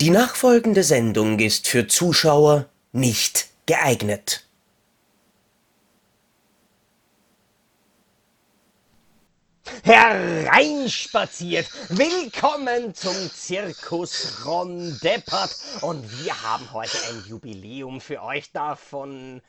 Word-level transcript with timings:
Die 0.00 0.10
nachfolgende 0.10 0.84
Sendung 0.84 1.40
ist 1.40 1.66
für 1.66 1.88
Zuschauer 1.88 2.68
nicht 2.92 3.48
geeignet. 3.66 4.46
Hereinspaziert! 9.82 11.68
Willkommen 11.88 12.94
zum 12.94 13.12
Zirkus 13.34 14.46
Ron 14.46 14.96
Deppert 15.02 15.56
und 15.80 16.24
wir 16.24 16.42
haben 16.44 16.72
heute 16.72 16.96
ein 17.08 17.24
Jubiläum 17.26 18.00
für 18.00 18.22
euch 18.22 18.52
davon. 18.52 19.42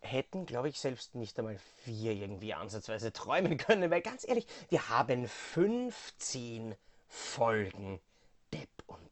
Hätten, 0.00 0.46
glaube 0.46 0.70
ich, 0.70 0.80
selbst 0.80 1.14
nicht 1.14 1.38
einmal 1.38 1.60
vier 1.84 2.10
irgendwie 2.10 2.52
ansatzweise 2.52 3.12
träumen 3.12 3.58
können, 3.58 3.92
weil 3.92 4.02
ganz 4.02 4.26
ehrlich, 4.26 4.48
wir 4.70 4.88
haben 4.88 5.28
15 5.28 6.74
Folgen 7.06 8.00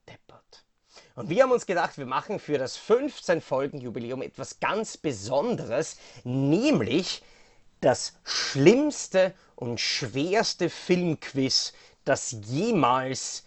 Deppert. 0.09 0.65
Und 1.15 1.31
wir 1.31 1.43
haben 1.43 1.53
uns 1.53 1.67
gedacht, 1.67 1.97
wir 1.99 2.07
machen 2.07 2.39
für 2.39 2.59
das 2.59 2.77
15 2.77 3.41
Folgen 3.41 3.81
Jubiläum 3.81 4.23
etwas 4.23 4.61
ganz 4.61 4.97
Besonderes, 4.97 5.97
nämlich 6.25 7.23
das 7.81 8.15
schlimmste 8.25 9.35
und 9.55 9.81
schwerste 9.81 10.71
Filmquiz, 10.71 11.73
das 12.05 12.37
jemals 12.47 13.45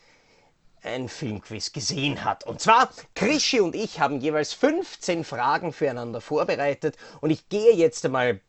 ein 0.81 1.09
Filmquiz 1.09 1.73
gesehen 1.73 2.23
hat. 2.23 2.45
Und 2.45 2.61
zwar, 2.61 2.89
Krischi 3.15 3.59
und 3.59 3.75
ich 3.75 3.99
haben 3.99 4.21
jeweils 4.21 4.53
15 4.53 5.23
Fragen 5.23 5.73
füreinander 5.73 6.21
vorbereitet 6.21 6.95
und 7.19 7.31
ich 7.31 7.49
gehe 7.49 7.73
jetzt 7.73 8.05
einmal 8.05 8.39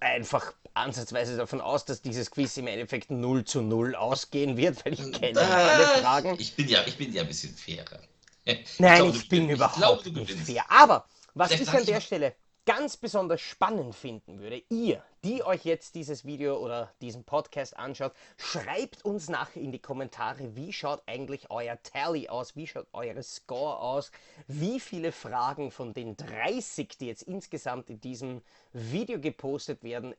einfach 0.00 0.52
ansatzweise 0.76 1.36
davon 1.36 1.60
aus, 1.60 1.84
dass 1.84 2.02
dieses 2.02 2.30
Quiz 2.30 2.56
im 2.56 2.66
Endeffekt 2.66 3.10
0 3.10 3.44
zu 3.44 3.62
0 3.62 3.94
ausgehen 3.94 4.56
wird, 4.56 4.84
weil 4.84 4.92
ich 4.94 5.12
kenne 5.12 5.40
alle 5.40 5.84
Fragen. 6.02 6.36
Ich 6.38 6.54
bin 6.54 6.68
ja, 6.68 6.80
ich 6.86 6.96
bin 6.96 7.12
ja 7.12 7.22
ein 7.22 7.28
bisschen 7.28 7.54
fairer. 7.54 8.00
Ich 8.44 8.78
Nein, 8.78 9.02
glaube, 9.02 9.16
ich 9.16 9.28
bin 9.28 9.44
ich 9.46 9.50
überhaupt 9.56 9.76
glaube, 9.76 10.02
du 10.04 10.10
nicht 10.10 10.28
gewinnst. 10.28 10.50
fair. 10.50 10.64
Aber 10.70 11.06
was 11.34 11.48
Vielleicht 11.48 11.62
ich 11.64 11.68
an 11.74 11.80
ich 11.80 11.86
der 11.86 11.94
mal- 11.96 12.00
Stelle 12.00 12.34
ganz 12.68 12.96
besonders 12.96 13.40
spannend 13.40 13.94
finden 13.94 14.40
würde, 14.40 14.60
ihr, 14.70 15.00
die 15.22 15.44
euch 15.44 15.64
jetzt 15.64 15.94
dieses 15.94 16.24
Video 16.24 16.56
oder 16.58 16.92
diesen 17.00 17.22
Podcast 17.22 17.76
anschaut, 17.76 18.12
schreibt 18.36 19.04
uns 19.04 19.28
nachher 19.28 19.60
in 19.62 19.70
die 19.70 19.78
Kommentare, 19.78 20.56
wie 20.56 20.72
schaut 20.72 21.00
eigentlich 21.06 21.48
euer 21.48 21.80
Tally 21.84 22.28
aus, 22.28 22.56
wie 22.56 22.66
schaut 22.66 22.88
eure 22.92 23.22
Score 23.22 23.78
aus, 23.78 24.10
wie 24.48 24.80
viele 24.80 25.12
Fragen 25.12 25.70
von 25.70 25.94
den 25.94 26.16
30, 26.16 26.98
die 26.98 27.06
jetzt 27.06 27.22
insgesamt 27.22 27.88
in 27.88 28.00
diesem 28.00 28.42
Video 28.72 29.20
gepostet 29.20 29.84
werden, 29.84 30.14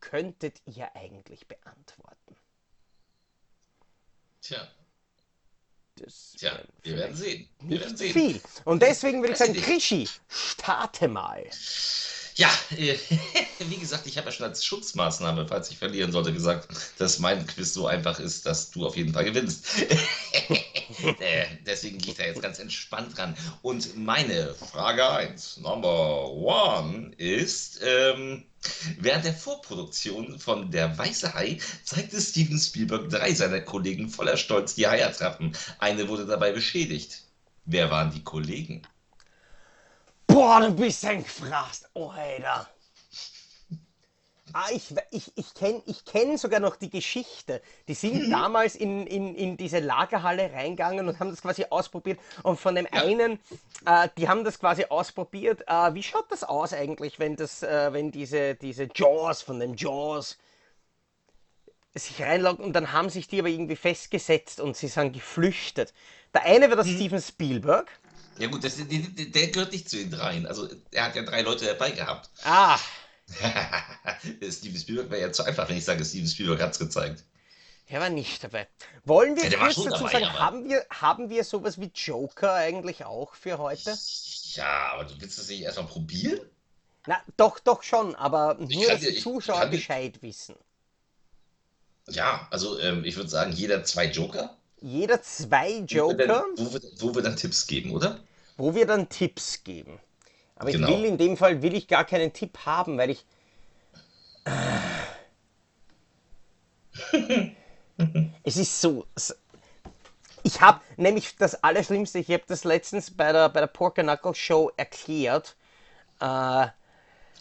könntet 0.00 0.60
ihr 0.66 0.94
eigentlich 0.96 1.46
beantworten? 1.48 2.36
Tja, 4.40 4.68
Das 5.96 6.32
tja, 6.38 6.58
wir 6.82 6.96
werden 6.96 7.16
sehen. 7.16 7.48
Wir 7.60 7.80
werden 7.80 7.96
sehen. 7.96 8.12
viel. 8.12 8.40
Und 8.64 8.82
deswegen 8.82 9.20
würde 9.20 9.32
ich 9.32 9.38
sagen, 9.38 9.54
Krischi, 9.54 10.08
starte 10.28 11.08
mal. 11.08 11.44
Ja, 12.38 12.50
äh, 12.70 12.96
wie 13.58 13.78
gesagt, 13.78 14.06
ich 14.06 14.16
habe 14.16 14.26
ja 14.26 14.32
schon 14.32 14.46
als 14.46 14.64
Schutzmaßnahme, 14.64 15.48
falls 15.48 15.72
ich 15.72 15.78
verlieren 15.78 16.12
sollte, 16.12 16.32
gesagt, 16.32 16.68
dass 16.96 17.18
mein 17.18 17.44
Quiz 17.44 17.74
so 17.74 17.88
einfach 17.88 18.20
ist, 18.20 18.46
dass 18.46 18.70
du 18.70 18.86
auf 18.86 18.96
jeden 18.96 19.12
Fall 19.12 19.24
gewinnst. 19.24 19.66
äh, 21.18 21.46
deswegen 21.66 21.98
gehe 21.98 22.12
ich 22.12 22.16
da 22.16 22.24
jetzt 22.24 22.40
ganz 22.40 22.60
entspannt 22.60 23.18
ran. 23.18 23.36
Und 23.62 23.96
meine 23.98 24.54
Frage 24.54 25.10
1, 25.10 25.56
Number 25.56 26.30
One, 26.30 27.10
ist, 27.16 27.80
ähm, 27.82 28.44
während 29.00 29.24
der 29.24 29.34
Vorproduktion 29.34 30.38
von 30.38 30.70
Der 30.70 30.96
Weiße 30.96 31.34
Hai 31.34 31.58
zeigte 31.82 32.20
Steven 32.20 32.58
Spielberg 32.60 33.10
drei 33.10 33.34
seiner 33.34 33.62
Kollegen 33.62 34.08
voller 34.08 34.36
Stolz 34.36 34.76
die 34.76 34.86
Haiattrappen. 34.86 35.56
Eine 35.80 36.06
wurde 36.06 36.24
dabei 36.24 36.52
beschädigt. 36.52 37.24
Wer 37.64 37.90
waren 37.90 38.12
die 38.12 38.22
Kollegen? 38.22 38.82
Boah, 40.38 40.60
du 40.60 40.70
bist 40.70 41.04
ein 41.04 41.24
Gefraßt. 41.24 41.90
Oh, 41.94 42.10
Alter. 42.10 42.68
Ah, 44.52 44.66
ich 44.70 44.94
ich, 45.10 45.32
ich 45.34 45.52
kenne 45.52 45.82
ich 45.86 46.04
kenn 46.04 46.38
sogar 46.38 46.60
noch 46.60 46.76
die 46.76 46.90
Geschichte. 46.90 47.60
Die 47.88 47.94
sind 47.94 48.30
damals 48.30 48.76
in, 48.76 49.08
in, 49.08 49.34
in 49.34 49.56
diese 49.56 49.80
Lagerhalle 49.80 50.52
reingegangen 50.52 51.08
und 51.08 51.18
haben 51.18 51.30
das 51.30 51.42
quasi 51.42 51.64
ausprobiert. 51.68 52.20
Und 52.44 52.60
von 52.60 52.76
dem 52.76 52.86
einen, 52.92 53.40
äh, 53.84 54.08
die 54.16 54.28
haben 54.28 54.44
das 54.44 54.60
quasi 54.60 54.84
ausprobiert. 54.84 55.64
Äh, 55.66 55.94
wie 55.94 56.04
schaut 56.04 56.30
das 56.30 56.44
aus 56.44 56.72
eigentlich, 56.72 57.18
wenn, 57.18 57.34
das, 57.34 57.64
äh, 57.64 57.92
wenn 57.92 58.12
diese, 58.12 58.54
diese 58.54 58.88
Jaws 58.94 59.42
von 59.42 59.58
dem 59.58 59.74
Jaws 59.74 60.38
sich 61.96 62.22
reinloggen 62.22 62.64
und 62.64 62.74
dann 62.74 62.92
haben 62.92 63.10
sich 63.10 63.26
die 63.26 63.40
aber 63.40 63.48
irgendwie 63.48 63.74
festgesetzt 63.74 64.60
und 64.60 64.76
sie 64.76 64.86
sind 64.86 65.14
geflüchtet. 65.14 65.92
Der 66.32 66.44
eine 66.44 66.68
war 66.68 66.76
der 66.76 66.84
Steven 66.84 67.20
Spielberg. 67.20 67.90
Ja 68.38 68.46
gut, 68.48 68.62
das, 68.64 68.76
der, 68.76 68.86
der 68.86 69.46
gehört 69.48 69.72
nicht 69.72 69.88
zu 69.88 69.96
den 69.96 70.10
dreien. 70.10 70.46
Also 70.46 70.68
er 70.92 71.04
hat 71.04 71.16
ja 71.16 71.22
drei 71.22 71.42
Leute 71.42 71.66
dabei 71.66 71.90
gehabt. 71.90 72.30
Ah, 72.44 72.78
Steven 74.50 74.78
Spielberg 74.78 75.10
wäre 75.10 75.20
ja 75.22 75.32
zu 75.32 75.44
einfach, 75.44 75.68
wenn 75.68 75.76
ich 75.76 75.84
sage, 75.84 76.04
Steven 76.04 76.26
Spielberg 76.28 76.60
hat 76.62 76.72
es 76.72 76.78
gezeigt. 76.78 77.24
Er 77.86 78.00
war 78.00 78.10
nicht 78.10 78.44
dabei. 78.44 78.68
Wollen 79.04 79.34
wir 79.36 79.44
Ja, 79.48 79.58
kurz 79.58 79.76
dazu 79.76 79.88
dabei, 80.04 80.12
sagen, 80.12 80.32
haben 80.38 80.68
wir, 80.68 80.86
haben 80.90 81.30
wir 81.30 81.42
sowas 81.44 81.80
wie 81.80 81.90
Joker 81.94 82.52
eigentlich 82.54 83.04
auch 83.04 83.34
für 83.34 83.58
heute? 83.58 83.96
Ja, 84.52 84.92
aber 84.92 85.04
du 85.04 85.20
willst 85.20 85.38
das 85.38 85.48
nicht 85.48 85.62
erstmal 85.62 85.86
probieren? 85.86 86.40
Na, 87.06 87.20
doch, 87.38 87.58
doch 87.58 87.82
schon, 87.82 88.14
aber 88.14 88.54
nur, 88.58 88.68
kann 88.68 88.80
dass 88.88 89.00
die 89.00 89.06
ich 89.08 89.22
Zuschauer 89.22 89.64
dir- 89.66 89.78
Bescheid 89.78 90.20
wissen. 90.20 90.54
Ja, 92.08 92.46
also 92.50 92.78
ähm, 92.80 93.04
ich 93.04 93.16
würde 93.16 93.28
sagen, 93.30 93.52
jeder 93.52 93.84
zwei 93.84 94.06
Joker. 94.06 94.56
Jeder 94.80 95.20
zwei 95.22 95.70
Wo 95.72 95.78
wir, 95.80 95.84
Joker, 95.86 96.26
dann, 96.26 96.44
wo, 96.56 96.72
wir, 96.72 96.80
wo 96.98 97.14
wir 97.14 97.22
dann 97.22 97.36
Tipps 97.36 97.66
geben, 97.66 97.90
oder? 97.92 98.20
Wo 98.58 98.74
wir 98.74 98.86
dann 98.86 99.08
Tipps 99.08 99.64
geben. 99.64 100.00
Aber 100.56 100.70
Genau. 100.70 100.88
ich 100.88 100.94
will 100.96 101.04
in 101.06 101.18
dem 101.18 101.36
Fall 101.38 101.62
will 101.62 101.74
ich 101.74 101.88
gar 101.88 102.04
keinen 102.04 102.32
Tipp 102.34 102.58
haben, 102.66 102.98
weil 102.98 103.10
ich. 103.10 103.24
es 108.44 108.56
ist 108.56 108.80
so. 108.80 109.06
Ich 110.42 110.60
habe 110.60 110.80
nämlich 110.96 111.36
das 111.36 111.62
Allerschlimmste, 111.62 112.18
ich 112.18 112.30
habe 112.30 112.44
das 112.46 112.64
letztens 112.64 113.10
bei 113.16 113.32
der, 113.32 113.48
bei 113.50 113.60
der 113.60 113.66
Porker 113.66 114.02
Knuckle 114.02 114.34
Show 114.34 114.70
erklärt. 114.76 115.56
Äh, 116.20 116.68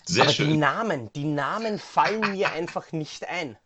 Sehr 0.06 0.24
aber 0.24 0.34
die 0.34 0.34
schön. 0.34 0.60
Namen, 0.60 1.12
die 1.14 1.24
Namen 1.26 1.80
fallen 1.80 2.32
mir 2.34 2.52
einfach 2.52 2.92
nicht 2.92 3.28
ein. 3.28 3.58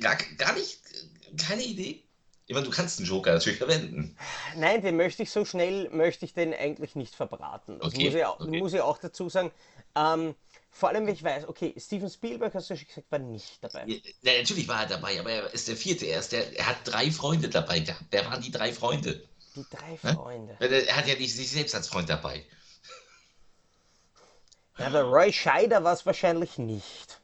Gar, 0.00 0.16
gar 0.38 0.52
nicht, 0.54 0.80
keine 1.38 1.62
Idee. 1.62 2.04
Ich 2.46 2.54
meine, 2.54 2.66
du 2.66 2.72
kannst 2.72 2.98
einen 2.98 3.08
Joker 3.08 3.32
natürlich 3.32 3.58
verwenden. 3.58 4.16
Nein, 4.56 4.82
den 4.82 4.96
möchte 4.96 5.22
ich 5.22 5.30
so 5.30 5.44
schnell, 5.44 5.88
möchte 5.90 6.24
ich 6.24 6.34
den 6.34 6.54
eigentlich 6.54 6.94
nicht 6.94 7.14
verbraten. 7.14 7.78
Das 7.78 7.88
Okay, 7.88 8.04
muss, 8.04 8.14
ich, 8.14 8.24
auch- 8.24 8.40
okay. 8.40 8.58
muss 8.58 8.72
ich 8.74 8.80
auch 8.80 8.98
dazu 8.98 9.28
sagen. 9.28 9.50
Ähm, 9.96 10.34
vor 10.70 10.88
allem, 10.88 11.06
wenn 11.06 11.14
ich 11.14 11.22
weiß, 11.22 11.48
okay, 11.48 11.74
Steven 11.78 12.10
Spielberg, 12.10 12.54
hast 12.54 12.68
du 12.70 12.76
schon 12.76 12.86
gesagt, 12.86 13.10
war 13.10 13.18
nicht 13.20 13.62
dabei. 13.62 13.84
Ja, 13.86 13.96
na, 14.22 14.32
natürlich 14.38 14.66
war 14.68 14.82
er 14.82 14.88
dabei, 14.88 15.18
aber 15.20 15.30
er 15.30 15.54
ist 15.54 15.68
der 15.68 15.76
vierte 15.76 16.06
erst. 16.06 16.32
Der, 16.32 16.56
er 16.58 16.66
hat 16.66 16.76
drei 16.84 17.10
Freunde 17.10 17.48
dabei 17.48 17.80
gehabt. 17.80 18.04
Wer 18.10 18.24
waren 18.26 18.42
die 18.42 18.50
drei 18.50 18.72
Freunde? 18.72 19.22
Die 19.56 19.66
drei 19.68 19.96
Hä? 20.02 20.14
Freunde. 20.14 20.56
Er 20.58 20.70
er 20.88 20.96
hat 20.96 21.06
ja 21.08 21.14
nicht 21.14 21.34
sich 21.34 21.50
selbst 21.50 21.74
als 21.74 21.88
Freund 21.88 22.08
dabei. 22.08 22.44
Ja, 24.78 24.88
der 24.90 25.02
Roy 25.02 25.32
Scheider 25.32 25.82
war 25.82 25.92
es 25.94 26.06
wahrscheinlich 26.06 26.58
nicht. 26.58 27.20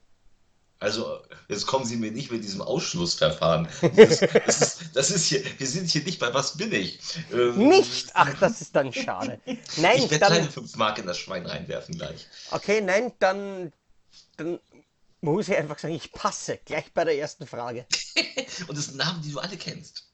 Also, 0.81 1.23
jetzt 1.49 1.67
kommen 1.67 1.85
Sie 1.85 1.97
mir 1.97 2.11
nicht 2.11 2.33
mit 2.33 2.43
diesem 2.43 2.63
Ausschlussverfahren. 2.63 3.69
Das, 3.97 4.21
das, 4.21 4.61
ist, 4.63 4.81
das 4.95 5.11
ist 5.11 5.27
hier, 5.27 5.43
wir 5.59 5.67
sind 5.67 5.91
hier 5.91 6.03
nicht 6.03 6.19
bei 6.19 6.33
Was 6.33 6.57
bin 6.57 6.73
ich? 6.73 6.99
Ähm, 7.33 7.69
Nicht? 7.69 8.11
Ach, 8.15 8.33
das 8.41 8.63
ist 8.63 8.75
dann 8.75 8.91
schade. 8.91 9.39
Nein, 9.77 9.99
Ich 9.99 10.11
werde 10.11 10.25
kleine 10.25 10.41
dann. 10.45 10.51
5 10.51 10.77
Mark 10.77 10.99
in 10.99 11.07
das 11.07 11.19
Schwein 11.19 11.45
reinwerfen 11.45 11.97
gleich. 11.97 12.27
Okay, 12.51 12.81
nein, 12.81 13.13
dann. 13.19 13.73
Dann 14.39 14.59
muss 15.21 15.49
ich 15.49 15.57
einfach 15.57 15.79
sagen, 15.79 15.95
ich 15.95 16.13
passe 16.13 16.59
gleich 16.65 16.93
bei 16.95 17.05
der 17.05 17.19
ersten 17.19 17.47
Frage. 17.47 17.85
Und 18.67 18.77
das 18.77 18.87
sind 18.87 18.97
Namen, 18.97 19.21
die 19.21 19.33
du 19.33 19.39
alle 19.39 19.59
kennst. 19.59 20.10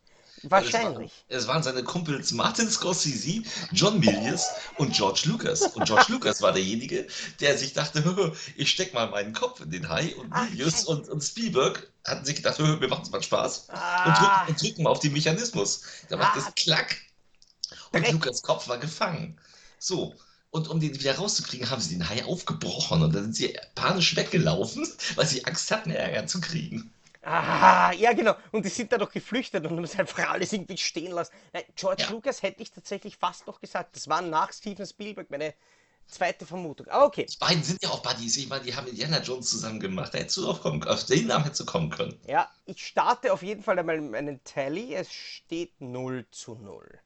Wahrscheinlich. 0.50 1.12
Es 1.28 1.36
waren, 1.36 1.40
es 1.40 1.46
waren 1.48 1.62
seine 1.62 1.82
Kumpels 1.84 2.32
Martin 2.32 2.70
Scorsese, 2.70 3.42
John 3.72 3.98
Milius 4.00 4.46
und 4.78 4.94
George 4.94 5.22
Lucas. 5.26 5.62
Und 5.62 5.84
George 5.86 6.06
Lucas 6.08 6.42
war 6.42 6.52
derjenige, 6.52 7.06
der 7.40 7.56
sich 7.58 7.72
dachte, 7.72 8.32
ich 8.56 8.70
steck 8.70 8.94
mal 8.94 9.08
meinen 9.10 9.32
Kopf 9.32 9.60
in 9.60 9.70
den 9.70 9.88
Hai. 9.88 10.14
Und 10.16 10.30
Milius 10.50 10.84
und, 10.84 11.08
und 11.08 11.22
Spielberg 11.22 11.90
hatten 12.04 12.24
sich 12.24 12.36
gedacht, 12.36 12.58
wir 12.80 12.88
machen 12.88 13.02
es 13.04 13.10
mal 13.10 13.22
Spaß. 13.22 13.58
Und, 13.68 13.74
Ah. 13.74 14.14
drücken, 14.44 14.50
und 14.52 14.62
drücken 14.62 14.82
mal 14.82 14.90
auf 14.90 15.00
den 15.00 15.12
Mechanismus. 15.12 15.82
Da 16.08 16.16
macht 16.16 16.36
Ah. 16.36 16.46
es 16.48 16.54
klack. 16.64 16.96
Und 17.92 18.02
Dreck. 18.04 18.12
Lukas 18.12 18.42
Kopf 18.42 18.68
war 18.68 18.78
gefangen. 18.78 19.38
So. 19.78 20.14
Und 20.50 20.68
um 20.68 20.80
den 20.80 20.94
wieder 20.98 21.16
rauszukriegen, 21.16 21.68
haben 21.68 21.82
sie 21.82 21.90
den 21.98 22.08
Hai 22.08 22.24
aufgebrochen. 22.24 23.02
Und 23.02 23.14
dann 23.14 23.24
sind 23.24 23.36
sie 23.36 23.58
panisch 23.74 24.16
weggelaufen, 24.16 24.86
weil 25.16 25.26
sie 25.26 25.44
Angst 25.44 25.70
hatten, 25.70 25.90
Ärger 25.90 26.26
zu 26.26 26.40
kriegen. 26.40 26.92
Ah, 27.28 27.90
ja 27.92 28.12
genau. 28.12 28.36
Und 28.52 28.64
die 28.64 28.68
sind 28.68 28.92
da 28.92 28.98
doch 28.98 29.10
geflüchtet 29.10 29.64
und 29.66 29.72
haben 29.72 29.84
es 29.84 29.98
einfach 29.98 30.30
alles 30.30 30.52
irgendwie 30.52 30.76
stehen 30.78 31.10
lassen. 31.10 31.32
Nein, 31.52 31.64
George 31.74 32.04
Ja. 32.04 32.10
Lucas 32.10 32.40
hätte 32.40 32.62
ich 32.62 32.70
tatsächlich 32.70 33.16
fast 33.16 33.48
noch 33.48 33.60
gesagt. 33.60 33.96
Das 33.96 34.06
war 34.06 34.22
nach 34.22 34.52
Steven 34.52 34.86
Spielberg 34.86 35.28
meine 35.28 35.54
zweite 36.06 36.46
Vermutung. 36.46 36.86
Aber 36.86 37.04
okay. 37.06 37.26
Die 37.28 37.36
beiden 37.36 37.64
sind 37.64 37.82
ja 37.82 37.88
auch 37.90 38.00
Buddies. 38.00 38.36
Ich 38.36 38.48
meine, 38.48 38.62
die 38.62 38.76
haben 38.76 38.86
Indiana 38.86 39.20
Jones 39.20 39.50
zusammen 39.50 39.80
gemacht. 39.80 40.14
Da 40.14 40.18
hättest 40.18 40.36
du 40.36 40.42
drauf 40.42 40.60
kommen 40.60 40.84
Auf 40.84 41.04
den 41.06 41.26
Namen 41.26 41.42
hättest 41.42 41.62
du 41.62 41.66
kommen 41.66 41.90
können. 41.90 42.16
Ja, 42.28 42.48
ich 42.64 42.86
starte 42.86 43.32
auf 43.32 43.42
jeden 43.42 43.64
Fall 43.64 43.76
einmal 43.76 44.00
meinen 44.00 44.42
Tally. 44.44 44.94
Es 44.94 45.12
steht 45.12 45.80
0 45.80 46.26
zu 46.30 46.54
0. 46.54 47.00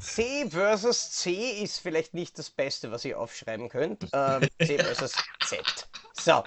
C 0.00 0.50
versus 0.50 1.12
C 1.12 1.62
ist 1.62 1.78
vielleicht 1.78 2.14
nicht 2.14 2.36
das 2.36 2.50
Beste, 2.50 2.90
was 2.90 3.04
ihr 3.04 3.20
aufschreiben 3.20 3.68
könnt. 3.68 4.08
Ähm, 4.12 4.48
C 4.60 4.76
versus 4.76 5.12
Z. 5.44 5.88
So. 6.14 6.42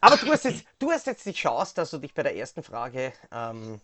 Aber 0.00 0.16
du 0.16 0.30
hast, 0.32 0.44
jetzt, 0.44 0.64
du 0.78 0.90
hast 0.90 1.06
jetzt 1.06 1.26
die 1.26 1.32
Chance, 1.32 1.74
dass 1.74 1.90
du 1.90 1.98
dich 1.98 2.14
bei 2.14 2.22
der 2.22 2.36
ersten 2.36 2.62
Frage 2.62 3.12
ähm, 3.32 3.80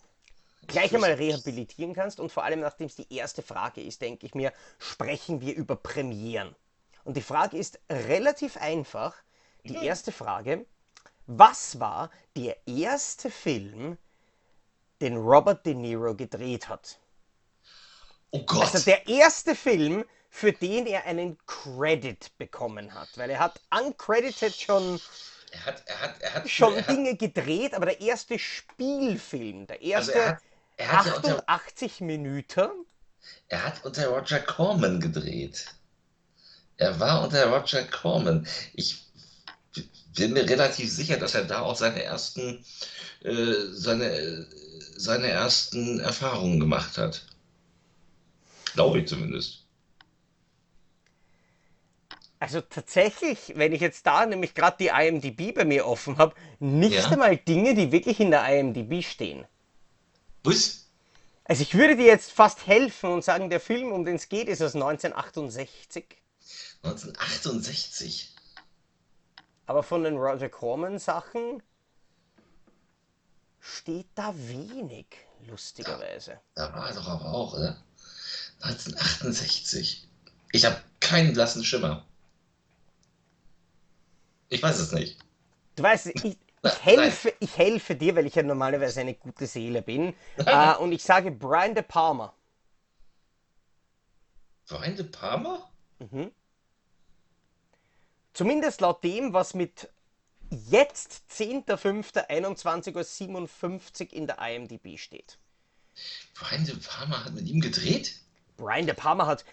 gleich 0.66 0.94
einmal 0.94 1.12
rehabilitieren 1.12 1.94
kannst. 1.94 2.20
Und 2.20 2.32
vor 2.32 2.44
allem, 2.44 2.60
nachdem 2.60 2.86
es 2.86 2.96
die 2.96 3.12
erste 3.14 3.42
Frage 3.42 3.82
ist, 3.82 4.00
denke 4.00 4.26
ich 4.26 4.34
mir, 4.34 4.52
sprechen 4.78 5.40
wir 5.40 5.54
über 5.54 5.76
Premieren. 5.76 6.54
Und 7.04 7.16
die 7.16 7.22
Frage 7.22 7.56
ist 7.56 7.80
relativ 7.90 8.56
einfach. 8.56 9.14
Die 9.64 9.76
erste 9.76 10.10
Frage, 10.10 10.66
was 11.26 11.78
war 11.78 12.10
der 12.36 12.56
erste 12.66 13.30
Film, 13.30 13.96
den 15.00 15.16
Robert 15.16 15.64
De 15.64 15.74
Niro 15.74 16.16
gedreht 16.16 16.68
hat? 16.68 16.98
Oh 18.32 18.42
Gott. 18.44 18.62
Also 18.62 18.78
der 18.78 19.06
erste 19.06 19.54
Film, 19.54 20.04
für 20.30 20.52
den 20.52 20.86
er 20.86 21.04
einen 21.04 21.38
Credit 21.46 22.36
bekommen 22.38 22.94
hat. 22.94 23.08
Weil 23.16 23.30
er 23.30 23.38
hat 23.38 23.60
uncredited 23.70 24.54
schon, 24.54 25.00
er 25.52 25.66
hat, 25.66 25.82
er 25.86 26.00
hat, 26.00 26.20
er 26.20 26.34
hat, 26.34 26.50
schon 26.50 26.74
er 26.74 26.86
hat, 26.86 26.96
Dinge 26.96 27.16
gedreht, 27.16 27.74
aber 27.74 27.86
der 27.86 28.00
erste 28.00 28.38
Spielfilm, 28.38 29.66
der 29.66 29.76
also 29.76 30.12
erste 30.12 30.12
er 30.18 30.28
hat, 30.28 30.42
er 30.76 30.92
hat 30.92 31.06
ja 31.06 31.14
unter, 31.14 31.42
88 31.46 32.00
Minuten, 32.00 32.70
er 33.48 33.64
hat 33.64 33.84
unter 33.84 34.08
Roger 34.08 34.40
Corman 34.40 35.00
gedreht. 35.00 35.66
Er 36.76 36.98
war 36.98 37.22
unter 37.22 37.46
Roger 37.46 37.84
Corman. 37.84 38.46
Ich 38.74 39.06
bin 40.14 40.32
mir 40.32 40.48
relativ 40.48 40.90
sicher, 40.90 41.16
dass 41.18 41.34
er 41.34 41.44
da 41.44 41.60
auch 41.60 41.76
seine 41.76 42.02
ersten, 42.02 42.64
äh, 43.22 43.54
seine, 43.72 44.46
seine 44.96 45.28
ersten 45.28 46.00
Erfahrungen 46.00 46.58
gemacht 46.58 46.98
hat. 46.98 47.26
Glaube 48.74 49.00
ich 49.00 49.08
zumindest. 49.08 49.61
Also 52.42 52.60
tatsächlich, 52.60 53.52
wenn 53.54 53.72
ich 53.72 53.80
jetzt 53.80 54.04
da 54.04 54.26
nämlich 54.26 54.52
gerade 54.52 54.76
die 54.80 54.88
IMDb 54.88 55.54
bei 55.54 55.64
mir 55.64 55.86
offen 55.86 56.18
habe, 56.18 56.34
nicht 56.58 56.92
Ja. 56.94 57.08
einmal 57.08 57.36
Dinge, 57.36 57.76
die 57.76 57.92
wirklich 57.92 58.18
in 58.18 58.32
der 58.32 58.44
IMDb 58.52 59.00
stehen. 59.04 59.46
Was? 60.42 60.88
Also 61.44 61.62
ich 61.62 61.72
würde 61.74 61.94
dir 61.94 62.06
jetzt 62.06 62.32
fast 62.32 62.66
helfen 62.66 63.12
und 63.12 63.22
sagen, 63.22 63.48
der 63.48 63.60
Film, 63.60 63.92
um 63.92 64.04
den 64.04 64.16
es 64.16 64.28
geht, 64.28 64.48
ist 64.48 64.60
aus 64.60 64.74
1968. 64.74 66.20
1968. 66.82 68.34
Aber 69.66 69.84
von 69.84 70.02
den 70.02 70.16
Roger 70.16 70.48
Corman 70.48 70.98
Sachen 70.98 71.62
steht 73.60 74.08
da 74.16 74.34
wenig, 74.36 75.06
lustigerweise. 75.46 76.40
Da 76.56 76.72
war 76.72 76.88
er 76.88 76.94
doch 76.96 77.06
aber 77.06 77.32
auch, 77.32 77.54
oder? 77.54 77.80
1968. 78.62 80.08
Ich 80.50 80.64
habe 80.64 80.82
keinen 80.98 81.34
blassen 81.34 81.64
Schimmer. 81.64 82.04
Ich 84.52 84.62
weiß 84.62 84.78
es 84.80 84.92
nicht. 84.92 85.18
Du 85.76 85.82
weißt, 85.82 86.08
ich, 86.08 86.24
ich, 86.24 86.36
helfe, 86.82 87.32
ich 87.40 87.56
helfe 87.56 87.96
dir, 87.96 88.14
weil 88.14 88.26
ich 88.26 88.34
ja 88.34 88.42
normalerweise 88.42 89.00
eine 89.00 89.14
gute 89.14 89.46
Seele 89.46 89.80
bin. 89.80 90.14
Äh, 90.36 90.74
und 90.76 90.92
ich 90.92 91.02
sage 91.02 91.30
Brian 91.30 91.74
De 91.74 91.82
Palma. 91.82 92.34
Brian 94.68 94.94
De 94.94 95.06
Palma? 95.06 95.70
Zumindest 98.34 98.82
laut 98.82 99.02
dem, 99.02 99.32
was 99.32 99.54
mit 99.54 99.88
jetzt 100.50 101.22
10.05.21.57 101.30 104.02
Uhr 104.02 104.12
in 104.12 104.26
der 104.26 104.38
IMDb 104.38 104.98
steht. 104.98 105.38
Brian 106.34 106.66
De 106.66 106.76
Palma 106.76 107.24
hat 107.24 107.32
mit 107.32 107.46
ihm 107.46 107.62
gedreht? 107.62 108.20
Brian 108.58 108.84
De 108.84 108.94
Palma 108.94 109.24
hat, 109.26 109.46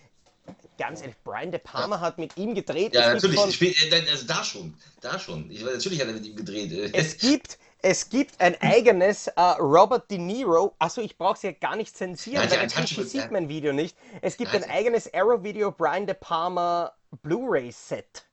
ganz 0.78 1.02
ehrlich, 1.02 1.16
Brian 1.24 1.52
De 1.52 1.60
Palma 1.60 2.00
hat 2.00 2.18
mit 2.18 2.38
ihm 2.38 2.56
gedreht. 2.56 2.94
Ja, 2.94 3.14
natürlich. 3.14 3.40
von- 3.40 3.50
Spä- 3.52 3.76
äh, 3.92 4.10
also 4.10 4.26
da 4.26 4.44
schon. 4.44 4.76
Da 5.02 5.20
schon. 5.20 5.50
Ich, 5.52 5.64
natürlich 5.64 6.00
hat 6.02 6.08
er 6.08 6.14
mit 6.14 6.26
ihm 6.26 6.36
gedreht. 6.36 6.72
äh. 6.72 6.92
Es 6.94 7.18
gibt, 7.18 7.58
es 7.82 8.10
gibt 8.10 8.40
ein 8.42 8.60
eigenes 8.62 9.28
äh, 9.28 9.42
Robert 9.60 10.10
De 10.10 10.18
Niro. 10.18 10.76
Achso, 10.80 11.02
ich 11.02 11.18
brauche 11.18 11.36
es 11.36 11.42
ja 11.44 11.52
gar 11.52 11.76
nicht 11.76 11.96
zensieren, 11.96 12.44
Ja, 12.44 12.50
ja, 12.50 12.56
weil 12.58 12.64
inzwischen 12.64 13.06
sieht 13.08 13.22
ja. 13.22 13.32
mein 13.32 13.50
Video 13.50 13.74
nicht. 13.74 13.96
Es 14.22 14.38
gibt 14.38 14.54
ein 14.54 14.62
Ja, 14.64 14.70
eigenes 14.70 15.14
Arrow-Video 15.14 15.72
Brian 15.72 16.06
De 16.06 16.16
Palma 16.16 16.92
Blu-ray-Set. 17.22 18.26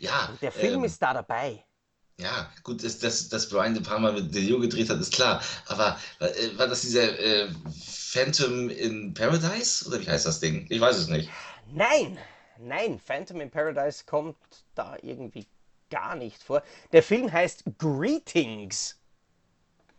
ja, 0.00 0.30
Der 0.40 0.52
Film 0.52 0.80
ähm, 0.80 0.84
ist 0.84 1.00
da 1.00 1.14
dabei. 1.14 1.64
Ja, 2.18 2.50
gut, 2.62 2.84
dass, 2.84 2.98
dass, 2.98 3.28
dass 3.28 3.48
Brian 3.48 3.74
De 3.74 3.82
Palma 3.82 4.12
mit 4.12 4.34
De 4.34 4.42
Niro 4.42 4.60
gedreht 4.60 4.90
hat, 4.90 5.00
ist 5.00 5.12
klar. 5.12 5.42
Aber 5.66 5.98
äh, 6.20 6.56
war 6.56 6.68
das 6.68 6.82
dieser 6.82 7.18
äh, 7.18 7.48
Phantom 7.84 8.68
in 8.68 9.14
Paradise? 9.14 9.86
Oder 9.86 10.00
wie 10.00 10.08
heißt 10.08 10.26
das 10.26 10.40
Ding? 10.40 10.66
Ich 10.68 10.80
weiß 10.80 10.96
es 10.98 11.08
nicht. 11.08 11.30
Nein, 11.72 12.18
nein, 12.58 13.00
Phantom 13.00 13.40
in 13.40 13.50
Paradise 13.50 14.04
kommt 14.06 14.36
da 14.74 14.96
irgendwie 15.02 15.46
gar 15.90 16.14
nicht 16.14 16.42
vor. 16.42 16.62
Der 16.92 17.02
Film 17.02 17.30
heißt 17.32 17.64
Greetings. 17.78 19.01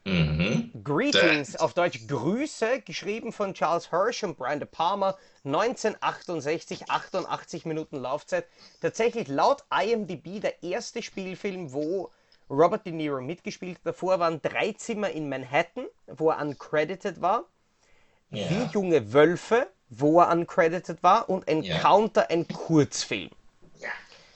Mhm. 0.05 0.71
Greetings, 0.83 1.55
auf 1.55 1.73
Deutsch 1.73 2.07
Grüße, 2.07 2.81
geschrieben 2.81 3.31
von 3.31 3.53
Charles 3.53 3.89
Hirsch 3.89 4.23
und 4.23 4.37
Brian 4.37 4.59
De 4.59 4.67
Palma, 4.69 5.17
1968, 5.45 6.89
88 6.89 7.65
Minuten 7.65 7.97
Laufzeit. 7.97 8.45
Tatsächlich 8.81 9.29
laut 9.29 9.63
IMDb 9.73 10.41
der 10.41 10.61
erste 10.61 11.01
Spielfilm, 11.01 11.71
wo 11.71 12.11
Robert 12.49 12.85
De 12.85 12.91
Niro 12.91 13.21
mitgespielt 13.21 13.77
hat. 13.77 13.85
Davor 13.85 14.19
waren 14.19 14.41
drei 14.41 14.73
Zimmer 14.73 15.09
in 15.09 15.29
Manhattan, 15.29 15.85
wo 16.07 16.31
er 16.31 16.41
uncredited 16.41 17.21
war. 17.21 17.45
Ja. 18.31 18.49
Wie 18.49 18.63
junge 18.73 19.13
Wölfe, 19.13 19.67
wo 19.89 20.19
er 20.19 20.31
uncredited 20.31 21.01
war. 21.01 21.29
Und 21.29 21.47
Encounter, 21.47 22.29
ein 22.29 22.45
Kurzfilm. 22.47 23.29
ja. 23.79 23.89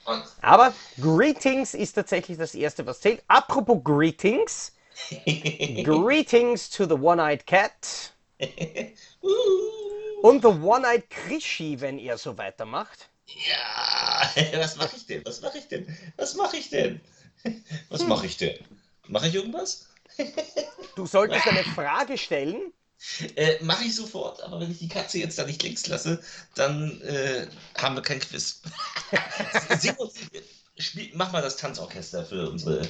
Und 0.06 0.24
Aber 0.42 0.74
Greetings 1.02 1.74
ist 1.74 1.94
tatsächlich 1.94 2.38
das 2.38 2.56
erste, 2.56 2.86
was 2.86 3.02
zählt. 3.02 3.22
Apropos 3.28 3.84
Greetings. 3.84 4.72
Greetings 5.84 6.70
to 6.70 6.86
the 6.86 6.96
One-Eyed 6.96 7.46
Cat 7.46 8.14
und 10.22 10.42
the 10.42 10.48
One-Eyed 10.48 11.10
Krischi, 11.10 11.80
wenn 11.80 12.00
ihr 12.00 12.18
so 12.18 12.38
weitermacht. 12.38 13.10
ja, 13.28 14.32
was 14.60 14.76
mache 14.78 14.96
ich 14.96 15.06
denn? 15.06 15.26
Was 15.26 15.42
mache 15.42 15.58
ich 15.58 15.68
denn? 15.68 15.98
Was 16.18 16.36
mache 16.36 16.58
ich 16.58 16.70
denn? 16.70 17.02
Was 17.90 18.04
mache 18.06 18.26
ich 18.26 18.38
denn? 18.38 18.58
Mache 19.08 19.28
ich 19.28 19.36
irgendwas? 19.36 19.88
Du 20.96 21.06
solltest 21.06 21.48
eine 21.48 21.64
Frage 21.64 22.18
stellen. 22.18 22.74
Äh, 23.36 23.64
mache 23.64 23.84
ich 23.84 23.96
sofort, 23.96 24.42
aber 24.42 24.60
wenn 24.60 24.72
ich 24.72 24.80
die 24.80 24.88
Katze 24.88 25.20
jetzt 25.20 25.38
da 25.38 25.46
nicht 25.46 25.62
links 25.62 25.86
lasse, 25.88 26.22
dann 26.56 27.00
äh, 27.02 27.48
haben 27.78 27.96
wir 27.96 28.02
kein 28.02 28.20
Quiz. 28.20 28.62
Sing 29.80 29.96
uns, 29.98 30.16
spiel, 30.80 31.12
mach 31.14 31.32
mal 31.32 31.44
das 31.44 31.58
Tanzorchester 31.58 32.26
für 32.26 32.50
unsere 32.50 32.90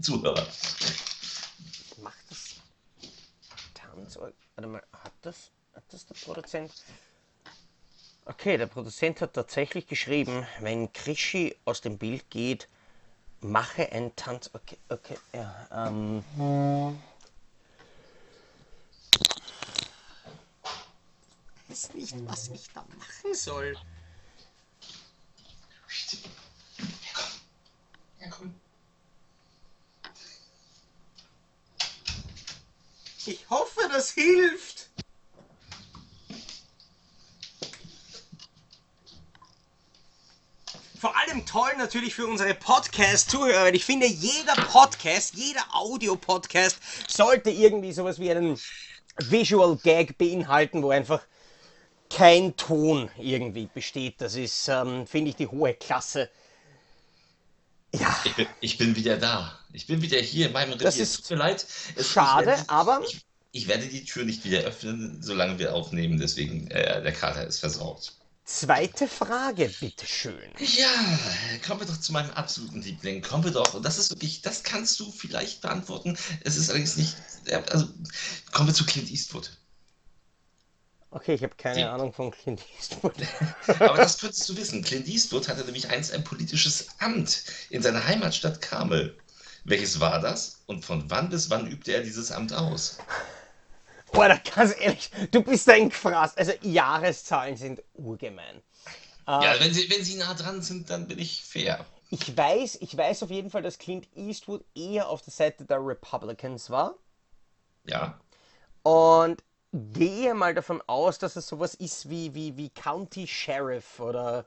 Zuhörer. 0.00 0.46
Macht 1.98 2.24
das 2.30 2.54
Tanz. 3.74 4.18
Warte 4.62 4.74
mal, 4.74 4.82
hat 4.92 5.12
das, 5.22 5.50
hat 5.74 5.82
das 5.90 6.06
der 6.06 6.14
Produzent? 6.14 6.72
Okay, 8.26 8.56
der 8.56 8.68
Produzent 8.68 9.20
hat 9.20 9.34
tatsächlich 9.34 9.88
geschrieben, 9.88 10.46
wenn 10.60 10.92
Krischi 10.92 11.56
aus 11.64 11.80
dem 11.80 11.98
Bild 11.98 12.30
geht, 12.30 12.68
mache 13.40 13.90
ein 13.90 14.14
Tanz. 14.14 14.50
Okay, 14.52 14.78
okay, 14.88 15.18
ja. 15.32 15.88
Ähm, 15.88 16.22
Ich 21.68 21.70
weiß 21.70 21.94
nicht, 21.94 22.14
was 22.28 22.48
ich 22.50 22.68
da 22.72 22.84
machen 22.96 23.34
soll. 23.34 23.76
Ja, 28.20 28.28
komm. 28.30 28.61
Ich 33.24 33.48
hoffe, 33.50 33.80
das 33.92 34.10
hilft. 34.10 34.90
Vor 40.98 41.16
allem 41.16 41.44
toll 41.46 41.70
natürlich 41.78 42.14
für 42.14 42.26
unsere 42.26 42.54
Podcast-Zuhörer, 42.54 43.64
weil 43.64 43.74
ich 43.74 43.84
finde, 43.84 44.06
jeder 44.06 44.54
Podcast, 44.54 45.34
jeder 45.34 45.62
Audio-Podcast 45.72 46.78
sollte 47.08 47.50
irgendwie 47.50 47.92
sowas 47.92 48.18
wie 48.18 48.30
einen 48.30 48.58
Visual 49.18 49.76
Gag 49.76 50.16
beinhalten, 50.18 50.82
wo 50.82 50.90
einfach 50.90 51.22
kein 52.10 52.56
Ton 52.56 53.10
irgendwie 53.18 53.68
besteht. 53.72 54.20
Das 54.20 54.34
ist, 54.36 54.68
ähm, 54.68 55.06
finde 55.06 55.30
ich, 55.30 55.36
die 55.36 55.48
hohe 55.48 55.74
Klasse. 55.74 56.30
Ja, 57.94 58.20
Ich 58.24 58.34
bin, 58.34 58.46
ich 58.60 58.78
bin 58.78 58.96
wieder 58.96 59.16
da. 59.16 59.61
Ich 59.72 59.86
bin 59.86 60.02
wieder 60.02 60.18
hier 60.18 60.46
in 60.46 60.52
meinem 60.52 60.72
Revier. 60.72 60.84
Das 60.84 60.98
ist 60.98 61.16
tut 61.22 61.30
mir 61.30 61.36
leid. 61.36 61.66
Es, 61.96 62.08
schade, 62.10 62.42
ich 62.42 62.46
werde, 62.58 62.68
aber- 62.68 63.02
Ich, 63.06 63.20
ich 63.52 63.68
werde 63.68 63.86
die 63.86 64.04
Tür 64.04 64.24
nicht 64.24 64.44
wieder 64.44 64.60
öffnen, 64.60 65.22
solange 65.22 65.58
wir 65.58 65.74
aufnehmen. 65.74 66.18
Deswegen, 66.18 66.68
äh, 66.70 67.02
der 67.02 67.12
Kater 67.12 67.46
ist 67.46 67.58
versorgt. 67.60 68.12
Zweite 68.44 69.06
Frage, 69.06 69.72
bitteschön. 69.80 70.50
Ja, 70.58 70.88
kommen 71.66 71.80
wir 71.80 71.86
doch 71.86 71.98
zu 72.00 72.12
meinem 72.12 72.30
absoluten 72.32 72.82
Liebling. 72.82 73.22
Kommen 73.22 73.44
wir 73.44 73.52
doch. 73.52 73.74
Und 73.74 73.84
das 73.84 73.98
ist 73.98 74.10
wirklich, 74.10 74.42
das 74.42 74.62
kannst 74.64 74.98
du 75.00 75.10
vielleicht 75.12 75.60
beantworten. 75.62 76.18
Es 76.42 76.56
ist 76.56 76.68
allerdings 76.68 76.96
nicht. 76.96 77.14
Also, 77.70 77.88
kommen 78.50 78.68
wir 78.68 78.74
zu 78.74 78.84
Clint 78.84 79.10
Eastwood. 79.10 79.56
Okay, 81.10 81.34
ich 81.34 81.42
habe 81.42 81.54
keine 81.56 81.76
Die- 81.76 81.84
Ahnung 81.84 82.12
von 82.12 82.30
Clint 82.30 82.62
Eastwood. 82.78 83.14
Aber 83.78 83.96
das 83.98 84.18
könntest 84.18 84.48
du 84.48 84.56
wissen. 84.56 84.82
Clint 84.82 85.06
Eastwood 85.06 85.46
hatte 85.48 85.64
nämlich 85.64 85.88
einst 85.90 86.10
ein 86.12 86.24
politisches 86.24 86.86
Amt 86.98 87.44
in 87.70 87.80
seiner 87.82 88.04
Heimatstadt 88.06 88.60
Carmel. 88.60 89.16
Welches 89.64 90.00
war 90.00 90.20
das? 90.20 90.62
Und 90.66 90.84
von 90.84 91.08
wann 91.10 91.28
bis 91.28 91.50
wann 91.50 91.66
übte 91.66 91.92
er 91.92 92.02
dieses 92.02 92.32
Amt 92.32 92.52
aus? 92.52 92.98
Boah, 94.12 94.28
da 94.28 94.36
ganz 94.36 94.74
ehrlich, 94.78 95.10
du 95.30 95.42
bist 95.42 95.68
ein 95.70 95.88
Gefraß. 95.88 96.36
Also 96.36 96.52
Jahreszahlen 96.62 97.56
sind 97.56 97.82
urgemein. 97.94 98.62
Ja, 99.26 99.54
wenn 99.60 99.72
sie, 99.72 99.88
wenn 99.88 100.04
sie 100.04 100.16
nah 100.16 100.34
dran 100.34 100.60
sind, 100.62 100.90
dann 100.90 101.06
bin 101.06 101.18
ich 101.18 101.42
fair. 101.42 101.86
Ich 102.10 102.36
weiß, 102.36 102.78
ich 102.80 102.94
weiß 102.96 103.22
auf 103.22 103.30
jeden 103.30 103.50
Fall, 103.50 103.62
dass 103.62 103.78
Clint 103.78 104.06
Eastwood 104.14 104.64
eher 104.74 105.08
auf 105.08 105.22
der 105.22 105.32
Seite 105.32 105.64
der 105.64 105.78
Republicans 105.78 106.68
war. 106.68 106.96
Ja. 107.86 108.20
Und 108.82 109.42
gehe 109.72 110.34
mal 110.34 110.54
davon 110.54 110.82
aus, 110.86 111.18
dass 111.18 111.36
es 111.36 111.46
sowas 111.46 111.74
ist 111.74 112.10
wie, 112.10 112.34
wie, 112.34 112.56
wie 112.56 112.68
County 112.68 113.26
Sheriff 113.26 113.98
oder 114.00 114.46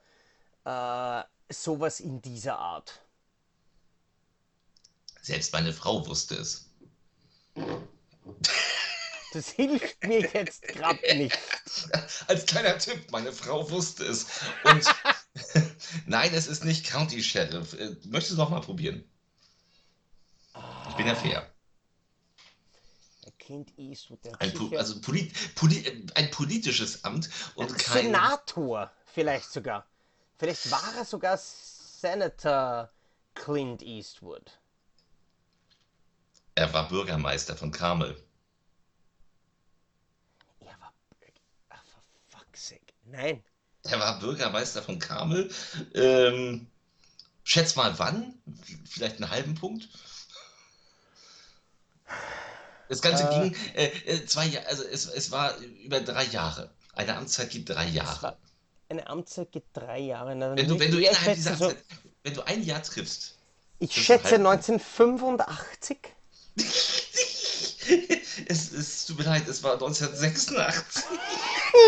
äh, 0.65 1.24
sowas 1.51 2.00
in 2.01 2.22
dieser 2.22 2.60
Art. 2.60 3.01
Selbst 5.25 5.53
meine 5.53 5.74
Frau 5.74 6.05
wusste 6.05 6.36
es. 6.36 6.70
Das 9.34 9.50
hilft 9.50 10.03
mir 10.03 10.20
jetzt 10.20 10.62
gerade 10.62 11.17
nicht. 11.17 11.36
Als 12.27 12.46
kleiner 12.46 12.77
Tipp, 12.77 13.10
meine 13.10 13.34
Frau 13.34 13.67
wusste 13.72 14.03
es. 14.05 14.27
Und 14.63 14.86
nein, 16.05 16.32
es 16.32 16.46
ist 16.46 16.63
nicht 16.63 16.86
County 16.86 17.24
Sheriff. 17.24 17.74
Äh, 17.74 17.96
Möchtest 18.05 18.34
du 18.34 18.36
noch 18.36 18.51
mal 18.51 18.62
probieren? 18.62 19.03
Ich 20.89 20.96
bin 20.96 21.08
ja 21.08 21.15
fair. 21.15 21.51
Clint 23.39 23.74
Eastwood, 23.79 24.20
Ein, 24.39 24.53
po 24.53 24.75
also 24.77 25.01
polit 25.01 25.55
poli 25.55 25.79
äh, 25.88 26.05
ein 26.13 26.29
politisches 26.29 27.03
Amt 27.03 27.29
und 27.55 27.75
kein. 27.79 28.05
Senator 28.05 28.91
vielleicht 29.05 29.51
sogar. 29.51 29.88
Vielleicht 30.38 30.70
war 30.70 30.96
er 30.98 31.05
sogar 31.05 31.39
Senator 31.39 32.91
Clint 33.34 33.82
Eastwood. 33.82 34.60
Er 36.55 36.74
war 36.74 36.88
Bürgermeister 36.88 37.55
von 37.55 37.71
Carmel. 37.71 38.15
Er 40.62 40.79
war. 40.79 40.93
Ach, 41.69 41.83
for 41.85 42.01
fuck's 42.29 42.69
sake. 42.69 42.93
Nein. 43.03 43.43
Er 43.83 44.00
war 44.00 44.19
Bürgermeister 44.19 44.81
von 44.81 44.97
Carmel. 45.00 45.51
Ähm, 45.93 46.67
schätz 47.43 47.75
mal 47.75 47.97
wann? 48.00 48.33
Vielleicht 48.89 49.17
einen 49.21 49.29
halben 49.29 49.55
Punkt? 49.55 49.89
Das 52.88 53.01
Ganze 53.01 53.24
Äh. 53.24 53.39
ging 53.50 53.55
äh, 53.75 53.85
äh, 54.05 54.25
zwei 54.25 54.45
Jahre, 54.45 54.67
also 54.67 54.83
es, 54.83 55.05
es 55.07 55.31
war 55.31 55.57
über 55.57 56.00
drei 56.01 56.24
Jahre. 56.25 56.71
Eine 56.93 57.17
Amtszeit 57.17 57.50
geht 57.50 57.67
drei 57.69 57.88
Jahre. 57.88 58.38
eine 58.89 59.07
Amtszeit 59.07 59.51
geht 59.51 59.65
drei 59.74 60.00
Jahre. 60.00 60.35
Na, 60.35 60.55
Wenn 60.55 60.67
du, 60.67 60.79
wenn 60.79 60.91
du 60.91 61.00
innerhalb 61.00 61.35
dieser 61.35 61.51
schätzen, 61.51 61.57
so, 61.57 61.65
Amtszeit, 61.69 61.85
wenn 62.24 62.33
du 62.33 62.41
ein 62.43 62.63
Jahr 62.63 62.81
triffst, 62.81 63.38
ich 63.79 63.91
schätze 63.91 64.24
halb- 64.38 64.45
1985. 64.47 66.14
es, 68.47 68.71
es 68.71 69.05
tut 69.05 69.17
mir 69.19 69.25
leid, 69.25 69.47
es 69.47 69.62
war 69.63 69.74
1986. 69.74 71.03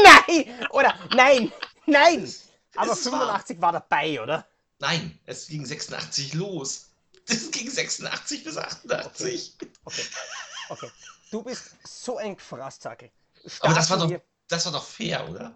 Nein! 0.04 0.68
Oder 0.72 0.94
nein! 1.16 1.52
Nein! 1.86 2.34
Aber 2.76 2.92
Es 2.92 3.06
war- 3.06 3.20
85 3.20 3.62
war 3.62 3.72
dabei, 3.72 4.22
oder? 4.22 4.46
Nein, 4.80 5.18
es 5.26 5.48
ging 5.48 5.66
86 5.66 6.34
los. 6.36 6.90
Es 7.28 7.50
ging 7.52 7.70
86 7.70 8.44
bis 8.44 8.58
88. 8.58 9.56
Okay. 9.86 10.04
Okay. 10.70 10.92
Du 11.32 11.42
bist 11.44 11.72
so 11.86 12.18
ein 12.18 12.36
Gefraßzackel. 12.36 13.10
Aber 13.62 13.74
das 13.74 13.90
war 13.90 13.98
doch, 13.98 14.12
das 14.48 14.66
war 14.66 14.72
doch 14.74 14.86
fair, 14.86 15.28
oder? 15.30 15.54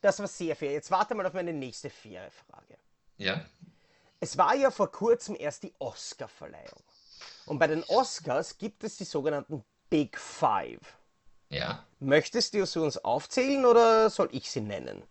Das 0.00 0.18
war 0.18 0.26
sehr 0.26 0.56
fair. 0.56 0.72
Jetzt 0.72 0.90
warte 0.90 1.14
mal 1.14 1.26
auf 1.26 1.32
meine 1.32 1.52
nächste 1.52 1.90
faire 1.90 2.30
Frage. 2.30 2.76
Ja. 3.18 3.44
Es 4.18 4.36
war 4.38 4.54
ja 4.54 4.70
vor 4.70 4.90
kurzem 4.90 5.36
erst 5.38 5.62
die 5.64 5.72
Oscar-Verleihung. 5.78 6.82
Und 7.46 7.58
bei 7.58 7.66
den 7.66 7.82
Oscars 7.84 8.56
gibt 8.58 8.84
es 8.84 8.96
die 8.96 9.04
sogenannten 9.04 9.64
Big 9.90 10.18
Five. 10.18 10.80
Ja. 11.50 11.84
Möchtest 12.00 12.54
du 12.54 12.64
sie 12.66 12.80
uns 12.80 12.98
aufzählen 12.98 13.64
oder 13.66 14.08
soll 14.10 14.28
ich 14.32 14.50
sie 14.50 14.60
nennen? 14.62 15.02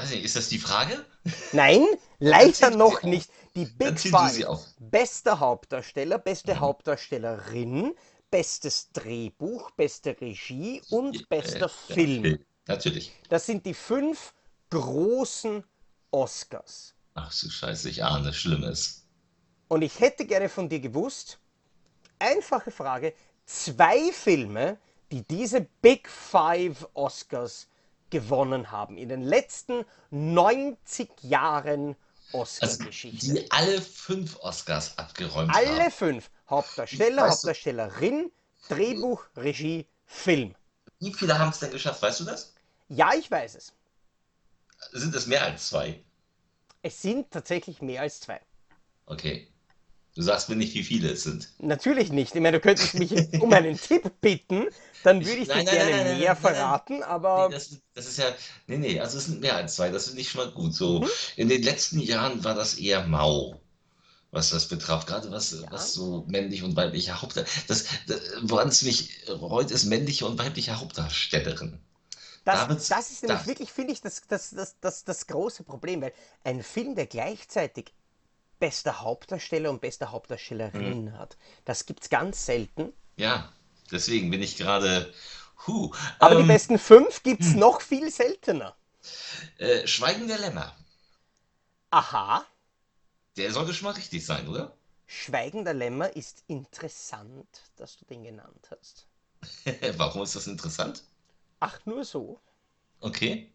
Nicht, 0.00 0.24
ist 0.24 0.36
das 0.36 0.48
die 0.48 0.58
Frage? 0.58 1.04
Nein, 1.52 1.86
leider 2.18 2.70
noch 2.70 3.02
nicht. 3.02 3.30
Die 3.54 3.64
Big 3.66 3.98
Five. 4.00 4.44
auf. 4.46 4.66
Bester 4.78 5.38
Hauptdarsteller, 5.40 6.18
beste 6.18 6.54
Mhm. 6.54 6.60
Hauptdarstellerin, 6.60 7.94
bestes 8.30 8.90
Drehbuch, 8.92 9.70
beste 9.72 10.20
Regie 10.20 10.82
und 10.90 11.28
bester 11.28 11.66
Äh, 11.66 11.94
Film. 11.94 12.24
ja, 12.24 12.36
Natürlich. 12.66 13.12
Das 13.28 13.46
sind 13.46 13.64
die 13.64 13.74
fünf 13.74 14.34
großen 14.70 15.62
Oscars. 16.10 16.94
Ach 17.14 17.32
du 17.38 17.48
Scheiße, 17.48 17.88
ich 17.88 18.02
ahne 18.02 18.32
Schlimmes. 18.34 19.03
Und 19.68 19.82
ich 19.82 20.00
hätte 20.00 20.26
gerne 20.26 20.48
von 20.48 20.68
dir 20.68 20.80
gewusst, 20.80 21.38
einfache 22.18 22.70
Frage, 22.70 23.14
zwei 23.46 24.12
Filme, 24.12 24.78
die 25.10 25.22
diese 25.22 25.62
Big 25.82 26.08
Five 26.08 26.88
Oscars 26.94 27.68
gewonnen 28.10 28.70
haben 28.70 28.96
in 28.96 29.08
den 29.08 29.22
letzten 29.22 29.84
90 30.10 31.10
Jahren 31.22 31.96
Also, 32.60 32.84
Oscar-Geschichte. 32.84 33.26
die 33.26 33.50
alle 33.50 33.80
fünf 33.82 34.38
Oscars 34.40 34.96
abgeräumt 34.98 35.52
Alle 35.54 35.84
haben. 35.84 35.90
fünf. 35.90 36.30
Hauptdarsteller, 36.48 37.28
Hauptdarstellerin, 37.28 38.30
Drehbuch, 38.68 39.24
Regie, 39.36 39.86
Film. 40.06 40.54
Wie 41.00 41.12
viele 41.14 41.38
haben 41.38 41.50
es 41.50 41.58
denn 41.60 41.70
geschafft? 41.70 42.02
Weißt 42.02 42.20
du 42.20 42.24
das? 42.24 42.54
Ja, 42.88 43.12
ich 43.14 43.30
weiß 43.30 43.54
es. 43.56 43.72
Sind 44.92 45.14
es 45.14 45.26
mehr 45.26 45.42
als 45.44 45.68
zwei? 45.68 46.02
Es 46.82 47.02
sind 47.02 47.30
tatsächlich 47.32 47.82
mehr 47.82 48.02
als 48.02 48.20
zwei. 48.20 48.40
Okay. 49.06 49.53
Du 50.14 50.22
sagst 50.22 50.48
mir 50.48 50.56
nicht, 50.56 50.74
wie 50.74 50.84
viele 50.84 51.10
es 51.10 51.24
sind. 51.24 51.48
Natürlich 51.58 52.12
nicht. 52.12 52.34
Ich 52.34 52.40
meine, 52.40 52.58
du 52.58 52.60
könntest 52.60 52.94
mich 52.94 53.12
um 53.40 53.52
einen 53.52 53.76
Tipp 53.80 54.20
bitten, 54.20 54.66
dann 55.02 55.24
würde 55.24 55.40
ich 55.42 55.48
dir 55.48 55.54
Nein, 55.56 55.64
nein, 55.64 55.74
gerne 55.74 55.90
nein, 55.90 56.04
nein, 56.04 56.18
mehr 56.20 56.36
verraten, 56.36 57.02
aber 57.02 57.48
Nee, 57.48 57.54
das, 57.54 57.70
das 57.94 58.06
ist 58.06 58.18
ja. 58.18 58.26
Nee, 58.66 58.78
nee, 58.78 59.00
also 59.00 59.18
es 59.18 59.24
sind 59.26 59.40
mehr 59.40 59.56
als 59.56 59.74
zwei. 59.74 59.90
Das 59.90 60.06
finde 60.06 60.20
ich 60.20 60.30
schon 60.30 60.44
mal 60.46 60.52
gut. 60.52 60.72
So, 60.74 61.00
Mhm. 61.00 61.08
in 61.36 61.48
den 61.48 61.62
letzten 61.62 61.98
Jahren 62.00 62.42
war 62.44 62.54
das 62.54 62.74
eher 62.74 63.06
mau, 63.06 63.60
was 64.32 64.50
das 64.50 64.68
betraf. 64.68 65.06
Gerade 65.06 65.30
was, 65.30 65.56
was 65.70 65.94
so 65.94 66.24
männliche 66.28 66.64
und 66.64 66.76
weibliche 66.76 67.20
Hauptdarsteller. 67.22 67.64
Das, 67.68 67.84
das, 68.06 68.20
woran 68.42 68.68
es 68.68 68.82
mich 68.82 69.10
reut, 69.28 69.70
ist 69.70 69.84
männliche 69.86 70.26
und 70.26 70.38
weibliche 70.38 70.80
Hauptdarstellerin. 70.80 71.80
das, 72.44 72.68
Davids- 72.68 72.88
das 72.88 73.10
ist 73.10 73.22
nämlich 73.22 73.38
das- 73.40 73.46
wirklich, 73.48 73.72
finde 73.72 73.92
ich, 73.92 74.00
das, 74.00 74.22
das, 74.28 74.50
das, 74.50 74.76
das, 74.80 75.04
das 75.04 75.26
große 75.26 75.64
Problem, 75.64 76.02
weil 76.02 76.12
ein 76.44 76.62
Film, 76.62 76.94
der 76.94 77.06
gleichzeitig 77.06 77.92
bester 78.64 79.00
Hauptdarsteller 79.00 79.70
und 79.70 79.80
bester 79.80 80.10
Hauptdarstellerin 80.12 81.02
Mhm. 81.02 81.14
hat, 81.18 81.36
das 81.66 81.86
gibt 81.86 82.02
es 82.04 82.10
ganz 82.10 82.46
selten. 82.46 82.92
Ja, 83.16 83.52
deswegen 83.90 84.30
bin 84.30 84.42
ich 84.42 84.56
gerade. 84.56 85.12
Huh. 85.66 85.92
Aber 86.18 86.34
die 86.34 86.42
Ähm, 86.42 86.42
besten 86.42 86.76
fünf 86.80 87.22
gibt 87.22 87.44
es 87.44 87.54
noch 87.54 87.80
viel 87.80 88.10
seltener. 88.10 88.74
äh, 89.58 89.86
Schweigen 89.86 90.28
der 90.28 90.38
Lämmer. 90.38 90.74
Aha, 91.90 92.44
Der 93.36 93.52
sollte 93.52 93.72
schon 93.72 93.84
mal 93.86 93.92
richtig 93.94 94.26
sein, 94.26 94.48
oder? 94.48 94.76
Schweigender 95.06 95.72
Lämmer 95.72 96.14
ist 96.14 96.44
interessant, 96.46 97.70
dass 97.76 97.96
du 97.96 98.04
den 98.04 98.22
genannt 98.22 98.68
hast. 98.70 99.08
Warum 99.96 100.22
ist 100.22 100.36
das 100.36 100.46
interessant? 100.46 101.02
Ach, 101.58 101.84
nur 101.84 102.04
so. 102.04 102.40
Okay. 103.02 103.53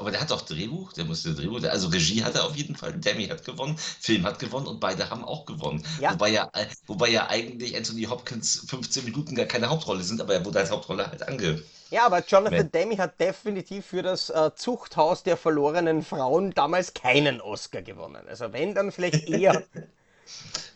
Aber 0.00 0.10
der 0.10 0.20
hat 0.20 0.32
auch 0.32 0.40
Drehbuch, 0.40 0.92
der 0.94 1.04
musste 1.04 1.34
Drehbuch, 1.34 1.62
also 1.64 1.88
Regie 1.88 2.24
hat 2.24 2.34
er 2.34 2.44
auf 2.46 2.56
jeden 2.56 2.74
Fall, 2.74 2.94
Demi 2.94 3.26
hat 3.26 3.44
gewonnen, 3.44 3.76
Film 3.78 4.24
hat 4.24 4.38
gewonnen 4.38 4.66
und 4.66 4.80
beide 4.80 5.10
haben 5.10 5.24
auch 5.24 5.46
gewonnen. 5.46 5.84
Ja. 6.00 6.14
Wobei 6.14 6.30
ja, 6.30 6.50
äh, 6.54 6.66
wobei 6.86 7.10
ja 7.10 7.28
eigentlich 7.28 7.76
Anthony 7.76 8.04
Hopkins 8.04 8.64
15 8.68 9.04
Minuten 9.04 9.34
gar 9.34 9.46
keine 9.46 9.68
Hauptrolle 9.68 10.02
sind, 10.02 10.20
aber 10.20 10.34
er 10.34 10.44
wurde 10.44 10.58
als 10.58 10.70
Hauptrolle 10.70 11.06
halt 11.06 11.26
ange. 11.28 11.62
Ja, 11.90 12.06
aber 12.06 12.24
Jonathan 12.24 12.70
Demme 12.70 12.98
hat 12.98 13.20
definitiv 13.20 13.86
für 13.86 14.02
das 14.02 14.30
äh, 14.30 14.50
Zuchthaus 14.54 15.22
der 15.22 15.36
verlorenen 15.36 16.02
Frauen 16.02 16.52
damals 16.54 16.94
keinen 16.94 17.40
Oscar 17.40 17.82
gewonnen. 17.82 18.22
Also 18.28 18.52
wenn, 18.52 18.74
dann 18.74 18.92
vielleicht 18.92 19.28
eher 19.28 19.64
für 19.72 19.88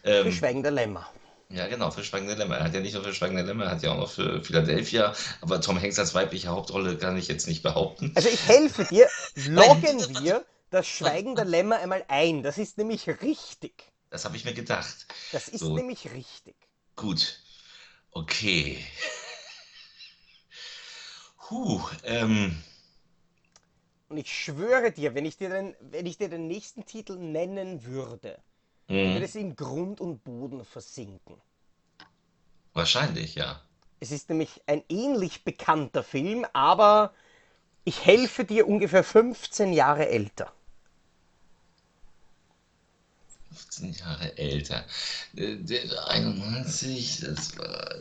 Ähm, 0.04 0.32
Schweigender 0.32 0.70
Lämmer. 0.70 1.08
Ja, 1.54 1.66
genau, 1.68 1.90
für 1.90 2.04
Schweigende 2.04 2.34
Lämmer. 2.34 2.56
Er 2.58 2.64
hat 2.64 2.74
ja 2.74 2.80
nicht 2.80 2.94
nur 2.94 3.04
für 3.04 3.14
Schweigende 3.14 3.42
Lämmer, 3.42 3.64
er 3.64 3.70
hat 3.72 3.82
ja 3.82 3.92
auch 3.92 3.96
noch 3.98 4.10
für 4.10 4.42
Philadelphia, 4.42 5.14
aber 5.40 5.60
Tom 5.60 5.80
Hanks 5.80 5.98
als 5.98 6.14
weibliche 6.14 6.48
Hauptrolle 6.48 6.96
kann 6.98 7.16
ich 7.16 7.28
jetzt 7.28 7.46
nicht 7.46 7.62
behaupten. 7.62 8.12
Also 8.14 8.28
ich 8.28 8.46
helfe 8.46 8.84
dir, 8.84 9.08
loggen 9.34 10.00
wir 10.22 10.44
das 10.70 10.86
Schweigender 10.86 11.44
Lämmer 11.44 11.78
einmal 11.78 12.04
ein. 12.08 12.42
Das 12.42 12.58
ist 12.58 12.78
nämlich 12.78 13.08
richtig. 13.22 13.92
Das 14.10 14.24
habe 14.24 14.36
ich 14.36 14.44
mir 14.44 14.54
gedacht. 14.54 15.06
Das 15.30 15.48
ist 15.48 15.60
So. 15.60 15.76
nämlich 15.76 16.10
richtig. 16.12 16.56
Gut. 16.96 17.40
Okay. 18.12 18.78
Huh, 21.50 21.82
ähm, 22.04 22.56
Und 24.08 24.16
ich 24.16 24.32
schwöre 24.32 24.92
dir, 24.92 25.14
wenn 25.14 25.26
ich 25.26 25.36
dir 25.36 25.50
den, 25.50 25.76
wenn 25.80 26.06
ich 26.06 26.16
dir 26.18 26.28
den 26.30 26.46
nächsten 26.46 26.86
Titel 26.86 27.16
nennen 27.18 27.84
würde, 27.84 28.42
Mhm. 28.88 29.14
würde 29.14 29.26
es 29.26 29.34
in 29.34 29.56
Grund 29.56 30.00
und 30.00 30.24
Boden 30.24 30.64
versinken. 30.64 31.40
Wahrscheinlich, 32.74 33.34
ja. 33.36 33.62
Es 34.00 34.12
ist 34.12 34.28
nämlich 34.28 34.62
ein 34.66 34.84
ähnlich 34.88 35.42
bekannter 35.44 36.04
Film, 36.04 36.46
aber 36.52 37.12
ich 37.84 38.04
helfe 38.06 38.44
dir 38.44 38.68
ungefähr 38.68 39.04
15 39.04 39.72
Jahre 39.72 40.08
älter. 40.08 40.52
15 43.52 43.92
Jahre 43.94 44.36
älter. 44.38 44.84
Äh, 45.36 45.56
Der 45.56 46.08
91, 46.08 47.20
das 47.20 47.56
war. 47.58 47.94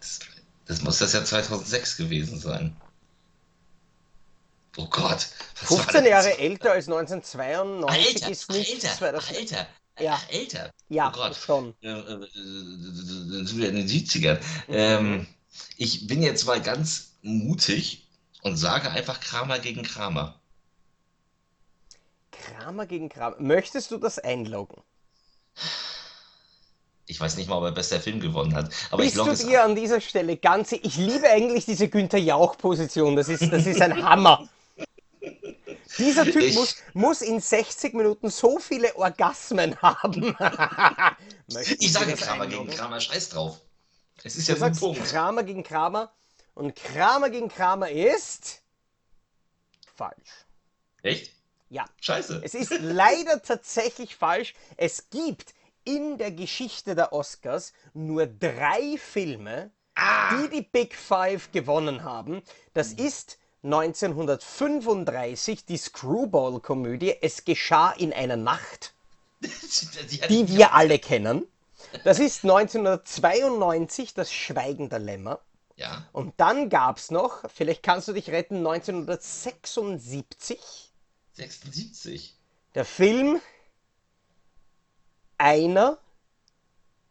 Das, 0.00 0.20
das 0.66 0.82
muss 0.82 0.98
das 0.98 1.12
Jahr 1.12 1.24
2006 1.24 1.96
gewesen 1.96 2.38
sein. 2.38 2.76
Oh 4.76 4.86
Gott. 4.88 5.28
was 5.60 5.76
war 5.76 5.86
15 5.86 6.04
das? 6.04 6.10
Jahre 6.10 6.38
älter 6.38 6.72
als 6.72 6.86
1992 6.88 8.22
Älter, 8.22 8.28
ist 8.30 8.50
nicht 8.50 8.84
älter, 8.84 8.88
2000. 8.88 9.38
älter. 9.38 9.66
Ja. 9.98 10.14
Ach, 10.14 10.30
älter. 10.30 10.70
Ja, 10.88 11.08
oh 11.08 11.12
Gott. 11.12 11.36
schon. 11.36 11.74
Äh, 11.82 11.88
äh, 11.88 11.92
äh, 11.92 12.18
Dann 12.24 13.46
sind 13.46 13.58
wir 13.58 13.68
in 13.68 13.76
den 13.76 13.88
70ern. 13.88 14.38
Ähm, 14.68 15.26
ich 15.76 16.06
bin 16.06 16.22
jetzt 16.22 16.46
mal 16.46 16.60
ganz 16.60 17.12
mutig 17.22 18.08
und 18.42 18.56
sage 18.56 18.90
einfach 18.90 19.20
Kramer 19.20 19.58
gegen 19.58 19.82
Kramer. 19.82 20.40
Kramer 22.32 22.86
gegen 22.86 23.08
Kramer. 23.08 23.36
Möchtest 23.38 23.90
du 23.90 23.98
das 23.98 24.18
einloggen? 24.18 24.82
Ich 27.06 27.20
weiß 27.20 27.36
nicht 27.36 27.48
mal, 27.48 27.58
ob 27.58 27.64
er 27.64 27.72
bester 27.72 28.00
Film 28.00 28.18
gewonnen 28.18 28.54
hat. 28.54 28.72
Aber 28.90 29.02
ich 29.02 29.14
Bist 29.14 29.16
logge 29.16 29.36
du 29.36 29.46
dir 29.46 29.62
an 29.62 29.76
dieser 29.76 30.00
Stelle 30.00 30.36
ganz... 30.36 30.72
Ich 30.72 30.96
liebe 30.96 31.28
eigentlich 31.28 31.66
diese 31.66 31.88
Günther 31.88 32.18
Jauch-Position. 32.18 33.14
Das 33.14 33.28
ist, 33.28 33.52
das 33.52 33.66
ist 33.66 33.80
ein 33.80 34.02
Hammer. 34.02 34.48
Dieser 35.98 36.24
Typ 36.24 36.36
Ich- 36.42 36.54
muss, 36.54 36.76
muss 36.92 37.22
in 37.22 37.40
60 37.40 37.94
Minuten 37.94 38.30
so 38.30 38.58
viele 38.58 38.94
Orgasmen 38.96 39.80
haben. 39.80 40.36
Ich 41.78 41.92
sage 41.92 42.14
Kramer 42.14 42.46
gegen? 42.46 42.66
Kramer, 42.68 43.00
scheiß 43.00 43.28
drauf. 43.28 43.60
Es 44.22 44.36
ist 44.36 44.48
Du 44.48 44.52
ja 44.52 44.58
sagst 44.58 44.80
Punkt. 44.80 45.04
Kramer 45.04 45.42
gegen 45.44 45.62
Kramer 45.62 46.12
und 46.54 46.74
Kramer 46.74 47.28
gegen 47.30 47.48
Kramer 47.48 47.90
ist 47.90 48.62
falsch. 49.94 50.46
Echt? 51.02 51.32
Ja, 51.68 51.84
Scheiße. 52.00 52.40
es 52.44 52.54
ist 52.54 52.72
leider 52.80 53.42
tatsächlich 53.42 54.16
falsch. 54.16 54.54
Es 54.76 55.10
gibt 55.10 55.54
in 55.84 56.16
der 56.18 56.30
Geschichte 56.32 56.94
der 56.94 57.12
Oscars 57.12 57.72
nur 57.92 58.26
drei 58.26 58.96
Filme, 58.96 59.70
die 60.32 60.48
die 60.48 60.62
Big 60.62 60.94
Five 60.94 61.52
gewonnen 61.52 62.04
haben. 62.04 62.42
Das 62.72 62.92
ist 62.92 63.38
1935 63.64 65.64
die 65.64 65.78
Screwball-Komödie 65.78 67.16
Es 67.22 67.44
geschah 67.44 67.92
in 67.92 68.12
einer 68.12 68.36
Nacht. 68.36 68.92
Die, 70.28 70.48
wir 70.48 70.74
alle 70.74 70.98
kennen. 70.98 71.46
Das 72.04 72.18
ist 72.18 72.44
1992 72.44 74.14
das 74.14 74.32
Schweigen 74.32 74.88
der 74.88 74.98
Lämmer. 74.98 75.40
Ja. 75.76 76.06
Und 76.12 76.34
dann 76.38 76.68
gab 76.68 76.98
es 76.98 77.10
noch, 77.10 77.42
vielleicht 77.52 77.82
kannst 77.82 78.06
du 78.08 78.12
dich 78.12 78.30
retten, 78.30 78.58
1976 78.58 80.92
76. 81.32 82.36
der 82.74 82.84
Film 82.84 83.40
Einer 85.36 85.98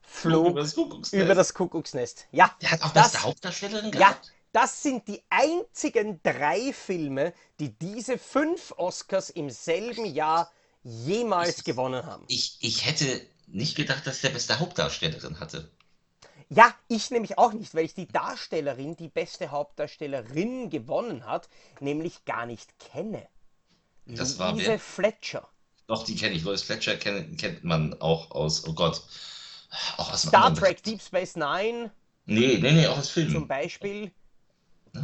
flog 0.01 0.51
über 0.51 0.61
das 0.61 0.75
Kuckucksnest. 0.75 1.23
über 1.23 1.35
das 1.35 1.53
Kuckucksnest. 1.53 2.27
Ja, 2.31 2.55
Der 2.61 2.71
hat 2.71 2.83
auch 2.83 2.93
das, 2.93 3.11
beste 3.11 3.27
Hauptdarstellerin 3.27 3.91
ja, 3.93 3.99
gehabt. 3.99 4.32
Das 4.53 4.81
sind 4.81 5.07
die 5.07 5.21
einzigen 5.29 6.21
drei 6.23 6.71
Filme, 6.71 7.33
die 7.59 7.77
diese 7.77 8.17
fünf 8.17 8.71
Oscars 8.77 9.29
im 9.29 9.49
selben 9.49 10.05
Jahr 10.05 10.51
jemals 10.83 11.63
gewonnen 11.63 12.05
haben. 12.05 12.23
Ich, 12.27 12.57
ich 12.61 12.85
hätte 12.85 13.21
nicht 13.47 13.75
gedacht, 13.75 14.07
dass 14.07 14.21
der 14.21 14.29
beste 14.29 14.59
Hauptdarstellerin 14.59 15.39
hatte. 15.39 15.69
Ja, 16.49 16.73
ich 16.87 17.09
nämlich 17.09 17.37
auch 17.37 17.53
nicht, 17.53 17.73
weil 17.73 17.85
ich 17.85 17.95
die 17.95 18.07
Darstellerin, 18.07 18.95
die 18.95 19.07
beste 19.07 19.49
Hauptdarstellerin 19.49 20.69
gewonnen 20.69 21.25
hat, 21.25 21.49
nämlich 21.79 22.25
gar 22.25 22.45
nicht 22.45 22.77
kenne. 22.79 23.27
Das 24.05 24.37
war 24.37 24.51
Louise 24.51 24.67
wer? 24.67 24.79
Fletcher. 24.79 25.49
Doch, 25.87 26.05
die 26.05 26.15
kenne 26.15 26.35
ich. 26.35 26.43
Lois 26.43 26.61
Fletcher 26.61 26.97
kennt, 26.97 27.39
kennt 27.39 27.63
man 27.63 27.99
auch 28.01 28.31
aus, 28.31 28.67
oh 28.67 28.73
Gott, 28.73 29.01
auch 29.97 30.13
aus 30.13 30.23
Star 30.23 30.53
Trek 30.53 30.83
Deep 30.83 31.01
Space 31.01 31.35
Nine 31.35 31.91
Nee, 32.25 32.57
nee, 32.61 32.71
nee, 32.71 32.87
auch 32.87 32.97
aus 32.97 33.13
zum 33.13 33.27
Filmen. 33.29 33.47
Beispiel. 33.47 34.11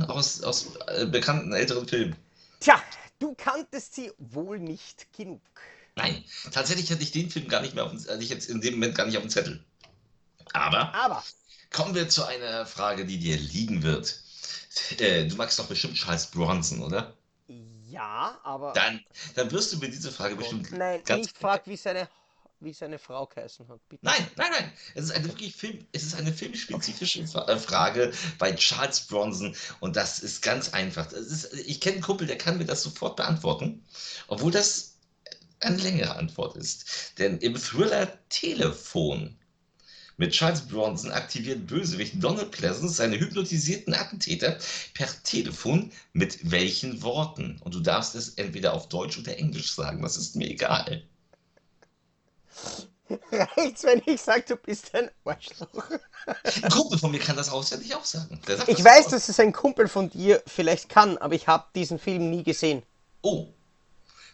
Aus, 0.07 0.41
aus 0.43 0.75
äh, 0.87 1.05
bekannten 1.05 1.53
älteren 1.53 1.87
Filmen. 1.87 2.15
Tja, 2.59 2.81
du 3.19 3.33
kanntest 3.35 3.95
sie 3.95 4.11
wohl 4.17 4.59
nicht 4.59 5.11
genug. 5.13 5.41
Nein, 5.95 6.23
tatsächlich 6.51 6.91
hatte 6.91 7.03
ich 7.03 7.11
den 7.11 7.29
Film 7.29 7.47
gar 7.47 7.61
nicht 7.61 7.75
mehr 7.75 7.85
auf 7.85 7.91
dem, 7.91 7.99
hatte 7.99 8.23
ich 8.23 8.29
jetzt 8.29 8.49
in 8.49 8.61
dem 8.61 8.75
Moment 8.75 8.95
gar 8.95 9.05
nicht 9.05 9.17
auf 9.17 9.23
dem 9.23 9.29
Zettel. 9.29 9.63
Aber 10.53 10.93
Aber 10.93 11.23
kommen 11.71 11.95
wir 11.95 12.09
zu 12.09 12.25
einer 12.25 12.65
Frage, 12.65 13.05
die 13.05 13.19
dir 13.19 13.37
liegen 13.37 13.83
wird. 13.83 14.21
Äh, 14.99 15.27
du 15.27 15.35
magst 15.35 15.57
doch 15.59 15.67
bestimmt 15.67 15.95
Charles 15.95 16.27
Bronson, 16.27 16.81
oder? 16.81 17.15
ja, 17.89 18.39
aber. 18.43 18.73
Dann, 18.73 19.03
dann 19.35 19.51
wirst 19.51 19.73
du 19.73 19.77
mir 19.77 19.89
diese 19.89 20.11
Frage 20.11 20.35
bestimmt 20.35 20.71
Nein, 20.71 21.01
ganz 21.03 21.27
nicht 21.27 21.37
frag, 21.37 21.65
wie 21.65 21.75
seine, 21.75 22.07
wie 22.61 22.73
seine 22.73 22.99
Frau 22.99 23.25
geheißen 23.25 23.67
hat. 23.67 23.79
Bitte. 23.89 24.05
Nein, 24.05 24.25
nein, 24.35 24.51
nein. 24.51 24.71
Es 24.95 25.05
ist 25.05 25.11
eine 25.11 25.25
wirklich 25.25 25.55
Film, 25.55 25.85
es 25.91 26.03
ist 26.03 26.15
eine 26.15 26.33
filmspezifische 26.33 27.21
äh, 27.21 27.57
Frage 27.57 28.11
bei 28.37 28.53
Charles 28.53 29.01
Bronson 29.01 29.55
und 29.79 29.95
das 29.95 30.19
ist 30.19 30.41
ganz 30.41 30.73
einfach. 30.73 31.11
Ist, 31.11 31.53
ich 31.53 31.79
kenne 31.79 31.95
einen 31.95 32.03
Kumpel, 32.03 32.27
der 32.27 32.37
kann 32.37 32.57
mir 32.57 32.65
das 32.65 32.83
sofort 32.83 33.15
beantworten, 33.15 33.83
obwohl 34.27 34.51
das 34.51 34.95
eine 35.61 35.77
längere 35.77 36.15
Antwort 36.15 36.55
ist. 36.57 37.13
Denn 37.17 37.37
im 37.39 37.55
Thriller 37.55 38.17
Telefon 38.29 39.35
mit 40.17 40.33
Charles 40.33 40.67
Bronson 40.67 41.11
aktiviert 41.11 41.65
Bösewicht 41.65 42.21
Donald 42.21 42.51
Pleasance 42.51 42.95
seine 42.95 43.19
hypnotisierten 43.19 43.93
Attentäter 43.93 44.57
per 44.93 45.07
Telefon 45.23 45.91
mit 46.11 46.51
welchen 46.51 47.01
Worten? 47.01 47.57
Und 47.61 47.73
du 47.73 47.79
darfst 47.79 48.15
es 48.15 48.29
entweder 48.29 48.73
auf 48.73 48.89
Deutsch 48.89 49.17
oder 49.17 49.37
Englisch 49.37 49.73
sagen, 49.73 50.01
das 50.01 50.17
ist 50.17 50.35
mir 50.35 50.49
egal. 50.49 51.03
Reicht's, 53.31 53.83
wenn 53.83 54.01
ich 54.05 54.21
sage, 54.21 54.43
du 54.47 54.55
bist 54.55 54.93
ein 54.93 55.09
Arschloch? 55.25 55.89
Ein 56.61 56.69
Kumpel 56.69 56.99
von 56.99 57.11
mir 57.11 57.19
kann 57.19 57.35
das 57.35 57.49
auswendig 57.49 57.95
auch 57.95 58.05
sagen. 58.05 58.39
Ich 58.39 58.45
das 58.45 58.83
weiß, 58.83 59.05
aus. 59.05 59.11
dass 59.11 59.29
es 59.29 59.39
ein 59.39 59.51
Kumpel 59.51 59.87
von 59.87 60.09
dir 60.09 60.43
vielleicht 60.45 60.89
kann, 60.89 61.17
aber 61.17 61.33
ich 61.33 61.47
habe 61.47 61.65
diesen 61.73 61.97
Film 61.97 62.29
nie 62.29 62.43
gesehen. 62.43 62.83
Oh, 63.21 63.47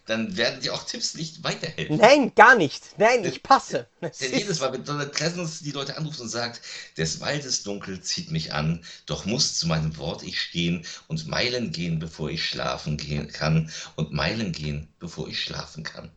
dann 0.05 0.37
werden 0.37 0.61
dir 0.61 0.73
auch 0.73 0.83
Tipps 0.83 1.15
nicht 1.15 1.43
weiterhelfen. 1.43 1.97
Nein, 1.97 2.33
gar 2.35 2.55
nicht. 2.55 2.99
Nein, 2.99 3.25
ich 3.25 3.41
passe. 3.41 3.87
Denn 4.01 4.11
ist- 4.11 4.21
jedes 4.21 4.59
Mal, 4.59 4.71
wenn 4.73 4.83
Donald 4.83 5.13
Pleasance 5.13 5.63
die 5.63 5.71
Leute 5.71 5.97
anruft 5.97 6.19
und 6.19 6.29
sagt, 6.29 6.61
des 6.97 7.21
Waldes 7.21 7.63
Dunkel 7.63 8.01
zieht 8.01 8.29
mich 8.29 8.53
an, 8.53 8.83
doch 9.05 9.25
muss 9.25 9.57
zu 9.57 9.67
meinem 9.67 9.97
Wort 9.97 10.21
ich 10.23 10.39
stehen 10.39 10.85
und 11.07 11.27
Meilen 11.27 11.71
gehen, 11.71 11.97
bevor 11.99 12.29
ich 12.29 12.45
schlafen 12.45 12.97
gehen 12.97 13.31
kann 13.31 13.71
und 13.95 14.11
Meilen 14.11 14.51
gehen, 14.51 14.93
bevor 14.99 15.27
ich 15.27 15.41
schlafen 15.41 15.83
kann. 15.83 16.11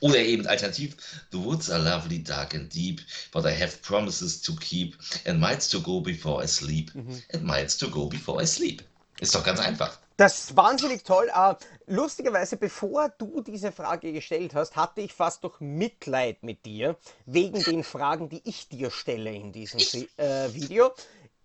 Oder 0.00 0.18
eben 0.18 0.46
alternativ, 0.46 0.96
the 1.32 1.38
woods 1.38 1.70
are 1.70 1.82
lovely, 1.82 2.22
dark 2.22 2.54
and 2.54 2.72
deep, 2.72 3.00
but 3.32 3.44
I 3.44 3.50
have 3.60 3.76
promises 3.82 4.40
to 4.42 4.54
keep 4.56 4.96
and 5.26 5.40
miles 5.40 5.68
to 5.68 5.80
go 5.80 6.00
before 6.00 6.42
I 6.44 6.46
sleep 6.46 6.92
and 6.94 7.42
miles 7.44 7.76
to 7.78 7.88
go 7.90 8.06
before 8.06 8.42
I 8.42 8.46
sleep. 8.46 8.82
Ist 9.20 9.34
doch 9.34 9.44
ganz 9.44 9.60
einfach. 9.60 9.98
Das 10.16 10.44
ist 10.44 10.56
wahnsinnig 10.56 11.02
toll. 11.02 11.28
Äh, 11.34 11.54
lustigerweise, 11.86 12.56
bevor 12.56 13.08
du 13.18 13.40
diese 13.42 13.72
Frage 13.72 14.12
gestellt 14.12 14.54
hast, 14.54 14.76
hatte 14.76 15.00
ich 15.00 15.12
fast 15.12 15.42
doch 15.42 15.58
Mitleid 15.60 16.42
mit 16.44 16.64
dir 16.64 16.96
wegen 17.26 17.60
den 17.64 17.82
Fragen, 17.82 18.28
die 18.28 18.40
ich 18.44 18.68
dir 18.68 18.92
stelle 18.92 19.34
in 19.34 19.52
diesem 19.52 19.80
äh, 20.16 20.52
Video. 20.54 20.92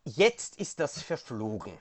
Jetzt 0.05 0.55
ist 0.59 0.79
das 0.79 1.01
verflogen. 1.01 1.73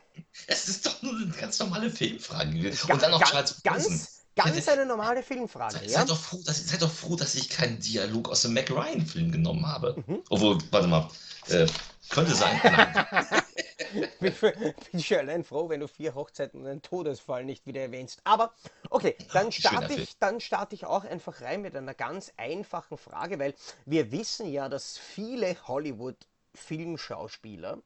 Es 0.46 0.68
ist 0.68 0.84
doch 0.86 1.00
nur 1.02 1.14
eine 1.14 1.26
ganz 1.28 1.58
normale 1.58 1.90
Filmfrage 1.90 2.72
Und 2.92 3.02
dann 3.02 3.10
noch 3.10 3.20
ga- 3.20 3.26
Charles 3.26 3.60
Bronson. 3.62 3.90
ganz, 3.90 4.17
ganz 4.44 4.68
eine 4.68 4.86
normale 4.86 5.22
Filmfrage. 5.22 5.78
Sei, 5.78 5.84
Ja? 5.86 5.98
seid, 6.00 6.10
doch 6.10 6.18
froh, 6.18 6.40
dass, 6.44 6.66
seid 6.68 6.82
doch 6.82 6.90
froh, 6.90 7.16
dass 7.16 7.34
ich 7.34 7.48
keinen 7.48 7.78
Dialog 7.80 8.28
aus 8.30 8.42
dem 8.42 8.52
Mac 8.54 8.70
Ryan-Film 8.70 9.30
genommen 9.32 9.66
habe. 9.66 10.02
Mhm. 10.06 10.22
Obwohl, 10.30 10.58
warte 10.70 10.86
mal, 10.88 11.08
äh, 11.48 11.66
könnte 12.08 12.34
sein. 12.34 12.60
Bin, 14.20 14.34
bin 14.90 15.00
schon 15.02 15.18
allein 15.18 15.44
froh, 15.44 15.68
wenn 15.68 15.78
du 15.80 15.86
vier 15.88 16.14
Hochzeiten 16.14 16.60
und 16.60 16.66
einen 16.66 16.82
Todesfall 16.82 17.44
nicht 17.44 17.64
wieder 17.64 17.80
erwähnst. 17.80 18.20
Aber 18.24 18.52
okay, 18.90 19.16
dann 19.32 19.50
starte 19.52 19.94
ich, 19.94 20.18
dann 20.18 20.40
starte 20.40 20.74
ich 20.74 20.84
auch 20.84 21.04
einfach 21.04 21.40
rein 21.40 21.62
mit 21.62 21.74
einer 21.76 21.94
ganz 21.94 22.32
einfachen 22.36 22.98
Frage, 22.98 23.38
weil 23.38 23.54
wir 23.86 24.10
wissen 24.12 24.50
ja, 24.50 24.68
dass 24.68 24.98
viele 24.98 25.56
Hollywood-Filmschauspieler 25.66 27.78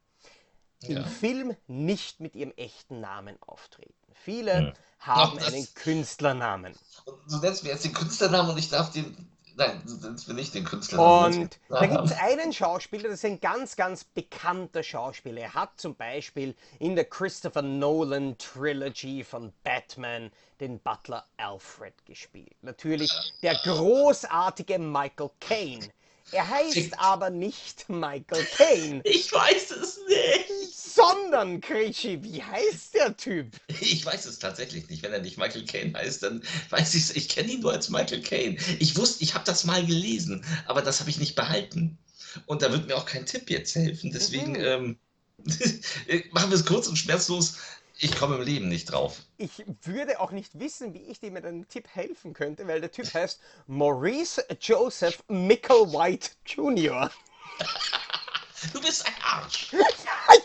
im 0.84 0.96
Ja. 0.96 1.04
Film 1.04 1.54
nicht 1.68 2.18
mit 2.20 2.34
ihrem 2.34 2.52
echten 2.56 3.00
Namen 3.00 3.36
auftreten. 3.46 3.94
Viele 4.24 4.68
Hm. 4.68 4.72
haben 5.00 5.38
Ach, 5.40 5.46
einen 5.46 5.66
Künstlernamen. 5.74 6.74
Und 7.04 7.18
Du 7.28 7.38
nennst 7.38 7.64
mir 7.64 7.70
jetzt 7.70 7.84
den 7.84 7.92
Künstlernamen 7.92 8.50
und 8.50 8.58
ich 8.58 8.68
darf 8.68 8.90
den 8.92 9.16
Nein, 9.54 9.82
das 9.84 10.24
bin 10.24 10.38
ich 10.38 10.50
den 10.50 10.64
Künstler. 10.64 10.98
Und 10.98 11.58
da 11.68 11.86
gibt 11.86 12.04
es 12.04 12.12
einen 12.12 12.52
Schauspieler, 12.52 13.04
das 13.04 13.18
ist 13.18 13.24
ein 13.24 13.40
ganz, 13.40 13.76
ganz 13.76 14.04
bekannter 14.04 14.82
Schauspieler. 14.82 15.42
Er 15.42 15.54
hat 15.54 15.72
zum 15.76 15.94
Beispiel 15.94 16.54
in 16.78 16.96
der 16.96 17.04
Christopher 17.04 17.62
Nolan 17.62 18.36
Trilogy 18.38 19.24
von 19.24 19.52
Batman 19.62 20.30
den 20.60 20.78
Butler 20.80 21.26
Alfred 21.36 21.94
gespielt. 22.06 22.54
Natürlich 22.62 23.12
der 23.42 23.54
großartige 23.56 24.78
Michael 24.78 25.30
Caine. 25.40 25.90
Er 26.30 26.48
heißt 26.48 26.98
aber 26.98 27.28
nicht 27.28 27.88
Michael 27.90 28.46
Caine. 28.56 29.02
Ich 29.04 29.30
weiß 29.32 29.70
es 29.72 30.00
nicht. 30.08 30.51
Sondern, 31.02 31.60
Krischi, 31.60 32.22
wie 32.22 32.42
heißt 32.42 32.94
der 32.94 33.16
Typ? 33.16 33.56
Ich 33.80 34.04
weiß 34.06 34.26
es 34.26 34.38
tatsächlich 34.38 34.88
nicht. 34.88 35.02
Wenn 35.02 35.12
er 35.12 35.20
nicht 35.20 35.36
Michael 35.38 35.64
Caine 35.64 35.94
heißt, 35.98 36.22
dann 36.22 36.42
weiß 36.70 36.94
ich 36.94 37.02
es. 37.02 37.16
Ich 37.16 37.28
kenne 37.28 37.50
ihn 37.52 37.60
nur 37.60 37.72
als 37.72 37.88
Michael 37.90 38.22
Caine. 38.22 38.56
Ich 38.78 38.96
wusste, 38.96 39.24
ich 39.24 39.34
habe 39.34 39.44
das 39.44 39.64
mal 39.64 39.84
gelesen, 39.84 40.44
aber 40.66 40.82
das 40.82 41.00
habe 41.00 41.10
ich 41.10 41.18
nicht 41.18 41.34
behalten. 41.34 41.98
Und 42.46 42.62
da 42.62 42.70
wird 42.70 42.86
mir 42.86 42.96
auch 42.96 43.04
kein 43.06 43.26
Tipp 43.26 43.50
jetzt 43.50 43.74
helfen. 43.74 44.12
Deswegen 44.12 44.52
Mhm. 44.52 44.64
ähm, 44.64 44.98
machen 46.32 46.50
wir 46.50 46.56
es 46.56 46.64
kurz 46.64 46.86
und 46.86 46.96
schmerzlos. 46.96 47.56
Ich 47.98 48.16
komme 48.16 48.36
im 48.36 48.42
Leben 48.42 48.68
nicht 48.68 48.86
drauf. 48.86 49.20
Ich 49.38 49.62
würde 49.82 50.18
auch 50.20 50.30
nicht 50.32 50.58
wissen, 50.58 50.94
wie 50.94 51.02
ich 51.02 51.20
dir 51.20 51.30
mit 51.30 51.44
einem 51.44 51.68
Tipp 51.68 51.88
helfen 51.88 52.32
könnte, 52.32 52.66
weil 52.66 52.80
der 52.80 52.90
Typ 52.90 53.12
heißt 53.12 53.40
Maurice 53.66 54.44
Joseph 54.60 55.22
Micklewhite 55.28 56.30
Jr. 56.46 57.10
Du 58.72 58.80
bist 58.80 59.06
ein 59.06 59.14
Arsch. 59.22 59.72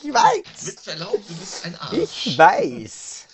Ich 0.03 0.13
weiß! 0.13 0.65
Mit 0.65 0.79
Verlaub, 0.79 1.27
du 1.27 1.35
bist 1.35 1.65
ein 1.65 1.75
Arsch. 1.75 2.27
Ich 2.27 2.37
weiß! 2.37 3.25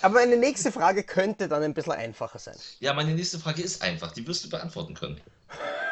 Aber 0.00 0.14
meine 0.14 0.36
nächste 0.36 0.72
Frage 0.72 1.02
könnte 1.02 1.48
dann 1.48 1.62
ein 1.62 1.74
bisschen 1.74 1.92
einfacher 1.92 2.38
sein. 2.38 2.56
Ja, 2.80 2.94
meine 2.94 3.12
nächste 3.12 3.38
Frage 3.38 3.62
ist 3.62 3.82
einfach. 3.82 4.12
Die 4.12 4.26
wirst 4.26 4.44
du 4.44 4.48
beantworten 4.48 4.94
können. 4.94 5.20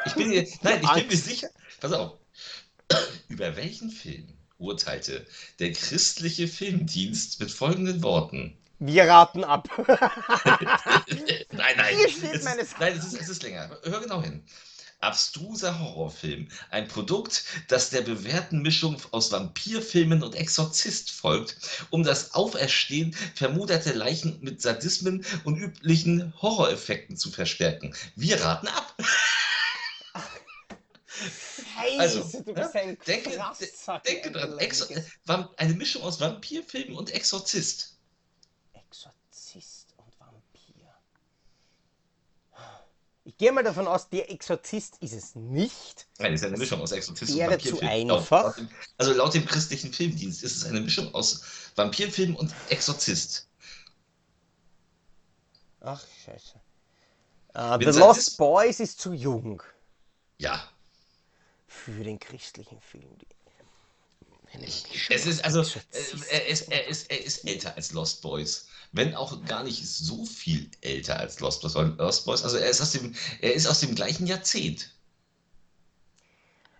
Ich 0.05 0.15
bin 0.15 0.29
mir, 0.29 0.47
nein, 0.63 0.81
ich 0.83 0.93
bin 0.93 1.07
mir 1.09 1.17
sicher. 1.17 1.49
Pass 1.81 1.93
auf. 1.93 2.13
Über 3.29 3.57
welchen 3.57 3.91
Film 3.91 4.29
urteilte 4.59 5.27
der 5.59 5.73
christliche 5.73 6.49
Filmdienst 6.49 7.41
mit 7.41 7.51
folgenden 7.51 8.03
Worten? 8.03 8.57
Wir 8.79 9.05
raten 9.09 9.43
ab. 9.43 9.69
Nein, 11.51 11.77
nein. 11.79 11.97
Hier 11.97 12.11
steht 12.11 12.45
meine 12.45 12.61
ist, 12.61 12.79
nein, 12.79 12.95
es 12.97 13.07
ist, 13.07 13.19
es 13.19 13.29
ist 13.31 13.43
länger. 13.43 13.71
Hör 13.85 14.01
genau 14.01 14.23
hin. 14.23 14.45
Abstruser 15.01 15.79
Horrorfilm. 15.79 16.49
Ein 16.71 16.89
Produkt, 16.89 17.45
das 17.69 17.91
der 17.91 18.01
bewährten 18.03 18.63
Mischung 18.63 18.97
aus 19.13 19.31
Vampirfilmen 19.31 20.23
und 20.23 20.35
Exorzist 20.35 21.11
folgt, 21.11 21.57
um 21.91 22.03
das 22.03 22.35
Auferstehen 22.35 23.15
vermuteter 23.35 23.95
Leichen 23.95 24.39
mit 24.41 24.63
Sadismen 24.63 25.25
und 25.45 25.59
üblichen 25.59 26.33
Horroreffekten 26.41 27.17
zu 27.17 27.31
verstärken. 27.31 27.95
Wir 28.15 28.41
raten 28.43 28.69
ab. 28.69 28.97
Scheiße, 31.77 31.99
Also, 32.01 32.43
du 32.43 32.53
ne? 32.53 32.61
bist 32.63 32.75
ein 32.77 32.99
Denke, 33.07 33.39
denke 34.07 34.33
dran. 34.33 34.59
Exo 34.59 34.87
Vam- 35.27 35.49
eine 35.57 35.75
Mischung 35.75 36.03
aus 36.03 36.21
Vampirfilmen 36.21 36.97
und. 36.97 37.11
Exorzist 37.11 37.97
und 39.97 40.19
Vampir. 40.19 40.95
Ich 43.37 43.41
gehe 43.41 43.53
mal 43.53 43.63
davon 43.63 43.87
aus, 43.87 44.09
der 44.09 44.31
Exorzist 44.31 44.97
ist 45.03 45.13
es 45.13 45.35
nicht. 45.35 46.07
Nein, 46.19 46.33
es 46.33 46.41
ist 46.41 46.47
eine 46.47 46.57
Mischung 46.57 46.81
aus 46.81 46.91
Exorzist 46.93 47.33
und 47.33 47.39
wäre 47.39 47.59
zu 47.59 47.73
Vampirfilm. 47.73 48.11
einfach. 48.11 48.59
Also 48.97 49.13
laut 49.13 49.35
dem 49.35 49.45
christlichen 49.45 49.93
Filmdienst 49.93 50.43
ist 50.43 50.57
es 50.57 50.65
eine 50.65 50.81
Mischung 50.81 51.15
aus 51.15 51.43
Vampirfilm 51.75 52.35
und 52.35 52.55
Exorzist. 52.71 53.47
Ach, 55.83 56.03
scheiße. 56.25 56.55
Uh, 57.55 57.79
The 57.79 57.99
Lost 57.99 58.39
Boys 58.39 58.81
ist 58.81 59.01
zu 59.01 59.13
jung 59.13 59.63
Ja. 60.39 60.71
für 61.67 62.05
den 62.05 62.19
christlichen 62.19 62.81
Film. 62.81 63.19
Es 65.11 65.27
ist 65.27 65.45
also, 65.45 65.61
äh, 65.61 66.01
er 66.31 66.47
ist, 66.47 66.73
er, 66.73 66.87
ist, 66.89 67.11
er 67.11 67.23
ist 67.23 67.47
älter 67.47 67.77
als 67.77 67.93
Lost 67.93 68.23
Boys. 68.23 68.67
Wenn 68.97 69.15
auch 69.15 69.45
gar 69.45 69.63
nicht 69.63 69.87
so 69.87 70.25
viel 70.25 70.71
älter 70.81 71.19
als 71.19 71.41
Lost 71.41 71.63
Boys. 71.63 71.75
Weil 71.75 71.89
Lost 71.99 72.25
Boys, 72.27 72.43
also 72.43 72.57
er 72.57 72.71
ist 72.71 72.81
aus 72.81 72.93
dem, 72.93 73.15
er 73.41 73.55
ist 73.55 73.67
aus 73.67 73.81
dem 73.81 73.95
gleichen 73.95 74.27
Jahrzehnt. 74.27 74.91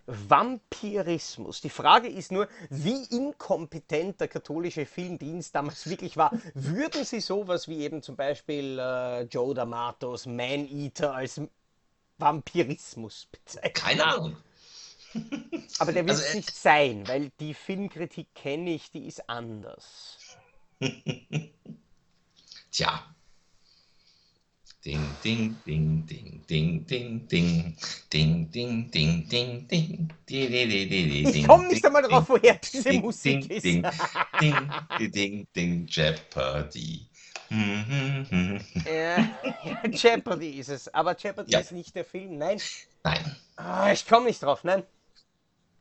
Vampirismus. 0.07 1.59
Die 1.59 1.69
Frage 1.69 2.07
ist 2.07 2.31
nur, 2.31 2.47
wie 2.69 3.03
inkompetent 3.09 4.21
der 4.21 4.29
katholische 4.29 4.85
Filmdienst 4.85 5.53
damals 5.53 5.85
wirklich 5.89 6.15
war. 6.15 6.33
Würden 6.53 7.03
sie 7.03 7.19
sowas 7.19 7.67
wie 7.67 7.79
eben 7.79 8.01
zum 8.01 8.15
Beispiel 8.15 8.79
äh, 8.79 9.23
Joe 9.23 9.53
D'Amatos 9.53 10.29
Man-Eater 10.29 11.13
als 11.13 11.41
Vampirismus 12.17 13.27
bezeichnen? 13.31 13.73
Keine 13.73 14.05
Ahnung. 14.05 14.37
Aber 15.79 15.91
der 15.91 16.07
wird 16.07 16.17
Also, 16.17 16.23
es 16.23 16.33
äh, 16.33 16.37
nicht 16.37 16.55
sein, 16.55 17.07
weil 17.07 17.31
die 17.41 17.53
Filmkritik 17.53 18.33
kenne 18.33 18.73
ich, 18.73 18.91
die 18.91 19.07
ist 19.07 19.29
anders. 19.29 20.17
Tja. 22.77 23.01
Ding, 24.85 25.01
ding, 25.23 25.57
ding, 25.65 26.05
ding, 26.05 26.43
ding, 26.47 26.85
ding, 26.85 27.25
ding, 27.27 27.67
ding, 28.11 28.49
ding, 28.51 28.91
ding, 28.91 29.27
ding, 29.27 29.67
ding, 29.67 30.13
di, 30.27 30.47
di, 30.47 30.65
di, 30.67 30.85
di, 30.85 31.07
di, 31.09 31.23
Ich 31.23 31.31
ding, 31.31 31.47
komme 31.47 31.69
nicht 31.69 31.77
ding, 31.77 31.85
einmal 31.85 32.03
drauf, 32.03 32.29
woher 32.29 32.53
diese 32.59 32.89
ding, 32.89 33.01
Musik 33.01 33.49
ding, 33.49 33.49
ist. 33.49 33.63
ding, 33.63 33.83
ding, 34.39 34.69
ding, 34.99 35.11
ding, 35.11 35.47
ding, 35.55 35.87
Jeopardy. 35.87 37.09
Hm, 37.49 37.85
hm, 37.89 38.25
hm, 38.29 38.59
hm. 38.85 39.91
Jeopardy 39.93 40.59
ist 40.59 40.69
es. 40.69 40.93
Aber 40.93 41.17
Jeopardy 41.17 41.55
ist 41.55 41.71
nicht 41.71 41.95
der 41.95 42.05
Film. 42.05 42.37
Nein. 42.37 42.61
Nein. 43.03 43.35
Ah, 43.55 43.91
ich 43.91 44.05
komme 44.05 44.27
nicht 44.27 44.43
drauf. 44.43 44.63
Nein. 44.63 44.83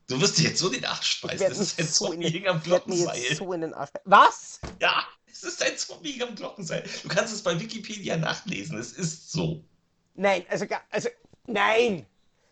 Du 0.09 0.19
wirst 0.19 0.39
dir 0.39 0.45
jetzt 0.45 0.61
so 0.61 0.71
den 0.71 0.85
Arsch 0.87 1.19
speisen. 1.19 1.47
Das 1.47 1.59
ist 1.59 1.79
ein 1.79 1.87
so 1.87 2.13
in 2.13 2.23
jetzt 2.23 2.65
Glockenseil. 2.65 3.37
so 3.37 3.53
in 3.53 3.61
den 3.61 3.75
Arsch. 3.75 3.91
Was? 4.05 4.61
Ja, 4.81 5.05
es 5.43 5.55
ist 5.55 5.63
ein 5.63 5.77
Zombie 5.77 6.23
am 6.23 6.35
Glockenseil. 6.35 6.85
Du 7.03 7.09
kannst 7.09 7.35
es 7.35 7.43
bei 7.43 7.59
Wikipedia 7.59 8.17
nachlesen. 8.17 8.79
Es 8.79 8.93
ist 8.93 9.33
so. 9.33 9.63
Nein, 10.15 10.45
also, 10.49 10.67
also 10.91 11.09
nein. 11.47 12.07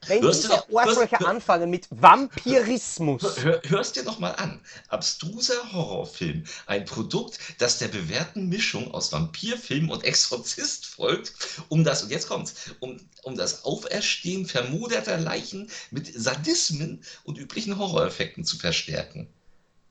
Wenn 0.07 0.23
Hörst 0.23 0.44
du 0.44 0.49
diese 0.49 1.11
hör- 1.18 1.27
anfangen 1.29 1.70
mit 1.70 1.87
Vampirismus. 1.90 3.23
Hör, 3.42 3.62
hörst 3.64 3.97
dir 3.97 4.05
doch 4.05 4.18
mal 4.18 4.33
an. 4.33 4.61
Abstruser 4.88 5.73
Horrorfilm. 5.73 6.44
Ein 6.66 6.85
Produkt, 6.85 7.38
das 7.59 7.79
der 7.79 7.88
bewährten 7.88 8.49
Mischung 8.51 8.92
aus 8.92 9.12
Vampirfilm 9.12 9.88
und 9.90 10.05
Exorzist 10.05 10.85
folgt, 10.87 11.33
um 11.70 11.85
das, 11.85 12.03
und 12.03 12.11
jetzt 12.11 12.29
kommt's, 12.29 12.55
um, 12.81 13.01
um 13.23 13.35
das 13.35 13.64
Auferstehen 13.64 14.44
vermuteter 14.44 15.16
Leichen 15.18 15.70
mit 15.90 16.12
Sadismen 16.14 17.03
und 17.25 17.38
üblichen 17.38 17.79
Horroreffekten 17.79 18.44
zu 18.44 18.59
verstärken. 18.59 19.29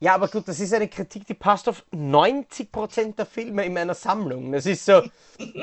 Ja, 0.04 0.16
aber 0.16 0.28
gut, 0.28 0.48
das 0.48 0.60
ist 0.60 0.74
eine 0.74 0.90
Kritik, 0.90 1.26
die 1.28 1.34
passt 1.34 1.70
auf 1.70 1.86
90% 1.92 3.18
der 3.18 3.26
Filme 3.26 3.66
in 3.66 3.74
meiner 3.74 3.94
Sammlung. 3.96 4.52
Das 4.52 4.66
ist 4.66 4.86
so. 4.86 5.02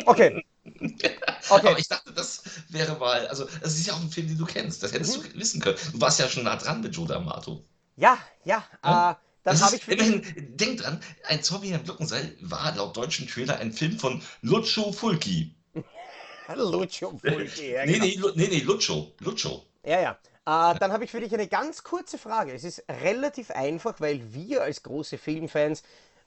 Okay. 0.07 0.44
Aber 1.48 1.59
Okay. 1.70 1.74
ich 1.79 1.88
dachte, 1.88 2.12
das 2.12 2.42
wäre 2.68 2.96
mal, 2.98 3.26
also, 3.29 3.46
das 3.62 3.74
ist 3.79 3.87
ja 3.87 3.94
auch 3.94 4.00
ein 4.00 4.11
Film, 4.11 4.29
den 4.29 4.38
du 4.38 4.44
kennst. 4.46 4.83
Das 4.83 4.92
hättest 4.92 5.18
Mhm. 5.18 5.33
du 5.33 5.38
wissen 5.40 5.61
können. 5.61 5.76
Du 5.92 6.00
warst 6.00 6.20
ja 6.20 6.29
schon 6.29 6.44
nah 6.44 6.57
dran 6.57 6.81
mit 6.81 6.94
Joe 6.94 7.07
D'Amato. 7.07 7.62
Ja, 7.96 8.18
ja. 8.44 8.64
Ja. 8.85 9.12
Äh, 9.12 9.14
dann 9.44 9.55
Das 9.55 9.62
habe 9.62 9.76
ich 9.76 9.85
für 9.85 9.96
dich. 9.96 10.07
immerhin, 10.07 10.57
denk 10.57 10.81
dran, 10.81 11.00
ein 11.24 11.42
Zombie 11.42 11.74
am 11.74 11.85
Glockenseil 11.85 12.37
war 12.40 12.74
laut 12.76 12.96
deutschen 12.96 13.26
Trailer 13.29 13.59
ein 13.59 13.72
Film 13.72 13.98
von 13.98 14.22
Lucio 14.42 14.92
Fulci. 14.92 15.55
Lucio 16.57 17.16
Fulci, 17.18 17.72
ja, 17.72 17.87
Nee, 17.87 17.92
genau. 17.92 18.05
nee, 18.05 18.14
Lu- 18.16 18.33
nee, 18.35 18.48
nee, 18.48 18.61
Lucio. 18.61 19.12
Lucio. 19.20 19.64
Ja, 19.85 20.00
ja. 20.00 20.18
Äh, 20.50 20.74
dann 20.80 20.92
habe 20.92 21.04
ich 21.04 21.12
für 21.12 21.20
dich 21.20 21.32
eine 21.32 21.46
ganz 21.46 21.84
kurze 21.84 22.18
Frage. 22.18 22.52
Es 22.52 22.64
ist 22.64 22.82
relativ 22.88 23.52
einfach, 23.52 24.00
weil 24.00 24.34
wir 24.34 24.62
als 24.62 24.82
große 24.82 25.16
Filmfans, 25.16 25.84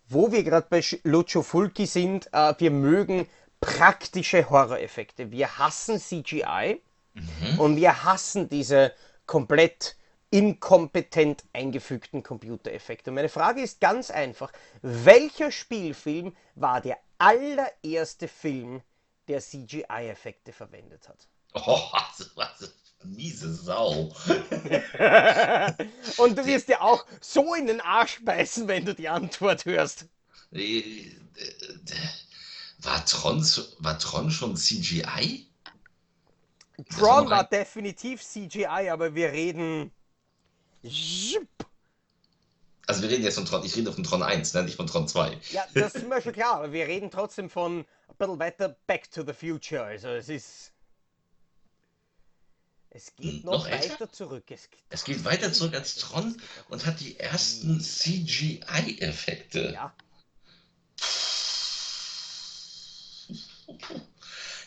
wo 0.07 0.31
wir 0.31 0.45
gerade 0.45 0.67
bei 0.69 0.81
Lucio 1.03 1.41
Fulci 1.41 1.85
sind, 1.85 2.29
äh, 2.31 2.53
wir 2.57 2.71
mögen 2.71 3.27
praktische 3.59 4.49
Horroreffekte. 4.49 5.29
Wir 5.31 5.57
hassen 5.57 5.99
CGI 5.99 6.81
und 7.57 7.75
wir 7.75 8.05
hassen 8.05 8.47
diese 8.47 8.93
komplett 9.25 9.97
inkompetent 10.29 11.43
eingefügten 11.51 12.23
Computereffekte. 12.23 13.11
Und 13.11 13.15
meine 13.15 13.29
Frage 13.29 13.61
ist 13.61 13.81
ganz 13.81 14.09
einfach. 14.09 14.53
Welcher 14.81 15.51
Spielfilm 15.51 16.33
war 16.55 16.79
der 16.79 16.97
allererste 17.17 18.29
Film, 18.29 18.81
der 19.27 19.41
CGI-Effekte 19.41 20.53
verwendet 20.53 21.09
hat? 21.09 21.17
Oh, 21.55 21.79
was, 21.91 22.31
was, 22.35 22.73
miese 23.05 23.53
Sau. 23.53 24.13
Und 26.17 26.37
du 26.37 26.45
wirst 26.45 26.67
dir 26.69 26.81
auch 26.81 27.05
so 27.21 27.53
in 27.53 27.67
den 27.67 27.81
Arsch 27.81 28.23
beißen, 28.23 28.67
wenn 28.67 28.85
du 28.85 28.93
die 28.95 29.09
Antwort 29.09 29.65
hörst. 29.65 30.05
Äh, 30.51 30.79
äh, 30.79 31.13
War 32.79 33.05
Tron, 33.05 33.45
war 33.79 33.97
Tron 33.99 34.29
schon 34.31 34.55
CGI? 34.55 35.47
Tron 36.89 37.29
war 37.29 37.43
definitiv 37.45 38.21
CGI, 38.21 38.89
aber 38.91 39.13
wir 39.15 39.31
reden. 39.31 39.91
Also 42.87 43.01
wir 43.01 43.09
reden 43.09 43.23
jetzt 43.23 43.35
von 43.35 43.45
Tron, 43.45 43.63
ich 43.63 43.75
rede 43.75 43.93
von 43.93 44.03
Tron 44.03 44.21
1, 44.21 44.53
ne? 44.53 44.63
nicht 44.63 44.75
von 44.75 44.87
Tron 44.87 45.07
2. 45.07 45.37
Ja, 45.51 45.63
das 45.73 45.95
ist 45.95 46.07
mir 46.07 46.21
schon 46.21 46.33
klar, 46.33 46.55
aber 46.55 46.73
wir 46.73 46.87
reden 46.87 47.09
trotzdem 47.09 47.49
von 47.49 47.79
ein 47.79 47.85
bisschen 48.17 48.39
weiter 48.39 48.75
Back 48.87 49.09
to 49.11 49.23
the 49.25 49.33
Future. 49.33 49.83
Also 49.83 50.09
es 50.09 50.29
ist. 50.29 50.72
Es 52.95 53.15
geht 53.15 53.25
Hm, 53.25 53.41
noch, 53.43 53.51
noch 53.51 53.65
weiter 53.71 54.11
zurück. 54.11 54.43
Es 54.51 54.69
geht, 54.69 54.79
Es 54.89 55.03
geht 55.03 55.25
weiter 55.25 55.51
zurück 55.51 55.73
als 55.73 55.95
Tron 55.95 56.39
und 56.69 56.85
hat 56.85 56.99
die 56.99 57.19
ersten 57.19 57.81
CGI-Effekte. 57.81 59.73
ja, 59.73 59.91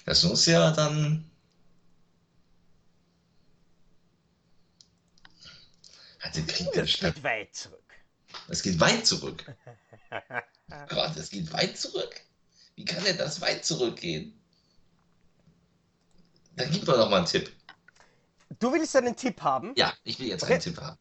Das 0.05 0.25
muss 0.25 0.47
ja 0.47 0.71
dann. 0.73 1.31
Hatte 6.21 6.45
Krieg 6.47 6.73
der 6.73 6.85
es 6.85 6.87
Stadt. 6.87 7.15
geht 7.15 7.25
weit 7.25 7.55
zurück. 7.55 7.83
Es 8.49 8.63
geht 8.63 8.79
weit 8.81 9.07
zurück. 9.07 9.45
Gott, 10.89 11.17
es 11.17 11.31
geht 11.31 11.53
weit 11.53 11.79
zurück. 11.79 12.21
Wie 12.77 12.85
kann 12.85 13.03
denn 13.05 13.19
das 13.19 13.41
weit 13.41 13.65
zurückgehen? 13.65 14.39
Dann 16.57 16.71
gib 16.71 16.87
mir 16.87 16.97
doch 16.97 17.11
mal 17.11 17.19
einen 17.19 17.27
Tipp. 17.27 17.51
Du 18.59 18.73
willst 18.73 18.97
einen 18.97 19.15
Tipp 19.17 19.43
haben? 19.43 19.73
Ja, 19.77 19.93
ich 20.05 20.19
will 20.19 20.29
jetzt 20.29 20.43
Okay. 20.45 20.55
einen 20.55 20.63
Tipp 20.63 20.81
haben. 20.81 20.97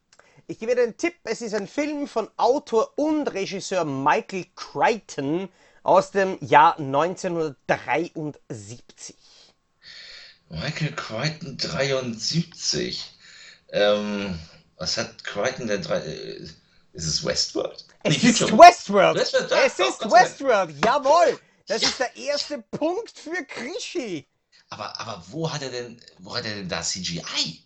Ich 0.47 0.59
gebe 0.59 0.75
dir 0.75 0.83
einen 0.83 0.97
Tipp. 0.97 1.15
Es 1.23 1.41
ist 1.41 1.53
ein 1.55 1.67
Film 1.67 2.07
von 2.07 2.29
Autor 2.37 2.93
und 2.97 3.27
Regisseur 3.29 3.83
Michael 3.85 4.45
Crichton 4.55 5.49
aus 5.83 6.11
dem 6.11 6.37
Jahr 6.41 6.77
1973. 6.77 9.15
Michael 10.49 10.91
Crichton 10.93 11.57
73. 11.57 13.11
Ähm, 13.69 14.37
was 14.77 14.97
hat 14.97 15.23
Crichton 15.23 15.67
denn 15.67 15.81
drei. 15.81 15.97
Äh, 15.99 16.47
ist 16.93 17.07
es 17.07 17.25
Westworld? 17.25 17.83
Es 18.03 18.21
Nee, 18.23 18.29
ist 18.29 18.37
Future- 18.39 18.57
Westworld. 18.59 19.17
Westworld, 19.17 19.51
ja, 19.51 19.57
Es 19.65 19.79
ist 19.79 20.01
Dank. 20.01 20.11
Westworld. 20.13 20.85
Jawohl. 20.85 21.39
Das 21.67 21.81
ist 21.81 21.99
der 21.99 22.15
erste 22.15 22.59
Punkt 22.71 23.11
für 23.17 23.43
Krischi. 23.45 24.27
Aber, 24.69 24.99
aber 24.99 25.23
wo 25.29 25.51
hat 25.51 25.61
er 25.61 25.69
denn, 25.69 26.01
wo 26.19 26.35
hat 26.35 26.45
er 26.45 26.55
denn 26.55 26.69
da 26.69 26.81
CGI? 26.81 27.63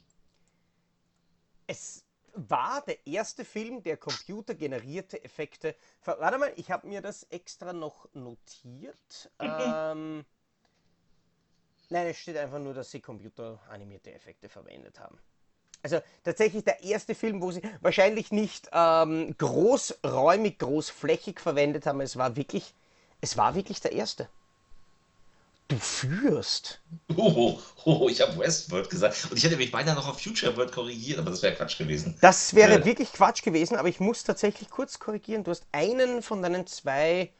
Es 1.67 2.03
war 2.33 2.81
der 2.81 3.05
erste 3.05 3.45
Film, 3.45 3.83
der 3.83 3.97
computergenerierte 3.97 5.23
Effekte. 5.23 5.75
Warte 6.03 6.37
mal, 6.37 6.53
ich 6.55 6.71
habe 6.71 6.87
mir 6.87 7.01
das 7.01 7.23
extra 7.23 7.73
noch 7.73 8.07
notiert. 8.13 9.31
ähm, 9.39 10.25
nein, 11.89 12.07
es 12.07 12.17
steht 12.17 12.37
einfach 12.37 12.59
nur, 12.59 12.73
dass 12.73 12.91
sie 12.91 13.01
computeranimierte 13.01 14.13
Effekte 14.13 14.49
verwendet 14.49 14.99
haben. 14.99 15.17
Also 15.81 16.01
tatsächlich 16.23 16.65
der 16.65 16.83
erste 16.83 17.15
Film, 17.15 17.41
wo 17.41 17.51
sie 17.51 17.61
wahrscheinlich 17.79 18.31
nicht 18.31 18.69
ähm, 18.73 19.33
großräumig, 19.37 20.57
großflächig 20.59 21.39
verwendet 21.39 21.85
haben. 21.85 22.01
Es 22.01 22.17
war 22.17 22.35
wirklich, 22.35 22.73
es 23.21 23.37
war 23.37 23.55
wirklich 23.55 23.79
der 23.79 23.93
erste. 23.93 24.29
Du 25.69 25.77
führst. 25.79 26.81
Oh, 27.15 27.59
oh, 27.85 28.09
ich 28.09 28.21
habe 28.21 28.37
Westworld 28.39 28.89
gesagt. 28.89 29.27
Und 29.29 29.37
ich 29.37 29.43
hätte 29.43 29.57
mich 29.57 29.71
beinahe 29.71 29.95
noch 29.95 30.07
auf 30.07 30.21
Future 30.21 30.55
World 30.57 30.71
korrigiert, 30.71 31.19
aber 31.19 31.29
das 31.31 31.41
wäre 31.41 31.55
Quatsch 31.55 31.77
gewesen. 31.77 32.19
Das 32.21 32.53
wäre 32.55 32.81
Äh. 32.81 32.85
wirklich 32.85 33.11
Quatsch 33.13 33.43
gewesen, 33.43 33.75
aber 33.77 33.87
ich 33.89 33.99
muss 33.99 34.23
tatsächlich 34.23 34.69
kurz 34.69 34.99
korrigieren. 34.99 35.43
Du 35.43 35.51
hast 35.51 35.67
einen 35.71 36.21
von 36.21 36.41
deinen 36.41 36.65
zwei 36.67 37.31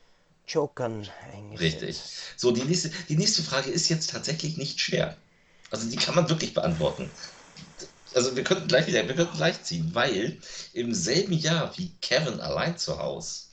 Jokern 0.48 1.08
eingesetzt. 1.34 1.62
Richtig. 1.62 2.04
So, 2.38 2.52
die 2.52 2.63
nächste, 2.63 2.89
die 3.10 3.18
nächste 3.18 3.44
Frage 3.44 3.70
ist 3.70 3.89
jetzt 3.89 4.10
tatsächlich 4.12 4.58
nicht 4.58 4.80
schwer. 4.80 5.18
Also 5.72 5.89
die 5.89 5.98
kann 5.98 6.15
man 6.15 6.30
wirklich 6.30 6.54
beantworten. 6.54 7.12
Also 8.13 8.36
wir 8.36 8.44
könnten 8.44 8.68
gleich 8.68 8.88
wieder, 8.88 9.08
wir 9.08 9.15
könnten 9.15 9.38
gleich 9.38 9.62
ziehen, 9.63 9.89
weil 9.94 10.39
im 10.74 10.94
selben 10.94 11.34
Jahr 11.34 11.78
wie 11.78 11.96
Kevin 12.02 12.39
allein 12.39 12.78
zu 12.78 13.00
Hause 13.00 13.48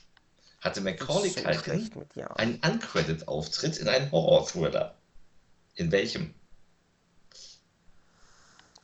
hatte 0.61 0.81
Macaulay 0.81 1.29
So 1.29 1.41
Culkin 1.41 1.63
schlecht 1.63 1.95
mit 1.95 2.15
Ja. 2.15 2.27
einen 2.35 2.59
Uncredit-Auftritt 2.63 3.77
in 3.77 3.87
einem 3.87 4.11
Horror-Thriller. 4.11 4.95
In 5.75 5.91
welchem? 5.91 6.33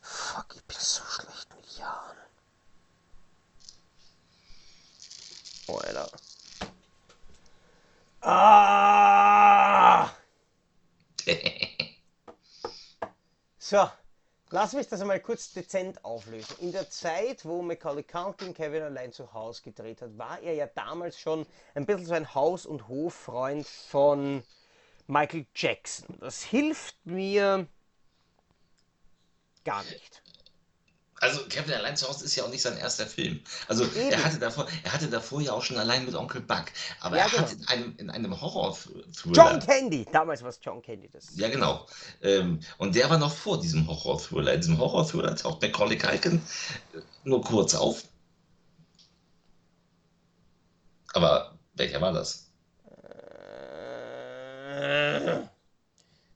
Fuck, 0.00 0.54
ich 0.56 0.62
bin 0.64 0.76
so 0.78 1.02
schlecht 1.04 1.54
mit 1.56 1.78
Jahren. 1.78 2.16
Oh, 5.66 5.76
Alter. 5.78 6.10
Ah! 8.20 10.10
So, 13.58 13.88
lass 14.54 14.72
mich 14.72 14.86
das 14.86 15.00
einmal 15.00 15.18
kurz 15.18 15.52
dezent 15.52 16.04
auflösen. 16.04 16.54
In 16.60 16.70
der 16.70 16.88
Zeit, 16.88 17.44
wo 17.44 17.60
Macaulay 17.60 18.04
Culkin 18.04 18.54
Kevin 18.54 18.84
allein 18.84 19.10
zu 19.10 19.32
Hause 19.32 19.62
gedreht 19.62 20.00
hat, 20.00 20.16
war 20.16 20.40
er 20.40 20.54
ja 20.54 20.68
damals 20.68 21.18
schon 21.18 21.44
ein 21.74 21.84
bisschen 21.86 22.06
so 22.06 22.14
ein 22.14 22.34
Haus- 22.34 22.64
und 22.64 22.86
Hoffreund 22.86 23.66
von 23.66 24.44
Michael 25.08 25.46
Jackson. 25.56 26.16
Das 26.20 26.44
hilft 26.44 27.04
mir 27.04 27.66
gar 29.64 29.82
nicht. 29.82 30.23
Also 31.24 31.40
Kevin 31.48 31.72
allein 31.72 31.96
zu 31.96 32.06
Hause 32.06 32.26
ist 32.26 32.36
ja 32.36 32.44
auch 32.44 32.50
nicht 32.50 32.60
sein 32.60 32.76
erster 32.76 33.06
Film. 33.06 33.40
Also 33.66 33.84
Eben. 33.86 34.10
er 34.10 34.22
hatte 34.22 34.38
davor, 34.38 34.66
er 34.82 34.92
hatte 34.92 35.08
davor 35.08 35.40
ja 35.40 35.54
auch 35.54 35.62
schon 35.62 35.78
allein 35.78 36.04
mit 36.04 36.14
Onkel 36.14 36.42
Buck. 36.42 36.66
Aber 37.00 37.16
Ja, 37.16 37.24
er 37.24 37.32
hat 37.32 37.48
genau. 37.48 37.62
in 37.62 37.68
einem, 37.68 37.94
in 37.96 38.10
einem 38.10 38.38
Horror-Thriller. 38.38 39.34
John 39.34 39.58
Candy, 39.58 40.04
damals 40.12 40.42
war 40.42 40.50
es 40.50 40.58
John 40.60 40.82
Candy. 40.82 41.08
Das 41.08 41.34
Ja, 41.34 41.48
genau. 41.48 41.86
Ähm, 42.20 42.60
und 42.76 42.94
der 42.94 43.08
war 43.08 43.16
noch 43.16 43.32
vor 43.32 43.58
diesem 43.58 43.86
Horror-Thriller. 43.86 44.52
In 44.52 44.60
diesem 44.60 44.76
Horror-Thriller 44.76 45.34
taucht 45.34 45.62
Macaulay 45.62 45.96
Culkin 45.96 46.42
äh, 46.92 46.98
nur 47.24 47.42
kurz 47.42 47.74
auf. 47.74 48.02
Aber 51.14 51.56
welcher 51.72 52.02
war 52.02 52.12
das? 52.12 52.50
Äh, 54.68 55.38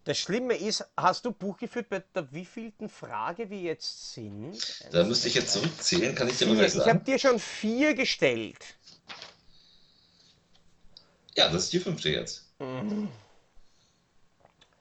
Das 0.08 0.16
Schlimme 0.16 0.56
ist, 0.56 0.86
hast 0.96 1.26
du 1.26 1.32
Buch 1.32 1.58
geführt 1.58 1.90
bei 1.90 2.02
der 2.14 2.32
wievielten 2.32 2.88
Frage 2.88 3.50
wir 3.50 3.60
jetzt 3.60 4.14
sind? 4.14 4.56
Da 4.90 5.04
müsste 5.04 5.28
ich 5.28 5.34
jetzt 5.34 5.52
zurückzählen, 5.52 6.14
kann 6.14 6.26
ich 6.28 6.38
dir 6.38 6.46
mal 6.46 6.56
gleich 6.56 6.68
Ich 6.68 6.80
habe 6.80 6.88
sagen. 6.92 7.04
dir 7.04 7.18
schon 7.18 7.38
vier 7.38 7.92
gestellt. 7.92 8.56
Ja, 11.36 11.50
das 11.50 11.64
ist 11.64 11.74
die 11.74 11.80
fünfte 11.80 12.08
jetzt. 12.08 12.46
Soll 12.58 13.08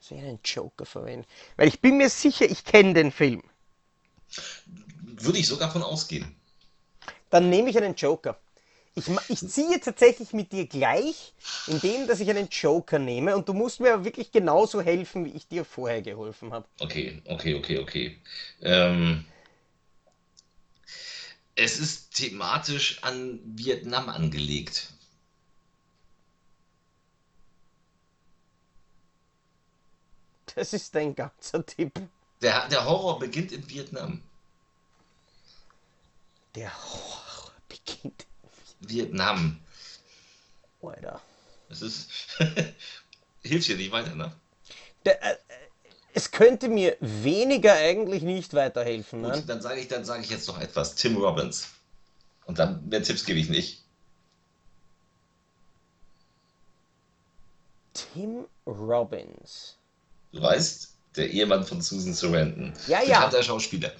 ich 0.08 0.12
einen 0.12 0.40
Joker 0.42 0.86
verwenden? 0.86 1.26
Weil 1.58 1.68
ich 1.68 1.82
bin 1.82 1.98
mir 1.98 2.08
sicher, 2.08 2.46
ich 2.46 2.64
kenne 2.64 2.94
den 2.94 3.12
Film. 3.12 3.42
Würde 5.02 5.38
ich 5.40 5.46
sogar 5.46 5.70
von 5.70 5.82
ausgehen. 5.82 6.40
Dann 7.28 7.50
nehme 7.50 7.68
ich 7.68 7.76
einen 7.76 7.96
Joker. 7.96 8.40
Ich, 8.98 9.06
ich 9.28 9.48
ziehe 9.48 9.78
tatsächlich 9.80 10.32
mit 10.32 10.50
dir 10.50 10.66
gleich, 10.66 11.32
indem 11.68 12.08
dass 12.08 12.18
ich 12.18 12.28
einen 12.28 12.48
Joker 12.48 12.98
nehme 12.98 13.36
und 13.36 13.48
du 13.48 13.52
musst 13.52 13.78
mir 13.78 13.94
aber 13.94 14.04
wirklich 14.04 14.32
genauso 14.32 14.80
helfen, 14.80 15.24
wie 15.24 15.30
ich 15.30 15.46
dir 15.46 15.64
vorher 15.64 16.02
geholfen 16.02 16.52
habe. 16.52 16.66
Okay, 16.80 17.22
okay, 17.26 17.54
okay, 17.54 17.78
okay. 17.78 18.18
Ähm, 18.60 19.24
es 21.54 21.78
ist 21.78 22.14
thematisch 22.14 23.02
an 23.02 23.40
Vietnam 23.44 24.08
angelegt. 24.08 24.92
Das 30.56 30.72
ist 30.72 30.92
dein 30.94 31.14
ganzer 31.14 31.64
Tipp. 31.64 31.92
Der, 32.42 32.68
der 32.68 32.84
Horror 32.84 33.20
beginnt 33.20 33.52
in 33.52 33.68
Vietnam. 33.70 34.22
Der 36.56 36.72
Horror 36.84 37.52
beginnt. 37.68 38.27
Vietnam. 38.80 39.58
Alter. 40.82 41.20
Es 41.70 41.82
ist. 41.82 42.08
Hilft 43.42 43.68
dir 43.68 43.76
nicht 43.76 43.92
weiter, 43.92 44.14
ne? 44.14 44.32
Der, 45.04 45.22
äh, 45.22 45.36
es 46.14 46.30
könnte 46.30 46.68
mir 46.68 46.96
weniger 47.00 47.74
eigentlich 47.74 48.22
nicht 48.22 48.54
weiterhelfen. 48.54 49.22
Gut, 49.22 49.34
Ne? 49.36 49.42
dann 49.46 49.60
sage 49.62 49.80
ich, 49.80 49.88
dann 49.88 50.04
sage 50.04 50.22
ich 50.22 50.30
jetzt 50.30 50.48
noch 50.48 50.60
etwas. 50.60 50.94
Tim 50.94 51.16
Robbins. 51.16 51.68
Und 52.46 52.58
dann 52.58 52.88
mehr 52.88 53.02
Tipps 53.02 53.24
gebe 53.24 53.38
ich 53.38 53.48
nicht. 53.48 53.82
Tim 57.94 58.46
Robbins. 58.66 59.76
Du 60.32 60.40
weißt, 60.42 60.94
der 61.16 61.30
Ehemann 61.30 61.64
von 61.64 61.80
Susan 61.80 62.12
Sarandon. 62.14 62.72
Ja, 62.86 63.02
ja. 63.02 63.16
Bekannter 63.18 63.42
Schauspieler. 63.42 63.92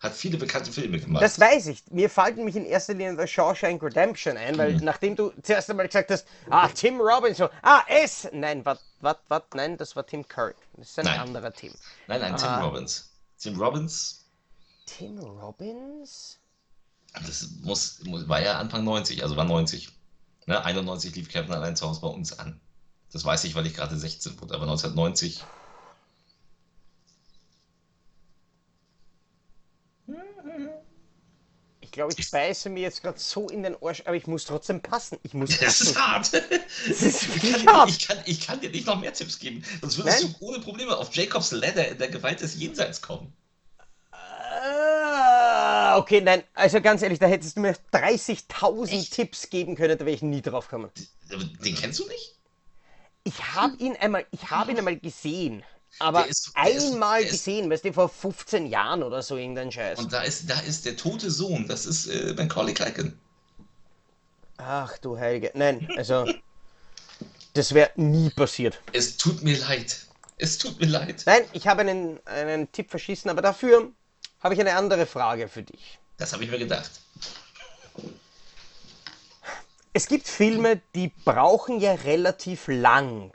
Hat 0.00 0.14
viele 0.14 0.38
bekannte 0.38 0.70
Filme 0.70 1.00
gemacht. 1.00 1.22
Das 1.22 1.40
weiß 1.40 1.66
ich. 1.66 1.82
Mir 1.90 2.08
fällt 2.08 2.36
nämlich 2.36 2.54
in 2.54 2.64
erster 2.64 2.94
Linie 2.94 3.16
der 3.16 3.26
Shawshank 3.26 3.82
Redemption 3.82 4.36
ein, 4.36 4.56
weil 4.56 4.74
Mhm. 4.74 4.84
nachdem 4.84 5.16
du 5.16 5.32
zuerst 5.42 5.68
einmal 5.70 5.86
gesagt 5.88 6.10
hast, 6.12 6.26
ah, 6.50 6.68
Tim 6.68 7.00
Robbins, 7.00 7.38
so, 7.38 7.48
ah, 7.62 7.82
es, 7.88 8.28
nein, 8.32 8.64
was, 8.64 8.78
was, 9.00 9.16
was, 9.26 9.42
nein, 9.54 9.76
das 9.76 9.96
war 9.96 10.06
Tim 10.06 10.26
Curry. 10.26 10.54
Das 10.76 10.90
ist 10.90 10.98
ein 11.00 11.04
Nein. 11.06 11.18
anderer 11.20 11.52
Tim. 11.52 11.72
nein, 12.06 12.20
nein, 12.20 12.36
Tim 12.36 12.46
Ah. 12.48 12.60
Robbins. 12.60 13.10
Tim 13.38 13.60
Robbins, 13.60 14.24
Tim 14.86 15.18
Robbins? 15.18 16.38
das 17.14 17.48
muss, 17.62 18.00
muss, 18.04 18.28
war 18.28 18.40
ja 18.40 18.58
Anfang 18.58 18.84
90, 18.84 19.22
also 19.22 19.36
war 19.36 19.44
90. 19.44 19.88
Ne, 20.46 20.64
91 20.64 21.14
lief 21.16 21.28
Kevin 21.28 21.52
allein 21.52 21.74
zu 21.76 21.88
Hause 21.88 22.00
bei 22.00 22.08
uns 22.08 22.38
an. 22.38 22.60
Das 23.12 23.24
weiß 23.24 23.44
ich, 23.44 23.54
weil 23.54 23.66
ich 23.66 23.74
gerade 23.74 23.96
16 23.96 24.40
wurde, 24.40 24.54
aber 24.54 24.64
1990. 24.64 25.42
Ich 31.88 31.92
glaube, 31.92 32.12
ich 32.18 32.30
beiße 32.30 32.68
mir 32.68 32.80
jetzt 32.82 33.02
gerade 33.02 33.18
so 33.18 33.48
in 33.48 33.62
den 33.62 33.74
Arsch, 33.82 34.02
aber 34.04 34.14
ich 34.14 34.26
muss 34.26 34.44
trotzdem 34.44 34.82
passen. 34.82 35.18
Ich 35.22 35.32
muss 35.32 35.58
Das 35.58 35.80
ist 35.80 35.98
hart. 35.98 36.30
Das 36.86 37.02
ist 37.02 37.22
Ich 37.42 37.64
kann, 37.64 37.66
hart. 37.66 37.88
ich, 37.88 38.06
kann, 38.06 38.18
ich 38.26 38.46
kann 38.46 38.60
dir 38.60 38.68
nicht 38.68 38.86
noch 38.86 39.00
mehr 39.00 39.14
Tipps 39.14 39.38
geben. 39.38 39.64
Sonst 39.80 39.96
würdest 39.96 40.22
Nein. 40.22 40.34
du 40.38 40.46
ohne 40.46 40.60
Probleme 40.60 40.94
auf 40.94 41.14
Jacobs 41.14 41.50
Ladder 41.50 41.88
in 41.88 41.96
der 41.96 42.08
Gewalt 42.08 42.42
des 42.42 42.56
Jenseits 42.56 43.00
kommen. 43.00 43.32
Ja, 44.12 45.96
okay, 45.96 46.20
nein, 46.20 46.42
also 46.52 46.80
ganz 46.82 47.00
ehrlich, 47.00 47.18
da 47.18 47.26
hättest 47.26 47.56
du 47.56 47.60
mir 47.60 47.74
30.000 47.92 49.10
Tipps 49.10 49.48
geben 49.48 49.74
können, 49.76 49.96
da 49.96 50.04
wäre 50.04 50.14
ich 50.14 50.22
nie 50.22 50.42
drauf 50.42 50.68
gekommen. 50.68 50.90
Den 51.30 51.74
kennst 51.74 51.98
du 52.00 52.06
nicht? 52.06 52.34
Ich 53.24 53.54
habe 53.54 53.76
ihn 53.78 53.96
einmal, 53.96 54.26
ich 54.30 54.50
habe 54.50 54.72
ihn 54.72 54.78
einmal 54.78 54.98
gesehen, 54.98 55.62
aber 55.98 56.26
ist- 56.26 56.50
einmal 56.54 57.22
ist- 57.22 57.30
gesehen, 57.32 57.70
weißt 57.70 57.84
du, 57.84 57.92
vor 57.92 58.08
15 58.08 58.66
Jahren 58.66 59.02
oder 59.02 59.22
so 59.22 59.36
irgendein 59.36 59.70
Scheiß. 59.72 59.98
Und 59.98 60.12
da 60.12 60.22
ist, 60.22 60.48
da 60.48 60.58
ist 60.60 60.84
der 60.86 60.96
tote 60.96 61.30
Sohn, 61.30 61.66
das 61.68 61.86
ist 61.86 62.06
äh, 62.06 62.34
Macaulay 62.36 62.74
Culkin. 62.74 63.18
Ach 64.58 64.96
du 64.98 65.18
Heilige, 65.18 65.50
nein, 65.54 65.88
also 65.96 66.26
das 67.54 67.72
wäre 67.74 67.90
nie 67.96 68.30
passiert. 68.30 68.80
Es 68.92 69.16
tut 69.16 69.42
mir 69.42 69.56
leid. 69.58 69.96
Es 70.36 70.58
tut 70.58 70.80
mir 70.80 70.86
leid. 70.86 71.22
Nein, 71.26 71.42
ich 71.52 71.66
habe 71.66 71.80
einen, 71.80 72.20
einen 72.26 72.70
Tipp 72.70 72.90
verschissen, 72.90 73.28
aber 73.30 73.42
dafür 73.42 73.90
habe 74.40 74.54
ich 74.54 74.60
eine 74.60 74.74
andere 74.76 75.06
Frage 75.06 75.48
für 75.48 75.62
dich. 75.62 75.98
Das 76.16 76.32
habe 76.32 76.44
ich 76.44 76.50
mir 76.50 76.58
gedacht. 76.58 76.90
Es 79.92 80.06
gibt 80.06 80.28
Filme, 80.28 80.80
die 80.94 81.10
brauchen 81.24 81.80
ja 81.80 81.92
relativ 81.94 82.68
lang, 82.68 83.32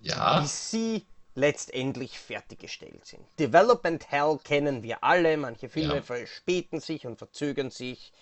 Ja, 0.00 0.40
bis 0.40 0.70
sie 0.70 1.04
letztendlich 1.34 2.18
fertiggestellt 2.18 3.06
sind. 3.06 3.24
Development 3.38 4.10
Hell 4.10 4.38
kennen 4.42 4.82
wir 4.82 5.02
alle, 5.04 5.36
manche 5.36 5.68
Filme 5.68 5.96
Ja. 5.96 6.02
verspäten 6.02 6.80
sich 6.80 7.06
und 7.06 7.16
verzögern 7.18 7.70
sich 7.70 8.12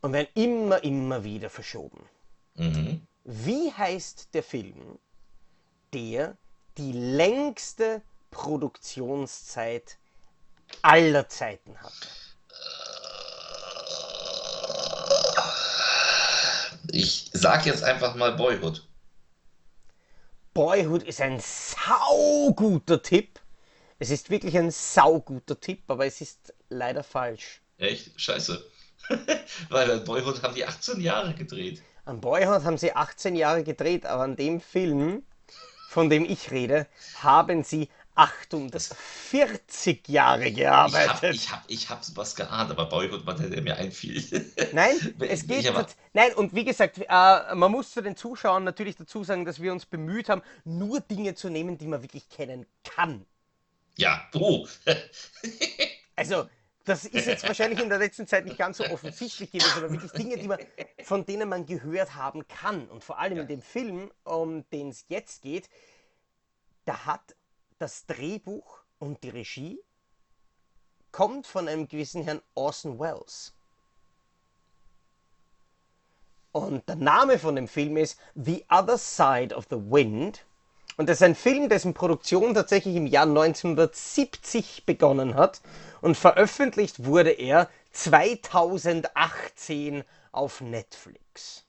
und 0.00 0.12
werden 0.12 0.28
immer, 0.34 0.82
immer 0.84 1.24
wieder 1.24 1.50
verschoben. 1.50 2.08
mhm. 2.54 3.06
Wie 3.24 3.70
heißt 3.72 4.28
der 4.34 4.42
Film, 4.42 4.98
der 5.92 6.36
die 6.78 6.92
längste 6.92 8.02
Produktionszeit 8.30 9.98
aller 10.82 11.28
Zeiten 11.28 11.76
hat? 11.82 11.92
ich 16.92 17.30
sag 17.32 17.66
jetzt 17.66 17.84
einfach 17.84 18.14
mal 18.14 18.32
Boyhood. 18.32 18.86
Boyhood 20.52 21.04
ist 21.04 21.20
ein 21.20 21.38
sauguter 21.38 23.00
Tipp. 23.00 23.38
Es 24.00 24.10
ist 24.10 24.30
wirklich 24.30 24.58
ein 24.58 24.72
sauguter 24.72 25.60
Tipp, 25.60 25.82
aber 25.86 26.06
es 26.06 26.20
ist 26.20 26.52
leider 26.68 27.04
falsch. 27.04 27.60
Echt? 27.78 28.20
Scheiße. 28.20 28.64
Weil 29.68 29.90
an 29.90 30.04
Boyhood 30.04 30.42
haben 30.42 30.54
die 30.54 30.64
18 30.64 31.00
Jahre 31.00 31.34
gedreht. 31.34 31.82
An 32.04 32.20
Boyhood 32.20 32.64
haben 32.64 32.78
sie 32.78 32.92
18 32.92 33.36
Jahre 33.36 33.62
gedreht, 33.62 34.06
aber 34.06 34.24
an 34.24 34.34
dem 34.34 34.60
Film, 34.60 35.22
von 35.88 36.10
dem 36.10 36.24
ich 36.24 36.50
rede, 36.50 36.88
haben 37.20 37.62
sie 37.62 37.88
48 38.14 40.08
Jahre 40.08 40.44
Ich 40.48 40.50
hab, 40.66 40.92
gearbeitet. 40.92 41.34
ich 41.34 41.50
hab, 41.52 41.64
ich 41.68 41.88
hab 41.90 42.02
was 42.16 42.34
geahnt, 42.36 42.70
aber 42.70 42.86
Boyhood 42.86 43.24
war 43.26 43.34
der, 43.34 43.48
der 43.50 43.62
mir 43.62 43.76
einfiel. 43.76 44.20
Nein, 44.72 44.96
es 45.20 45.46
geht. 45.46 45.60
ich 45.60 45.68
aber- 45.68 45.86
Nein, 46.12 46.32
und 46.34 46.54
wie 46.54 46.64
gesagt, 46.64 46.98
äh, 46.98 47.54
man 47.54 47.70
muss 47.72 47.92
zu 47.92 48.02
den 48.02 48.16
Zuschauern 48.16 48.64
natürlich 48.64 48.96
dazu 48.96 49.24
sagen, 49.24 49.44
dass 49.44 49.60
wir 49.62 49.72
uns 49.72 49.86
bemüht 49.86 50.28
haben, 50.28 50.42
nur 50.64 51.00
Dinge 51.00 51.34
zu 51.34 51.48
nehmen, 51.48 51.78
die 51.78 51.86
man 51.86 52.02
wirklich 52.02 52.28
kennen 52.28 52.66
kann. 52.84 53.24
Ja, 53.96 54.28
oh. 54.34 54.66
Also, 56.16 56.48
das 56.84 57.06
ist 57.06 57.26
jetzt 57.26 57.46
wahrscheinlich 57.48 57.80
in 57.80 57.88
der 57.88 57.98
letzten 57.98 58.26
Zeit 58.26 58.44
nicht 58.44 58.58
ganz 58.58 58.76
so 58.76 58.84
offensichtlich 58.84 59.50
gewesen, 59.52 59.72
aber 59.78 59.90
wirklich 59.90 60.10
Dinge, 60.12 60.36
die 60.36 60.48
man, 60.48 60.58
von 61.02 61.24
denen 61.24 61.48
man 61.48 61.64
gehört 61.64 62.14
haben 62.14 62.46
kann. 62.46 62.88
Und 62.88 63.02
vor 63.02 63.18
allem 63.18 63.38
in 63.38 63.46
dem 63.48 63.62
Film, 63.62 64.10
um 64.24 64.68
den 64.70 64.90
es 64.90 65.06
jetzt 65.08 65.40
geht, 65.40 65.70
da 66.84 67.06
hat 67.06 67.34
das 67.80 68.06
Drehbuch 68.06 68.78
und 68.98 69.22
die 69.24 69.30
Regie 69.30 69.80
kommt 71.12 71.46
von 71.46 71.66
einem 71.66 71.88
gewissen 71.88 72.22
Herrn 72.22 72.42
Orson 72.54 73.00
Welles. 73.00 73.54
Und 76.52 76.86
der 76.88 76.96
Name 76.96 77.38
von 77.38 77.56
dem 77.56 77.68
Film 77.68 77.96
ist 77.96 78.18
The 78.34 78.66
Other 78.68 78.98
Side 78.98 79.54
of 79.54 79.68
the 79.70 79.76
Wind. 79.76 80.44
Und 80.96 81.08
das 81.08 81.18
ist 81.18 81.22
ein 81.22 81.36
Film, 81.36 81.68
dessen 81.68 81.94
Produktion 81.94 82.54
tatsächlich 82.54 82.96
im 82.96 83.06
Jahr 83.06 83.26
1970 83.26 84.84
begonnen 84.84 85.34
hat. 85.34 85.60
Und 86.00 86.16
veröffentlicht 86.16 87.04
wurde 87.04 87.30
er 87.30 87.70
2018 87.92 90.02
auf 90.32 90.60
Netflix. 90.60 91.64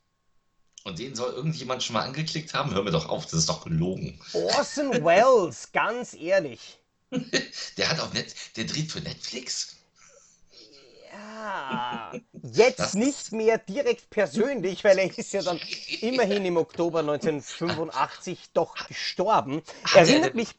Und 0.84 0.98
den 1.00 1.16
soll 1.16 1.32
irgendjemand 1.34 1.84
schon 1.84 1.94
mal 1.94 2.02
angeklickt 2.04 2.54
haben? 2.54 2.74
Hör 2.74 2.84
mir 2.84 2.92
doch 2.92 3.08
auf, 3.08 3.26
das 3.26 3.34
ist 3.34 3.50
doch 3.50 3.64
gelogen. 3.64 4.20
Orson 4.34 4.92
Welles, 5.04 5.70
ganz 5.74 6.14
ehrlich. 6.16 6.80
Der 7.78 7.90
hat 7.90 8.00
auf 8.00 8.14
Net, 8.14 8.34
der 8.56 8.64
dreht 8.64 8.92
für 8.92 9.02
Netflix? 9.02 9.76
Ja, 11.12 12.14
jetzt 12.54 12.80
Das- 12.80 12.94
nicht 12.94 13.32
mehr 13.32 13.58
direkt 13.58 14.10
persönlich, 14.10 14.84
weil 14.84 14.98
er 14.98 15.18
ist 15.18 15.34
ja 15.34 15.42
dann 15.44 15.60
immerhin 16.02 16.46
im 16.46 16.58
Oktober 16.58 17.00
1985 17.00 18.50
doch 18.54 18.76
gestorben. 18.88 19.62
Hat 19.84 19.96
er 19.96 20.02
Erinnert 20.02 20.30
denn- 20.30 20.36
mich 20.38 20.50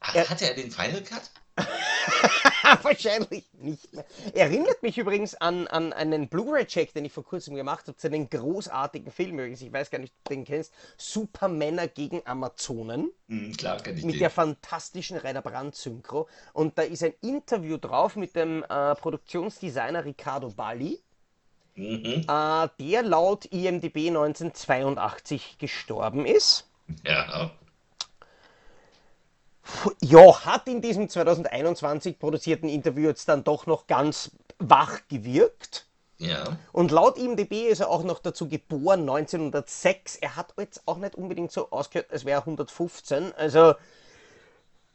Hat, 0.00 0.14
Er- 0.14 0.28
hat 0.30 0.42
er 0.42 0.54
den 0.54 0.70
Final 0.70 1.02
Cut? 1.02 1.30
wahrscheinlich 2.82 3.44
nicht 3.54 3.92
mehr. 3.92 4.04
Erinnert 4.34 4.82
mich 4.82 4.98
übrigens 4.98 5.34
an, 5.34 5.66
an 5.68 5.92
einen 5.92 6.28
Blu-ray-Check, 6.28 6.92
den 6.94 7.04
ich 7.04 7.12
vor 7.12 7.24
kurzem 7.24 7.54
gemacht 7.54 7.86
habe, 7.88 7.96
zu 7.96 8.06
einem 8.08 8.28
großartigen 8.30 9.10
Film 9.12 9.38
übrigens. 9.38 9.62
Ich 9.62 9.72
weiß 9.72 9.90
gar 9.90 9.98
nicht, 9.98 10.12
ob 10.18 10.28
du 10.28 10.34
den 10.34 10.44
kennst. 10.44 10.72
Supermänner 10.96 11.88
gegen 11.88 12.22
Amazonen. 12.26 13.10
Hm, 13.28 13.56
klar, 13.56 13.78
kenn 13.80 13.96
ich 13.98 14.04
mit 14.04 14.14
den. 14.14 14.20
der 14.20 14.30
fantastischen 14.30 15.16
Rainer 15.18 15.42
Brandt 15.42 15.74
Synchro. 15.74 16.28
Und 16.52 16.78
da 16.78 16.82
ist 16.82 17.02
ein 17.02 17.14
Interview 17.20 17.76
drauf 17.78 18.16
mit 18.16 18.36
dem 18.36 18.62
äh, 18.68 18.94
Produktionsdesigner 18.94 20.04
Riccardo 20.04 20.50
Balli, 20.50 21.00
Mhm. 21.74 22.26
äh, 22.28 22.68
der 22.80 23.02
laut 23.02 23.46
IMDb 23.46 24.08
1982 24.08 25.56
gestorben 25.58 26.26
ist. 26.26 26.68
Ja. 27.06 27.50
Ja, 30.00 30.44
hat 30.44 30.66
in 30.66 30.80
diesem 30.80 31.08
2021 31.08 32.18
produzierten 32.18 32.68
Interview 32.68 33.08
jetzt 33.08 33.28
dann 33.28 33.44
doch 33.44 33.66
noch 33.66 33.86
ganz 33.86 34.30
wach 34.58 35.00
gewirkt. 35.08 35.86
Ja. 36.18 36.56
Und 36.72 36.90
laut 36.90 37.18
IMDb 37.18 37.68
ist 37.68 37.80
er 37.80 37.88
auch 37.88 38.04
noch 38.04 38.20
dazu 38.20 38.48
geboren, 38.48 39.00
1906. 39.00 40.16
Er 40.16 40.36
hat 40.36 40.54
jetzt 40.58 40.82
auch 40.86 40.98
nicht 40.98 41.16
unbedingt 41.16 41.50
so 41.50 41.70
ausgehört, 41.70 42.12
als 42.12 42.24
wäre 42.24 42.38
er 42.40 42.42
115. 42.42 43.32
Also 43.34 43.74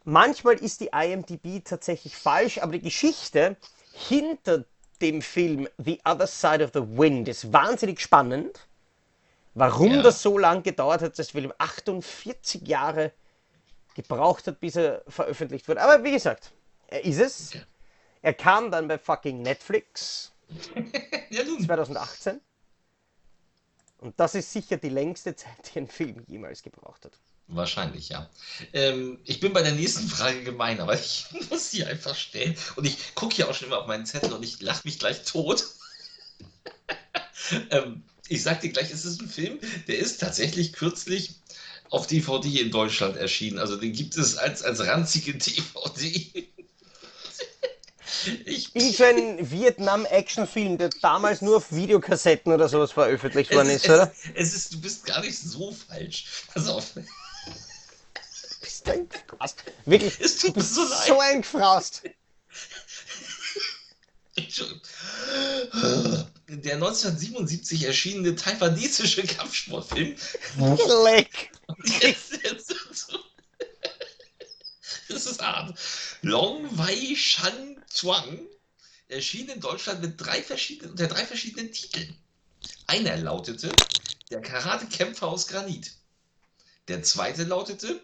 manchmal 0.05 0.55
ist 0.55 0.79
die 0.79 0.91
IMDb 0.93 1.63
tatsächlich 1.63 2.15
falsch, 2.15 2.59
aber 2.59 2.73
die 2.73 2.81
Geschichte 2.81 3.57
hinter 3.93 4.63
dem 5.01 5.21
Film 5.21 5.67
The 5.77 5.99
Other 6.05 6.27
Side 6.27 6.63
of 6.63 6.71
the 6.73 6.81
Wind 6.97 7.27
ist 7.27 7.51
wahnsinnig 7.51 7.99
spannend. 7.99 8.67
Warum 9.53 9.95
Ja. 9.95 10.01
das 10.03 10.21
so 10.21 10.37
lange 10.37 10.61
gedauert 10.61 11.01
hat, 11.01 11.19
dass 11.19 11.27
der 11.27 11.41
Film 11.41 11.53
48 11.57 12.67
Jahre 12.67 13.11
gebraucht 13.97 14.47
hat, 14.47 14.59
bis 14.59 14.77
er 14.77 15.03
veröffentlicht 15.07 15.67
wurde. 15.67 15.81
Aber 15.81 16.03
wie 16.03 16.11
gesagt, 16.11 16.51
er 16.87 17.03
ist 17.03 17.19
es. 17.19 17.53
Ja. 17.53 17.61
Er 18.21 18.33
kam 18.33 18.71
dann 18.71 18.87
bei 18.87 18.97
fucking 18.97 19.41
Netflix 19.41 20.31
Ja, 21.29 21.43
nun. 21.43 21.63
2018. 21.63 22.39
Und 23.99 24.19
das 24.19 24.35
ist 24.35 24.53
sicher 24.53 24.77
die 24.77 24.89
längste 24.89 25.35
Zeit, 25.35 25.71
die 25.73 25.79
ein 25.79 25.87
Film 25.87 26.23
jemals 26.27 26.61
gebraucht 26.61 27.05
hat. 27.05 27.13
Wahrscheinlich, 27.47 28.09
ja. 28.09 28.29
Ähm, 28.73 29.19
ich 29.23 29.39
bin 29.39 29.53
bei 29.53 29.63
der 29.63 29.71
nächsten 29.71 30.07
Frage 30.07 30.43
gemein, 30.43 30.79
aber 30.79 30.93
ich 30.93 31.25
muss 31.49 31.71
sie 31.71 31.83
einfach 31.83 32.15
stellen. 32.15 32.55
Und 32.75 32.85
ich 32.85 33.15
gucke 33.15 33.35
hier 33.35 33.49
auch 33.49 33.53
schon 33.53 33.69
immer 33.69 33.79
auf 33.79 33.87
meinen 33.87 34.05
Zettel 34.05 34.33
und 34.33 34.43
ich 34.43 34.61
lache 34.61 34.81
mich 34.85 34.99
gleich 34.99 35.23
tot. 35.23 35.65
ähm, 37.71 38.03
ich 38.27 38.43
sag 38.43 38.61
dir 38.61 38.71
gleich, 38.71 38.91
es 38.91 39.05
ist 39.05 39.21
ein 39.21 39.29
Film, 39.29 39.59
der 39.87 39.97
ist 39.97 40.19
tatsächlich 40.19 40.73
kürzlich 40.73 41.35
auf 41.89 42.07
DVD 42.07 42.61
in 42.61 42.71
Deutschland 42.71 43.17
erschienen. 43.17 43.59
Also 43.59 43.75
den 43.77 43.93
gibt 43.93 44.17
es 44.17 44.37
als, 44.37 44.63
als 44.63 44.85
ranzige 44.85 45.33
DVD. 45.33 46.47
ich, 48.45 48.71
so 48.97 49.03
ein 49.03 49.51
Vietnam-Action-Film, 49.51 50.77
der 50.77 50.89
damals 51.01 51.41
nur 51.41 51.57
auf 51.57 51.71
Videokassetten 51.71 52.51
oder 52.51 52.67
sowas 52.69 52.91
veröffentlicht 52.91 53.53
worden 53.53 53.69
es, 53.69 53.83
ist, 53.83 53.89
oder? 53.89 54.11
es, 54.35 54.53
ist, 54.53 54.73
du 54.73 54.81
bist 54.81 55.05
gar 55.05 55.21
nicht 55.21 55.37
so 55.37 55.71
falsch. 55.71 56.25
Pass 56.53 56.67
auf. 56.67 56.93
Bist 58.61 58.87
du 58.87 58.91
ein 58.91 59.09
Gefraust? 59.09 59.63
Wirklich, 59.85 60.19
Es 60.19 60.37
tut 60.37 60.49
du 60.49 60.53
bist 60.55 60.75
so 60.75 60.83
leid. 60.83 61.07
so 61.07 61.19
ein 61.19 61.41
Gefraust. 61.41 62.01
Entschuldigung. 64.35 64.81
Der 66.49 66.75
1977 66.75 67.83
erschienene 67.83 68.35
taiwanesische 68.35 69.23
Kampfsportfilm. 69.23 70.15
Leck. 71.03 71.51
Jetzt, 72.01 72.31
jetzt, 72.43 72.73
das 75.09 75.25
ist 75.25 75.41
hart. 75.41 75.77
Long 76.21 76.65
Wei 76.77 77.15
Shan 77.15 77.83
Chuang 77.93 78.39
erschien 79.09 79.49
in 79.49 79.59
Deutschland 79.59 80.01
mit 80.01 80.13
drei 80.17 80.41
verschiedenen, 80.41 80.91
unter 80.91 81.07
drei 81.07 81.25
verschiedenen 81.25 81.71
Titeln. 81.71 82.15
Einer 82.87 83.17
lautete 83.17 83.69
Der 84.29 84.41
Karatekämpfer 84.41 85.27
aus 85.27 85.47
Granit. 85.47 85.91
Der 86.87 87.03
zweite 87.03 87.43
lautete 87.43 88.01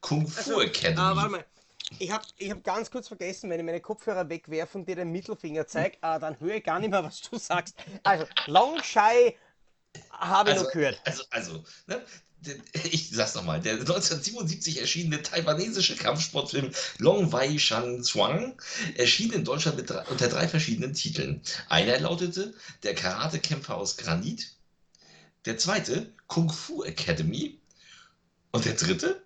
Kung 0.00 0.26
Fu 0.26 0.38
Also, 0.38 0.60
Academy. 0.60 1.00
Ah, 1.00 1.16
warte 1.16 1.30
mal. 1.30 1.46
Ich 1.98 2.10
habe 2.10 2.24
ich 2.36 2.50
hab 2.50 2.62
ganz 2.64 2.90
kurz 2.90 3.08
vergessen, 3.08 3.48
wenn 3.50 3.60
ich 3.60 3.66
meine 3.66 3.80
Kopfhörer 3.80 4.28
wegwerfe 4.28 4.78
und 4.78 4.86
dir 4.88 4.96
den 4.96 5.12
Mittelfinger 5.12 5.66
zeige, 5.66 5.96
äh, 6.02 6.18
dann 6.20 6.38
höre 6.40 6.56
ich 6.56 6.64
gar 6.64 6.78
nicht 6.80 6.90
mehr, 6.90 7.04
was 7.04 7.20
du 7.22 7.38
sagst. 7.38 7.76
Also, 8.02 8.26
Long 8.46 8.82
Shy 8.82 9.36
habe 10.10 10.50
ich 10.52 10.56
Also, 10.56 10.64
noch 10.64 10.70
gehört. 10.70 11.02
also, 11.04 11.24
also, 11.30 11.64
ne? 11.86 12.04
Ich 12.92 13.10
sag's 13.10 13.34
nochmal, 13.34 13.60
der 13.60 13.74
1977 13.74 14.80
erschienene 14.80 15.22
taiwanesische 15.22 15.96
Kampfsportfilm 15.96 16.70
Long 16.98 17.32
Wei 17.32 17.58
Shan 17.58 18.02
Zhuang 18.04 18.60
erschien 18.96 19.32
in 19.32 19.44
Deutschland 19.44 19.88
drei, 19.88 20.04
unter 20.06 20.28
drei 20.28 20.46
verschiedenen 20.48 20.94
Titeln. 20.94 21.42
Einer 21.68 21.98
lautete 21.98 22.54
Der 22.84 22.94
Karatekämpfer 22.94 23.76
aus 23.76 23.96
Granit, 23.96 24.54
der 25.46 25.58
zweite 25.58 26.12
Kung 26.26 26.50
Fu 26.52 26.84
Academy 26.84 27.60
und 28.52 28.64
der 28.64 28.74
dritte, 28.74 29.22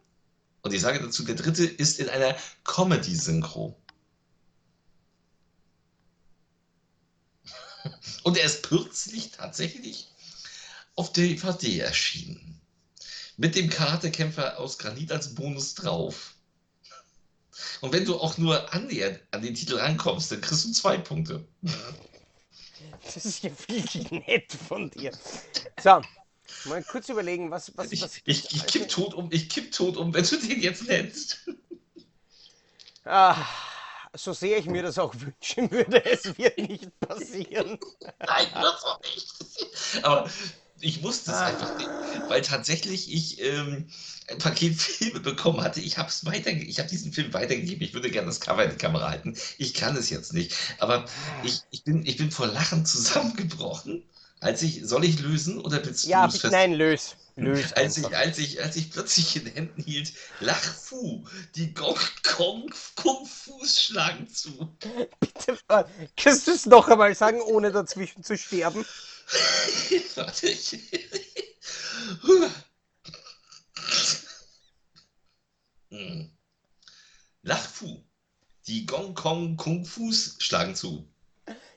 und 0.63 0.73
ich 0.75 0.81
sage 0.81 1.01
dazu, 1.01 1.25
der 1.25 1.35
dritte 1.35 1.65
ist 1.65 2.01
in 2.01 2.09
einer 2.09 2.37
Comedy-Synchro. 2.65 3.81
Und 8.25 8.37
er 8.37 8.45
ist 8.45 8.63
kürzlich 8.63 9.31
tatsächlich 9.31 10.09
auf 10.97 11.13
DVD 11.13 11.79
erschienen. 11.79 12.61
Mit 13.39 13.55
dem 13.55 13.71
Karatekämpfer 13.71 14.59
aus 14.59 14.77
Granit 14.77 15.11
als 15.13 15.35
Bonus 15.35 15.75
drauf. 15.75 16.35
Und 17.81 17.93
wenn 17.93 18.05
du 18.05 18.19
auch 18.19 18.37
nur 18.37 18.73
annähernd 18.75 19.21
an 19.31 19.41
den 19.41 19.55
Titel 19.55 19.77
rankommst, 19.77 20.31
dann 20.31 20.43
kriegst 20.43 20.67
du 20.67 20.73
zwei 20.73 20.99
Punkte. 20.99 21.47
Das 23.03 23.25
ist 23.25 23.43
ja 23.43 23.51
wirklich 23.67 24.11
nett 24.11 24.53
von 24.53 24.91
dir. 24.91 25.13
So, 25.83 26.03
mal 26.65 26.83
kurz 26.83 27.09
überlegen, 27.09 27.51
was. 27.51 27.73
was, 27.77 27.93
Ich, 27.93 28.03
was 28.03 28.21
ich, 28.25 28.55
ich 28.55 28.67
kipp 28.67 28.89
tot 28.89 29.15
um, 29.15 29.29
ich 29.33 29.49
kipp 29.49 29.73
tot 29.73 29.97
um, 29.97 30.13
wenn 30.15 30.25
du 30.25 30.37
den 30.37 30.61
jetzt 30.61 30.87
nennst. 30.87 31.49
Ah, 33.05 33.37
so 34.15 34.33
sehr 34.33 34.59
ich 34.59 34.67
mir 34.67 34.83
das 34.83 34.99
auch 34.99 35.15
wünschen 35.15 35.71
würde, 35.71 36.05
es 36.11 36.37
wird 36.37 36.59
nicht 36.59 37.01
passieren. 37.01 37.79
Nein, 38.19 38.47
das 38.55 38.85
auch 38.85 39.01
nicht. 39.03 40.05
Aber 40.05 40.31
ich 40.81 41.03
wusste 41.03 41.31
es 41.31 41.37
einfach 41.37 41.77
nicht, 41.77 41.89
weil 42.29 42.43
tatsächlich 42.43 43.13
ich 43.13 43.41
ähm, 43.43 43.89
ein 44.29 44.39
Paket 44.39 44.77
Filme 44.81 45.21
bekommen 45.21 45.61
hatte. 45.63 45.81
Ich 45.81 45.99
habe 45.99 46.11
weiter, 46.23 46.51
ich 46.51 46.79
habe 46.79 46.89
diesen 46.89 47.13
Film 47.13 47.33
weitergegeben. 47.33 47.83
Ich 47.83 47.95
würde 47.95 48.11
gerne 48.11 48.29
das 48.29 48.41
Cover 48.41 48.65
in 48.65 48.71
die 48.71 48.77
Kamera 48.77 49.11
halten. 49.11 49.37
Ich 49.59 49.75
kann 49.75 49.97
es 49.97 50.11
jetzt 50.11 50.33
nicht. 50.33 50.55
Aber 50.79 51.05
ich, 51.43 51.61
ich, 51.71 51.85
bin, 51.85 52.05
ich 52.07 52.17
bin 52.17 52.31
vor 52.31 52.47
Lachen 52.47 52.87
zusammengebrochen. 52.87 54.03
Als 54.41 54.63
ich, 54.63 54.81
soll 54.87 55.05
ich 55.05 55.21
lösen 55.21 55.61
oder 55.61 55.85
willst 55.85 56.05
Ja, 56.07 56.23
du 56.23 56.29
es 56.29 56.33
bitte, 56.35 56.43
fest- 56.43 56.53
nein, 56.53 56.73
lös. 56.73 57.17
Lös. 57.37 57.73
Als 57.77 57.97
ich, 57.97 58.17
als, 58.17 58.39
ich, 58.39 58.63
als 58.63 58.77
ich 58.77 58.91
plötzlich 58.91 59.37
in 59.37 59.45
den 59.45 59.55
Händen 59.55 59.83
hielt, 59.83 60.13
Lach 60.41 60.63
Fu, 60.63 61.27
die 61.55 61.73
Gong 61.73 61.99
Kong 62.23 62.71
Kung 62.97 63.25
Fuß 63.27 63.83
schlagen 63.83 64.29
zu. 64.29 64.77
Bitte, 65.21 65.59
äh, 65.69 65.85
kannst 66.17 66.47
du 66.47 66.51
es 66.53 66.67
noch 66.67 66.89
einmal 66.89 67.15
sagen, 67.15 67.41
ohne 67.41 67.71
dazwischen 67.73 68.23
zu 68.25 68.37
sterben? 68.37 68.85
Warte, 70.17 70.49
ich. 70.49 70.79
Hm. 75.91 76.31
Lach 77.43 77.69
Fu, 77.69 78.05
die 78.67 78.87
Gong 78.87 79.15
Kong 79.15 79.57
Kung 79.57 79.85
Fuß 79.85 80.37
schlagen 80.41 80.75
zu. 80.75 81.09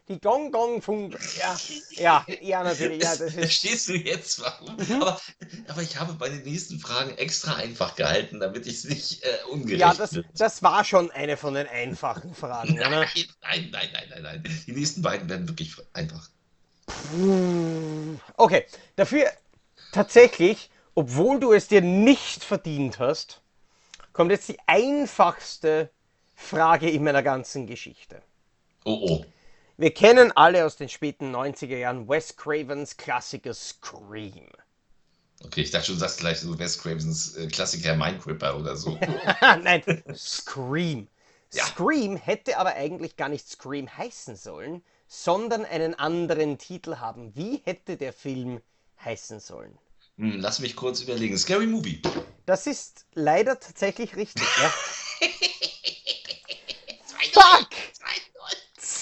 Die 0.09 0.19
Gong 0.19 0.51
Gong 0.51 0.81
Funk. 0.81 1.17
Ja, 1.39 1.57
ja, 1.91 2.25
ja, 2.41 2.63
natürlich. 2.63 3.01
Ja, 3.01 3.15
das. 3.15 3.33
Verstehst 3.33 3.87
du 3.87 3.93
jetzt 3.93 4.41
warum? 4.41 4.75
Mhm. 4.75 5.01
Aber, 5.01 5.21
aber 5.67 5.81
ich 5.81 5.97
habe 5.97 6.13
bei 6.13 6.27
den 6.27 6.43
nächsten 6.43 6.77
Fragen 6.77 7.17
extra 7.17 7.55
einfach 7.55 7.95
gehalten, 7.95 8.41
damit 8.41 8.67
ich 8.67 8.75
es 8.75 8.83
nicht 8.83 9.23
äh, 9.23 9.29
ungerecht 9.49 9.79
Ja, 9.79 9.93
das, 9.93 10.19
das 10.35 10.61
war 10.61 10.83
schon 10.83 11.09
eine 11.11 11.37
von 11.37 11.53
den 11.53 11.67
einfachen 11.67 12.35
Fragen, 12.35 12.73
oder? 12.73 12.89
Nein, 12.89 13.09
nein, 13.41 13.69
nein, 13.71 13.89
nein, 13.93 14.07
nein, 14.09 14.21
nein. 14.23 14.43
Die 14.67 14.73
nächsten 14.73 15.01
beiden 15.01 15.29
werden 15.29 15.47
wirklich 15.47 15.73
einfach. 15.93 16.29
Okay, 18.35 18.65
dafür 18.97 19.31
tatsächlich, 19.93 20.69
obwohl 20.95 21.39
du 21.39 21.53
es 21.53 21.69
dir 21.69 21.81
nicht 21.81 22.43
verdient 22.43 22.99
hast, 22.99 23.41
kommt 24.11 24.31
jetzt 24.31 24.49
die 24.49 24.59
einfachste 24.67 25.89
Frage 26.35 26.89
in 26.89 27.05
meiner 27.05 27.23
ganzen 27.23 27.67
Geschichte. 27.67 28.21
Oh, 28.83 28.99
oh. 29.09 29.25
Wir 29.77 29.91
kennen 29.91 30.31
alle 30.35 30.65
aus 30.65 30.75
den 30.75 30.87
späten 30.87 31.35
90er 31.35 31.77
Jahren 31.77 32.07
Wes 32.07 32.35
Cravens 32.35 32.95
Klassiker 32.95 33.55
Scream. 33.55 34.47
Okay, 35.43 35.61
ich 35.61 35.71
dachte 35.71 35.87
schon, 35.87 35.95
du 35.95 36.01
sagst 36.01 36.19
gleich 36.19 36.39
so 36.39 36.57
Wes 36.59 36.77
Cravens 36.77 37.35
äh, 37.37 37.47
Klassiker 37.47 37.95
Minecripper 37.95 38.55
oder 38.57 38.75
so. 38.75 38.99
Nein, 39.41 39.81
Scream. 40.15 41.07
Ja. 41.53 41.65
Scream 41.65 42.17
hätte 42.17 42.59
aber 42.59 42.75
eigentlich 42.75 43.17
gar 43.17 43.29
nicht 43.29 43.49
Scream 43.49 43.89
heißen 43.97 44.35
sollen, 44.35 44.83
sondern 45.07 45.65
einen 45.65 45.95
anderen 45.95 46.59
Titel 46.59 46.97
haben. 46.97 47.35
Wie 47.35 47.61
hätte 47.65 47.97
der 47.97 48.13
Film 48.13 48.61
heißen 49.03 49.39
sollen? 49.39 49.75
Hm, 50.17 50.39
lass 50.39 50.59
mich 50.59 50.75
kurz 50.75 51.01
überlegen. 51.01 51.35
Scary 51.35 51.65
Movie. 51.65 51.99
Das 52.45 52.67
ist 52.67 53.07
leider 53.13 53.59
tatsächlich 53.59 54.15
richtig, 54.15 54.45
ja. 54.61 54.69
Fuck! 57.33 57.69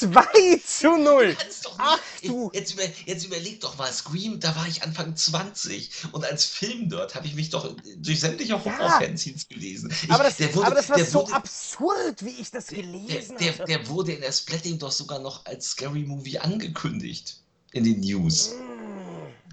2 0.01 0.61
zu 0.65 0.97
0! 0.97 1.35
Kannst 1.39 1.65
doch 1.65 1.75
Ach, 1.77 1.99
du. 2.23 2.49
Jetzt, 2.53 2.73
über, 2.73 2.83
jetzt 3.05 3.25
überleg 3.25 3.59
doch 3.61 3.77
mal, 3.77 3.91
Scream, 3.91 4.39
da 4.39 4.55
war 4.55 4.67
ich 4.67 4.83
Anfang 4.83 5.15
20 5.15 5.89
und 6.11 6.25
als 6.25 6.45
Film 6.45 6.89
dort 6.89 7.15
habe 7.15 7.27
ich 7.27 7.35
mich 7.35 7.49
doch 7.49 7.75
durch 7.97 8.19
sämtliche 8.19 8.63
Horror-Fanzines 8.63 9.47
gelesen. 9.47 9.93
Ich, 10.03 10.11
Aber 10.11 10.23
das, 10.23 10.37
der 10.37 10.53
wurde, 10.55 10.67
aber 10.67 10.75
das 10.75 10.89
war 10.89 10.97
der 10.97 11.05
so 11.05 11.19
wurde, 11.21 11.33
absurd, 11.33 12.25
wie 12.25 12.41
ich 12.41 12.51
das 12.51 12.67
der, 12.67 12.81
gelesen 12.81 13.37
der, 13.37 13.53
habe. 13.53 13.65
der 13.65 13.87
wurde 13.87 14.13
in 14.13 14.21
der 14.21 14.31
Splatting 14.31 14.79
doch 14.79 14.91
sogar 14.91 15.19
noch 15.19 15.45
als 15.45 15.71
Scary 15.71 16.03
Movie 16.03 16.39
angekündigt. 16.39 17.37
In 17.73 17.83
den 17.85 18.01
News. 18.01 18.49
Mm. 18.49 18.70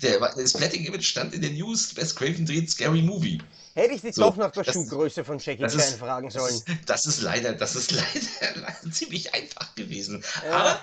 Der, 0.03 0.21
das 0.21 0.51
Splatting 0.51 0.85
Image 0.85 1.05
stand 1.07 1.35
in 1.35 1.43
den 1.43 1.57
News, 1.57 1.97
Wes 1.97 2.15
Craven 2.15 2.47
dreht 2.47 2.71
Scary 2.71 3.03
Movie. 3.03 3.39
Hätte 3.75 3.95
ich 3.95 4.01
dich 4.03 4.15
So, 4.15 4.23
doch 4.23 4.37
nach 4.37 4.51
der 4.53 4.65
das- 4.65 4.75
Schuhgröße 4.75 5.25
von 5.25 5.39
Jackie 5.39 5.63
das 5.63 5.73
Chan 5.73 5.81
ist- 5.83 5.99
fragen 5.99 6.27
Das 6.31 6.35
sollen. 6.35 6.55
ist, 6.55 6.65
das 6.87 7.07
ist 7.07 7.23
leider, 7.23 7.53
das 7.53 7.77
ist 7.77 7.91
leider, 7.93 8.61
leider 8.61 8.91
ziemlich 8.93 9.33
einfach 9.35 9.75
gewesen. 9.75 10.23
Ja. 10.45 10.53
Aber 10.53 10.81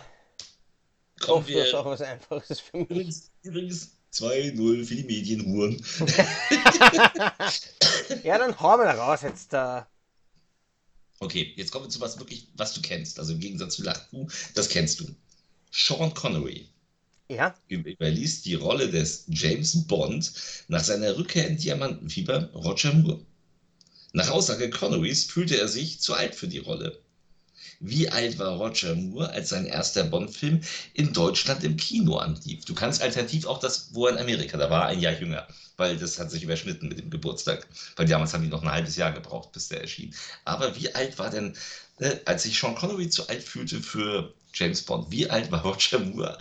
kommen 1.19 1.47
wir 1.47 1.79
auch 1.79 1.85
was 1.85 2.01
Einfaches 2.01 2.59
für 2.59 2.77
mich. 2.77 2.89
übrigens, 2.89 3.31
übrigens 3.41 3.89
2-0 4.13 4.85
für 4.85 4.95
die 4.95 5.03
Medienhuren. 5.03 5.83
Ja, 8.23 8.37
dann 8.37 8.59
hau 8.59 8.77
mal 8.77 8.87
raus 8.89 9.21
jetzt. 9.23 9.53
Äh, 9.53 9.81
Okay, 11.19 11.53
jetzt 11.55 11.71
kommen 11.71 11.85
wir 11.85 11.89
zu 11.89 12.01
was 12.01 12.19
wirklich, 12.19 12.49
was 12.55 12.73
du 12.73 12.81
kennst. 12.81 13.19
Also 13.19 13.33
im 13.33 13.39
Gegensatz 13.39 13.75
zu 13.75 13.83
Lachfu, 13.83 14.27
das 14.53 14.67
kennst 14.67 14.99
du. 14.99 15.05
Sean 15.71 16.13
Connery 16.13 16.67
ja, 17.29 17.55
über- 17.67 17.89
überließ 17.91 18.41
die 18.43 18.55
Rolle 18.55 18.89
des 18.89 19.25
James 19.27 19.87
Bond 19.87 20.31
nach 20.67 20.83
seiner 20.83 21.17
Rückkehr 21.17 21.47
in 21.47 21.57
Diamantenfieber 21.57 22.51
Roger 22.53 22.93
Moore. 22.93 23.21
Nach 24.13 24.29
Aussage 24.29 24.69
Connerys 24.71 25.25
fühlte 25.25 25.59
er 25.59 25.67
sich 25.67 25.99
zu 26.01 26.15
alt 26.15 26.35
für 26.35 26.47
die 26.47 26.59
Rolle. 26.59 26.99
Wie 27.79 28.09
alt 28.09 28.39
war 28.39 28.57
Roger 28.57 28.95
Moore, 28.95 29.31
als 29.31 29.49
sein 29.49 29.65
erster 29.65 30.03
Bond-Film 30.05 30.61
in 30.93 31.13
Deutschland 31.13 31.63
im 31.63 31.77
Kino 31.77 32.17
anlief? 32.17 32.65
Du 32.65 32.75
kannst 32.75 33.01
alternativ 33.01 33.45
auch 33.47 33.59
das, 33.59 33.89
wo 33.93 34.07
er 34.07 34.13
in 34.13 34.19
Amerika, 34.19 34.57
da 34.57 34.69
war 34.69 34.87
ein 34.87 34.99
Jahr 34.99 35.13
jünger, 35.19 35.47
weil 35.77 35.97
das 35.97 36.19
hat 36.19 36.31
sich 36.31 36.43
überschnitten 36.43 36.89
mit 36.89 36.99
dem 36.99 37.09
Geburtstag. 37.09 37.67
Weil 37.97 38.07
damals 38.07 38.33
haben 38.33 38.43
die 38.43 38.49
noch 38.49 38.63
ein 38.63 38.71
halbes 38.71 38.95
Jahr 38.97 39.11
gebraucht, 39.13 39.51
bis 39.53 39.69
der 39.69 39.81
erschien. 39.81 40.13
Aber 40.45 40.75
wie 40.77 40.93
alt 40.95 41.17
war 41.19 41.29
denn, 41.29 41.55
äh, 41.99 42.17
als 42.25 42.43
sich 42.43 42.57
Sean 42.59 42.75
Connery 42.75 43.09
zu 43.09 43.27
alt 43.27 43.43
fühlte 43.43 43.81
für 43.81 44.33
James 44.53 44.81
Bond, 44.83 45.11
wie 45.11 45.29
alt 45.29 45.51
war 45.51 45.61
Roger 45.65 45.99
Moore, 45.99 46.37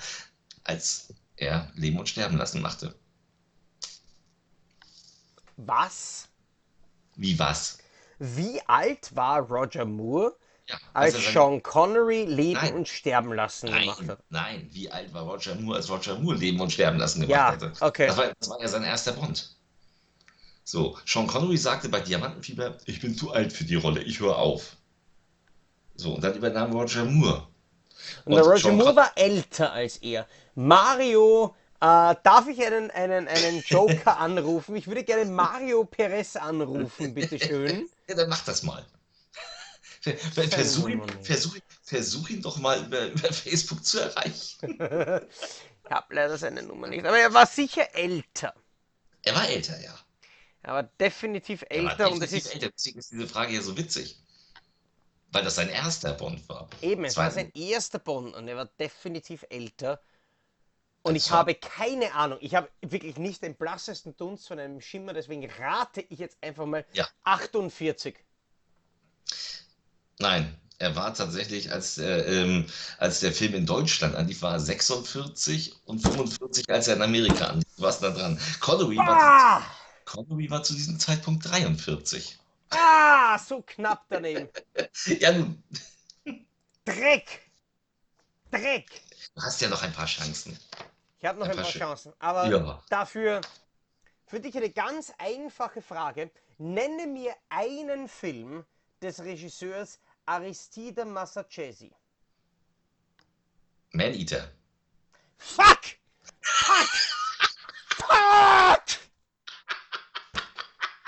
als 0.65 1.15
er 1.37 1.71
Leben 1.75 1.99
und 1.99 2.09
Sterben 2.09 2.37
lassen 2.39 2.61
machte? 2.63 2.95
was? 5.57 6.29
Wie 7.17 7.37
was? 7.39 7.79
Wie 8.19 8.61
alt 8.67 9.15
war 9.15 9.41
Roger 9.41 9.85
Moore, 9.85 10.37
Ja, 10.69 10.79
als 10.95 11.15
Sean 11.33 11.63
Connery 11.63 12.25
Leben 12.25 12.53
Nein. 12.55 12.75
und 12.75 12.89
Sterben 12.89 13.33
lassen 13.33 13.71
gemacht 13.73 13.99
Nein, 14.01 14.09
hat? 14.09 14.19
nein, 14.31 14.69
wie 14.73 14.91
alt 14.91 15.13
war 15.13 15.23
Roger 15.23 15.55
Moore, 15.57 15.77
als 15.79 15.89
Roger 15.91 16.19
Moore 16.19 16.37
Leben 16.37 16.61
und 16.61 16.73
Sterben 16.73 16.99
lassen 16.99 17.21
gemacht 17.23 17.35
Ja, 17.37 17.47
hatte? 17.47 17.73
okay. 17.81 18.07
Das 18.07 18.17
war, 18.17 18.33
das 18.39 18.49
war 18.49 18.61
ja 18.61 18.69
sein 18.69 18.85
erster 18.85 19.13
Bond. 19.13 19.57
So, 20.65 20.99
Sean 21.07 21.27
Connery 21.27 21.57
sagte 21.57 21.89
bei 21.89 22.01
Diamantenfieber, 22.01 22.79
ich 22.87 23.01
bin 23.01 23.17
zu 23.17 23.33
alt 23.33 23.53
für 23.53 23.65
die 23.65 23.75
Rolle, 23.77 24.03
ich 24.03 24.21
höre 24.21 24.37
auf. 24.39 24.77
So, 25.97 26.15
und 26.15 26.23
dann 26.25 26.35
übernahm 26.37 26.73
Roger 26.73 27.05
Moore. 27.05 27.49
Und 28.25 28.35
der 28.37 28.45
Roger 28.45 28.59
Sean 28.59 28.77
Moore 28.77 28.95
Con- 28.95 28.97
war 28.97 29.13
älter 29.17 29.73
als 29.73 29.97
er. 29.99 30.27
Mario, 30.55 31.55
äh, 31.81 32.15
darf 32.23 32.47
ich 32.49 32.65
einen, 32.65 32.91
einen, 32.91 33.29
einen 33.29 33.61
Joker 33.67 34.19
anrufen? 34.19 34.77
Ich 34.77 34.87
würde 34.87 35.05
gerne 35.05 35.25
Mario 35.31 35.85
Perez 35.85 36.37
anrufen, 36.37 37.15
bitteschön. 37.15 37.89
Ja, 38.07 38.15
dann 38.17 38.29
mach 38.29 38.45
das 38.45 38.63
mal. 38.63 38.85
Ver- 40.03 40.15
ver- 40.19 40.43
Versuch 40.49 40.89
ihn, 40.91 41.03
versuch, 41.23 41.57
versuch 41.83 42.29
ihn 42.29 42.43
doch 42.43 42.59
mal 42.59 42.85
über, 42.85 43.07
über 43.07 43.33
Facebook 43.33 43.85
zu 43.85 43.99
erreichen. 44.01 44.79
Ich 45.87 45.91
habe 45.91 46.15
leider 46.15 46.39
seine 46.39 46.63
Nummer 46.63 46.87
nicht. 46.89 47.05
Aber 47.05 47.19
er 47.19 47.35
war 47.35 47.47
sicher 47.47 47.95
älter. 47.95 48.55
Er 49.23 49.35
war 49.35 49.47
älter, 49.49 49.79
ja. 49.83 49.95
Er 50.63 50.73
war 50.73 50.83
definitiv 50.83 51.63
Er 51.69 51.85
war 51.85 51.91
älter 51.93 52.11
und 52.11 52.21
definitiv 52.23 52.47
ist. 52.47 52.55
älter, 52.55 52.71
deswegen 52.75 52.99
ist 53.01 53.13
diese 53.13 53.29
Frage 53.29 53.53
ja 53.55 53.61
so 53.61 53.77
witzig. 53.77 54.19
Weil 55.31 55.45
das 55.45 55.57
sein 55.57 55.69
erster 55.69 56.15
Bond 56.15 56.49
war. 56.49 56.69
Eben, 56.81 57.05
es 57.05 57.17
war 57.19 57.31
Zweiten- 57.31 57.53
sein 57.55 57.63
erster 57.69 57.99
Bond 57.99 58.35
und 58.35 58.49
er 58.49 58.57
war 58.57 58.65
definitiv 58.81 59.45
älter. 59.51 60.01
Und 61.07 61.17
ich 61.17 61.31
habe 61.31 61.55
keine 61.55 62.15
Ahnung, 62.15 62.39
ich 62.41 62.55
habe 62.55 62.71
wirklich 62.81 63.19
nicht 63.19 63.43
den 63.43 63.55
blassesten 63.57 64.17
Dunst 64.17 64.49
von 64.49 64.59
einem 64.59 64.81
Schimmer, 64.81 65.13
deswegen 65.13 65.49
rate 65.59 66.01
ich 66.01 66.19
jetzt 66.19 66.39
einfach 66.41 66.65
mal 66.65 66.87
Ja. 66.95 67.07
48. 67.25 68.17
Nein, 70.19 70.59
er 70.79 70.97
war 70.97 71.13
tatsächlich, 71.13 71.71
als, 71.71 71.99
äh, 71.99 72.21
ähm, 72.21 72.67
als 72.97 73.21
der 73.21 73.33
Film 73.33 73.53
in 73.53 73.67
Deutschland 73.67 74.15
anlief, 74.15 74.41
war 74.41 74.55
er 74.55 74.61
46 74.61 75.75
und 75.85 75.99
45, 76.01 76.71
als 76.71 76.89
er 76.89 76.97
in 76.97 77.03
Amerika 77.03 77.49
anlief. 77.49 77.69
Du 77.77 77.83
warst 77.83 78.03
da 78.03 78.11
dran. 78.11 78.41
Connery 78.61 78.97
war, 78.97 79.19
Ah! 79.21 79.63
Connery 80.07 80.49
war 80.49 80.63
zu 80.63 80.73
diesem 80.73 80.99
Zeitpunkt 80.99 81.45
43. 81.51 82.39
Ah, 82.71 83.39
so 83.39 83.61
knapp 83.61 84.07
daneben. 84.09 84.49
Ja, 85.21 85.33
nun, 85.33 85.63
Dreck! 86.87 87.43
Dreck! 88.51 88.87
du 89.35 89.43
hast 89.43 89.61
ja 89.61 89.69
noch 89.69 89.83
ein 89.83 89.93
paar 89.93 90.07
Chancen. 90.07 90.59
Ich 91.25 91.29
habe 91.31 91.39
noch 91.41 91.49
Ein 91.49 91.57
paar 91.57 91.65
Chancen, 91.65 92.13
aber 92.19 92.45
Ja. 92.49 92.83
dafür 92.91 93.41
für 94.27 94.41
dich 94.41 94.55
eine 94.59 94.69
ganz 94.69 95.11
einfache 95.17 95.81
Frage. 95.81 96.31
Nenne 96.59 97.07
mir 97.07 97.35
einen 97.49 98.09
Film 98.09 98.67
des 99.01 99.21
Regisseurs 99.21 100.01
Aristide 100.27 101.07
Massachesi. 101.07 101.91
Man-Eater. 103.93 104.53
Fuck! 105.39 105.81
Fuck! 106.43 106.91
Fuck! 107.97 108.85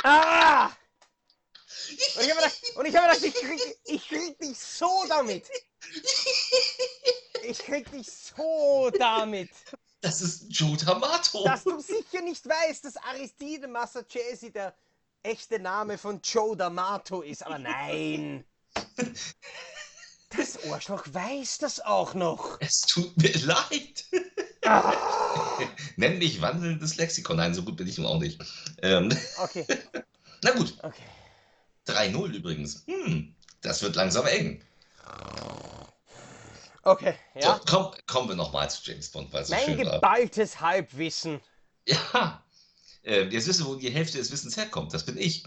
Ah! 0.03 0.69
Und 0.69 2.23
ich 2.23 2.31
habe 2.31 2.37
gedacht, 2.37 2.63
und 2.75 2.87
ich, 2.87 2.97
hab 2.97 3.03
gedacht 3.03 3.23
ich, 3.23 3.35
krieg, 3.35 3.79
ich 3.85 4.09
krieg 4.09 4.39
dich 4.39 4.59
so 4.59 5.05
damit. 5.11 5.47
Ich 7.43 7.59
krieg 7.59 7.91
dich 7.91 8.11
so 8.11 8.89
damit. 8.99 9.51
Das 10.07 10.23
ist 10.23 10.47
Joe 10.51 10.77
D'Amato. 10.77 11.45
Dass 11.45 11.65
du 11.65 11.81
sicher 11.81 12.23
nicht 12.23 12.49
weißt, 12.49 12.85
dass 12.85 12.97
Aristide 12.97 13.67
Massachesi 13.67 14.53
der 14.53 14.73
echte 15.25 15.59
Name 15.59 15.99
von 15.99 16.21
Joe 16.23 16.55
D'Amato 16.55 17.23
ist. 17.23 17.45
Aber 17.45 17.59
nein. 17.59 18.45
Das 20.31 20.63
Arschloch 20.71 21.05
weiß 21.11 21.59
das 21.59 21.81
auch 21.81 22.15
noch. 22.15 22.57
Es 22.61 22.83
tut 22.83 23.17
mir 23.17 23.37
leid. 23.47 24.05
Ah, 24.65 24.93
Nenn 25.97 26.19
mich 26.19 26.41
wandelndes 26.41 26.97
Lexikon. 26.99 27.39
Nein, 27.39 27.55
so 27.55 27.65
gut 27.65 27.77
bin 27.77 27.89
ich 27.89 27.99
nun 27.99 28.07
auch 28.07 28.21
nicht. 28.21 28.41
Ähm, 28.83 29.17
okay, 29.39 29.67
na 30.43 30.53
gut, 30.53 30.77
okay. 30.83 31.03
3-0 31.89 32.33
übrigens. 32.33 32.85
Hm, 32.87 33.35
das 33.61 33.83
wird 33.83 33.97
langsam 33.97 34.27
eng. 34.27 34.63
Okay, 36.87 37.15
ja. 37.35 37.57
So, 37.57 37.61
komm, 37.67 37.95
kommen 38.07 38.29
wir 38.29 38.37
nochmal 38.37 38.71
zu 38.71 38.79
James 38.85 39.09
Bond, 39.09 39.33
weil 39.33 39.43
es 39.43 39.49
so 39.49 39.57
schön 39.57 39.85
war. 39.85 39.95
geballtes 39.95 40.61
Halbwissen. 40.61 41.41
Ja, 41.85 42.45
äh, 43.03 43.25
jetzt 43.25 43.49
wissen 43.49 43.65
wir, 43.65 43.73
wo 43.73 43.75
die 43.75 43.91
Hälfte 43.91 44.19
des 44.19 44.31
Wissens 44.31 44.57
herkommt. 44.57 44.95
Das 44.95 45.05
bin 45.05 45.17
ich. 45.19 45.43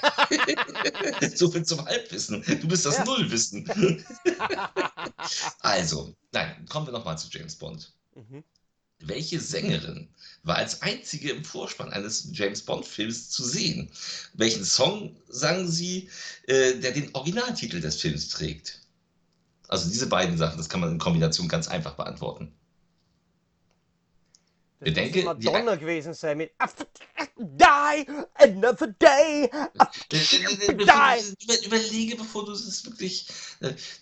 so 1.34 1.50
viel 1.50 1.66
zum 1.66 1.84
Halbwissen. 1.84 2.42
Du 2.62 2.66
bist 2.66 2.86
das 2.86 2.96
Ja. 2.96 3.04
Nullwissen. 3.04 3.70
also, 5.60 6.14
nein, 6.32 6.64
kommen 6.70 6.86
wir 6.86 6.92
nochmal 6.92 7.18
zu 7.18 7.28
James 7.30 7.56
Bond. 7.56 7.92
Mhm. 8.14 8.42
Welche 9.00 9.38
Sängerin 9.38 10.08
war 10.44 10.56
als 10.56 10.80
einzige 10.80 11.30
im 11.30 11.44
Vorspann 11.44 11.92
eines 11.92 12.28
James 12.32 12.62
Bond-Films 12.62 13.28
zu 13.28 13.44
sehen? 13.44 13.92
Welchen 14.32 14.64
Song 14.64 15.14
sang 15.28 15.68
sie, 15.68 16.08
äh, 16.46 16.74
der 16.76 16.92
den 16.92 17.14
Originaltitel 17.14 17.80
des 17.82 18.00
Films 18.00 18.28
trägt? 18.28 18.79
Also 19.70 19.88
diese 19.88 20.08
beiden 20.08 20.36
Sachen, 20.36 20.58
das 20.58 20.68
kann 20.68 20.80
man 20.80 20.90
in 20.90 20.98
Kombination 20.98 21.46
ganz 21.46 21.68
einfach 21.68 21.94
beantworten. 21.94 22.52
Das 24.80 24.96
muss 24.96 25.12
die- 25.12 25.22
Madonna 25.22 25.76
gewesen 25.76 26.12
sein 26.14 26.38
mit 26.38 26.52
Die 27.38 28.06
Another 28.34 28.86
Day. 28.88 29.44
Äh, 29.44 29.48
äh, 30.12 30.16
äh, 30.16 30.74
Die. 30.74 30.82
Über, 31.44 31.66
überlege, 31.66 32.16
bevor 32.16 32.46
du 32.46 32.52
es 32.52 32.84
wirklich. 32.84 33.28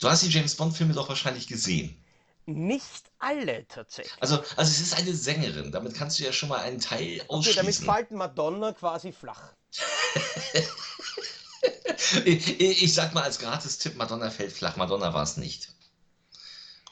Du 0.00 0.08
hast 0.08 0.22
die 0.22 0.28
James 0.28 0.54
Bond-Filme 0.54 0.94
doch 0.94 1.08
wahrscheinlich 1.10 1.46
gesehen. 1.48 2.02
Nicht 2.46 3.10
alle 3.18 3.66
tatsächlich. 3.68 4.14
Also, 4.22 4.36
also 4.56 4.70
es 4.72 4.80
ist 4.80 4.94
eine 4.96 5.12
Sängerin. 5.14 5.70
Damit 5.70 5.94
kannst 5.94 6.18
du 6.18 6.24
ja 6.24 6.32
schon 6.32 6.48
mal 6.48 6.60
einen 6.60 6.80
Teil 6.80 7.20
Okay, 7.28 7.52
damit 7.54 7.74
ausschließen. 7.74 7.84
fällt 7.84 8.10
Madonna 8.12 8.72
quasi 8.72 9.12
flach. 9.12 9.52
ich, 12.24 12.60
ich 12.60 12.94
sag 12.94 13.14
mal 13.14 13.22
als 13.24 13.38
Gratis-Tipp, 13.38 13.96
Madonna 13.96 14.30
fällt 14.30 14.52
flach. 14.52 14.76
Madonna 14.76 15.12
war 15.12 15.22
es 15.22 15.36
nicht. 15.36 15.68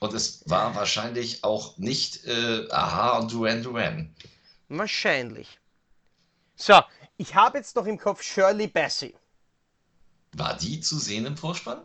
Und 0.01 0.13
es 0.13 0.49
war 0.49 0.75
wahrscheinlich 0.75 1.43
auch 1.43 1.79
nicht 1.79 2.25
äh, 2.27 2.69
Aha 2.71 3.19
und 3.19 3.33
Duran 3.33 3.63
Duran. 3.63 4.15
Wahrscheinlich. 4.69 5.59
So, 6.57 6.81
ich 7.17 7.35
habe 7.35 7.59
jetzt 7.59 7.77
noch 7.77 7.87
im 7.87 7.99
Kopf 7.99 8.23
Shirley 8.23 8.67
Bassey. 8.67 9.15
War 10.33 10.57
die 10.57 10.81
zu 10.81 10.99
sehen 10.99 11.27
im 11.27 11.37
Vorspann? 11.37 11.83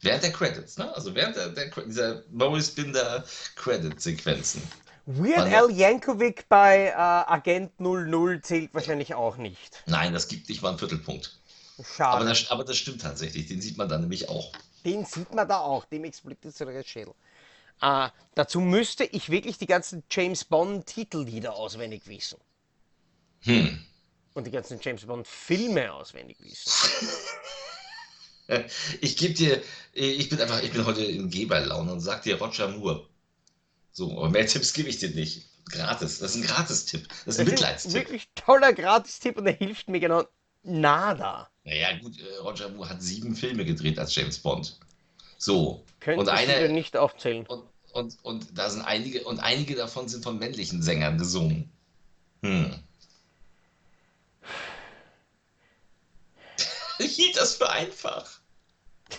Während 0.00 0.24
der 0.24 0.32
Credits, 0.32 0.76
ne? 0.78 0.92
Also 0.94 1.14
während 1.14 1.36
der, 1.36 1.50
der, 1.50 1.70
dieser 1.84 2.24
Maurice 2.30 2.72
Binder 2.72 3.24
Credit-Sequenzen. 3.54 4.60
Weird 5.06 5.38
Wann- 5.38 5.54
Al 5.54 5.70
Yankovic 5.70 6.48
bei 6.48 6.86
äh, 6.86 6.92
Agent 6.94 7.80
00 7.80 8.40
zählt 8.42 8.72
wahrscheinlich 8.72 9.14
auch 9.14 9.36
nicht. 9.36 9.82
Nein, 9.86 10.12
das 10.12 10.28
gibt 10.28 10.48
nicht 10.48 10.62
mal 10.62 10.70
einen 10.70 10.78
Viertelpunkt. 10.78 11.38
Aber 11.78 11.86
Schade. 11.86 12.24
das, 12.26 12.50
aber 12.50 12.64
das 12.64 12.76
stimmt 12.76 13.02
tatsächlich. 13.02 13.46
Den 13.46 13.60
sieht 13.60 13.76
man 13.78 13.88
dann 13.88 14.02
nämlich 14.02 14.28
auch. 14.28 14.52
Den 14.84 15.04
sieht 15.04 15.34
man 15.34 15.48
da 15.48 15.58
auch, 15.58 15.84
dem 15.86 16.04
explodiert 16.04 16.54
so 16.54 16.64
der 16.64 16.84
Schädel. 16.84 17.14
Äh, 17.80 18.08
dazu 18.34 18.60
müsste 18.60 19.04
ich 19.04 19.30
wirklich 19.30 19.58
die 19.58 19.66
ganzen 19.66 20.04
James 20.10 20.44
Bond 20.44 20.86
Titellieder 20.86 21.54
auswendig 21.54 22.06
wissen. 22.06 22.38
Hm. 23.40 23.84
Und 24.34 24.46
die 24.46 24.50
ganzen 24.52 24.78
James 24.80 25.04
Bond 25.04 25.26
Filme 25.26 25.92
auswendig 25.92 26.38
wissen. 26.40 27.08
Ich 29.00 29.16
gebe 29.16 29.32
dir, 29.32 29.62
ich 29.94 30.28
bin 30.28 30.38
einfach, 30.40 30.62
ich 30.62 30.72
bin 30.72 30.84
heute 30.84 31.02
in 31.02 31.30
Geberlaune 31.30 31.92
und 31.92 32.00
sag 32.00 32.22
dir 32.22 32.38
Roger 32.38 32.68
Moore. 32.68 33.08
So, 33.92 34.18
aber 34.18 34.30
mehr 34.30 34.46
Tipps 34.46 34.72
gebe 34.72 34.88
ich 34.88 34.98
dir 34.98 35.10
nicht. 35.10 35.48
Gratis. 35.70 36.18
Das 36.18 36.34
ist 36.34 36.36
ein 36.36 36.46
Gratis-Tipp. 36.46 37.08
Das 37.24 37.36
ist 37.36 37.40
ein 37.40 37.46
Das 37.46 37.84
ist 37.84 37.86
ein 37.86 37.94
Mitleidstipp. 37.94 37.94
wirklich 37.94 38.28
toller 38.34 38.72
Gratis-Tipp 38.72 39.36
und 39.36 39.44
der 39.44 39.54
hilft 39.54 39.88
mir 39.88 40.00
genau 40.00 40.24
nada. 40.62 41.48
Naja, 41.64 41.96
gut, 41.98 42.18
äh, 42.18 42.36
Roger 42.38 42.68
Moore 42.70 42.88
hat 42.90 43.02
sieben 43.02 43.36
Filme 43.36 43.64
gedreht 43.64 43.98
als 43.98 44.14
James 44.14 44.38
Bond. 44.38 44.78
So. 45.38 45.84
Könnte 46.00 46.20
und 46.20 46.26
ich 46.30 46.32
eine, 46.32 46.58
dir 46.58 46.68
nicht 46.68 46.96
aufzählen. 46.96 47.46
und, 47.46 47.64
und, 47.92 48.16
und 48.24 48.58
da 48.58 48.70
sind 48.70 48.82
einige, 48.82 49.24
und 49.24 49.38
einige 49.40 49.74
davon 49.76 50.08
sind 50.08 50.24
von 50.24 50.38
männlichen 50.38 50.82
Sängern 50.82 51.18
gesungen. 51.18 51.70
Hm. 52.42 52.74
Ich 56.98 57.12
hielt 57.16 57.36
das 57.36 57.56
für 57.56 57.68
einfach. 57.70 58.28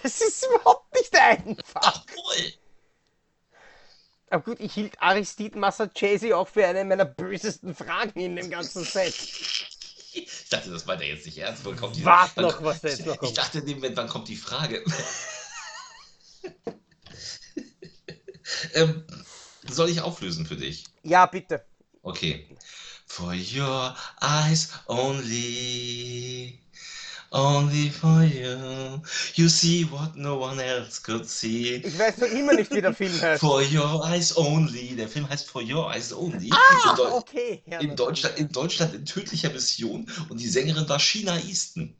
Das 0.01 0.21
ist 0.21 0.45
überhaupt 0.45 0.93
nicht 0.95 1.15
einfach. 1.15 2.03
Obwohl. 2.05 2.53
Aber 4.34 4.42
gut, 4.42 4.60
ich 4.62 4.74
hielt 4.74 5.00
Aristide 5.00 5.60
Massachesi 5.60 6.34
auch 6.34 6.48
für 6.48 6.66
eine 6.66 6.84
meiner 6.84 7.06
bösesten 7.06 7.76
Fragen 7.76 8.20
in 8.20 8.36
dem 8.36 8.50
ganzen 8.50 8.84
Set. 8.84 9.14
Ich 10.12 10.50
dachte, 10.50 10.72
das 10.72 10.88
meint 10.88 11.02
er 11.02 11.08
jetzt 11.10 11.28
nicht 11.28 11.38
ernst. 11.38 11.64
Wann 11.66 11.76
kommt 11.76 11.96
die, 11.96 12.04
Wart 12.04 12.36
noch, 12.38 12.64
was 12.64 12.82
da 12.82 12.88
jetzt 12.88 13.06
noch 13.06 13.14
Ich 13.14 13.20
kommt. 13.20 13.38
dachte 13.38 13.60
in 13.60 13.68
dem 13.68 13.76
Moment, 13.76 13.96
wann 13.96 14.08
kommt 14.08 14.28
die 14.28 14.36
Frage? 14.36 14.84
ähm, 18.74 19.06
soll 19.70 19.90
ich 19.90 20.02
auflösen 20.02 20.48
für 20.48 20.56
dich? 20.56 20.86
Ja, 21.04 21.28
bitte. 21.28 21.64
Okay. 22.02 22.48
For 23.06 23.34
your 23.34 23.96
eyes 24.20 24.72
only. 24.88 26.60
Only 27.34 27.90
for 27.90 28.24
you. 28.24 29.02
You 29.34 29.50
see 29.50 29.86
what 29.86 30.16
no 30.16 30.38
one 30.38 30.60
else 30.60 31.00
could 31.00 31.28
see. 31.28 31.78
Ich 31.78 31.98
weiß 31.98 32.18
noch 32.20 32.28
immer 32.28 32.54
nicht, 32.54 32.72
wie 32.72 32.82
der 32.82 32.94
Film 32.94 33.20
heißt. 33.20 33.40
For 33.40 33.64
your 33.64 34.06
eyes 34.06 34.38
only. 34.38 34.96
Der 34.96 35.08
Film 35.08 35.28
heißt 35.28 35.50
For 35.50 35.64
your 35.64 35.92
eyes 35.92 36.14
only. 36.14 36.52
Ah, 36.52 36.92
in, 36.92 36.96
Deu 36.96 37.12
okay. 37.12 37.64
Ja, 37.66 37.80
in, 37.80 37.96
Deutschland, 37.96 38.38
in 38.38 38.50
Deutschland 38.50 38.94
in 38.94 39.06
tödlicher 39.06 39.50
Mission. 39.50 40.08
Und 40.30 40.40
die 40.40 40.48
Sängerin 40.48 40.88
war 40.88 41.00
Sheena 41.00 41.40
Easton. 41.40 41.96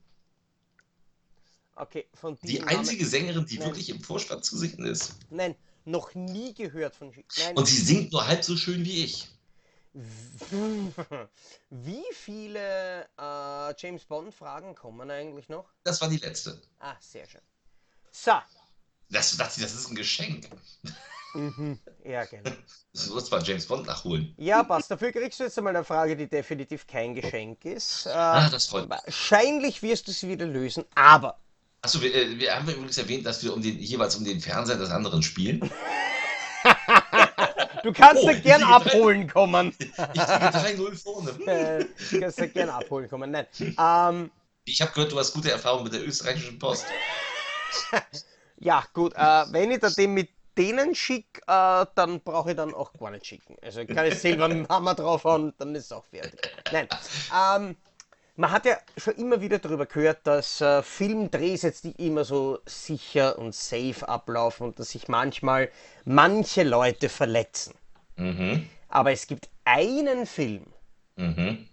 Okay, 1.76 2.06
von 2.14 2.38
Die 2.44 2.62
einzige 2.62 3.04
Sängerin, 3.04 3.48
die 3.48 3.58
Nein. 3.58 3.70
wirklich 3.70 3.90
im 3.90 4.02
Vorspann 4.02 4.44
zu 4.44 4.56
sehen 4.56 4.86
ist. 4.86 5.16
Nein, 5.32 5.56
noch 5.86 6.14
nie 6.14 6.54
gehört 6.54 6.96
von 6.96 7.10
Nein. 7.10 7.58
Und 7.58 7.68
sie 7.68 7.82
singt 7.82 8.12
nur 8.12 8.28
halb 8.28 8.44
so 8.44 8.56
schön 8.56 8.86
wie 8.86 9.04
ich. 9.04 9.30
Wie 11.70 12.04
viele 12.14 13.04
äh, 13.20 13.74
James 13.78 14.06
Bond 14.06 14.34
Fragen 14.34 14.76
kommen 14.76 15.10
eigentlich 15.12 15.50
noch? 15.50 15.66
Das 15.84 16.02
war 16.02 16.10
die 16.10 16.18
letzte. 16.18 16.60
Ah, 16.80 16.96
sehr 17.00 17.28
schön. 17.28 17.42
So. 18.12 18.32
Das, 19.10 19.38
das, 19.38 19.56
das 19.58 19.74
ist 19.74 19.90
ein 19.90 19.96
Geschenk. 19.96 20.50
Mhm. 21.36 21.80
Ja, 22.04 22.26
genau. 22.26 22.52
Du 22.94 23.14
musst 23.16 23.32
mal 23.32 23.42
James 23.44 23.66
Bond 23.66 23.88
nachholen. 23.88 24.36
Ja, 24.38 24.62
passt. 24.64 24.92
Dafür 24.92 25.12
kriegst 25.12 25.40
du 25.40 25.44
jetzt 25.46 25.58
einmal 25.58 25.76
eine 25.76 25.84
Frage, 25.84 26.16
die 26.16 26.28
definitiv 26.28 26.86
kein 26.86 27.16
Geschenk 27.16 27.66
ist. 27.66 28.06
Äh, 28.06 28.10
Ah, 28.12 28.50
das 28.52 28.68
freut 28.68 28.88
mich. 28.88 29.00
wahrscheinlich 29.04 29.82
wirst 29.82 30.08
du 30.08 30.12
sie 30.12 30.30
wieder 30.30 30.46
lösen, 30.46 30.86
aber 30.94 31.40
Achso, 31.82 32.00
wir, 32.02 32.14
äh, 32.14 32.38
wir 32.38 32.56
haben 32.56 32.70
übrigens 32.70 32.98
erwähnt, 33.00 33.26
dass 33.26 33.44
wir 33.44 33.52
um 33.52 33.62
den, 33.64 33.80
jeweils 33.80 34.16
um 34.16 34.24
den 34.24 34.40
Fernseher 34.40 34.78
des 34.78 34.92
anderen 34.92 35.24
spielen. 35.24 35.60
Du 37.84 37.92
kannst 37.92 38.24
Oh, 38.24 38.32
gern 38.42 38.64
abholen 38.64 39.28
kommen. 39.28 39.76
Ich 39.80 39.88
liege 39.90 39.98
3-0 40.00 40.96
vorne. 41.04 41.30
Äh, 41.46 41.86
du 42.12 42.20
kannst 42.22 42.40
da 42.40 42.46
gern 42.46 42.70
abholen 42.70 43.10
kommen. 43.10 43.30
Nein. 43.30 43.46
Ähm, 43.60 44.32
Ich 44.64 44.82
habe 44.82 44.92
gehört, 44.94 45.12
du 45.12 45.20
hast 45.20 45.34
gute 45.34 45.52
Erfahrungen 45.52 45.84
mit 45.84 45.94
der 45.94 46.08
österreichischen 46.08 46.58
Post. 46.58 46.86
ja, 48.60 48.84
gut. 48.94 49.14
Äh, 49.16 49.44
wenn 49.52 49.72
ich 49.72 49.80
da 49.80 49.90
den 49.90 50.14
mit 50.14 50.30
denen 50.58 50.96
schicke, 50.96 51.42
äh, 51.48 51.86
dann 51.96 52.22
brauche 52.22 52.52
ich 52.52 52.56
dann 52.56 52.74
auch 52.74 52.94
gar 52.94 53.12
nicht 53.12 53.26
schicken. 53.26 53.58
Also 53.62 53.82
ich 53.82 53.88
kann 53.90 54.06
ich 54.06 54.18
selber 54.18 54.46
einen 54.46 54.68
Hammer 54.70 54.96
draufhauen, 54.96 55.54
dann 55.58 55.76
ist 55.76 55.86
es 55.86 55.92
auch 55.92 56.06
fertig. 56.06 56.40
Nein. 56.72 56.88
Ähm, 57.36 57.76
man 58.36 58.52
hat 58.52 58.66
ja 58.66 58.78
schon 58.98 59.16
immer 59.16 59.42
wieder 59.42 59.60
darüber 59.60 59.86
gehört, 59.86 60.26
dass 60.26 60.60
äh, 60.62 60.82
Filmdrehs 60.82 61.62
jetzt 61.62 61.86
nicht 61.86 62.00
immer 62.00 62.26
so 62.26 62.60
sicher 62.66 63.38
und 63.38 63.54
safe 63.54 64.08
ablaufen 64.08 64.68
und 64.68 64.80
dass 64.80 64.92
sich 64.92 65.08
manchmal 65.08 65.70
manche 66.06 66.64
Leute 66.64 67.10
verletzen. 67.10 67.76
Mhm. 68.16 68.70
Aber 68.90 69.12
es 69.12 69.28
gibt 69.28 69.50
einen 69.66 70.26
Film, 70.26 70.66
Mhm. 71.16 71.68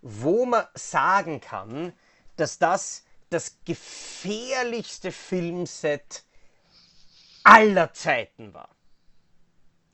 wo 0.00 0.46
man 0.46 0.64
sagen 0.74 1.40
kann, 1.40 1.92
dass 2.36 2.58
das 2.58 3.04
das 3.28 3.58
gefährlichste 3.66 5.12
Filmset 5.12 6.24
aller 7.44 7.92
Zeiten 7.92 8.54
war. 8.54 8.70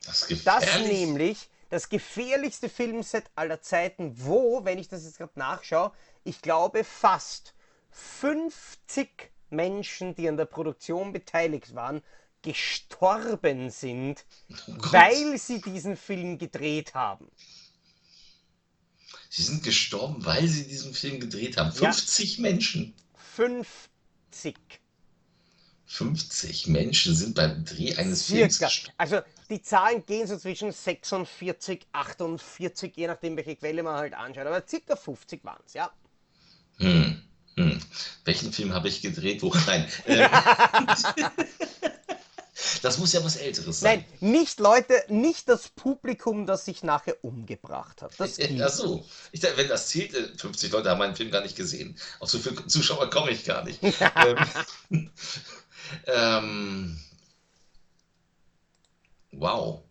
Das 0.06 0.28
Das 0.44 0.78
nämlich 0.80 1.48
das 1.74 1.88
gefährlichste 1.88 2.68
Filmset 2.68 3.24
aller 3.34 3.60
Zeiten, 3.60 4.14
wo, 4.24 4.64
wenn 4.64 4.78
ich 4.78 4.86
das 4.86 5.02
jetzt 5.02 5.18
gerade 5.18 5.36
nachschaue, 5.36 5.90
ich 6.22 6.40
glaube 6.40 6.84
fast 6.84 7.52
50 7.90 9.32
Menschen, 9.50 10.14
die 10.14 10.28
an 10.28 10.36
der 10.36 10.44
Produktion 10.44 11.12
beteiligt 11.12 11.74
waren, 11.74 12.00
gestorben 12.42 13.70
sind, 13.70 14.24
Gott. 14.66 14.92
weil 14.92 15.36
sie 15.36 15.60
diesen 15.60 15.96
Film 15.96 16.38
gedreht 16.38 16.94
haben. 16.94 17.28
Sie 19.28 19.42
sind 19.42 19.64
gestorben, 19.64 20.24
weil 20.24 20.46
sie 20.46 20.68
diesen 20.68 20.94
Film 20.94 21.18
gedreht 21.18 21.56
haben. 21.56 21.72
50 21.72 22.38
Menschen. 22.38 22.94
50. 23.34 24.54
50 25.86 26.68
Menschen 26.68 27.16
sind 27.16 27.34
beim 27.34 27.64
Dreh 27.64 27.96
eines 27.96 28.26
Circa. 28.26 28.38
Films 28.38 28.58
gestorben. 28.60 28.94
Also 28.96 29.22
die 29.50 29.62
Zahlen 29.62 30.04
gehen 30.06 30.26
so 30.26 30.36
zwischen 30.36 30.72
46, 30.72 31.86
48, 31.92 32.96
je 32.96 33.06
nachdem 33.06 33.36
welche 33.36 33.56
Quelle 33.56 33.82
man 33.82 33.96
halt 33.96 34.14
anschaut. 34.14 34.46
Aber 34.46 34.62
circa 34.66 34.96
50 34.96 35.44
waren 35.44 35.62
es, 35.66 35.74
ja. 35.74 35.90
Hm. 36.78 37.22
Hm. 37.56 37.80
Welchen 38.24 38.52
Film 38.52 38.72
habe 38.72 38.88
ich 38.88 39.00
gedreht? 39.00 39.42
Wo? 39.42 39.54
Nein. 39.66 39.88
Ähm, 40.06 40.28
das 42.82 42.98
muss 42.98 43.12
ja 43.12 43.24
was 43.24 43.36
Älteres 43.36 43.80
sein. 43.80 44.04
Nein, 44.20 44.32
nicht 44.32 44.60
Leute, 44.60 45.02
nicht 45.08 45.48
das 45.48 45.68
Publikum, 45.70 46.46
das 46.46 46.64
sich 46.64 46.82
nachher 46.82 47.16
umgebracht 47.24 48.02
hat. 48.02 48.12
Das 48.18 48.34
Ach 48.34 48.46
gilt. 48.46 48.70
so. 48.70 49.04
Ich 49.32 49.40
dachte, 49.40 49.56
wenn 49.56 49.68
das 49.68 49.88
zählt, 49.88 50.14
äh, 50.14 50.28
50 50.36 50.70
Leute 50.70 50.90
haben 50.90 50.98
meinen 50.98 51.16
Film 51.16 51.30
gar 51.30 51.42
nicht 51.42 51.56
gesehen. 51.56 51.98
Auf 52.20 52.30
so 52.30 52.38
viele 52.38 52.66
Zuschauer 52.66 53.10
komme 53.10 53.30
ich 53.30 53.44
gar 53.44 53.64
nicht. 53.64 53.80
ähm, 54.92 55.10
ähm, 56.06 57.00
wow. 59.38 59.82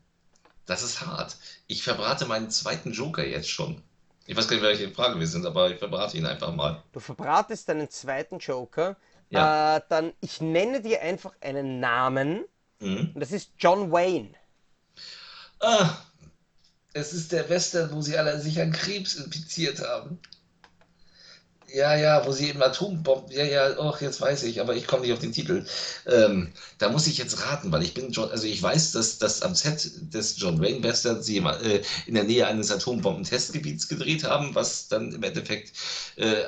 Das 0.66 0.84
ist 0.84 1.06
hart. 1.06 1.36
Ich 1.68 1.84
verbrate 1.84 2.26
meinen 2.26 2.50
zweiten 2.50 2.94
Joker 2.94 3.26
jetzt 3.26 3.50
schon. 3.50 3.84
Ich 4.26 4.38
weiß 4.38 4.48
gar 4.48 4.56
nicht, 4.56 4.64
welche 4.64 4.90
Frage 4.92 5.20
wir 5.20 5.28
sind, 5.28 5.46
aber 5.46 5.70
ich 5.72 5.80
verbrate 5.80 6.18
ihn 6.18 6.26
einfach 6.26 6.54
mal. 6.56 6.82
Du 6.94 7.00
verbratest 7.00 7.68
deinen 7.68 7.90
zweiten 7.90 8.40
Joker. 8.40 8.96
Ja. 9.30 9.78
Äh, 9.78 9.82
dann, 9.90 10.14
ich 10.22 10.40
nenne 10.40 10.82
dir 10.82 11.02
einfach 11.02 11.34
einen 11.42 11.80
Namen. 11.80 12.46
Mhm. 12.80 13.12
Und 13.14 13.20
das 13.20 13.32
ist 13.32 13.52
John 13.58 13.92
Wayne. 13.92 14.30
Ah, 15.60 15.98
es 16.94 17.14
ist 17.14 17.32
der 17.32 17.50
Western, 17.50 17.92
wo 17.92 18.02
sie 18.02 18.18
alle 18.18 18.40
sich 18.40 18.62
an 18.62 18.72
Krebs 18.72 19.16
infiziert 19.16 19.80
haben. 19.82 20.20
Ja, 21.74 21.96
ja, 21.96 22.24
wo 22.24 22.32
sie 22.32 22.50
eben 22.50 22.62
Atombomben. 22.62 23.32
Ja, 23.32 23.44
ja, 23.44 23.80
och, 23.80 24.00
jetzt 24.00 24.22
weiß 24.22 24.44
ich, 24.44 24.62
aber 24.62 24.76
ich 24.76 24.86
komme 24.86 25.02
nicht 25.02 25.12
auf 25.14 25.18
den 25.18 25.32
Titel. 25.32 25.66
Ähm, 26.06 26.54
da 26.78 26.90
muss 26.90 27.08
ich 27.08 27.18
jetzt 27.18 27.42
raten, 27.44 27.72
weil 27.72 27.82
ich 27.82 27.96
bin 27.96 28.12
John, 28.12 28.30
also 28.30 28.46
ich 28.46 28.62
weiß, 28.62 28.92
dass 28.92 29.18
das 29.18 29.42
am 29.42 29.56
Set 29.56 29.90
des 30.14 30.38
John 30.38 30.62
Wayne 30.62 30.84
Westerns 30.84 31.26
sie 31.26 31.38
äh, 31.38 31.82
in 32.06 32.14
der 32.14 32.26
Nähe 32.26 32.46
eines 32.46 32.70
Atombomben-Testgebiets 32.72 33.88
gedreht 33.88 34.24
haben, 34.24 34.54
was 34.54 34.88
dann 34.88 35.14
im 35.14 35.24
Endeffekt 35.24 35.72
äh, 36.18 36.44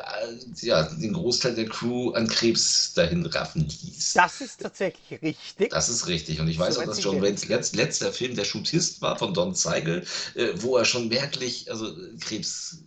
ja, 0.62 0.84
den 0.84 1.14
Großteil 1.14 1.56
der 1.56 1.70
Crew 1.70 2.12
an 2.12 2.28
Krebs 2.28 2.94
dahin 2.94 3.26
raffen 3.26 3.68
ließ. 3.68 4.14
Das 4.14 4.42
ist 4.42 4.62
tatsächlich 4.62 5.22
richtig. 5.24 5.72
Das 5.72 5.90
ist 5.90 6.06
richtig. 6.06 6.40
Und 6.40 6.48
ich 6.50 6.60
weiß 6.60 6.76
So 6.76 6.82
auch, 6.82 6.86
dass 6.86 7.04
John. 7.04 7.22
Waynes 7.24 7.48
letz, 7.48 7.74
letzter 7.74 8.14
Film 8.14 8.36
der 8.36 8.46
Shootist 8.46 9.02
war 9.02 9.18
von 9.18 9.34
Don 9.34 9.56
Zeigel, 9.56 10.06
äh, 10.36 10.50
wo 10.58 10.78
er 10.78 10.86
schon 10.86 11.08
merklich, 11.08 11.72
also 11.72 11.88
äh, 11.88 12.16
Krebs 12.20 12.85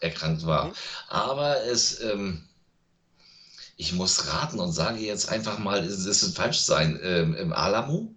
erkrankt 0.00 0.44
war. 0.46 0.66
Mhm. 0.66 0.72
Aber 1.08 1.62
es, 1.64 2.00
ähm, 2.00 2.46
ich 3.76 3.92
muss 3.92 4.26
raten 4.28 4.58
und 4.58 4.72
sage 4.72 4.98
jetzt 4.98 5.28
einfach 5.28 5.58
mal, 5.58 5.78
es 5.84 6.04
es 6.06 6.22
wird 6.22 6.34
falsch 6.36 6.58
sein, 6.60 6.98
ähm, 7.02 7.34
im 7.34 7.52
Alamo? 7.52 8.14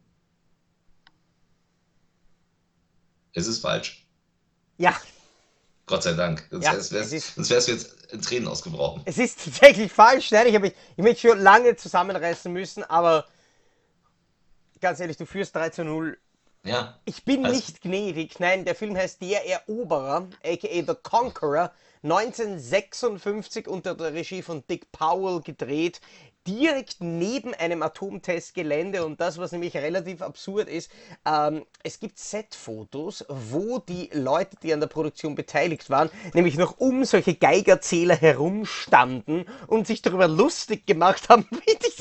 Es 3.33 3.47
ist 3.47 3.59
falsch. 3.61 4.05
Ja, 4.77 4.95
Gott 5.85 6.03
sei 6.03 6.13
Dank. 6.13 6.47
Sonst 6.49 6.63
Ja, 6.65 6.73
wär's, 6.73 6.91
wär's, 6.91 7.07
es 7.07 7.13
ist- 7.13 7.35
sonst 7.35 7.49
wär's 7.49 7.67
jetzt 7.67 8.03
in 8.13 8.21
Tränen 8.21 8.47
ausgebrochen. 8.47 9.01
es 9.05 9.17
ist 9.17 9.43
tatsächlich 9.43 9.91
falsch. 9.91 10.31
Nein, 10.31 10.47
ich 10.47 10.55
habe 10.55 10.67
mich, 10.67 10.75
ich 10.95 11.03
mich 11.03 11.19
schon 11.19 11.39
lange 11.39 11.75
zusammenreißen 11.75 12.51
müssen, 12.51 12.83
aber 12.85 13.25
ganz 14.79 14.99
ehrlich, 14.99 15.17
du 15.17 15.25
führst 15.25 15.55
3 15.55 15.69
zu 15.69 15.83
0. 15.83 16.17
Ja. 16.65 16.97
Ich 17.05 17.25
bin 17.25 17.45
Also- 17.45 17.55
nicht 17.55 17.81
gnädig. 17.81 18.39
Nein, 18.39 18.65
der 18.65 18.75
Film 18.75 18.95
heißt 18.95 19.21
Der 19.21 19.45
Eroberer, 19.45 20.27
aka 20.43 20.67
The 20.67 20.95
Conqueror, 21.03 21.71
1956 22.03 23.67
unter 23.67 23.95
der 23.95 24.13
Regie 24.13 24.41
von 24.41 24.63
Dick 24.67 24.91
Powell 24.91 25.41
gedreht, 25.41 26.01
direkt 26.45 26.97
neben 26.99 27.53
einem 27.53 27.81
Atomtestgelände. 27.83 29.05
Und 29.05 29.21
das, 29.21 29.37
was 29.37 29.53
nämlich 29.53 29.75
relativ 29.75 30.21
absurd 30.21 30.67
ist, 30.67 30.91
ähm, 31.25 31.65
es 31.83 31.99
gibt 31.99 32.19
Setfotos, 32.19 33.25
wo 33.29 33.79
die 33.79 34.09
Leute, 34.11 34.57
die 34.61 34.73
an 34.73 34.81
der 34.81 34.87
Produktion 34.87 35.35
beteiligt 35.35 35.89
waren, 35.89 36.09
nämlich 36.33 36.57
noch 36.57 36.77
um 36.79 37.05
solche 37.05 37.35
Geigerzähler 37.35 38.15
herumstanden 38.15 39.45
und 39.67 39.87
sich 39.87 40.01
darüber 40.01 40.27
lustig 40.27 40.85
gemacht 40.85 41.29
haben, 41.29 41.47
wie 41.51 41.75
die 41.77 41.91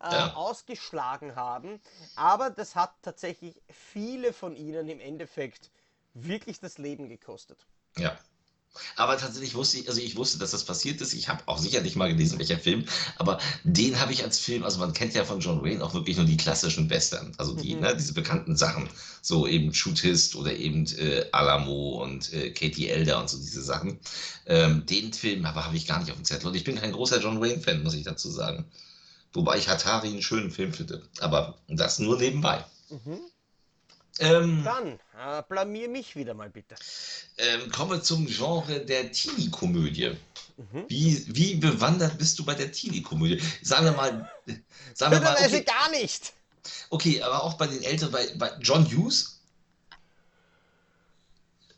äh, 0.00 0.04
Ja. 0.10 0.34
ausgeschlagen 0.34 1.36
haben. 1.36 1.80
Aber 2.14 2.50
das 2.50 2.74
hat 2.76 2.94
tatsächlich 3.02 3.62
viele 3.70 4.32
von 4.32 4.56
ihnen 4.56 4.88
im 4.88 5.00
Endeffekt 5.00 5.70
wirklich 6.14 6.60
das 6.60 6.78
Leben 6.78 7.08
gekostet. 7.08 7.66
Ja. 7.98 8.16
Aber 8.96 9.18
tatsächlich 9.18 9.54
wusste 9.56 9.78
ich, 9.78 9.88
also 9.88 10.00
ich 10.00 10.16
wusste, 10.16 10.38
dass 10.38 10.52
das 10.52 10.64
passiert 10.64 11.00
ist. 11.00 11.14
Ich 11.14 11.28
habe 11.28 11.42
auch 11.46 11.58
sicherlich 11.58 11.96
mal 11.96 12.08
gelesen, 12.10 12.38
welcher 12.38 12.58
Film, 12.58 12.84
aber 13.16 13.38
den 13.64 14.00
habe 14.00 14.12
ich 14.12 14.24
als 14.24 14.38
Film, 14.38 14.64
also 14.64 14.78
man 14.80 14.92
kennt 14.94 15.14
ja 15.14 15.24
von 15.24 15.40
John 15.40 15.64
Wayne 15.64 15.84
auch 15.84 15.94
wirklich 15.94 16.16
nur 16.18 16.26
die 16.26 16.36
klassischen 16.38 16.90
Western, 16.90 17.32
also 17.38 17.54
die, 17.54 17.74
Mhm. 17.74 17.80
ne, 17.80 17.96
diese 17.96 18.14
bekannten 18.14 18.56
Sachen, 18.56 18.88
so 19.22 19.46
eben 19.46 19.74
Shootist 19.74 20.36
oder 20.36 20.54
eben 20.56 20.86
äh, 20.98 21.26
Alamo 21.32 22.02
und 22.02 22.32
äh, 22.32 22.50
Katie 22.52 22.88
Elder 22.88 23.20
und 23.20 23.30
so 23.30 23.38
diese 23.38 23.62
Sachen. 23.62 24.00
Ähm, 24.46 24.86
den 24.86 25.12
Film 25.12 25.46
aber 25.46 25.66
habe 25.66 25.76
ich 25.76 25.86
gar 25.86 26.00
nicht 26.00 26.10
auf 26.10 26.16
dem 26.18 26.24
Zettel 26.26 26.48
und 26.48 26.56
ich 26.56 26.64
bin 26.64 26.76
kein 26.80 26.92
großer 26.92 27.20
John 27.20 27.40
Wayne-Fan, 27.40 27.82
muss 27.82 27.94
ich 27.94 28.04
dazu 28.04 28.30
sagen. 28.30 28.66
Wobei 29.32 29.58
ich 29.58 29.68
Hatari 29.68 30.08
einen 30.08 30.22
schönen 30.22 30.50
Film 30.50 30.72
finde, 30.72 31.02
aber 31.20 31.58
das 31.68 31.98
nur 31.98 32.18
nebenbei. 32.18 32.64
Mhm. 32.88 33.20
Ähm, 34.18 34.62
Dann 34.64 34.98
äh, 35.18 35.42
blamier 35.48 35.88
mich 35.88 36.16
wieder 36.16 36.34
mal 36.34 36.50
bitte. 36.50 36.74
ähm, 37.38 37.70
komme 37.70 38.02
zum 38.02 38.26
Genre 38.26 38.80
der 38.80 39.12
Teenie-Komödie. 39.12 40.16
Mhm. 40.56 40.84
Wie, 40.88 41.24
wie 41.28 41.54
bewandert 41.54 42.18
bist 42.18 42.38
du 42.38 42.44
bei 42.44 42.54
der 42.54 42.70
Teenie-Komödie? 42.72 43.40
Sagen 43.62 43.86
wir 43.86 43.92
mal, 43.92 44.30
sagen 44.94 45.12
wir 45.12 45.20
mal, 45.22 45.36
okay, 45.36 45.62
gar 45.62 45.90
nicht. 45.90 46.32
okay, 46.90 47.22
aber 47.22 47.44
auch 47.44 47.54
bei 47.54 47.66
den 47.68 47.82
Älteren, 47.82 48.12
bei, 48.12 48.26
bei 48.36 48.52
John 48.60 48.84
Hughes? 48.84 49.39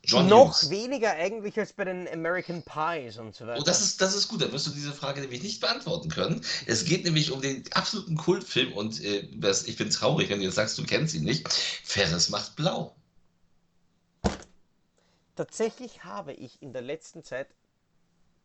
John 0.04 0.28
Noch 0.28 0.48
Hughes. 0.48 0.70
weniger 0.70 1.12
eigentlich 1.12 1.58
als 1.58 1.72
bei 1.72 1.84
den 1.84 2.08
American 2.08 2.62
Pies 2.62 3.18
und 3.18 3.34
so 3.36 3.46
weiter. 3.46 3.60
Oh, 3.60 3.64
das 3.64 3.80
ist, 3.80 4.00
das 4.00 4.16
ist 4.16 4.26
gut, 4.28 4.42
dann 4.42 4.50
wirst 4.50 4.66
du 4.66 4.70
diese 4.72 4.92
Frage 4.92 5.20
nämlich 5.20 5.42
nicht 5.42 5.60
beantworten 5.60 6.08
können. 6.08 6.44
Es 6.66 6.84
geht 6.84 7.04
nämlich 7.04 7.30
um 7.30 7.40
den 7.40 7.62
absoluten 7.72 8.16
Kultfilm 8.16 8.72
und 8.72 9.02
äh, 9.04 9.28
das, 9.36 9.64
ich 9.68 9.76
bin 9.76 9.90
traurig, 9.90 10.28
wenn 10.28 10.38
du 10.40 10.44
jetzt 10.44 10.56
sagst, 10.56 10.76
du 10.76 10.84
kennst 10.84 11.14
ihn 11.14 11.22
nicht. 11.22 11.48
Ferris 11.84 12.30
macht 12.30 12.56
blau. 12.56 12.96
Tatsächlich 15.36 16.04
habe 16.04 16.32
ich 16.32 16.60
in 16.60 16.72
der 16.72 16.82
letzten 16.82 17.22
Zeit 17.22 17.48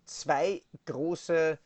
zwei 0.06 0.62
große 0.86 1.58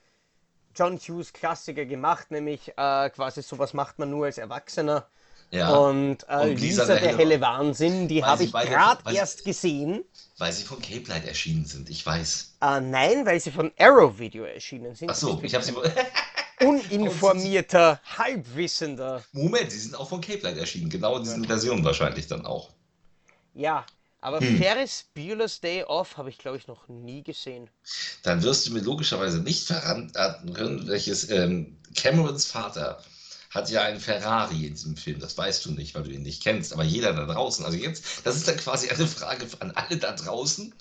John 0.73 0.97
Hughes 0.97 1.33
Klassiker 1.33 1.85
gemacht, 1.85 2.31
nämlich 2.31 2.69
äh, 2.77 3.09
quasi 3.09 3.41
sowas 3.41 3.73
macht 3.73 3.99
man 3.99 4.09
nur 4.09 4.25
als 4.25 4.37
Erwachsener 4.37 5.07
Ja. 5.51 5.69
Und, 5.75 6.25
äh, 6.29 6.49
Und 6.49 6.59
Lisa, 6.61 6.83
Lisa, 6.83 6.95
der 6.95 7.17
helle 7.17 7.41
Wahnsinn, 7.41 8.07
die 8.07 8.23
habe 8.23 8.43
ich 8.45 8.53
gerade 8.53 9.13
erst 9.13 9.43
gesehen. 9.43 10.03
Weil 10.37 10.53
sie 10.53 10.63
von 10.63 10.81
Cape 10.81 11.03
Light 11.07 11.27
erschienen 11.27 11.65
sind, 11.65 11.89
ich 11.89 12.05
weiß. 12.05 12.55
Äh, 12.61 12.79
nein, 12.79 13.25
weil 13.25 13.39
sie 13.39 13.51
von 13.51 13.71
Arrow 13.77 14.17
Video 14.17 14.45
erschienen 14.45 14.95
sind. 14.95 15.11
Ach 15.11 15.15
so, 15.15 15.39
ich 15.43 15.53
habe 15.53 15.63
sie. 15.63 15.73
Uninformierter, 16.65 17.99
halbwissender. 18.17 19.23
Moment, 19.33 19.71
sie 19.71 19.79
sind 19.79 19.95
auch 19.95 20.07
von 20.09 20.21
Cape 20.21 20.39
Light 20.43 20.57
erschienen, 20.57 20.89
genau 20.89 21.17
in 21.17 21.23
diesen 21.23 21.45
Versionen 21.45 21.83
wahrscheinlich 21.83 22.27
dann 22.27 22.45
auch. 22.45 22.69
Ja, 23.53 23.85
aber 24.21 24.39
Hm. 24.39 24.57
Ferris 24.57 25.05
Bueller's 25.15 25.59
Day 25.59 25.83
Off 25.83 26.17
habe 26.17 26.29
ich, 26.29 26.37
glaube 26.37 26.57
ich, 26.57 26.67
noch 26.67 26.87
nie 26.87 27.23
gesehen. 27.23 27.69
Dann 28.23 28.43
wirst 28.43 28.67
du 28.67 28.73
mir 28.73 28.81
logischerweise 28.81 29.39
nicht 29.39 29.65
verraten 29.65 30.53
können, 30.53 30.87
welches 30.87 31.29
ähm, 31.29 31.77
Camerons 31.95 32.45
Vater 32.45 33.03
hat 33.51 33.69
ja 33.69 33.83
einen 33.83 33.99
Ferrari 33.99 34.65
in 34.65 34.73
diesem 34.73 34.95
Film. 34.95 35.19
Das 35.19 35.37
weißt 35.37 35.65
du 35.65 35.71
nicht, 35.71 35.93
weil 35.93 36.03
du 36.03 36.11
ihn 36.11 36.23
nicht 36.23 36.41
kennst. 36.41 36.73
Aber 36.73 36.83
jeder 36.83 37.13
da 37.13 37.25
draußen, 37.25 37.65
also 37.65 37.77
jetzt, 37.77 38.03
das 38.23 38.37
ist 38.37 38.47
dann 38.47 38.57
quasi 38.57 38.89
eine 38.89 39.05
Frage 39.05 39.45
an 39.59 39.71
alle 39.71 39.97
da 39.97 40.13
draußen. 40.13 40.73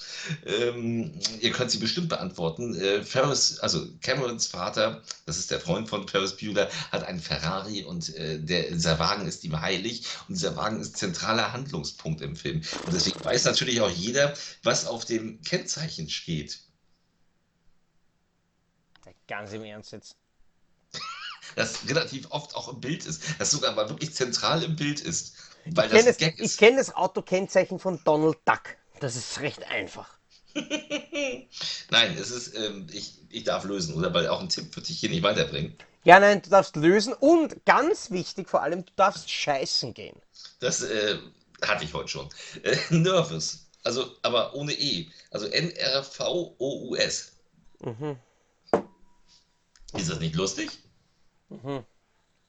Ähm, 0.47 1.13
ihr 1.41 1.51
könnt 1.51 1.73
sie 1.73 1.79
bestimmt 1.79 2.09
beantworten. 2.09 2.75
Äh, 2.81 3.03
Ferris, 3.03 3.59
also 3.59 3.87
Camerons 4.03 4.47
Vater, 4.47 5.03
das 5.27 5.39
ist 5.39 5.51
der 5.51 5.61
Freund 5.61 5.89
von 5.89 6.07
Ferris 6.07 6.37
Bueller, 6.37 6.71
hat 6.93 7.03
einen 7.03 7.21
Ferrari 7.21 7.83
und 7.83 8.15
äh, 8.15 8.39
der, 8.39 8.71
dieser 8.71 8.99
Wagen 9.01 9.27
ist 9.27 9.43
ihm 9.43 9.61
heilig 9.61 10.07
und 10.29 10.37
dieser 10.37 10.57
Wagen 10.57 10.81
ist 10.81 10.97
zentraler 10.97 11.53
Handlungspunkt 11.53 12.21
im 12.21 12.37
Film. 12.37 12.63
Und 12.87 12.95
deswegen 12.95 13.23
weiß 13.25 13.45
natürlich 13.45 13.81
auch 13.81 13.91
jeder, 13.91 14.35
was 14.63 14.87
auf 14.87 15.05
dem 15.05 15.43
Kennzeichen 15.43 16.09
steht. 16.09 16.61
Ganz 19.27 19.53
im 19.53 19.65
Ernst 19.65 19.93
jetzt. 19.93 20.17
Das 21.57 21.89
relativ 21.89 22.31
oft 22.31 22.55
auch 22.55 22.73
im 22.73 22.81
Bild 22.81 23.07
ist, 23.07 23.23
das 23.39 23.51
sogar 23.51 23.75
mal 23.75 23.89
wirklich 23.89 24.15
zentral 24.15 24.63
im 24.63 24.77
Bild 24.77 25.01
ist, 25.01 25.35
weil 25.67 25.87
Ich 25.87 26.05
das 26.05 26.17
kenne 26.17 26.35
das, 26.39 26.53
ich 26.53 26.57
kenn 26.59 26.77
das 26.77 26.95
Autokennzeichen 26.95 27.79
von 27.79 28.01
Donald 28.05 28.39
Duck. 28.45 28.77
Das 29.01 29.17
ist 29.17 29.41
recht 29.41 29.65
einfach. 29.71 30.09
Nein, 30.55 32.17
es 32.19 32.31
ist, 32.31 32.55
ähm, 32.57 32.87
ich, 32.93 33.19
ich 33.31 33.45
darf 33.45 33.65
lösen, 33.65 33.95
oder? 33.95 34.13
Weil 34.13 34.29
auch 34.29 34.41
ein 34.41 34.49
Tipp 34.49 34.75
wird 34.75 34.89
dich 34.89 34.99
hier 34.99 35.11
nicht 35.11 35.23
weiterbringen. 35.23 35.77
Ja, 36.03 36.19
nein, 36.19 36.41
du 36.41 36.49
darfst 36.49 36.77
lösen 36.77 37.13
und 37.13 37.65
ganz 37.67 38.11
wichtig 38.11 38.49
vor 38.49 38.63
allem, 38.63 38.87
du 38.87 38.93
darfst 38.97 39.31
scheißen 39.31 39.93
gehen. 39.93 40.17
Das 40.59 40.83
äh, 40.83 41.19
hatte 41.63 41.85
ich 41.85 41.93
heute 41.93 42.09
schon. 42.09 42.29
Äh, 42.63 42.77
Nervous, 42.91 43.67
also 43.85 44.17
aber 44.23 44.55
ohne 44.55 44.73
E, 44.73 45.09
also 45.31 45.47
N-R-V-O-U-S. 45.47 47.33
Mhm. 47.81 48.19
Ist 49.95 50.11
das 50.11 50.21
nicht 50.21 50.37
lustig? 50.37 50.71
Mhm. 51.51 51.85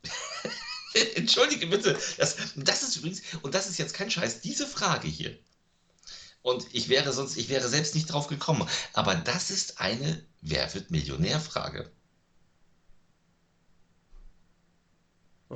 Entschuldige 1.15 1.67
bitte, 1.67 1.97
das, 2.17 2.35
das 2.55 2.83
ist 2.83 2.97
übrigens, 2.97 3.21
und 3.41 3.53
das 3.55 3.69
ist 3.69 3.77
jetzt 3.77 3.93
kein 3.93 4.11
Scheiß, 4.11 4.41
diese 4.41 4.67
Frage 4.67 5.07
hier. 5.07 5.37
Und 6.41 6.65
ich 6.73 6.89
wäre 6.89 7.13
sonst, 7.13 7.37
ich 7.37 7.49
wäre 7.49 7.69
selbst 7.69 7.93
nicht 7.95 8.07
drauf 8.11 8.27
gekommen. 8.27 8.67
Aber 8.93 9.13
das 9.15 9.51
ist 9.51 9.79
eine 9.79 10.25
Wer 10.41 10.73
wird 10.73 10.89
Millionär-Frage. 10.89 11.91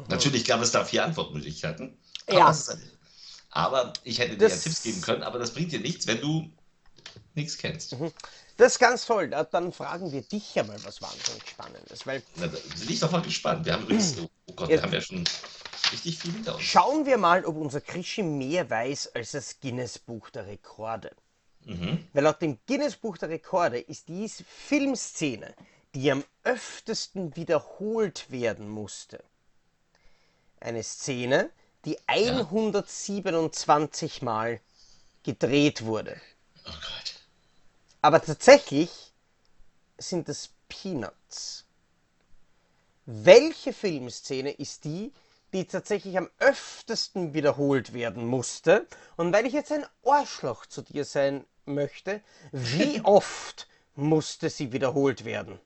Natürlich 0.10 0.46
gab 0.46 0.62
es 0.62 0.72
da 0.72 0.86
vier 0.86 1.04
Antwortmöglichkeiten. 1.06 1.98
Aber, 2.28 2.38
Ja. 2.38 2.58
aber 3.50 3.94
ich 4.04 4.20
hätte 4.20 4.38
dir 4.38 4.44
ja 4.44 4.50
Das- 4.50 4.62
Tipps 4.64 4.84
geben 4.84 5.02
können, 5.02 5.24
aber 5.24 5.40
das 5.40 5.54
bringt 5.54 5.72
dir 5.72 5.80
nichts, 5.80 6.06
wenn 6.06 6.22
du 6.22 6.52
nichts 7.34 7.58
kennst. 7.58 7.96
Das 8.58 8.74
ist 8.74 8.80
ganz 8.80 9.06
toll. 9.06 9.30
Da- 9.30 9.44
Dann 9.44 9.72
fragen 9.74 10.12
wir 10.12 10.22
dich 10.22 10.56
ja 10.56 10.64
mal 10.64 10.82
was 10.84 11.02
wahnsinnig 11.02 11.48
Spannendes. 11.50 12.06
Weil 12.08 12.24
Na, 12.36 12.48
da 12.48 12.58
bin 12.58 12.90
ich 12.90 13.00
doch 13.00 13.12
mal 13.12 13.22
gespannt. 13.22 13.66
Wir 13.66 13.74
haben 13.74 13.84
übrigens, 13.84 14.18
oh 14.20 14.30
Gott, 14.56 14.70
Ja. 14.70 14.78
wir 14.78 14.84
haben 14.84 14.94
ja 14.94 15.02
schon 15.02 15.24
richtig 15.92 16.18
viel 16.20 16.32
hinter 16.34 16.56
uns. 16.56 16.64
schauen 16.64 17.06
wir 17.06 17.18
mal, 17.18 17.44
ob 17.46 17.58
unser 17.58 17.82
Krischi 17.82 18.24
mehr 18.24 18.70
weiß 18.70 19.14
als 19.16 19.32
das 19.32 19.60
Guinness-Buch 19.60 20.30
der 20.30 20.48
Rekorde. 20.48 21.12
Mhm. 21.66 22.08
Weil 22.14 22.24
laut 22.24 22.42
dem 22.42 22.58
Guinness-Buch 22.68 23.18
der 23.18 23.28
Rekorde 23.30 23.80
ist 23.80 24.08
dies 24.08 24.44
Filmszene, 24.68 25.54
die 25.94 26.12
am 26.12 26.24
öftesten 26.44 27.36
wiederholt 27.36 28.30
werden 28.32 28.70
musste. 28.70 29.24
Eine 30.60 30.84
Szene, 30.84 31.50
die 31.86 31.98
127 32.08 34.22
Mal 34.22 34.60
gedreht 35.24 35.86
wurde. 35.86 36.20
Oh 36.66 36.70
Gott. 36.72 37.15
Aber 38.06 38.22
tatsächlich 38.22 38.92
sind 39.98 40.30
es 40.30 40.52
Peanuts. 40.70 41.66
Welche 43.08 43.74
Filmszene 43.74 44.52
ist 44.52 44.84
die, 44.84 45.12
die 45.54 45.66
tatsächlich 45.66 46.16
am 46.16 46.30
öftesten 46.38 47.34
wiederholt 47.34 47.94
werden 47.94 48.28
musste? 48.28 48.86
Und 49.18 49.34
weil 49.34 49.48
ich 49.48 49.54
jetzt 49.54 49.72
ein 49.72 49.88
Arschloch 50.06 50.68
zu 50.68 50.84
dir 50.84 51.04
sein 51.04 51.46
möchte, 51.66 52.22
wie 52.52 53.02
oft 53.04 53.68
musste 53.96 54.52
sie 54.52 54.72
wiederholt 54.72 55.26
werden? 55.26 55.60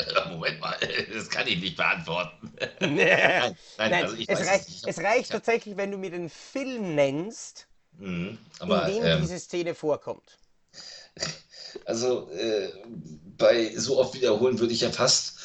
Moment 0.30 0.58
mal, 0.58 0.76
das 1.14 1.30
kann 1.30 1.46
ich 1.46 1.60
nicht 1.60 1.76
beantworten. 1.76 2.56
Nein, 2.80 3.56
nein, 3.78 3.94
also 4.02 4.16
es, 4.16 4.40
reicht, 4.48 4.68
nicht. 4.68 4.82
Ich 4.82 4.88
es 4.88 4.98
reicht 4.98 5.30
tatsächlich, 5.30 5.76
wenn 5.76 5.92
du 5.92 5.98
mir 5.98 6.10
den 6.10 6.28
Film 6.28 6.96
nennst, 6.96 7.68
Mhm, 7.98 8.36
aber 8.58 8.88
in 8.88 8.94
dem 8.94 9.06
ähm, 9.06 9.20
diese 9.20 9.38
Szene 9.38 9.76
vorkommt. 9.76 10.38
Also 11.86 12.30
äh, 12.30 12.68
bei 13.38 13.72
so 13.76 13.98
oft 13.98 14.14
wiederholen 14.14 14.58
würde 14.58 14.72
ich 14.72 14.80
ja 14.80 14.90
fast 14.90 15.38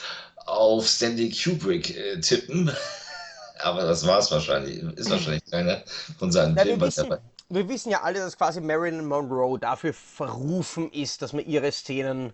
auf 0.46 0.88
Stanley 0.88 1.32
Kubrick 1.32 1.96
äh, 1.96 2.20
tippen. 2.20 2.72
Aber 3.60 3.84
das 3.84 4.06
war 4.06 4.20
es 4.20 4.32
wahrscheinlich. 4.32 4.84
Ist 4.98 5.10
wahrscheinlich 5.10 5.44
keiner 5.52 5.84
von 6.20 6.32
seinen 6.32 6.56
wir, 6.56 6.64
Filmen 6.64 6.82
wissen, 6.82 7.10
dabei. 7.10 7.22
wir 7.50 7.68
wissen 7.70 7.90
ja 7.90 8.04
alle, 8.04 8.20
dass 8.20 8.38
quasi 8.38 8.62
Marilyn 8.62 9.06
Monroe 9.06 9.58
dafür 9.58 9.94
verrufen 9.94 10.92
ist, 10.92 11.22
dass 11.22 11.34
man 11.34 11.46
ihre 11.46 11.72
Szenen 11.72 12.34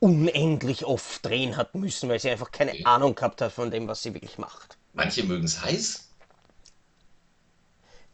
unendlich 0.00 0.84
oft 0.84 1.24
drehen 1.24 1.56
hat 1.56 1.74
müssen, 1.74 2.08
weil 2.08 2.20
sie 2.20 2.30
einfach 2.30 2.50
keine. 2.50 2.72
Ahnung 2.84 3.14
gehabt 3.14 3.40
hat 3.40 3.52
von 3.52 3.70
dem, 3.70 3.88
was 3.88 4.02
sie 4.02 4.14
wirklich 4.14 4.38
macht. 4.38 4.78
Manche 4.94 5.24
mögen 5.24 5.44
es 5.44 5.62
heiß. 5.62 6.07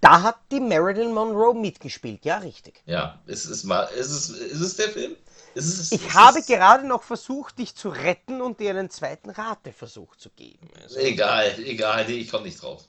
Da 0.05 0.21
hat 0.21 0.37
die 0.51 0.61
Marilyn 0.61 1.15
Monroe 1.15 1.55
mitgespielt, 1.55 2.27
ja, 2.27 2.37
richtig. 2.37 2.83
Ja, 2.85 3.23
ist 3.25 3.47
es 3.47 3.65
mal, 3.65 3.85
ist 3.85 4.11
es, 4.11 4.29
ist 4.29 4.61
es 4.61 4.77
der 4.77 4.91
Film? 4.91 5.17
Es, 5.55 5.93
Ich 5.93 6.13
habe 6.13 6.43
gerade 6.43 6.87
noch 6.87 7.03
versucht, 7.03 7.59
dich 7.59 7.75
zu 7.75 7.89
retten 7.89 8.43
und 8.43 8.61
dir 8.61 8.71
einen 8.71 8.91
zweiten 8.91 9.31
Rateversuch 9.31 10.15
zu 10.17 10.29
geben. 10.29 10.69
Also 10.83 10.99
Egal, 10.99 11.59
egal, 11.61 12.11
ich 12.11 12.31
komme 12.31 12.45
nicht 12.45 12.61
drauf. 12.61 12.85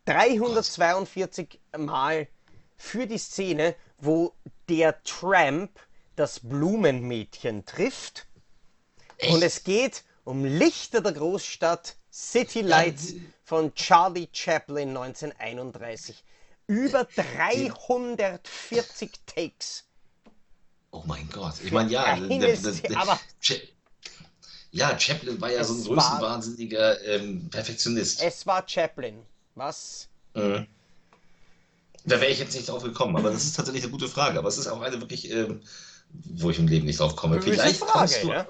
342 0.05 1.59
Mal 1.77 2.27
für 2.77 3.07
die 3.07 3.17
Szene, 3.17 3.75
wo 3.97 4.33
der 4.69 5.01
Tramp 5.03 5.71
das 6.15 6.39
Blumenmädchen 6.41 7.65
trifft. 7.65 8.27
Und 9.29 9.41
es 9.41 9.63
geht 9.63 10.03
um 10.23 10.45
Lichter 10.45 11.01
der 11.01 11.13
Großstadt, 11.13 11.95
City 12.11 12.61
Lights 12.61 13.15
von 13.43 13.73
Charlie 13.73 14.27
Chaplin 14.31 14.89
1931. 14.89 16.23
Über 16.67 17.05
340 17.05 19.11
Takes. 19.25 19.85
Oh 20.91 21.03
mein 21.05 21.27
Gott. 21.29 21.55
Ich 21.63 21.71
meine, 21.71 21.89
ja, 21.91 22.15
der, 22.19 22.27
der, 22.55 22.71
der, 22.71 22.97
aber- 22.97 23.19
ja, 24.71 24.97
Chaplin 24.99 25.39
war 25.41 25.51
ja 25.51 25.63
so 25.63 25.73
ein 25.73 25.83
größenwahnsinniger 25.83 27.01
ähm, 27.03 27.49
Perfektionist. 27.49 28.21
Es 28.21 28.45
war 28.45 28.67
Chaplin. 28.67 29.25
Was? 29.55 30.07
Mhm. 30.33 30.67
Da 32.05 32.19
wäre 32.19 32.31
ich 32.31 32.39
jetzt 32.39 32.55
nicht 32.55 32.67
drauf 32.67 32.83
gekommen, 32.83 33.15
aber 33.15 33.31
das 33.31 33.43
ist 33.43 33.55
tatsächlich 33.55 33.83
eine 33.83 33.91
gute 33.91 34.09
Frage. 34.09 34.37
Aber 34.37 34.49
es 34.49 34.57
ist 34.57 34.67
auch 34.67 34.81
eine 34.81 34.99
wirklich, 34.99 35.31
ähm, 35.31 35.61
wo 36.09 36.49
ich 36.49 36.59
im 36.59 36.67
Leben 36.67 36.85
nicht 36.85 36.99
drauf 36.99 37.15
komme. 37.15 37.41
Vielleicht 37.41 37.77
Frage, 37.77 37.91
kommst 37.91 38.23
du, 38.23 38.27
ja. 38.29 38.47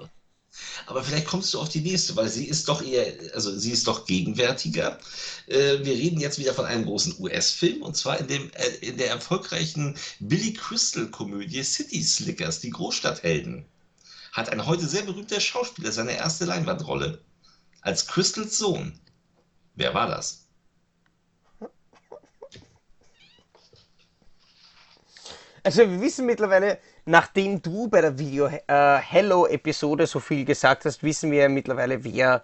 Aber 0.86 1.04
vielleicht 1.04 1.28
kommst 1.28 1.54
du 1.54 1.60
auf 1.60 1.70
die 1.70 1.82
nächste, 1.82 2.16
weil 2.16 2.30
sie 2.30 2.46
ist 2.46 2.68
doch 2.68 2.84
eher, 2.84 3.34
also 3.34 3.56
sie 3.58 3.72
ist 3.72 3.88
doch 3.88 4.06
gegenwärtiger. 4.06 5.00
Äh, 5.48 5.80
wir 5.84 5.94
reden 5.94 6.20
jetzt 6.20 6.38
wieder 6.38 6.54
von 6.54 6.66
einem 6.66 6.86
großen 6.86 7.16
US-Film 7.20 7.82
und 7.82 7.98
zwar 7.98 8.20
in, 8.20 8.28
dem, 8.28 8.52
äh, 8.54 8.68
in 8.82 8.98
der 8.98 9.10
erfolgreichen 9.10 9.98
Billy 10.20 10.54
Crystal-Komödie 10.54 11.64
City 11.64 12.04
Slickers, 12.04 12.60
die 12.60 12.70
Großstadthelden. 12.70 13.66
Hat 14.32 14.50
ein 14.50 14.66
heute 14.66 14.88
sehr 14.88 15.04
berühmter 15.04 15.40
Schauspieler 15.40 15.92
seine 15.92 16.16
erste 16.16 16.46
Leinwandrolle. 16.46 17.20
Als 17.82 18.08
Crystals 18.08 18.58
Sohn. 18.58 19.00
Wer 19.76 19.94
war 19.94 20.08
das? 20.08 20.43
Also 25.64 25.80
wir 25.90 26.02
wissen 26.02 26.26
mittlerweile, 26.26 26.78
nachdem 27.06 27.62
du 27.62 27.88
bei 27.88 28.02
der 28.02 28.20
Video 28.20 28.48
äh, 28.48 30.06
so 30.06 30.20
viel 30.20 30.44
gesagt 30.46 30.86
hast, 30.86 31.02
wissen 31.04 31.32
wir 31.32 31.40
ja 31.44 31.50
mittlerweile, 31.50 32.04
wer 32.04 32.44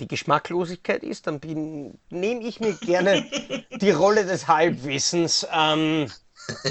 die 0.00 0.06
Geschmacklosigkeit 0.08 1.02
ist. 1.02 1.26
Dann 1.26 1.40
bin- 1.40 1.98
nehme 2.10 2.42
ich 2.44 2.60
mir 2.60 2.74
gerne 2.74 3.24
die 3.80 3.90
Rolle 3.90 4.24
des 4.24 4.46
Halbwissens. 4.46 5.46
Ähm, 5.52 6.10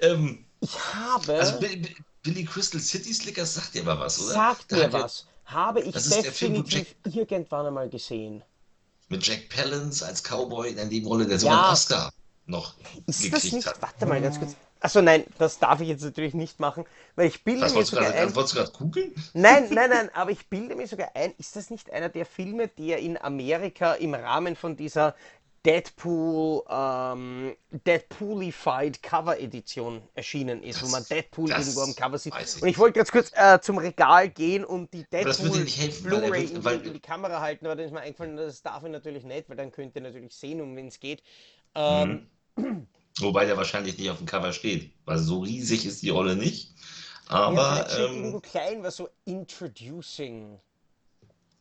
Ähm, 0.00 0.44
ich 0.60 0.78
habe, 0.94 1.34
also 1.34 1.60
Bi- 1.60 1.76
Bi- 1.76 1.96
Billy 2.22 2.44
Crystal 2.44 2.80
City 2.80 3.14
Slickers 3.14 3.54
sagt 3.54 3.74
dir 3.74 3.82
aber 3.82 4.00
was, 4.00 4.20
oder? 4.20 4.32
sagt 4.32 4.72
Da 4.72 4.76
mir 4.76 4.84
hat 4.84 4.94
er 4.94 5.02
was, 5.04 5.26
habe 5.44 5.80
ich 5.80 5.92
der 5.92 6.02
Film, 6.32 6.54
definitiv 6.64 6.96
irgendwann 7.04 7.66
einmal 7.66 7.88
gesehen. 7.88 8.42
Mit 9.08 9.24
Jack 9.24 9.48
Palance 9.48 10.04
als 10.04 10.22
Cowboy 10.24 10.70
in 10.70 10.76
der 10.76 10.86
Nebenrolle, 10.86 11.26
der 11.26 11.38
sogar 11.38 11.54
einen 11.58 11.64
Ja. 11.66 11.72
Oscar 11.72 12.12
noch 12.46 12.74
Ist 13.06 13.24
das 13.32 13.42
gekriegt 13.42 13.52
nicht, 13.54 13.66
hat. 13.66 13.82
warte 13.82 14.06
mal 14.06 14.20
ganz 14.20 14.38
kurz. 14.38 14.56
Achso, 14.80 15.00
nein, 15.02 15.24
das 15.38 15.58
darf 15.58 15.80
ich 15.80 15.88
jetzt 15.88 16.02
natürlich 16.04 16.34
nicht 16.34 16.60
machen, 16.60 16.84
weil 17.16 17.28
ich 17.28 17.42
bilde 17.42 17.62
Was 17.62 17.74
mir 17.74 17.84
sogar 17.84 18.04
gerade, 18.04 18.18
ein, 18.18 18.34
wolltest 18.34 18.54
du 18.54 18.58
gerade 18.58 18.72
googeln? 18.72 19.14
Nein, 19.32 19.68
nein, 19.72 19.90
nein, 19.90 20.10
aber 20.14 20.30
ich 20.30 20.48
bilde 20.48 20.76
mir 20.76 20.86
sogar 20.86 21.10
ein, 21.14 21.32
ist 21.38 21.56
das 21.56 21.70
nicht 21.70 21.90
einer 21.90 22.08
der 22.10 22.26
Filme, 22.26 22.68
der 22.68 22.98
in 22.98 23.16
Amerika 23.20 23.94
im 23.94 24.14
Rahmen 24.14 24.54
von 24.54 24.76
dieser 24.76 25.14
Deadpool, 25.64 26.62
ähm, 26.70 27.56
Deadpoolified 27.72 29.02
Cover 29.02 29.40
Edition 29.40 30.00
erschienen 30.14 30.62
ist, 30.62 30.80
wo 30.82 30.86
man 30.88 31.04
Deadpool 31.08 31.48
das 31.48 31.58
irgendwo 31.60 31.80
am 31.80 31.96
Cover 31.96 32.18
sieht. 32.18 32.34
ich 32.40 32.62
Und 32.62 32.68
ich 32.68 32.78
wollte 32.78 32.98
ganz 32.98 33.10
kurz 33.10 33.32
äh, 33.34 33.58
zum 33.60 33.78
Regal 33.78 34.28
gehen 34.28 34.64
und 34.64 34.92
die 34.94 35.04
das 35.10 35.38
Deadpool 35.38 35.66
er 35.66 35.88
Blu-ray 36.02 36.44
in, 36.44 36.62
die- 36.62 36.86
in 36.86 36.92
die 36.92 37.00
Kamera 37.00 37.40
halten, 37.40 37.66
aber 37.66 37.74
dann 37.74 37.86
ist 37.86 37.92
mir 37.92 38.00
eingefallen, 38.00 38.36
das 38.36 38.62
darf 38.62 38.84
ich 38.84 38.90
natürlich 38.90 39.24
nicht, 39.24 39.48
weil 39.48 39.56
dann 39.56 39.72
könnt 39.72 39.96
ihr 39.96 40.02
natürlich 40.02 40.34
sehen, 40.34 40.60
um 40.60 40.76
wen 40.76 40.86
es 40.86 41.00
geht. 41.00 41.22
Ähm, 41.74 42.28
Wobei 43.18 43.44
der 43.46 43.56
wahrscheinlich 43.56 43.98
nicht 43.98 44.10
auf 44.10 44.18
dem 44.18 44.26
Cover 44.26 44.52
steht, 44.52 44.92
weil 45.04 45.18
so 45.18 45.40
riesig 45.40 45.86
ist 45.86 46.02
die 46.02 46.10
Rolle 46.10 46.36
nicht. 46.36 46.74
ja, 47.44 47.60
Aber, 47.60 47.88
vielleicht 47.88 47.90
steht 47.92 48.12
irgendwo 48.14 48.40
ähm, 48.40 48.40
klein, 48.40 48.82
was 48.82 48.96
so 48.96 49.08
Introducing. 49.24 50.60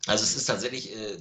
also 0.07 0.23
es 0.23 0.35
ist 0.35 0.45
tatsächlich 0.45 0.95
äh, 0.95 1.17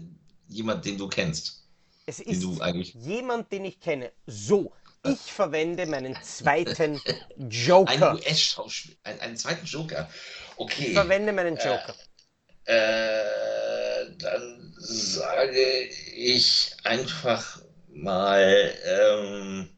jemand, 0.48 0.84
den 0.84 0.98
du 0.98 1.08
kennst. 1.08 1.66
Es 2.06 2.20
Den 2.28 2.40
ist 2.40 2.40
du 2.40 2.60
eigentlich. 2.60 2.98
jemand, 2.98 3.52
den 3.52 3.64
ich 3.66 3.80
kenne. 3.80 4.12
So, 4.26 4.72
ich 5.02 5.32
verwende 5.32 5.86
meinen 5.86 6.20
zweiten 6.22 7.02
Ein 7.84 8.06
Joker. 8.06 8.12
US-Schauspieler, 8.12 8.96
ein, 9.04 9.20
einen 9.20 9.36
zweiten 9.36 9.66
Joker. 9.66 10.10
Ich 10.76 10.88
Okay. 10.88 10.92
verwende 10.92 11.32
meinen 11.32 11.56
Joker. 11.56 11.96
Äh, 12.66 14.10
dann 14.18 14.74
sage 14.78 15.88
ich 16.14 16.74
einfach 16.84 17.60
mal 17.94 18.74
ähm, 18.84 19.68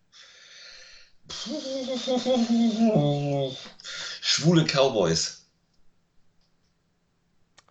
schwule 4.21 4.64
Cowboys. 4.64 5.45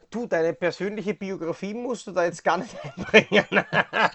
Du, 0.10 0.28
deine 0.28 0.54
persönliche 0.54 1.14
Biografie 1.14 1.74
musst 1.74 2.08
du 2.08 2.12
da 2.12 2.26
jetzt 2.26 2.44
gar 2.44 2.58
nicht 2.58 2.76
einbringen. 2.98 3.66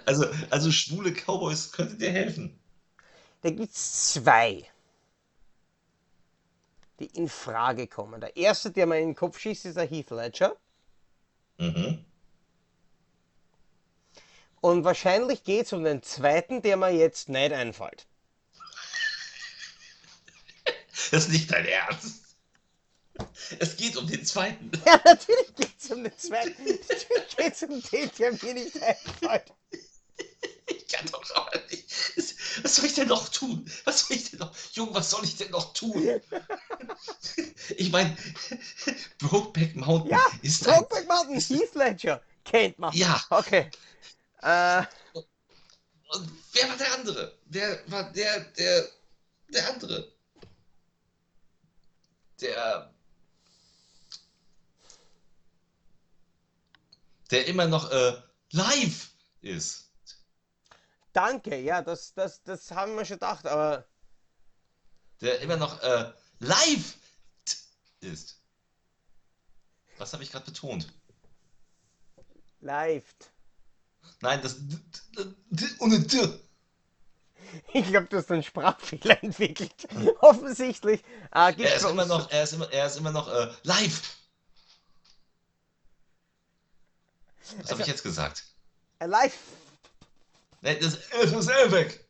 Also, 0.07 0.27
also 0.49 0.71
schwule 0.71 1.13
Cowboys 1.13 1.73
könnte 1.73 1.97
dir 1.97 2.11
helfen. 2.11 2.59
Da 3.43 3.51
gibt 3.51 3.75
es 3.75 4.13
zwei, 4.13 4.65
die 6.99 7.07
in 7.07 7.29
Frage 7.29 7.87
kommen. 7.87 8.21
Der 8.21 8.37
erste, 8.37 8.71
der 8.71 8.87
mir 8.87 8.99
in 8.99 9.09
den 9.09 9.15
Kopf 9.15 9.39
schießt, 9.39 9.67
ist 9.67 9.77
der 9.77 9.87
Heath 9.87 10.11
Ledger. 10.11 10.57
Mhm. 11.59 12.05
Und 14.61 14.85
wahrscheinlich 14.85 15.43
geht 15.45 15.67
es 15.67 15.73
um 15.73 15.85
den 15.85 16.03
zweiten, 16.03 16.61
der 16.63 16.77
mir 16.77 16.91
jetzt 16.91 17.29
nicht 17.29 17.53
einfällt. 17.53 18.07
Das 21.13 21.25
ist 21.25 21.31
nicht 21.33 21.51
dein 21.51 21.65
Ernst. 21.67 22.37
Es 23.59 23.77
geht 23.77 23.97
um 23.97 24.07
den 24.07 24.25
zweiten. 24.25 24.71
Ja, 24.87 25.01
natürlich 25.05 25.55
geht 25.57 25.75
es 25.83 25.91
um 25.91 26.05
den 26.05 26.17
zweiten. 26.17 26.55
Natürlich 26.65 27.37
geht 27.37 27.53
es 27.55 27.63
um 27.65 27.83
den, 27.83 28.11
der 28.19 28.33
mir 28.33 28.55
nicht 28.55 28.81
einfällt. 28.83 29.53
Ich 30.67 30.87
kann 30.87 31.07
doch 31.11 31.35
aber 31.35 31.59
nicht. 31.71 31.85
Was 32.63 32.77
soll 32.77 32.85
ich 32.87 32.95
denn 32.95 33.09
noch 33.09 33.29
tun? 33.31 33.69
Was 33.85 34.07
soll 34.07 34.17
ich 34.19 34.31
denn 34.31 34.39
noch? 34.41 34.55
Junge, 34.73 34.95
was 34.95 35.11
soll 35.11 35.25
ich 35.25 35.37
denn 35.37 35.51
noch 35.51 35.73
tun? 35.73 36.21
Ich 37.77 37.91
meine, 37.91 38.17
Brokeback 39.19 39.75
Mountain 39.75 40.11
Ja, 40.13 40.25
ist. 40.43 40.63
Brokeback 40.65 41.09
Mountain, 41.09 41.41
Heath 41.41 41.75
Ledger. 41.75 42.23
Kennt 42.45 42.79
man. 42.79 42.93
Ja, 42.95 43.21
Okay. 43.31 43.69
Äh, 44.43 44.85
und 46.09 46.31
wer 46.53 46.69
war 46.69 46.77
der 46.77 46.95
andere? 46.95 47.39
Wer 47.47 47.91
war 47.91 48.13
der, 48.13 48.41
der, 48.53 48.89
der 49.49 49.69
andere? 49.71 50.13
Der. 52.41 52.93
Der 57.31 57.47
immer 57.47 57.67
noch 57.69 57.91
äh, 57.93 58.21
live 58.53 59.11
ist. 59.43 59.91
danke, 61.13 61.57
ja, 61.61 61.81
das, 61.83 62.13
das, 62.15 62.43
das 62.43 62.71
haben 62.73 62.97
wir 62.97 63.05
schon 63.05 63.17
gedacht, 63.17 63.47
aber 63.47 63.87
Der 65.21 65.41
immer 65.41 65.57
noch 65.57 65.81
äh, 65.83 66.13
live 66.41 66.97
ist. 68.01 68.41
Was 69.99 70.13
habe 70.13 70.23
ich 70.25 70.33
gerade 70.33 70.47
betont? 70.47 70.93
live. 72.61 73.15
Nein, 74.21 74.41
das 74.43 74.57
ohne 75.79 76.01
D. 76.01 76.41
Ich 77.73 77.87
glaube, 77.89 78.07
du 78.07 78.17
hast 78.19 78.31
einen 78.31 78.43
Sprachfehler 78.43 79.23
entwickelt. 79.25 79.73
Offensichtlich. 80.21 81.03
Gibt's 81.03 81.63
Er 81.71 81.75
ist 81.77 81.85
immer 81.85 82.07
noch, 82.07 82.31
er 82.31 82.45
ist 82.45 82.53
immer, 82.53 82.71
er 82.73 82.87
ist 82.87 82.97
immer 82.97 83.11
noch 83.13 83.29
äh, 83.29 83.51
live. 83.63 84.17
Was 87.41 87.51
habe 87.59 87.69
Also- 87.71 87.83
ich 87.83 87.89
jetzt 87.89 88.03
gesagt? 88.03 88.45
Äh, 89.01 89.07
live. 89.07 89.37
Nee, 90.61 90.79
das 90.79 90.95
ist 90.95 91.49
er 91.49 91.73
weg. 91.73 92.05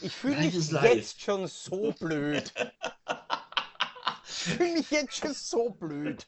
Ich 0.00 0.14
fühle 0.14 0.36
mich 0.36 0.70
live. 0.70 0.94
jetzt 0.94 1.20
schon 1.20 1.46
so 1.46 1.92
blöd. 1.92 2.52
Ich 4.30 4.54
fühle 4.54 4.72
mich 4.74 4.90
jetzt 4.90 5.16
schon 5.16 5.34
so 5.34 5.70
blöd. 5.70 6.26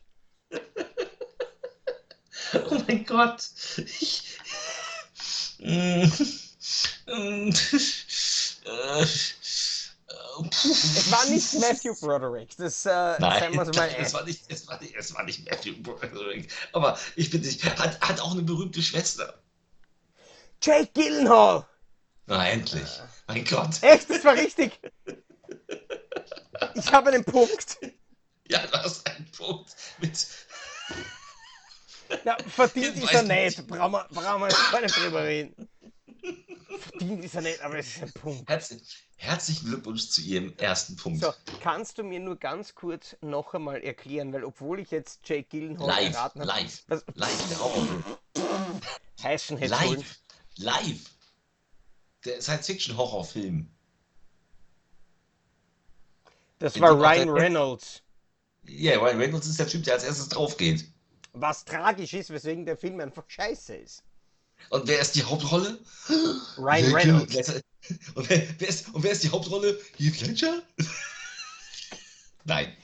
Oh 2.71 2.83
mein 2.87 3.05
Gott. 3.05 3.49
Ich. 3.77 4.39
Mm, 5.59 6.05
mm, 7.07 7.53
äh, 8.65 9.03
Es 9.03 9.93
war 11.13 11.25
nicht 11.27 11.53
Matthew 11.55 11.95
Broderick. 12.01 12.57
Das, 12.57 12.87
äh, 12.87 13.17
Nein, 13.19 13.55
mal 13.55 13.69
es 13.69 14.15
war 14.15 14.25
nicht, 14.25 14.45
es 14.49 14.67
war 14.69 14.81
nicht, 14.81 14.95
es 14.97 15.15
war 15.15 15.23
nicht 15.25 15.49
Matthew 15.49 15.75
Broderick. 15.83 16.51
Aber 16.73 16.99
ich 17.17 17.31
bin 17.31 17.43
nicht, 17.43 17.63
hat, 17.65 18.01
hat 18.01 18.21
auch 18.21 18.33
eine 18.33 18.43
berühmte 18.43 18.83
Schwester. 18.83 19.35
Jake 20.63 20.91
Gyllenhaal. 20.95 21.67
Na, 22.27 22.49
endlich. 22.49 22.89
Mein 23.27 23.45
Gott. 23.45 23.83
Echt, 23.83 24.11
das 24.11 24.25
war 24.25 24.35
richtig. 24.35 24.79
Ich 26.75 26.93
habe 26.93 27.11
einen 27.11 27.25
Punkt. 27.25 27.79
Ja, 28.49 28.67
du 28.67 28.73
hast 28.73 29.07
einen 29.07 29.31
Punkt 29.31 29.75
mit. 29.99 30.27
Ja, 32.25 32.37
verdient 32.49 32.97
ist 32.97 33.13
er 33.13 33.23
nicht. 33.23 33.67
Brauchen 33.67 33.93
wir, 33.93 34.07
brauchen 34.11 34.43
wir 34.43 34.49
gar 34.73 34.81
nicht 34.81 34.97
drüber 34.97 35.25
reden. 35.25 35.69
Verdient 36.79 37.25
ist 37.25 37.35
er 37.35 37.43
nicht, 37.43 37.61
aber 37.61 37.79
es 37.79 37.89
ist 37.89 38.03
ein 38.03 38.13
Punkt. 38.13 38.49
Herzlich, 38.49 38.83
herzlichen 39.17 39.67
Glückwunsch 39.67 40.09
zu 40.09 40.21
Ihrem 40.23 40.55
ersten 40.57 40.97
Punkt. 40.97 41.21
So, 41.21 41.33
kannst 41.61 41.99
du 41.99 42.03
mir 42.03 42.21
nur 42.21 42.37
ganz 42.37 42.75
kurz 42.75 43.17
noch 43.21 43.55
einmal 43.55 43.83
erklären, 43.83 44.33
weil 44.33 44.45
obwohl 44.45 44.81
ich 44.81 44.91
jetzt 44.91 45.21
Jake 45.25 45.45
Gyllenhaal 45.51 45.87
Live, 45.87 46.15
erraten 46.15 46.41
habe, 46.41 46.49
live, 46.49 46.85
was 46.89 47.05
live, 47.15 47.49
der 47.49 47.59
Horrorfilm. 47.59 48.05
heißen 49.23 49.57
hätte. 49.59 49.71
Live, 49.71 50.21
live. 50.57 51.11
Der 52.25 52.41
Science-Fiction-Horrorfilm. 52.43 53.71
Das 56.59 56.77
In 56.77 56.83
war 56.83 56.93
Ryan 56.93 57.31
Reynolds. 57.31 58.03
Ja, 58.65 58.99
Ryan 58.99 59.19
Reynolds 59.19 59.47
ist 59.47 59.59
der 59.59 59.67
Typ, 59.67 59.85
der 59.85 59.95
als 59.95 60.05
erstes 60.05 60.29
drauf 60.29 60.59
geht. 60.59 60.85
Was 61.33 61.65
tragisch 61.65 62.15
ist, 62.15 62.31
weswegen 62.31 62.67
der 62.67 62.77
Film 62.77 63.01
einfach 63.01 63.25
scheiße 63.29 63.77
ist. 63.77 64.03
Und 64.69 64.87
wer 64.87 65.01
ist 65.01 65.15
die 65.15 65.23
Hauptrolle? 65.23 65.79
Ryan 66.59 66.95
Reynolds. 66.95 67.63
Und 68.15 68.29
wer, 68.29 68.43
wer, 68.59 68.69
ist, 68.69 68.95
und 68.95 69.03
wer 69.03 69.13
ist 69.13 69.25
die 69.25 69.31
Hauptrolle? 69.31 69.79
Heath 69.97 70.21
Ledger? 70.21 70.63
Nein. 72.45 72.77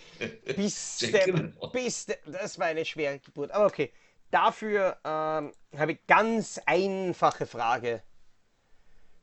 Bis, 0.57 0.99
der, 1.13 1.53
bis 1.73 2.07
der, 2.07 2.19
das 2.27 2.59
war 2.59 2.67
eine 2.67 2.85
schwere 2.85 3.19
Geburt. 3.19 3.51
Aber 3.51 3.67
okay, 3.67 3.93
dafür 4.31 4.97
ähm, 5.05 5.53
habe 5.77 5.93
ich 5.93 6.07
ganz 6.07 6.59
einfache 6.65 7.47
Frage 7.47 8.03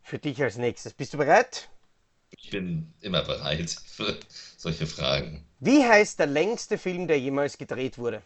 für 0.04 0.20
dich 0.20 0.42
als 0.42 0.58
nächstes. 0.58 0.94
Bist 0.94 1.14
du 1.14 1.18
bereit? 1.18 1.70
Ich 2.30 2.50
bin 2.50 2.94
immer 3.02 3.24
bereit 3.24 3.76
für 3.86 4.20
solche 4.58 4.88
Fragen. 4.88 5.46
Wie 5.60 5.84
heißt 5.84 6.20
der 6.20 6.28
längste 6.28 6.78
Film, 6.78 7.08
der 7.08 7.20
jemals 7.20 7.58
gedreht 7.58 7.98
wurde? 7.98 8.22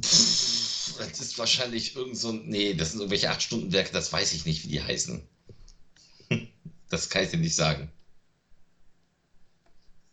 Pff, 0.00 0.98
das 0.98 1.20
ist 1.20 1.38
wahrscheinlich 1.38 1.94
irgend 1.96 2.16
so 2.16 2.30
ein. 2.30 2.48
Nee, 2.48 2.74
das 2.74 2.90
sind 2.92 3.00
irgendwelche 3.00 3.30
8-Stunden-Werke, 3.30 3.92
das 3.92 4.12
weiß 4.12 4.32
ich 4.34 4.44
nicht, 4.46 4.64
wie 4.64 4.68
die 4.68 4.82
heißen. 4.82 5.26
Das 6.90 7.08
kann 7.10 7.24
ich 7.24 7.30
dir 7.30 7.38
nicht 7.38 7.56
sagen. 7.56 7.90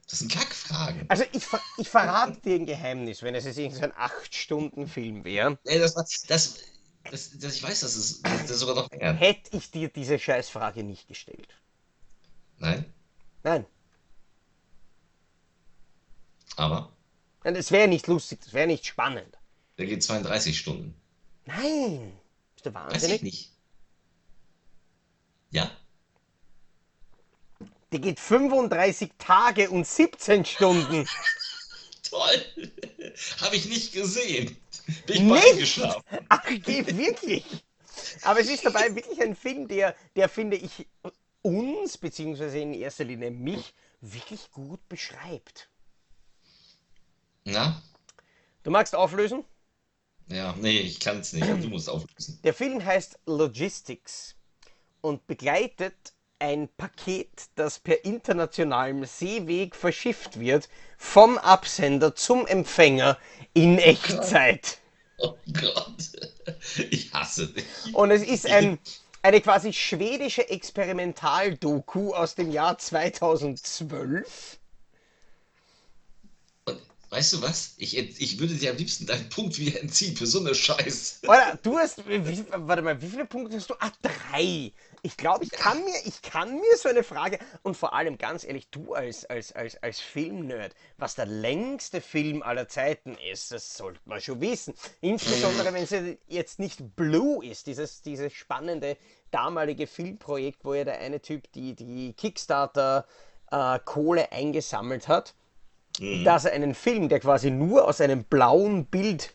Das 0.09 0.19
sind 0.19 0.31
Kackfragen. 0.31 1.05
Also 1.09 1.23
ich, 1.31 1.45
ver 1.45 1.61
ich 1.77 1.89
verrate 1.89 2.39
dir 2.41 2.55
ein 2.55 2.65
Geheimnis, 2.65 3.21
wenn 3.23 3.35
es 3.35 3.45
jetzt 3.45 3.57
irgendein 3.57 3.91
so 3.91 3.95
8-Stunden-Film 3.97 5.23
wäre, 5.23 5.57
Nee, 5.65 5.79
das, 5.79 5.93
das, 5.93 6.23
das, 6.27 6.57
das, 7.39 7.55
ich 7.55 7.63
weiß, 7.63 7.81
das 7.81 7.95
ist, 7.95 8.25
das 8.25 8.49
ist 8.49 8.59
sogar 8.59 8.75
noch 8.75 8.89
länger. 8.91 9.13
hätte 9.13 9.55
ich 9.55 9.69
dir 9.71 9.89
diese 9.89 10.17
Scheißfrage 10.19 10.83
nicht 10.83 11.07
gestellt. 11.07 11.47
Nein, 12.57 12.85
Nein. 13.43 13.65
aber 16.55 16.91
Das 17.43 17.71
wäre 17.71 17.87
nicht 17.87 18.07
lustig, 18.07 18.39
das 18.43 18.53
wäre 18.53 18.67
nicht 18.67 18.85
spannend. 18.85 19.37
der 19.77 19.87
geht 19.87 20.03
32 20.03 20.57
Stunden. 20.57 20.93
Nein. 21.45 22.13
Bist 22.53 22.65
du 22.67 22.73
Weiß 22.73 22.83
ich 22.87 22.93
wahnsinnig? 22.93 23.21
nicht. 23.23 23.51
Ja? 25.49 25.71
Die 27.91 27.99
geht 27.99 28.19
35 28.19 29.11
Tage 29.17 29.69
und 29.69 29.85
17 29.87 30.45
Stunden. 30.45 31.07
Toll! 32.09 32.45
Habe 33.41 33.55
ich 33.55 33.65
nicht 33.67 33.91
gesehen. 33.93 34.55
Bin 35.07 35.15
ich 35.15 35.19
Nicht? 35.21 35.29
mal 35.29 35.39
eingeschlafen. 35.51 36.01
Ach, 36.29 36.43
geh 36.47 36.85
wirklich. 36.85 37.45
Aber 38.23 38.39
es 38.39 38.49
ist 38.49 38.65
dabei 38.65 38.93
wirklich 38.95 39.21
ein 39.21 39.35
Film, 39.35 39.67
der, 39.67 39.95
der 40.15 40.29
finde 40.29 40.57
ich, 40.57 40.87
uns, 41.41 41.97
beziehungsweise 41.97 42.59
in 42.59 42.73
erster 42.73 43.03
Linie 43.03 43.31
mich, 43.31 43.73
wirklich 44.01 44.51
gut 44.51 44.87
beschreibt. 44.89 45.69
Na? 47.43 47.81
Du 48.63 48.71
magst 48.71 48.95
auflösen? 48.95 49.43
Ja, 50.27 50.55
nee, 50.59 50.79
ich 50.79 50.99
kann 50.99 51.19
es 51.19 51.33
nicht. 51.33 51.47
Du 51.47 51.67
musst 51.67 51.89
auflösen. 51.89 52.39
Der 52.43 52.53
Film 52.53 52.83
heißt 52.83 53.19
Logistics 53.25 54.35
und 55.01 55.25
begleitet 55.27 56.13
ein 56.39 56.69
Paket, 56.69 57.49
das 57.55 57.79
per 57.79 58.03
internationalem 58.03 59.05
Seeweg 59.05 59.75
verschifft 59.75 60.39
wird, 60.39 60.69
vom 60.97 61.37
Absender 61.37 62.15
zum 62.15 62.47
Empfänger 62.47 63.17
in 63.53 63.77
Echtzeit. 63.77 64.79
Oh 65.17 65.35
Gott. 65.53 66.11
Ich 66.89 67.13
hasse 67.13 67.47
dich. 67.47 67.65
Und 67.93 68.09
es 68.09 68.23
ist 68.23 68.47
ein, 68.47 68.79
eine 69.21 69.41
quasi 69.41 69.71
schwedische 69.71 70.49
Experimentaldoku 70.49 72.13
aus 72.13 72.33
dem 72.33 72.51
Jahr 72.51 72.77
2012. 72.77 74.57
Weißt 77.11 77.33
du 77.33 77.41
was? 77.41 77.73
Ich, 77.75 77.97
ich 77.97 78.39
würde 78.39 78.53
dir 78.53 78.71
am 78.71 78.77
liebsten 78.77 79.05
deinen 79.05 79.27
Punkt 79.27 79.59
wieder 79.59 79.81
entziehen 79.81 80.15
für 80.15 80.25
so 80.25 80.39
eine 80.39 80.55
Scheiße. 80.55 81.27
Oder 81.27 81.59
du 81.61 81.77
hast, 81.77 82.07
wie, 82.07 82.45
warte 82.51 82.81
mal, 82.81 83.01
wie 83.01 83.09
viele 83.09 83.25
Punkte 83.25 83.57
hast 83.57 83.69
du? 83.69 83.73
Ah, 83.81 83.91
drei. 84.01 84.71
Ich 85.01 85.17
glaube, 85.17 85.43
ich 85.43 85.51
kann 85.51 85.83
mir, 85.83 85.99
ich 86.05 86.21
kann 86.21 86.55
mir 86.55 86.77
so 86.77 86.87
eine 86.87 87.03
Frage 87.03 87.37
und 87.63 87.75
vor 87.75 87.93
allem 87.93 88.17
ganz 88.17 88.45
ehrlich, 88.45 88.69
du 88.69 88.93
als, 88.93 89.25
als, 89.25 89.51
als, 89.51 89.75
als 89.83 89.99
Filmnerd, 89.99 90.73
was 90.97 91.15
der 91.15 91.25
längste 91.25 91.99
Film 91.99 92.43
aller 92.43 92.69
Zeiten 92.69 93.17
ist, 93.29 93.51
das 93.51 93.75
sollte 93.75 93.99
man 94.05 94.21
schon 94.21 94.39
wissen. 94.39 94.73
Insbesondere, 95.01 95.73
wenn 95.73 95.83
es 95.83 96.17
jetzt 96.27 96.59
nicht 96.59 96.95
Blue 96.95 97.45
ist, 97.45 97.67
dieses, 97.67 98.01
dieses 98.03 98.31
spannende 98.31 98.95
damalige 99.31 99.85
Filmprojekt, 99.85 100.63
wo 100.63 100.75
ja 100.75 100.85
der 100.85 100.99
eine 100.99 101.19
Typ 101.19 101.51
die, 101.51 101.75
die 101.75 102.13
Kickstarter 102.13 103.05
äh, 103.51 103.79
Kohle 103.83 104.31
eingesammelt 104.31 105.09
hat, 105.09 105.35
dass 106.23 106.45
er 106.45 106.53
einen 106.53 106.73
Film, 106.73 107.09
der 107.09 107.19
quasi 107.19 107.51
nur 107.51 107.87
aus 107.87 108.01
einem 108.01 108.23
blauen 108.23 108.85
Bild 108.85 109.33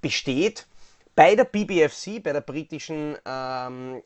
besteht, 0.00 0.66
bei 1.14 1.34
der 1.34 1.44
BBFC, 1.44 2.22
bei 2.22 2.32
der 2.32 2.40
britischen 2.40 3.16
ähm, 3.26 4.02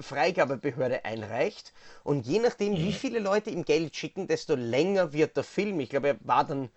Freigabebehörde 0.00 1.04
einreicht. 1.04 1.72
Und 2.02 2.26
je 2.26 2.38
nachdem, 2.38 2.76
wie 2.76 2.92
viele 2.92 3.18
Leute 3.18 3.50
ihm 3.50 3.64
Geld 3.64 3.96
schicken, 3.96 4.26
desto 4.26 4.54
länger 4.54 5.12
wird 5.12 5.36
der 5.36 5.44
Film. 5.44 5.80
Ich 5.80 5.90
glaube, 5.90 6.08
er 6.08 6.16
war 6.20 6.44
dann 6.44 6.68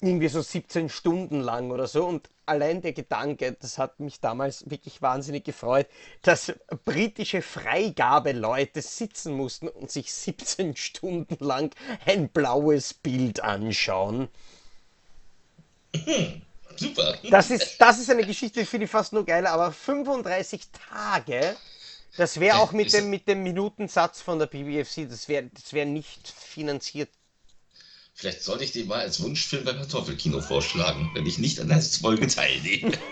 irgendwie 0.00 0.28
so 0.28 0.42
17 0.42 0.88
Stunden 0.88 1.40
lang 1.40 1.70
oder 1.70 1.86
so. 1.86 2.06
Und 2.06 2.28
allein 2.44 2.82
der 2.82 2.92
Gedanke, 2.92 3.56
das 3.60 3.78
hat 3.78 3.98
mich 4.00 4.20
damals 4.20 4.68
wirklich 4.70 5.02
wahnsinnig 5.02 5.44
gefreut, 5.44 5.86
dass 6.22 6.52
britische 6.84 7.42
Freigabeleute 7.42 8.82
sitzen 8.82 9.34
mussten 9.34 9.68
und 9.68 9.90
sich 9.90 10.12
17 10.12 10.76
Stunden 10.76 11.44
lang 11.44 11.74
ein 12.04 12.28
blaues 12.28 12.94
Bild 12.94 13.40
anschauen. 13.40 14.28
Super. 16.76 17.16
Das 17.30 17.50
ist, 17.50 17.78
das 17.78 17.98
ist 17.98 18.10
eine 18.10 18.26
Geschichte, 18.26 18.60
die 18.60 18.66
finde 18.66 18.84
ich 18.84 18.90
fast 18.90 19.14
nur 19.14 19.24
geiler, 19.24 19.50
aber 19.50 19.72
35 19.72 20.68
Tage, 20.90 21.56
das 22.18 22.38
wäre 22.38 22.58
auch 22.58 22.72
mit 22.72 22.92
dem, 22.92 23.08
mit 23.08 23.26
dem 23.28 23.42
Minutensatz 23.42 24.20
von 24.20 24.38
der 24.38 24.46
BBFC, 24.46 25.08
das 25.08 25.28
wäre 25.28 25.48
das 25.54 25.72
wär 25.72 25.86
nicht 25.86 26.28
finanziert. 26.28 27.08
Vielleicht 28.18 28.42
sollte 28.42 28.64
ich 28.64 28.72
den 28.72 28.86
mal 28.86 29.00
als 29.00 29.22
Wunschfilm 29.22 29.64
beim 29.64 29.76
Kartoffelkino 29.76 30.40
vorschlagen, 30.40 31.10
wenn 31.12 31.26
ich 31.26 31.36
nicht 31.36 31.60
an 31.60 31.68
der 31.68 31.82
Folge 31.82 32.26
teilnehme. 32.26 32.92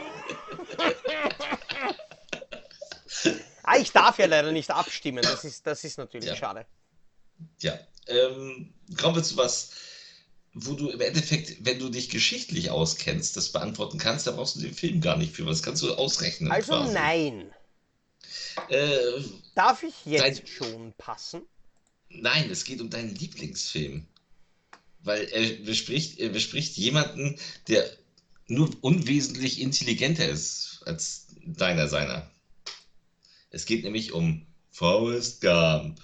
Ah, 3.66 3.78
ich 3.78 3.92
darf 3.92 4.18
ja 4.18 4.26
leider 4.26 4.52
nicht 4.52 4.70
abstimmen, 4.70 5.22
das 5.22 5.42
ist, 5.44 5.66
das 5.66 5.84
ist 5.84 5.96
natürlich 5.96 6.28
Ja. 6.28 6.36
schade. 6.36 6.66
Tja, 7.58 7.78
ähm, 8.08 8.74
kommen 8.98 9.16
wir 9.16 9.22
zu 9.22 9.38
was, 9.38 9.70
wo 10.52 10.74
du 10.74 10.90
im 10.90 11.00
Endeffekt, 11.00 11.64
wenn 11.64 11.78
du 11.78 11.88
dich 11.88 12.10
geschichtlich 12.10 12.68
auskennst, 12.70 13.38
das 13.38 13.52
beantworten 13.52 13.96
kannst, 13.96 14.26
da 14.26 14.32
brauchst 14.32 14.56
du 14.56 14.60
den 14.60 14.74
Film 14.74 15.00
gar 15.00 15.16
nicht 15.16 15.34
für. 15.34 15.46
Was 15.46 15.62
kannst 15.62 15.82
du 15.82 15.94
ausrechnen? 15.94 16.52
Also 16.52 16.72
quasi. 16.72 16.92
nein. 16.92 17.50
Äh, 18.68 19.22
Darf 19.54 19.82
ich 19.82 19.94
jetzt 20.04 20.20
Dein- 20.40 20.46
schon 20.46 20.92
passen? 20.98 21.40
nein, 22.10 22.50
es 22.50 22.64
geht 22.64 22.82
um 22.82 22.90
deinen 22.90 23.14
Lieblingsfilm. 23.14 24.06
Weil 25.04 25.24
er 25.24 25.64
bespricht, 25.64 26.18
er 26.18 26.30
bespricht 26.30 26.76
jemanden, 26.76 27.38
der 27.68 27.88
nur 28.48 28.70
unwesentlich 28.80 29.60
intelligenter 29.60 30.28
ist 30.28 30.82
als 30.86 31.26
deiner 31.44 31.88
seiner. 31.88 32.30
Es 33.50 33.66
geht 33.66 33.84
nämlich 33.84 34.12
um 34.12 34.46
Forrest 34.70 35.40
Gump. 35.40 36.00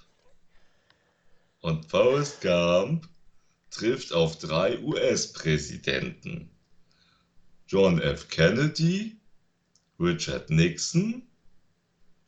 Und 1.61 1.91
Forrest 1.91 2.41
Gump 2.43 3.09
trifft 3.71 4.13
auf 4.13 4.39
drei 4.39 4.79
US-Präsidenten. 4.81 6.51
John 7.67 8.01
F. 8.01 8.29
Kennedy, 8.29 9.17
Richard 9.99 10.51
Nixon 10.51 11.23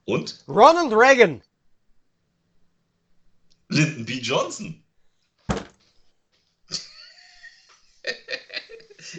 und 0.04 0.44
Ronald 0.48 0.92
Reagan! 0.92 1.42
Lyndon 3.68 4.04
B. 4.04 4.20
Johnson. 4.20 4.81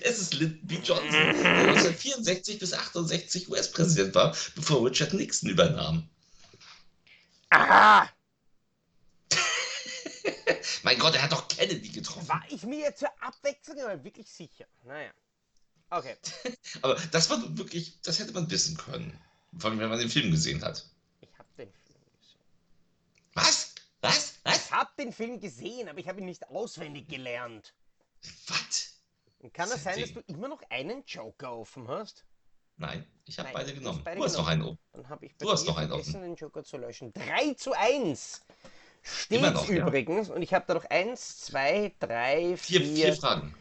Es 0.01 0.19
ist 0.19 0.33
Lyndon 0.33 0.67
B. 0.67 0.75
Johnson, 0.75 1.11
der 1.11 1.33
1964 1.33 2.59
bis 2.59 2.73
68 2.73 3.49
US-Präsident 3.49 4.15
war, 4.15 4.35
bevor 4.55 4.85
Richard 4.85 5.13
Nixon 5.13 5.49
übernahm. 5.49 6.07
Aha! 7.49 8.09
Mein 10.83 10.97
Gott, 10.97 11.15
er 11.15 11.23
hat 11.23 11.31
doch 11.31 11.47
Kennedy 11.47 11.89
getroffen. 11.89 12.27
War 12.27 12.43
ich 12.49 12.63
mir 12.63 12.79
jetzt 12.79 12.99
zur 12.99 13.09
Abwechslung 13.21 13.79
aber 13.81 14.03
wirklich 14.03 14.27
sicher? 14.27 14.65
Naja. 14.83 15.11
Okay. 15.89 16.17
Aber 16.81 16.95
das 17.11 17.29
war 17.29 17.55
wirklich, 17.55 17.99
das 18.01 18.17
hätte 18.17 18.31
man 18.31 18.49
wissen 18.49 18.75
können. 18.77 19.15
Vor 19.59 19.69
allem, 19.69 19.79
wenn 19.79 19.89
man 19.89 19.99
den 19.99 20.09
Film 20.09 20.31
gesehen 20.31 20.63
hat. 20.63 20.83
Ich 21.21 21.29
habe 21.37 21.47
den 21.55 21.71
Film 21.71 22.01
gesehen. 22.19 22.39
Was? 23.35 23.75
Was? 24.01 24.39
Was? 24.43 24.65
Ich 24.65 24.71
habe 24.71 24.89
den 24.97 25.13
Film 25.13 25.39
gesehen, 25.39 25.87
aber 25.87 25.99
ich 25.99 26.07
habe 26.07 26.19
ihn 26.19 26.25
nicht 26.25 26.49
auswendig 26.49 27.07
gelernt. 27.07 27.75
Was? 28.47 28.92
Und 29.43 29.53
kann 29.53 29.69
Das 29.69 29.83
sein, 29.83 29.95
ein 29.95 30.01
dass 30.01 30.13
du 30.13 30.21
immer 30.27 30.47
noch 30.47 30.61
einen 30.69 31.03
Joker 31.05 31.53
offen 31.57 31.87
hast? 31.89 32.23
Nein, 32.77 33.05
ich 33.25 33.37
habe 33.37 33.49
beide 33.53 33.73
genommen. 33.73 34.01
beide 34.03 34.17
du 34.17 34.23
hast 34.25 34.33
noch 34.37 34.45
genommen. 34.49 34.61
einen 34.61 34.69
oben. 34.69 34.79
Dann 34.93 35.09
habe 35.09 35.25
ich 35.25 35.33
bei 35.37 35.45
Du 35.45 35.51
hast 35.51 35.67
noch 35.67 35.77
einen 35.77 35.89
vergessen, 35.89 36.15
offen. 36.15 36.21
den 36.23 36.35
Joker 36.35 36.63
zu 36.63 36.77
löschen. 36.77 37.13
3 37.13 37.53
zu 37.55 37.73
1 37.73 38.41
steht 39.01 39.41
noch, 39.41 39.69
ja. 39.69 39.85
übrigens. 39.85 40.29
Und 40.29 40.41
ich 40.41 40.53
habe 40.53 40.63
da 40.65 40.73
noch 40.75 40.85
1, 40.85 41.41
2, 41.41 41.93
3, 41.99 42.55
4, 42.57 42.81
Vier, 42.81 43.15
Fragen. 43.15 43.53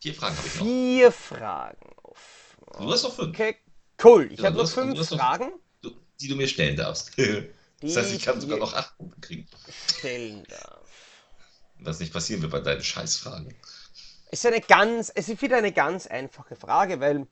Vier 0.00 0.14
Fragen 0.14 0.36
habe 0.36 0.46
ich 0.46 0.54
noch. 0.54 0.64
vier 0.66 1.12
Fragen 1.12 1.90
offen. 2.04 2.64
Du 2.78 2.92
hast 2.92 3.02
noch 3.02 3.14
fünf, 3.14 3.28
Okay, 3.30 3.56
cool. 4.04 4.32
Ich 4.32 4.38
Ja, 4.38 4.46
habe 4.46 4.56
noch 4.56 4.68
fünf 4.68 4.94
noch- 4.98 5.18
Fragen 5.18 5.52
die 6.20 6.28
du 6.28 6.36
mir 6.36 6.46
stellen 6.46 6.76
darfst. 6.76 7.10
das 7.80 7.96
heißt, 7.96 8.12
ich 8.14 8.22
kann 8.22 8.40
sogar 8.40 8.56
noch 8.58 8.72
acht 8.72 8.96
Punkte 8.96 9.20
kriegen. 9.20 9.48
stellen 9.98 10.44
darf. 10.44 10.88
Was 11.80 11.98
nicht 11.98 12.12
passieren 12.12 12.40
wird 12.40 12.52
bei 12.52 12.60
deinen 12.60 12.82
Scheißfragen. 12.82 13.52
Es 14.34 14.40
ist 14.40 14.46
eine 14.46 14.60
ganz, 14.60 15.12
es 15.14 15.28
ist 15.28 15.42
wieder 15.42 15.58
eine 15.58 15.70
ganz 15.70 16.08
einfache 16.08 16.56
Frage, 16.56 16.98
weil 16.98 17.28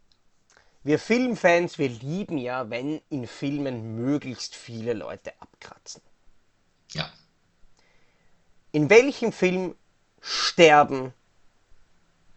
wir 0.84 1.00
Filmfans, 1.00 1.76
wir 1.76 1.88
lieben 1.88 2.38
ja, 2.38 2.70
wenn 2.70 3.00
in 3.11 3.26
Filmen 3.26 3.96
möglichst 3.96 4.55
viele 4.55 4.92
Leute 4.92 5.32
abkratzen. 5.40 6.00
Ja. 6.92 7.11
In 8.70 8.88
welchem 8.88 9.32
Film 9.32 9.74
sterben 10.20 11.12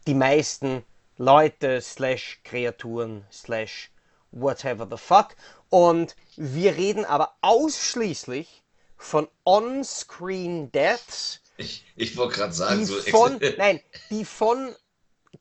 die 0.08 0.16
meisten 0.16 0.84
Leute, 1.18 1.80
slash 1.80 2.40
Kreaturen, 2.44 3.24
slash 3.32 3.92
whatever 4.32 4.88
the 4.90 4.98
fuck? 4.98 5.36
Und 5.70 6.16
wir 6.38 6.76
reden 6.76 7.06
aber 7.06 7.36
ausschließlich 7.42 8.64
von 8.98 9.28
On-Screen 9.46 10.72
Deaths, 10.72 11.42
Ich, 11.58 11.86
ich 11.96 12.18
wollte 12.18 12.36
gerade 12.36 12.54
sagen, 12.54 12.80
die 12.80 12.86
so 12.86 13.00
von, 13.00 13.40
nein, 13.58 13.80
die 14.10 14.26
von 14.26 14.76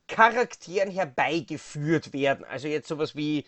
Charakteren 0.08 0.90
herbeigeführt 0.90 2.12
werden. 2.12 2.44
Also 2.44 2.68
jetzt 2.68 2.88
sowas 2.88 3.14
wie 3.16 3.44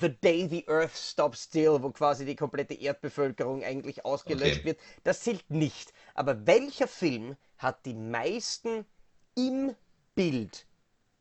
The 0.00 0.08
Day 0.08 0.48
the 0.48 0.66
Earth 0.68 0.96
Stops 0.96 1.44
Still, 1.44 1.82
wo 1.82 1.90
quasi 1.90 2.24
die 2.24 2.36
komplette 2.36 2.74
Erdbevölkerung 2.74 3.62
eigentlich 3.64 4.04
ausgelöscht 4.04 4.60
Okay. 4.60 4.64
wird. 4.64 4.80
Das 5.04 5.20
zählt 5.22 5.50
nicht. 5.50 5.92
Aber 6.14 6.46
welcher 6.46 6.88
Film 6.88 7.36
hat 7.58 7.84
die 7.84 7.94
meisten 7.94 8.86
im 9.36 9.74
Bild 10.14 10.66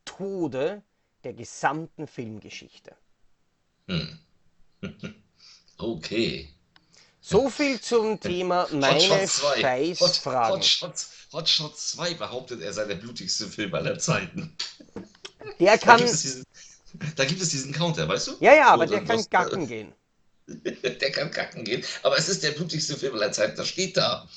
Tode 0.06 0.84
der 1.24 1.34
gesamten 1.34 2.08
Filmgeschichte? 2.08 2.96
Okay. 5.80 6.50
So 7.22 7.50
viel 7.50 7.80
zum 7.82 8.20
Thema 8.20 8.68
meine 8.72 8.96
Hot, 9.00 9.02
Scheißfragen. 9.02 10.56
Hot, 10.56 10.66
Shots, 10.66 11.10
Hot 11.34 11.50
Shots 11.50 11.92
2 11.92 12.14
behauptet, 12.16 12.62
er 12.62 12.74
sei 12.74 12.86
der 12.86 12.96
blutigste 12.96 13.48
Film 13.48 13.74
aller 13.76 14.00
Zeiten. 14.00 14.56
Der 15.60 15.78
Da 15.78 15.78
kann, 15.78 15.98
gibt 15.98 16.10
es 16.10 16.22
diesen, 16.22 16.44
da 17.16 17.26
gibt 17.26 17.42
es 17.42 17.50
diesen 17.50 17.72
Counter, 17.74 18.08
weißt 18.08 18.28
du? 18.28 18.36
ja, 18.40 18.54
ja, 18.56 18.70
aber 18.70 18.86
Wo 18.88 18.92
der 18.92 19.04
kann 19.04 19.20
was- 19.20 19.30
gacken 19.30 19.68
gehen. 19.68 19.94
Der 20.48 21.12
kann 21.12 21.30
kacken 21.30 21.64
gehen. 21.64 21.84
Aber 22.02 22.18
es 22.18 22.28
ist 22.28 22.42
der 22.42 22.50
blutigste 22.52 22.98
Film 22.98 23.14
aller 23.14 23.32
Zeiten. 23.32 23.56
Das 23.56 23.68
steht 23.68 23.96
da. 23.96 24.28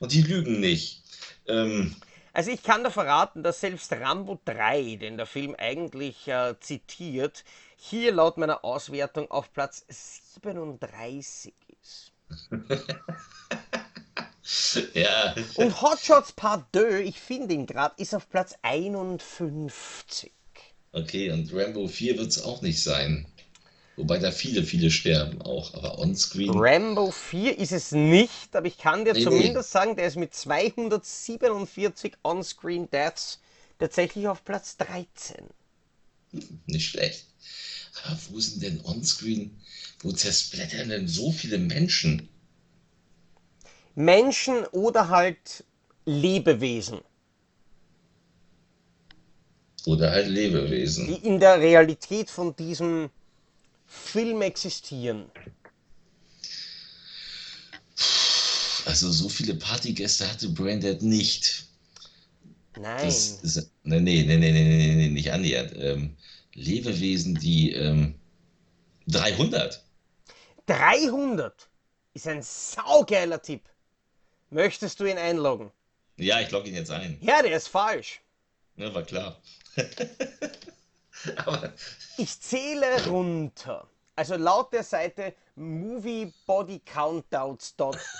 Und 0.00 0.10
die 0.10 0.22
lügen 0.22 0.58
nicht. 0.58 1.02
Ähm, 1.46 1.94
Also 2.36 2.50
ich 2.50 2.62
kann 2.62 2.84
da 2.84 2.90
verraten, 2.90 3.42
dass 3.42 3.60
selbst 3.60 3.90
Rambo 3.94 4.38
3, 4.44 4.96
den 4.96 5.16
der 5.16 5.24
Film 5.24 5.54
eigentlich 5.56 6.28
äh, 6.28 6.54
zitiert, 6.60 7.44
hier 7.78 8.12
laut 8.12 8.36
meiner 8.36 8.62
Auswertung 8.62 9.30
auf 9.30 9.50
Platz 9.54 9.86
37 9.88 11.54
ist. 11.80 12.12
ja. 14.92 15.34
Und 15.54 15.80
Hotshots 15.80 16.32
Part 16.32 16.66
2, 16.74 17.04
ich 17.04 17.18
finde 17.18 17.54
ihn 17.54 17.64
gerade, 17.64 17.94
ist 17.96 18.14
auf 18.14 18.28
Platz 18.28 18.54
51. 18.60 20.30
Okay, 20.92 21.30
und 21.30 21.50
Rambo 21.54 21.88
4 21.88 22.18
wird 22.18 22.28
es 22.28 22.42
auch 22.42 22.60
nicht 22.60 22.82
sein. 22.82 23.26
Wobei 23.96 24.18
da 24.18 24.30
viele, 24.30 24.62
viele 24.62 24.90
sterben 24.90 25.40
auch. 25.42 25.74
Aber 25.74 25.98
onscreen. 25.98 26.50
Rambo 26.50 27.12
4 27.12 27.56
ist 27.58 27.70
es 27.72 27.92
nicht, 27.92 28.56
aber 28.56 28.66
ich 28.66 28.78
kann 28.78 29.04
dir 29.04 29.14
Nee, 29.14 29.20
nee. 29.20 29.24
zumindest 29.24 29.70
sagen, 29.70 29.94
der 29.96 30.06
ist 30.08 30.16
mit 30.16 30.34
247 30.34 32.14
On-Screen 32.24 32.90
Deaths 32.90 33.40
tatsächlich 33.78 34.26
auf 34.28 34.44
Platz 34.44 34.76
13. 34.76 35.46
Nicht 36.66 36.90
schlecht. 36.90 37.26
Aber 38.04 38.18
wo 38.30 38.40
sind 38.40 38.62
denn 38.62 38.80
onscreen? 38.84 39.60
Wo 40.00 40.12
zersplittern 40.12 40.88
denn 40.90 41.08
so 41.08 41.32
viele 41.32 41.58
Menschen? 41.58 42.28
Menschen 43.96 44.64
oder 44.68 45.08
halt 45.08 45.64
Lebewesen, 46.04 47.00
Oder 49.86 50.10
halt 50.10 50.28
Lebewesen. 50.28 51.06
die 51.06 51.14
in 51.26 51.40
der 51.40 51.58
Realität 51.60 52.28
von 52.30 52.54
diesem 52.54 53.10
Film 53.86 54.42
existieren. 54.42 55.30
Also 58.84 59.10
so 59.10 59.28
viele 59.28 59.54
Partygäste 59.54 60.30
hatte 60.30 60.48
Braindead 60.48 61.02
nicht. 61.02 61.66
Nein. 62.76 63.04
Das 63.04 63.40
ist, 63.42 63.70
nee, 63.82 64.00
nee, 64.00 64.22
nee, 64.22 64.36
nee, 64.36 64.52
nee, 64.52 64.62
nee, 64.62 64.94
nee, 64.94 65.08
nicht 65.08 65.32
annähernd. 65.32 65.72
Ähm, 65.76 66.16
Lebewesen, 66.54 67.34
die 67.34 67.72
ähm, 67.72 68.14
300. 69.08 69.82
300 70.66 71.68
ist 72.14 72.28
ein 72.28 72.42
saugeiler 72.42 73.40
Tipp. 73.42 73.62
Möchtest 74.50 75.00
du 75.00 75.04
ihn 75.04 75.18
einloggen? 75.18 75.70
Ja, 76.16 76.40
ich 76.40 76.50
logge 76.50 76.68
ihn 76.68 76.74
jetzt 76.74 76.90
ein. 76.90 77.18
Ja, 77.20 77.42
der 77.42 77.56
ist 77.56 77.68
falsch. 77.68 78.20
Ja, 78.76 78.94
war 78.94 79.02
klar. 79.02 79.40
Ich 82.18 82.40
zähle 82.40 83.06
runter. 83.06 83.86
Also 84.16 84.36
laut 84.36 84.72
der 84.72 84.82
Seite 84.82 85.34
moviebodycountdowns. 85.56 87.74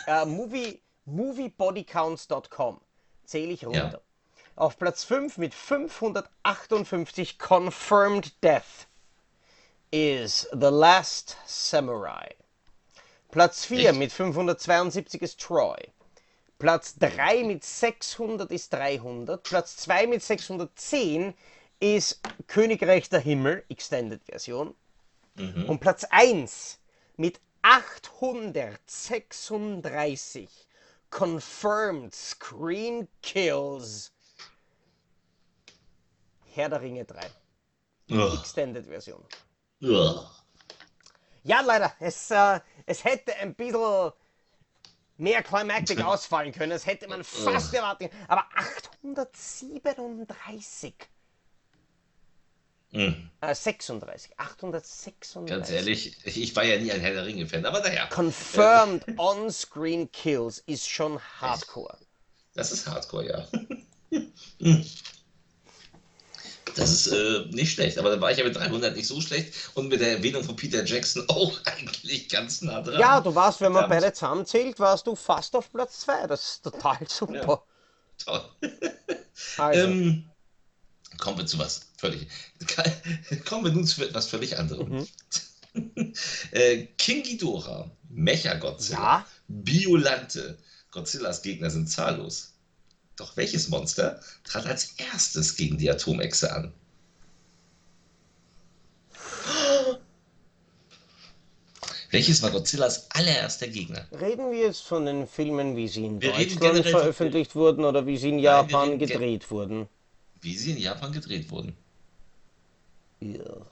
Äh, 0.07 0.27
movie, 0.27 0.81
moviebodycounts.com 1.07 2.81
zähle 3.25 3.53
ich 3.53 3.67
runter. 3.67 4.01
Auf 4.57 4.79
Platz 4.79 5.05
5 5.05 5.39
mit 5.39 5.55
558 5.55 7.39
Confirmed 7.39 8.43
Death 8.43 8.87
ist 9.91 10.49
The 10.53 10.69
Last 10.71 11.37
Samurai. 11.47 12.35
Platz 13.31 13.65
4 13.67 13.91
Echt? 13.91 13.99
mit 13.99 14.13
572 14.13 15.23
ist 15.23 15.41
Troy. 15.41 15.77
Platz 16.59 16.97
3 16.99 17.45
mit 17.45 17.65
600 17.65 18.51
ist 18.51 18.73
300. 18.73 19.43
Platz 19.43 19.77
2 19.77 20.07
mit 20.07 20.23
610 20.23 21.35
ist 21.81 22.21
Königreich 22.47 23.09
der 23.09 23.19
Himmel, 23.21 23.65
Extended 23.69 24.23
Version. 24.25 24.75
Und 25.69 25.81
Platz 25.81 26.05
1 26.09 26.79
mit 27.17 27.41
836 27.61 30.49
Confirmed 31.11 32.15
Screen 32.15 33.07
Kills. 33.23 34.13
Herr 36.55 36.71
der 36.71 36.81
Ringe 36.81 37.05
3, 37.05 37.21
Ugh. 38.13 38.39
Extended 38.41 38.87
Version. 38.87 39.23
Ugh. 39.83 40.25
Ja, 41.43 41.61
leider, 41.61 41.93
es, 42.01 42.31
äh, 42.31 42.61
es 42.87 43.05
hätte 43.05 43.37
ein 43.37 43.55
bisschen 43.55 44.13
mehr 45.19 45.43
climactic 45.43 46.01
ausfallen 46.05 46.53
können. 46.53 46.71
Das 46.71 46.87
hätte 46.87 47.09
man 47.09 47.23
fast 47.25 47.75
erwartet. 47.75 48.11
Aber 48.27 48.47
837. 49.03 50.95
Hm, 52.97 53.31
Äh, 53.43 53.55
36. 53.55 54.39
836. 54.39 55.47
Ganz 55.47 55.71
ehrlich, 55.71 56.17
ich 56.25 56.57
war 56.57 56.65
ja 56.65 56.79
nie 56.79 56.91
ein 56.91 57.01
Herr 57.01 57.13
der 57.13 57.27
Ringe-Fan, 57.27 57.67
aber 57.67 57.81
naja, 57.81 58.07
Confirmed 58.07 59.05
on-screen 59.19 60.11
kills 60.13 60.59
ist 60.67 60.89
schon 60.89 61.21
hardcore. 61.41 61.99
das 62.55 62.73
ist 62.73 62.87
Hardcore, 62.87 63.29
ja. 63.29 63.49
Das 66.75 66.91
ist 66.93 67.07
äh, 67.07 67.47
nicht 67.53 67.73
schlecht, 67.73 67.97
aber 67.99 68.11
dann 68.11 68.21
war 68.21 68.31
ich 68.31 68.39
ja 68.39 68.45
mit 68.45 68.55
300 68.57 68.95
nicht 68.97 69.07
so 69.07 69.21
schlecht 69.21 69.55
und 69.75 69.89
mit 69.89 70.01
der 70.01 70.13
Erwähnung 70.19 70.45
von 70.45 70.57
Peter 70.57 70.85
Jackson 70.85 71.25
auch 71.29 71.59
eigentlich 71.65 72.29
ganz 72.29 72.61
nah 72.61 72.83
dran. 72.83 73.01
Ja, 73.01 73.21
du 73.21 73.35
warst, 73.35 73.61
wenn 73.63 73.73
man 73.73 73.85
Verdammt. 73.85 74.03
beide 74.03 74.13
zusammenzählt, 74.13 74.79
warst 74.79 75.07
du 75.07 75.15
fast 75.17 75.55
auf 75.57 75.73
Platz 75.73 76.01
2. 76.01 76.27
Das 76.27 76.43
ist 76.43 76.63
total 76.65 76.99
super. 77.09 77.63
Toll. 78.23 78.43
Also, 79.59 79.81
Ähm, 79.87 80.29
kommen 81.19 81.39
wir 81.39 81.47
zu 81.47 81.59
was 81.59 81.86
völlig. 81.97 82.27
Kommen 83.45 83.65
wir 83.65 83.73
nun 83.73 83.87
zu 83.87 84.05
etwas 84.05 84.29
völlig 84.29 84.59
anderem. 84.59 85.07
Mhm. 85.75 86.13
äh, 86.53 86.87
King 86.99 87.23
Ghidorah, 87.23 87.91
Mecha-Godzilla, 88.11 88.99
Ja. 88.99 89.27
Biolante. 89.49 90.59
Godzillas 90.91 91.43
Gegner 91.43 91.71
sind 91.71 91.89
zahllos. 91.91 92.53
Doch 93.17 93.37
welches 93.37 93.69
Monster 93.69 94.21
trat 94.45 94.67
als 94.67 94.93
erstes 95.13 95.57
gegen 95.57 95.79
die 95.79 95.91
Atomechse 95.91 96.53
an? 96.55 96.73
Welches 102.11 102.41
war 102.43 102.51
Godzillas 102.51 103.11
allererster 103.11 103.69
Gegner? 103.69 104.07
reden 104.21 104.51
wir 104.51 104.59
jetzt 104.59 104.83
von 104.83 105.05
den 105.07 105.27
Filmen, 105.27 105.77
wie 105.77 105.89
sie 105.89 106.05
in 106.07 106.23
Wir 106.23 106.33
Deutschland 106.33 106.87
veröffentlicht 106.87 107.55
wurden 107.55 107.85
oder 107.85 108.07
wie 108.07 108.17
sie 108.17 108.29
in 108.31 108.39
Japan 108.39 108.99
gen- 108.99 109.09
gedreht 109.09 109.51
wurden? 109.51 109.89
Wie 110.47 110.57
sie 110.57 110.71
in 110.71 110.79
Japan 110.79 111.11
gedreht 111.11 111.51
wurden. 111.51 111.77
Ja. 113.19 113.67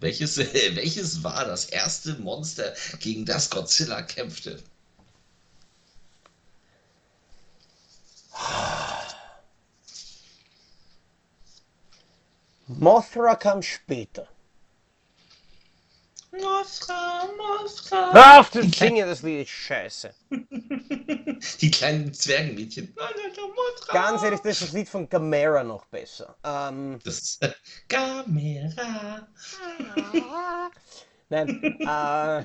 Welches, 0.00 0.36
welches 0.76 1.22
war 1.24 1.46
das 1.46 1.64
erste 1.64 2.12
Monster, 2.16 2.74
gegen 3.00 3.24
das 3.24 3.48
Godzilla 3.48 4.02
kämpfte? 4.02 4.62
Mothra 12.66 13.34
kam 13.36 13.62
später. 13.62 14.28
Mothra, 16.40 17.28
Mothra. 17.36 18.12
Hör 18.12 18.40
auf 18.40 18.50
zu 18.50 18.62
singen, 18.62 19.06
das 19.08 19.22
Lied 19.22 19.42
ist 19.42 19.50
scheiße. 19.50 20.14
Die 21.60 21.70
kleinen 21.70 22.12
Zwergenmädchen. 22.12 22.94
Ganz 23.88 24.22
ehrlich, 24.22 24.40
das 24.40 24.52
ist 24.60 24.62
das 24.62 24.72
Lied 24.72 24.88
von 24.88 25.08
Gamera 25.08 25.62
noch 25.62 25.84
besser. 25.86 26.36
Ähm, 26.44 26.98
Das 27.04 27.18
ist 27.18 27.42
äh, 27.42 27.52
Gamera. 27.88 29.28
nein, 31.28 31.78
äh, 31.80 32.44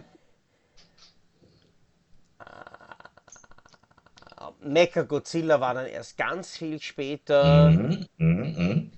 Mecha 4.62 5.04
Godzilla 5.04 5.60
war 5.60 5.74
dann 5.74 5.88
erst 5.88 6.18
ganz 6.18 6.58
viel 6.58 6.82
später. 6.82 7.70
Mhm, 7.72 8.08
mhm, 8.18 8.56
mhm. 8.58 8.92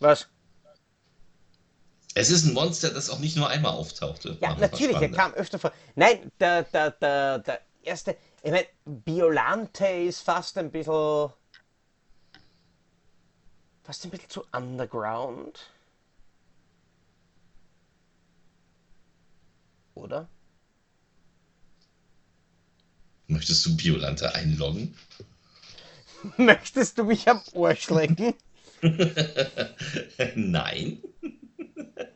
Was? 0.00 0.28
Es 2.14 2.30
ist 2.30 2.44
ein 2.44 2.54
Monster, 2.54 2.90
das 2.90 3.10
auch 3.10 3.18
nicht 3.18 3.36
nur 3.36 3.48
einmal 3.48 3.72
auftauchte. 3.72 4.38
Ja, 4.40 4.54
natürlich, 4.54 4.96
er 4.96 5.10
kam 5.10 5.34
öfter 5.34 5.58
vor. 5.58 5.72
Nein, 5.96 6.30
der, 6.38 6.62
der, 6.62 6.92
der, 6.92 7.40
der 7.40 7.60
erste, 7.82 8.16
ich 8.42 8.52
meine, 8.52 8.66
Biolante 8.84 9.86
ist 9.86 10.20
fast 10.20 10.56
ein 10.56 10.70
bisschen, 10.70 11.30
fast 13.82 14.04
ein 14.04 14.10
bisschen 14.10 14.30
zu 14.30 14.44
underground. 14.52 15.70
Oder? 19.94 20.28
Möchtest 23.26 23.66
du 23.66 23.76
Biolante 23.76 24.32
einloggen? 24.34 24.96
Möchtest 26.36 26.96
du 26.98 27.04
mich 27.04 27.28
am 27.28 27.42
Ohr 27.54 27.74
schlecken? 27.74 28.34
Nein. 30.36 31.02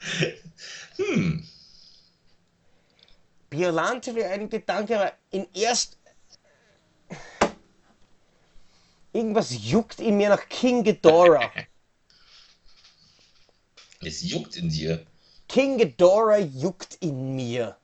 hm. 0.96 1.48
Biolante 3.50 4.14
wäre 4.14 4.30
ein 4.30 4.48
Gedanke, 4.48 4.98
aber 4.98 5.12
in 5.30 5.46
erst. 5.54 5.96
Irgendwas 9.12 9.50
juckt 9.64 10.00
in 10.00 10.16
mir 10.18 10.28
nach 10.28 10.48
King 10.48 10.84
Ghidorah. 10.84 11.50
Es 14.00 14.22
juckt 14.22 14.56
in 14.56 14.68
dir. 14.68 15.04
King 15.48 15.76
Ghidorah 15.76 16.38
juckt 16.38 16.98
in 17.00 17.34
mir. 17.34 17.76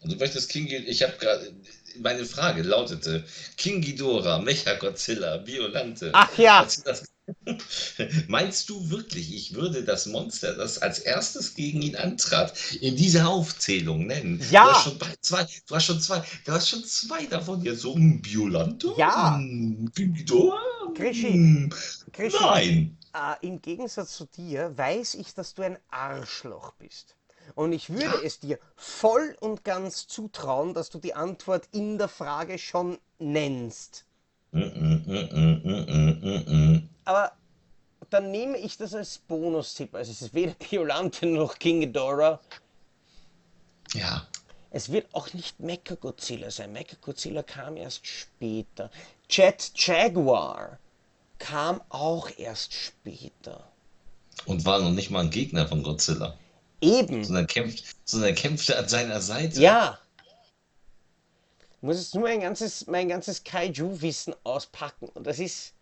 Und 0.00 0.12
du 0.12 0.16
möchtest 0.16 0.50
King 0.50 0.66
Ghidorah. 0.66 0.88
Ich 0.88 1.02
habe 1.02 1.16
gerade. 1.18 1.52
Meine 1.98 2.24
Frage 2.24 2.62
lautete: 2.62 3.24
King 3.56 3.80
Ghidorah, 3.80 4.38
Mecha 4.38 4.74
Godzilla, 4.74 5.38
Biolante. 5.38 6.10
Ach 6.12 6.38
ja. 6.38 6.62
Was 6.64 6.76
ist 6.76 6.86
das? 6.86 7.11
Meinst 8.28 8.68
du 8.68 8.90
wirklich, 8.90 9.34
ich 9.34 9.54
würde 9.54 9.84
das 9.84 10.06
Monster, 10.06 10.54
das 10.54 10.78
als 10.78 10.98
erstes 10.98 11.54
gegen 11.54 11.82
ihn 11.82 11.96
antrat, 11.96 12.54
in 12.80 12.96
dieser 12.96 13.28
Aufzählung 13.28 14.06
nennen? 14.06 14.44
Ja. 14.50 14.64
Du 14.64 14.70
hast 14.72 14.84
schon 14.84 14.98
zwei, 15.20 15.46
du 15.66 15.74
hast 15.74 15.86
schon 15.86 16.00
zwei, 16.00 16.24
du 16.44 16.52
hast 16.52 16.68
schon 16.68 16.84
zwei 16.84 17.26
davon 17.26 17.62
jetzt 17.62 17.80
so 17.80 17.94
hm, 17.94 18.20
Biolante? 18.22 18.92
Ja. 18.96 19.36
Hm, 19.36 19.90
King 19.94 20.14
Ghidorah? 20.14 20.58
Krischi. 20.94 21.32
Hm, 21.32 21.72
Krischi, 22.12 22.42
Nein. 22.42 22.98
äh, 23.14 23.46
im 23.46 23.62
Gegensatz 23.62 24.16
zu 24.16 24.26
dir 24.26 24.76
weiß 24.76 25.14
ich, 25.14 25.34
dass 25.34 25.54
du 25.54 25.62
ein 25.62 25.78
Arschloch 25.90 26.72
bist. 26.72 27.16
Und 27.54 27.72
ich 27.72 27.90
würde 27.90 28.22
es 28.24 28.40
dir 28.40 28.58
voll 28.76 29.36
und 29.40 29.64
ganz 29.64 30.06
zutrauen, 30.06 30.74
dass 30.74 30.90
du 30.90 30.98
die 30.98 31.14
Antwort 31.14 31.68
in 31.72 31.98
der 31.98 32.08
Frage 32.08 32.58
schon 32.58 32.98
nennst. 33.18 34.04
Aber 37.04 37.32
dann 38.10 38.30
nehme 38.30 38.58
ich 38.58 38.76
das 38.76 38.94
als 38.94 39.18
Bonustipp. 39.18 39.94
Also 39.94 40.12
es 40.12 40.22
ist 40.22 40.34
weder 40.34 40.54
Biolante 40.54 41.26
noch 41.26 41.58
King 41.58 41.80
Ghidorah. 41.80 42.38
Ja. 43.94 44.26
Es 44.70 44.90
wird 44.90 45.06
auch 45.14 45.32
nicht 45.34 45.60
Mechagodzilla 45.60 46.50
sein. 46.50 46.72
Mechagodzilla 46.72 47.42
kam 47.42 47.76
erst 47.76 48.06
später. 48.06 48.90
Jet 49.28 49.72
Jaguar 49.74 50.78
kam 51.38 51.80
auch 51.88 52.28
erst 52.38 52.72
später. 52.72 53.64
Und 54.46 54.64
war 54.64 54.80
noch 54.80 54.90
nicht 54.90 55.10
mal 55.10 55.20
ein 55.20 55.30
Gegner 55.30 55.68
von 55.68 55.82
Godzilla, 55.82 56.38
Eben. 56.80 57.24
sondern 57.24 57.46
kämpft, 57.46 57.96
sondern 58.04 58.34
kämpfte 58.34 58.78
an 58.78 58.88
seiner 58.88 59.20
Seite. 59.20 59.60
Ja. 59.60 59.98
Ich 61.82 61.86
muss 61.86 61.98
jetzt 61.98 62.14
nur 62.14 62.22
mein 62.22 62.40
ganzes, 62.40 62.86
mein 62.86 63.08
ganzes 63.08 63.42
Kaiju-Wissen 63.42 64.36
auspacken. 64.44 65.08
Und 65.14 65.26
das 65.26 65.40
ist 65.40 65.72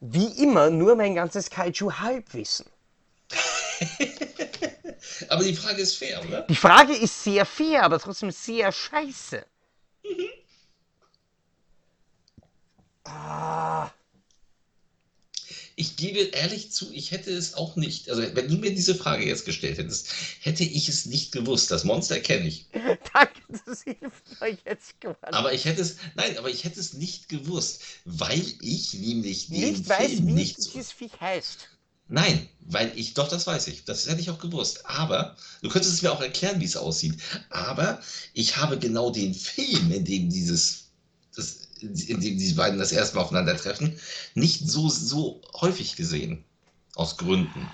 wie 0.00 0.26
immer 0.42 0.68
nur 0.68 0.96
mein 0.96 1.14
ganzes 1.14 1.48
Kaiju-Halbwissen. 1.48 2.66
Aber 5.30 5.44
die 5.44 5.56
Frage 5.56 5.80
ist 5.80 5.96
fair, 5.96 6.22
oder? 6.22 6.42
Die 6.42 6.54
Frage 6.54 6.94
ist 6.94 7.24
sehr 7.24 7.46
fair, 7.46 7.84
aber 7.84 7.98
trotzdem 7.98 8.30
sehr 8.30 8.70
scheiße. 8.70 9.46
Ah, 13.04 13.90
Ich 15.74 15.96
gebe 15.96 16.18
ehrlich 16.18 16.70
zu, 16.70 16.92
ich 16.92 17.10
hätte 17.12 17.32
es 17.32 17.54
auch 17.54 17.76
nicht. 17.76 18.10
Also, 18.10 18.22
wenn 18.34 18.48
du 18.48 18.56
mir 18.56 18.74
diese 18.74 18.94
Frage 18.94 19.24
jetzt 19.24 19.46
gestellt 19.46 19.78
hättest, 19.78 20.08
hätte 20.40 20.64
ich 20.64 20.88
es 20.88 21.06
nicht 21.06 21.32
gewusst. 21.32 21.70
Das 21.70 21.84
Monster 21.84 22.20
kenne 22.20 22.46
ich. 22.46 22.66
danke, 23.14 23.31
das 23.66 23.82
hilft 23.82 24.40
euch 24.40 24.58
jetzt 24.64 25.00
geworden. 25.00 25.34
Aber 25.34 25.52
ich 25.52 25.64
hätte 25.64 25.82
es, 25.82 25.96
nein, 26.14 26.36
aber 26.38 26.50
ich 26.50 26.64
hätte 26.64 26.80
es 26.80 26.94
nicht 26.94 27.28
gewusst, 27.28 27.82
weil 28.04 28.44
ich 28.60 28.94
nämlich 28.94 29.48
den 29.48 29.72
nicht 29.72 29.88
weiß, 29.88 30.12
Film 30.12 30.26
wie 30.28 30.32
nicht 30.32 30.62
so. 30.62 30.70
dieses 30.70 30.92
Viech 30.92 31.20
heißt. 31.20 31.68
Nein, 32.08 32.48
weil 32.60 32.92
ich, 32.96 33.14
doch, 33.14 33.28
das 33.28 33.46
weiß 33.46 33.68
ich. 33.68 33.84
Das 33.84 34.06
hätte 34.06 34.20
ich 34.20 34.30
auch 34.30 34.38
gewusst. 34.38 34.84
Aber, 34.84 35.36
du 35.62 35.70
könntest 35.70 35.94
es 35.94 36.02
mir 36.02 36.12
auch 36.12 36.20
erklären, 36.20 36.60
wie 36.60 36.66
es 36.66 36.76
aussieht. 36.76 37.14
Aber 37.48 38.00
ich 38.34 38.56
habe 38.56 38.78
genau 38.78 39.10
den 39.10 39.34
Film, 39.34 39.90
in 39.90 40.04
dem 40.04 40.28
dieses, 40.28 40.90
das, 41.34 41.68
in 41.80 42.20
dem 42.20 42.38
diese 42.38 42.54
beiden 42.54 42.78
das 42.78 42.92
erste 42.92 43.16
Mal 43.16 43.22
aufeinandertreffen, 43.22 43.98
nicht 44.34 44.68
so, 44.68 44.88
so 44.88 45.40
häufig 45.54 45.96
gesehen. 45.96 46.44
Aus 46.94 47.16
Gründen. 47.16 47.66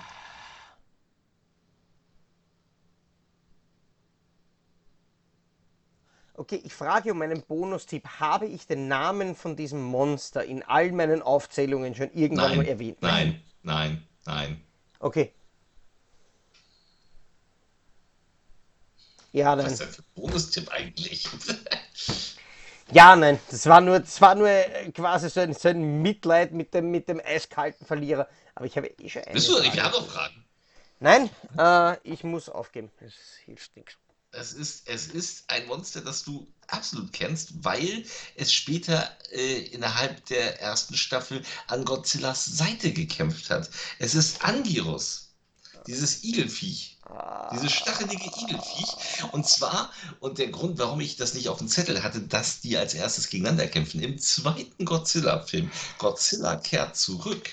Okay, 6.39 6.61
ich 6.63 6.73
frage 6.73 7.11
um 7.11 7.21
einen 7.21 7.41
Bonustipp. 7.41 8.07
Habe 8.21 8.45
ich 8.45 8.65
den 8.65 8.87
Namen 8.87 9.35
von 9.35 9.57
diesem 9.57 9.81
Monster 9.83 10.45
in 10.45 10.63
all 10.63 10.89
meinen 10.93 11.21
Aufzählungen 11.21 11.93
schon 11.95 12.13
irgendwann 12.13 12.55
mal 12.55 12.63
Nein, 12.63 12.65
erwähnt? 12.65 13.01
nein, 13.01 13.43
nein, 13.61 14.07
nein. 14.25 14.61
Okay. 15.01 15.33
Ja, 19.33 19.57
Was 19.57 19.63
nein. 19.65 19.73
ist 19.73 19.79
denn 19.81 19.89
für 19.89 20.01
ein 20.01 20.05
Bonustipp 20.15 20.69
eigentlich? 20.71 21.27
Ja, 22.91 23.15
nein. 23.15 23.39
Das 23.51 23.67
war 23.67 23.81
nur, 23.81 23.99
das 23.99 24.19
war 24.19 24.33
nur 24.33 24.47
äh, 24.49 24.91
quasi 24.91 25.29
so 25.29 25.41
ein, 25.41 25.53
so 25.53 25.67
ein 25.69 26.01
Mitleid 26.01 26.53
mit 26.53 26.73
dem, 26.73 26.89
mit 26.89 27.07
dem 27.07 27.19
eiskalten 27.23 27.85
Verlierer. 27.85 28.27
Aber 28.55 28.65
ich 28.65 28.75
habe 28.77 28.87
eh 28.87 29.09
schon 29.09 29.21
eine 29.25 29.33
Bist 29.33 29.47
du, 29.47 29.57
Frage. 29.57 29.73
wir 29.75 29.83
haben 29.83 29.91
noch 29.91 30.07
Fragen. 30.09 30.45
Nein, 30.99 31.29
äh, 31.57 31.97
ich 32.09 32.23
muss 32.23 32.49
aufgeben. 32.49 32.89
Es 33.01 33.13
hilft 33.45 33.75
nichts. 33.75 33.95
Es 34.31 34.53
ist, 34.53 34.87
es 34.87 35.07
ist 35.07 35.45
ein 35.47 35.65
Monster, 35.65 36.01
das 36.01 36.23
du 36.23 36.47
absolut 36.67 37.11
kennst, 37.13 37.63
weil 37.63 38.05
es 38.35 38.53
später 38.53 39.09
äh, 39.31 39.61
innerhalb 39.67 40.23
der 40.27 40.61
ersten 40.61 40.95
Staffel 40.95 41.41
an 41.67 41.83
Godzillas 41.83 42.45
Seite 42.45 42.93
gekämpft 42.93 43.49
hat. 43.49 43.69
Es 43.97 44.13
ist 44.13 44.43
Anguirus, 44.43 45.29
dieses 45.87 46.23
Igelfiech. 46.23 46.97
Dieses 47.53 47.71
stachelige 47.71 48.29
Igelfiech. 48.41 49.23
Und 49.31 49.47
zwar, 49.47 49.91
und 50.19 50.37
der 50.37 50.49
Grund, 50.49 50.77
warum 50.77 50.99
ich 50.99 51.17
das 51.17 51.33
nicht 51.33 51.49
auf 51.49 51.57
dem 51.57 51.67
Zettel 51.67 52.03
hatte, 52.03 52.21
dass 52.21 52.61
die 52.61 52.77
als 52.77 52.93
erstes 52.93 53.29
gegeneinander 53.29 53.67
kämpfen, 53.67 53.99
im 53.99 54.19
zweiten 54.19 54.85
Godzilla-Film. 54.85 55.71
Godzilla 55.97 56.57
kehrt 56.57 56.95
zurück. 56.95 57.49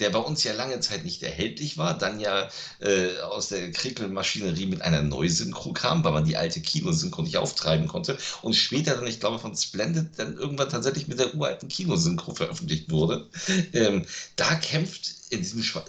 Der 0.00 0.10
bei 0.10 0.18
uns 0.18 0.42
ja 0.44 0.52
lange 0.54 0.80
Zeit 0.80 1.04
nicht 1.04 1.22
erhältlich 1.22 1.78
war, 1.78 1.96
dann 1.96 2.18
ja 2.20 2.48
äh, 2.80 3.18
aus 3.20 3.48
der 3.48 3.70
Krickelmaschinerie 3.70 4.66
mit 4.66 4.82
einer 4.82 5.02
Neusynchro 5.02 5.72
kam, 5.72 6.02
weil 6.02 6.12
man 6.12 6.24
die 6.24 6.36
alte 6.36 6.60
Kinosynchro 6.60 7.22
nicht 7.22 7.36
auftreiben 7.36 7.86
konnte. 7.86 8.18
Und 8.42 8.54
später 8.54 8.96
dann, 8.96 9.06
ich 9.06 9.20
glaube, 9.20 9.38
von 9.38 9.56
Splendid 9.56 10.18
dann 10.18 10.36
irgendwann 10.36 10.70
tatsächlich 10.70 11.06
mit 11.06 11.20
der 11.20 11.34
uralten 11.34 11.68
Kinosynchro 11.68 12.34
veröffentlicht 12.34 12.90
wurde. 12.90 13.28
Ähm, 13.72 14.06
da 14.36 14.54
kämpft 14.56 15.14
in 15.30 15.40
diesem 15.40 15.62
Schwa 15.62 15.84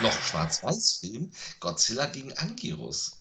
noch 0.00 0.22
Schwarz-Weiß-Film 0.22 1.30
Godzilla 1.60 2.06
gegen 2.06 2.32
Anguirus. 2.38 3.12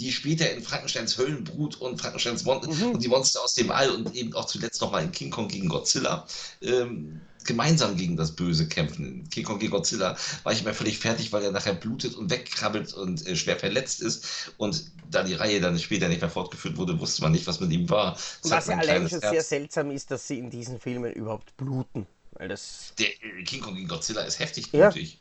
Die 0.00 0.10
später 0.10 0.50
in 0.50 0.62
Frankensteins 0.62 1.16
Höllenbrut 1.18 1.80
und 1.80 2.00
Frankensteins 2.00 2.44
Mon 2.44 2.58
und 2.58 3.02
die 3.02 3.08
Monster 3.08 3.42
aus 3.42 3.54
dem 3.54 3.70
All 3.70 3.90
und 3.90 4.14
eben 4.16 4.34
auch 4.34 4.46
zuletzt 4.46 4.80
nochmal 4.80 5.04
in 5.04 5.12
King 5.12 5.30
Kong 5.30 5.46
gegen 5.46 5.68
Godzilla 5.68 6.26
ähm, 6.62 7.20
gemeinsam 7.44 7.96
gegen 7.96 8.16
das 8.16 8.34
Böse 8.34 8.68
kämpfen. 8.68 9.04
In 9.06 9.28
King 9.30 9.44
Kong 9.44 9.58
gegen 9.58 9.70
Godzilla 9.72 10.16
war 10.42 10.52
ich 10.52 10.62
immer 10.62 10.74
völlig 10.74 10.98
fertig, 10.98 11.32
weil 11.32 11.44
er 11.44 11.52
nachher 11.52 11.74
blutet 11.74 12.14
und 12.14 12.30
wegkrabbelt 12.30 12.92
und 12.94 13.26
äh, 13.26 13.36
schwer 13.36 13.58
verletzt 13.58 14.00
ist. 14.02 14.52
Und 14.56 14.90
da 15.10 15.22
die 15.22 15.34
Reihe 15.34 15.60
dann 15.60 15.78
später 15.78 16.08
nicht 16.08 16.20
mehr 16.20 16.30
fortgeführt 16.30 16.76
wurde, 16.76 16.98
wusste 16.98 17.22
man 17.22 17.32
nicht, 17.32 17.46
was 17.46 17.60
mit 17.60 17.70
ihm 17.70 17.88
war. 17.90 18.12
Das 18.42 18.50
Was 18.50 18.66
ja 18.66 18.78
allein 18.78 19.08
schon 19.08 19.20
Herz- 19.20 19.30
sehr 19.32 19.42
seltsam 19.42 19.90
ist, 19.90 20.10
dass 20.10 20.26
sie 20.26 20.38
in 20.38 20.50
diesen 20.50 20.80
Filmen 20.80 21.12
überhaupt 21.12 21.56
bluten. 21.56 22.06
Weil 22.32 22.48
das. 22.48 22.94
Der 22.98 23.08
äh, 23.22 23.42
King 23.44 23.60
Kong 23.60 23.74
gegen 23.74 23.88
Godzilla 23.88 24.22
ist 24.22 24.38
heftig 24.38 24.72
Ja. 24.72 24.90
blutig. 24.90 25.20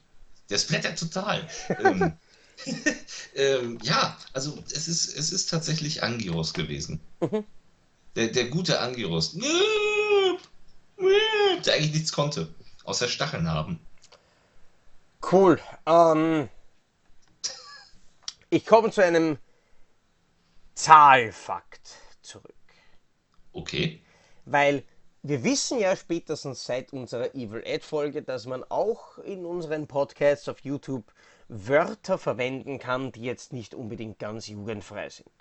Der 0.50 0.58
splattert 0.58 1.00
total. 1.00 1.48
ähm, 1.84 2.14
ähm, 3.36 3.80
ja, 3.82 4.18
also 4.34 4.64
es 4.72 4.88
ist, 4.88 5.18
es 5.18 5.32
ist 5.32 5.50
tatsächlich 5.50 6.04
Angiros 6.04 6.54
gewesen. 6.54 7.00
Der, 8.16 8.28
der 8.28 8.46
gute 8.50 8.80
Angiros. 8.80 9.36
Der 11.66 11.74
eigentlich 11.76 11.94
nichts 11.94 12.12
konnte, 12.12 12.54
außer 12.84 13.08
Stacheln 13.08 13.50
haben. 13.50 13.80
Cool. 15.32 15.60
Ähm, 15.86 16.50
ich 18.50 18.66
komme 18.66 18.92
zu 18.92 19.02
einem 19.04 19.38
Zahlfakt 20.76 21.92
zurück. 22.22 22.54
Okay. 23.54 24.02
Weil 24.46 24.84
wir 25.22 25.44
wissen 25.44 25.80
ja 25.80 25.96
spätestens 25.96 26.66
seit 26.66 26.92
unserer 26.92 27.34
Evil 27.34 27.62
Ed 27.64 27.84
Folge, 27.84 28.22
dass 28.22 28.46
man 28.46 28.64
auch 28.66 29.18
in 29.20 29.46
unseren 29.46 29.88
Podcasts 29.88 30.50
auf 30.50 30.60
YouTube 30.60 31.14
Wörter 31.48 32.18
verwenden 32.18 32.78
kann, 32.80 33.12
die 33.12 33.22
jetzt 33.22 33.54
nicht 33.54 33.74
unbedingt 33.74 34.20
ganz 34.20 34.48
jugendfrei 34.48 35.10
sind. 35.10 35.32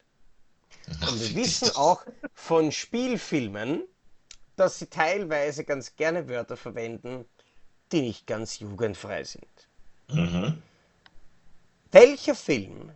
Und 0.87 1.21
wir 1.21 1.35
wissen 1.43 1.75
auch 1.77 2.05
von 2.33 2.71
Spielfilmen, 2.71 3.83
dass 4.63 4.79
sie 4.79 4.87
teilweise 4.87 5.65
ganz 5.65 5.97
gerne 5.97 6.29
Wörter 6.29 6.57
verwenden, 6.57 7.25
die 7.91 8.03
nicht 8.03 8.29
ganz 8.29 8.61
jugendfrei 8.61 9.25
sind. 9.25 9.69
Mhm. 10.09 10.63
Welcher 11.91 12.37
Film, 12.37 12.93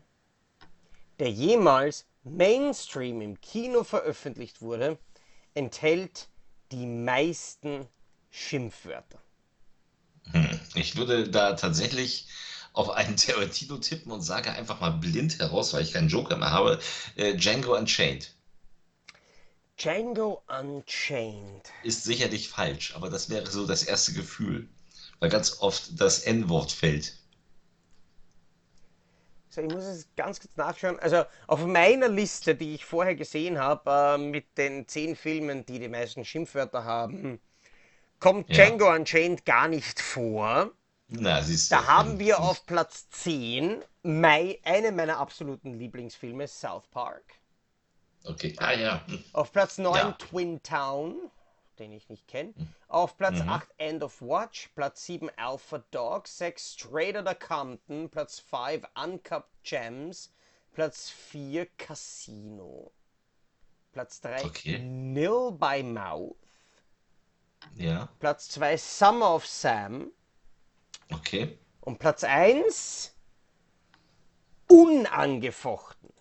der 1.18 1.30
jemals 1.30 2.06
Mainstream 2.22 3.20
im 3.20 3.40
Kino 3.40 3.82
veröffentlicht 3.82 4.62
wurde, 4.62 4.96
enthält 5.54 6.28
die 6.70 6.86
meisten 6.86 7.88
Schimpfwörter? 8.30 9.18
Hm. 10.30 10.60
Ich 10.74 10.94
würde 10.94 11.28
da 11.28 11.54
tatsächlich 11.54 12.28
auf 12.74 12.90
einen 12.90 13.16
Tarantino 13.16 13.78
tippen 13.78 14.12
und 14.12 14.22
sage 14.22 14.52
einfach 14.52 14.80
mal 14.80 14.90
blind 14.90 15.40
heraus, 15.40 15.72
weil 15.72 15.82
ich 15.82 15.92
keinen 15.92 16.08
Joker 16.08 16.36
mehr 16.36 16.52
habe, 16.52 16.78
äh, 17.16 17.34
Django 17.34 17.76
Unchained. 17.76 18.35
Django 19.78 20.42
Unchained. 20.48 21.72
Ist 21.80 22.04
sicherlich 22.04 22.48
falsch, 22.50 22.94
aber 22.94 23.08
das 23.08 23.30
wäre 23.30 23.50
so 23.50 23.66
das 23.66 23.82
erste 23.82 24.12
Gefühl, 24.12 24.68
weil 25.20 25.30
ganz 25.30 25.60
oft 25.60 25.98
das 26.00 26.20
N-Wort 26.24 26.72
fällt. 26.72 27.14
So, 29.48 29.62
ich 29.62 29.68
muss 29.68 29.84
es 29.84 30.08
ganz 30.16 30.40
kurz 30.40 30.56
nachschauen. 30.56 30.98
Also 31.00 31.24
auf 31.46 31.64
meiner 31.64 32.08
Liste, 32.08 32.54
die 32.54 32.74
ich 32.74 32.84
vorher 32.84 33.14
gesehen 33.14 33.58
habe, 33.58 33.90
äh, 33.90 34.18
mit 34.18 34.58
den 34.58 34.86
zehn 34.86 35.16
Filmen, 35.16 35.64
die 35.64 35.78
die 35.78 35.88
meisten 35.88 36.24
Schimpfwörter 36.24 36.84
haben, 36.84 37.40
kommt 38.20 38.50
Ja. 38.50 38.66
Django 38.66 38.90
Unchained 38.92 39.44
gar 39.46 39.68
nicht 39.68 40.00
vor. 40.00 40.72
Na, 41.08 41.42
siehst 41.42 41.70
Da 41.72 41.80
du. 41.80 41.86
haben 41.86 42.18
wir 42.18 42.40
auf 42.40 42.66
Platz 42.66 43.08
10 43.10 43.84
Mai, 44.02 44.60
eine 44.64 44.92
meiner 44.92 45.18
absoluten 45.18 45.74
Lieblingsfilme, 45.78 46.48
South 46.48 46.88
Park. 46.90 47.24
Okay, 48.26 48.54
ah 48.58 48.72
ja. 48.72 49.04
Auf 49.32 49.52
Platz 49.52 49.78
9 49.78 49.94
Ja. 49.96 50.12
Twin 50.12 50.62
Town, 50.62 51.30
den 51.78 51.92
ich 51.92 52.08
nicht 52.08 52.26
kenne. 52.26 52.54
Auf 52.88 53.16
Platz 53.16 53.38
Mhm. 53.40 53.48
8 53.48 53.68
End 53.78 54.02
of 54.02 54.20
Watch. 54.20 54.68
Platz 54.74 55.04
7 55.06 55.30
Alpha 55.36 55.78
Dog. 55.90 56.26
6 56.26 56.72
Straight 56.74 57.16
Outta 57.16 57.34
Compton. 57.34 58.08
Platz 58.10 58.40
5 58.40 58.84
Uncupped 58.96 59.50
Gems. 59.62 60.32
Platz 60.72 61.08
4 61.10 61.66
Casino. 61.78 62.90
Platz 63.92 64.20
3 64.20 64.44
Okay. 64.44 64.78
Nil 64.78 65.52
by 65.52 65.82
Mouth. 65.82 66.36
Ja, 67.74 68.08
Platz 68.20 68.48
2 68.50 68.76
Summer 68.76 69.34
of 69.34 69.46
Sam. 69.46 70.12
okay. 71.12 71.58
Und 71.80 71.98
Platz 71.98 72.22
1 72.24 73.12
unangefochten 74.68 76.12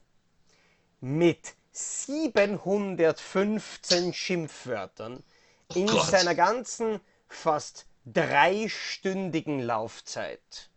mit 1.02 1.56
715 1.76 4.14
Schimpfwörtern 4.14 5.24
in 5.74 5.88
Gott. 5.88 6.08
seiner 6.08 6.36
ganzen 6.36 7.02
fast 7.28 7.86
dreistündigen 8.06 9.60
Laufzeit. 9.60 10.70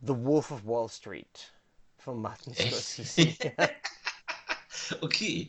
The 0.00 0.24
Wolf 0.24 0.50
of 0.50 0.66
Wall 0.66 0.88
Street 0.88 1.52
von 1.98 2.20
Martin? 2.20 2.54
Scorsese. 2.54 3.52
Okay. 5.00 5.48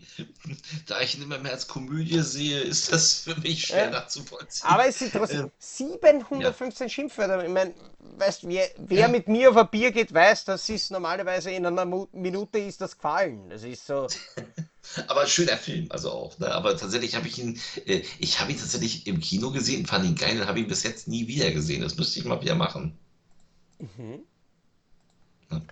Da 0.85 1.01
ich 1.01 1.15
ihn 1.17 1.23
immer 1.23 1.37
mehr 1.39 1.51
als 1.53 1.67
Komödie 1.67 2.21
sehe, 2.21 2.59
ist 2.61 2.91
das 2.91 3.19
für 3.19 3.35
mich 3.39 3.67
schwer 3.67 3.85
Ja. 3.85 3.89
nachzuvollziehen. 3.91 4.67
Aber 4.69 4.87
es 4.87 4.99
sind 4.99 5.11
trotzdem 5.13 5.51
715 5.59 6.89
Schimpfwörter. 6.89 7.43
Ich 7.43 7.49
meine, 7.51 7.73
weißt, 8.17 8.47
wer, 8.47 8.69
wer 8.77 8.99
Ja. 9.01 9.07
mit 9.07 9.27
mir 9.27 9.49
auf 9.49 9.57
ein 9.57 9.69
Bier 9.69 9.91
geht, 9.91 10.13
weiß, 10.13 10.45
dass 10.45 10.67
es 10.69 10.89
normalerweise 10.89 11.51
in 11.51 11.65
einer 11.65 11.85
Minute 11.85 12.59
ist 12.59 12.81
das 12.81 12.95
gefallen. 12.95 13.49
Das 13.49 13.63
ist 13.63 13.85
so. 13.85 14.07
Aber 15.07 15.21
ein 15.21 15.27
schöner 15.27 15.57
Film, 15.57 15.87
also 15.89 16.11
auch. 16.11 16.39
Ne? 16.39 16.49
Aber 16.49 16.77
tatsächlich 16.77 17.13
habe 17.15 17.27
ich 17.27 17.37
ihn, 17.39 17.59
äh, 17.85 18.03
ich 18.19 18.39
habe 18.39 18.51
ihn 18.53 18.57
tatsächlich 18.57 19.05
im 19.05 19.19
Kino 19.19 19.51
gesehen, 19.51 19.85
fand 19.85 20.05
ihn 20.05 20.15
geil 20.15 20.39
und 20.39 20.47
habe 20.47 20.59
ihn 20.59 20.67
bis 20.67 20.83
jetzt 20.83 21.09
nie 21.09 21.27
wieder 21.27 21.51
gesehen. 21.51 21.81
Das 21.81 21.97
müsste 21.97 22.19
ich 22.19 22.25
mal 22.25 22.41
wieder 22.41 22.55
machen. 22.55 22.97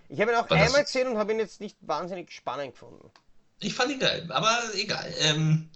Ich 0.10 0.19
habe 0.22 0.32
ihn 0.32 0.38
auch 0.38 0.48
das- 0.48 0.60
einmal 0.61 0.84
gesehen 0.84 1.07
und 1.07 1.18
habe 1.18 1.32
ihn 1.34 1.40
jetzt 1.40 1.60
nicht 1.60 1.77
wahnsinnig 1.82 2.32
spannend 2.32 2.73
gefunden. 2.73 3.10
Ich 3.60 3.73
fand 3.73 3.91
ihn 3.91 3.99
geil, 3.99 4.26
aber 4.30 4.57
egal. 4.76 5.14
Ähm, 5.19 5.69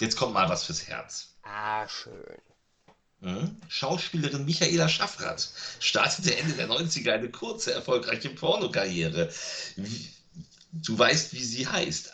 jetzt 0.00 0.16
kommt 0.16 0.34
mal 0.34 0.48
was 0.48 0.64
fürs 0.64 0.86
Herz. 0.86 1.34
Ah, 1.42 1.88
schön. 1.88 2.40
Mhm. 3.20 3.56
Schauspielerin 3.68 4.44
Michaela 4.44 4.88
Schaffrath 4.88 5.50
startete 5.80 6.36
Ende 6.36 6.54
der 6.54 6.68
90er 6.68 7.12
eine 7.12 7.30
kurze, 7.30 7.72
erfolgreiche 7.72 8.30
Pornokarriere. 8.30 9.32
Du 10.72 10.98
weißt, 10.98 11.32
wie 11.32 11.44
sie 11.44 11.66
heißt. 11.66 12.12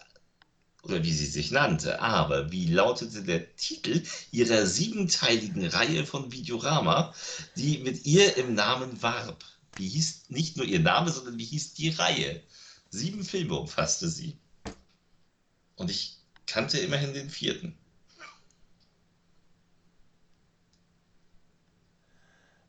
Oder 0.83 1.03
wie 1.03 1.13
sie 1.13 1.27
sich 1.27 1.51
nannte. 1.51 2.01
Aber 2.01 2.53
wie 2.53 2.67
lautete 2.67 3.23
der 3.23 3.55
Titel 3.57 4.03
ihrer 4.31 4.67
siebenteiligen 4.67 5.67
Reihe 5.67 6.07
von 6.07 6.33
Videorama, 6.33 7.13
die 7.57 7.79
mit 7.79 8.07
ihr 8.07 8.37
im 8.37 8.55
Namen 8.55 9.03
warb? 9.03 9.45
Wie 9.77 9.89
hieß 9.89 10.27
nicht 10.29 10.57
nur 10.57 10.67
ihr 10.67 10.81
Name, 10.81 11.11
sondern 11.11 11.39
wie 11.39 11.45
hieß 11.45 11.75
die 11.75 11.91
Reihe? 11.91 12.43
Sieben 12.89 13.25
Filme 13.25 13.57
umfasste 13.57 14.09
sie. 14.09 14.39
Und 15.81 15.91
ich 15.91 16.19
kannte 16.47 16.79
immerhin 16.79 17.15
den 17.15 17.31
vierten. 17.31 17.75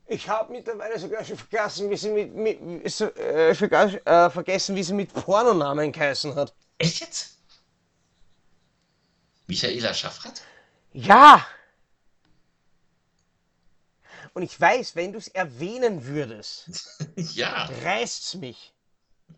Ich 0.06 0.26
habe 0.30 0.50
mittlerweile 0.50 0.98
sogar 0.98 1.22
schon 1.22 1.36
vergessen, 1.36 1.90
wie 1.90 1.96
sie 1.98 2.08
mit, 2.08 2.34
mit 2.34 2.90
so, 2.90 3.04
äh, 3.14 3.54
sogar, 3.54 3.92
äh, 4.06 4.30
vergessen, 4.30 4.74
wie 4.76 4.82
sie 4.82 4.94
mit 4.94 5.12
Pornonamen 5.12 5.92
geheißen 5.92 6.34
hat. 6.34 6.54
Echt 6.78 7.00
jetzt? 7.00 7.36
Michaela 9.46 9.92
Schaffrath? 9.92 10.40
Ja! 10.94 11.46
Und 14.32 14.42
ich 14.42 14.58
weiß, 14.58 14.96
wenn 14.96 15.12
du 15.12 15.18
es 15.18 15.28
erwähnen 15.28 16.06
würdest, 16.06 16.70
Ja, 17.34 17.68
reißt's 17.82 18.36
mich. 18.36 18.72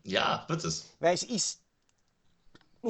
ja, 0.03 0.45
wird 0.47 0.63
es. 0.63 0.95
Weil 1.01 1.13
es 1.15 1.23
ist, 1.23 1.59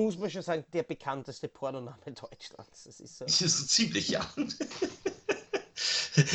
muss 0.03 0.17
man 0.17 0.29
schon 0.29 0.41
sagen, 0.41 0.65
der 0.73 0.83
bekannteste 0.83 1.47
Pornoname 1.47 1.97
Deutschlands. 2.05 2.83
Das 2.83 2.99
ist 2.99 3.17
so. 3.17 3.25
Das 3.25 3.41
ist 3.41 3.57
so 3.57 3.65
ziemlich, 3.65 4.09
ja. 4.09 4.27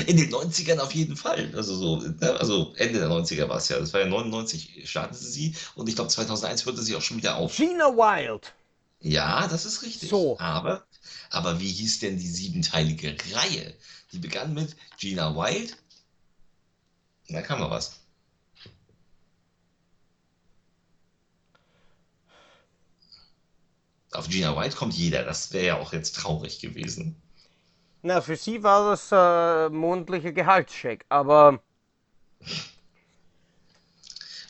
In 0.06 0.16
den 0.18 0.30
90ern 0.30 0.78
auf 0.78 0.92
jeden 0.92 1.16
Fall. 1.16 1.52
Also 1.54 1.74
so, 1.74 1.96
ne, 1.96 2.36
also 2.38 2.74
Ende 2.76 2.98
der 2.98 3.08
90er 3.08 3.48
war 3.48 3.56
es 3.56 3.68
ja. 3.68 3.78
Das 3.78 3.92
war 3.94 4.00
ja 4.00 4.06
99 4.06 4.88
startete 4.88 5.24
sie 5.24 5.54
und 5.74 5.88
ich 5.88 5.94
glaube 5.94 6.10
2001 6.10 6.66
hörte 6.66 6.82
sie 6.82 6.94
auch 6.96 7.02
schon 7.02 7.16
wieder 7.16 7.36
auf. 7.36 7.56
Gina 7.56 7.86
Wild. 7.86 8.52
Ja, 9.00 9.48
das 9.48 9.64
ist 9.64 9.82
richtig. 9.82 10.10
So. 10.10 10.38
Aber, 10.38 10.84
aber 11.30 11.60
wie 11.60 11.70
hieß 11.70 12.00
denn 12.00 12.18
die 12.18 12.28
siebenteilige 12.28 13.16
Reihe? 13.32 13.74
Die 14.12 14.18
begann 14.18 14.52
mit 14.52 14.76
Gina 14.98 15.34
Wild. 15.34 15.76
Da 17.28 17.40
kam 17.40 17.60
noch 17.60 17.70
was. 17.70 18.00
Auf 24.12 24.28
Gina 24.28 24.56
Wild 24.56 24.76
kommt 24.76 24.94
jeder. 24.94 25.24
Das 25.24 25.52
wäre 25.52 25.66
ja 25.66 25.78
auch 25.78 25.92
jetzt 25.92 26.16
traurig 26.16 26.60
gewesen. 26.60 27.20
Na, 28.02 28.20
für 28.20 28.36
sie 28.36 28.62
war 28.62 28.90
das 28.90 29.10
äh, 29.12 29.68
monatlicher 29.68 30.32
Gehaltscheck, 30.32 31.04
aber 31.08 31.62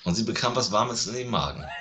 Und 0.04 0.14
sie 0.14 0.22
bekam 0.24 0.56
was 0.56 0.72
Warmes 0.72 1.06
in 1.06 1.14
den 1.14 1.30
Magen. 1.30 1.64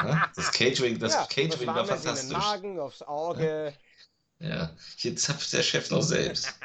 Ja, 0.00 0.30
das 0.36 0.52
Catering, 0.52 0.96
das 1.00 1.12
ja, 1.14 1.26
Catering 1.26 1.66
war 1.66 1.74
Warmes 1.74 1.90
in 1.90 1.96
den 1.96 2.04
fantastisch. 2.04 2.38
Magen, 2.38 2.78
aufs 2.78 3.02
Auge. 3.02 3.74
Ja, 4.38 4.70
hier 4.96 5.16
zapft 5.16 5.52
der 5.52 5.64
Chef 5.64 5.90
noch 5.90 6.02
selbst. 6.02 6.54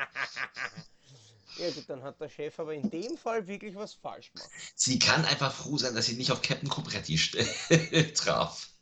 Ja 1.56 1.70
gut, 1.70 1.88
dann 1.88 2.02
hat 2.02 2.20
der 2.20 2.30
Chef 2.30 2.60
aber 2.60 2.74
in 2.74 2.90
dem 2.90 3.16
Fall 3.16 3.46
wirklich 3.48 3.76
was 3.76 3.94
falsch 3.94 4.32
gemacht. 4.34 4.50
Sie 4.76 4.98
kann 4.98 5.24
einfach 5.24 5.54
froh 5.54 5.78
sein, 5.78 5.94
dass 5.94 6.08
sie 6.08 6.16
nicht 6.16 6.32
auf 6.32 6.42
Captain 6.42 6.68
Cobretti 6.68 7.16
traf. 8.16 8.73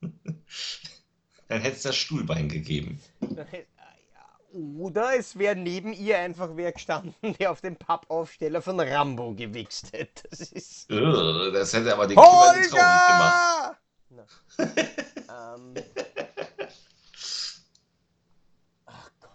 Dann 1.48 1.60
hätte 1.60 1.76
es 1.76 1.82
das 1.82 1.96
Stuhlbein 1.96 2.48
gegeben. 2.48 3.00
Ah, 3.22 3.44
Oder 4.52 5.16
es 5.16 5.38
wäre 5.38 5.54
neben 5.54 5.92
ihr 5.92 6.18
einfach 6.18 6.50
wer 6.54 6.72
gestanden, 6.72 7.34
der 7.38 7.52
auf 7.52 7.60
dem 7.60 7.76
Pappaufsteller 7.76 8.62
von 8.62 8.80
Rambo 8.80 9.34
gewichst 9.34 9.92
hätte. 9.92 10.28
Das 10.28 10.40
ist. 10.40 10.90
Das 10.90 11.72
hätte 11.72 11.92
aber 11.92 12.06
den 12.08 12.16
Kindern 12.16 12.64
traurig 12.64 12.70
gemacht. 12.70 13.76
Holger! 14.10 14.26
Ähm. 15.28 15.74
Ach 18.86 19.10
Gott. 19.20 19.30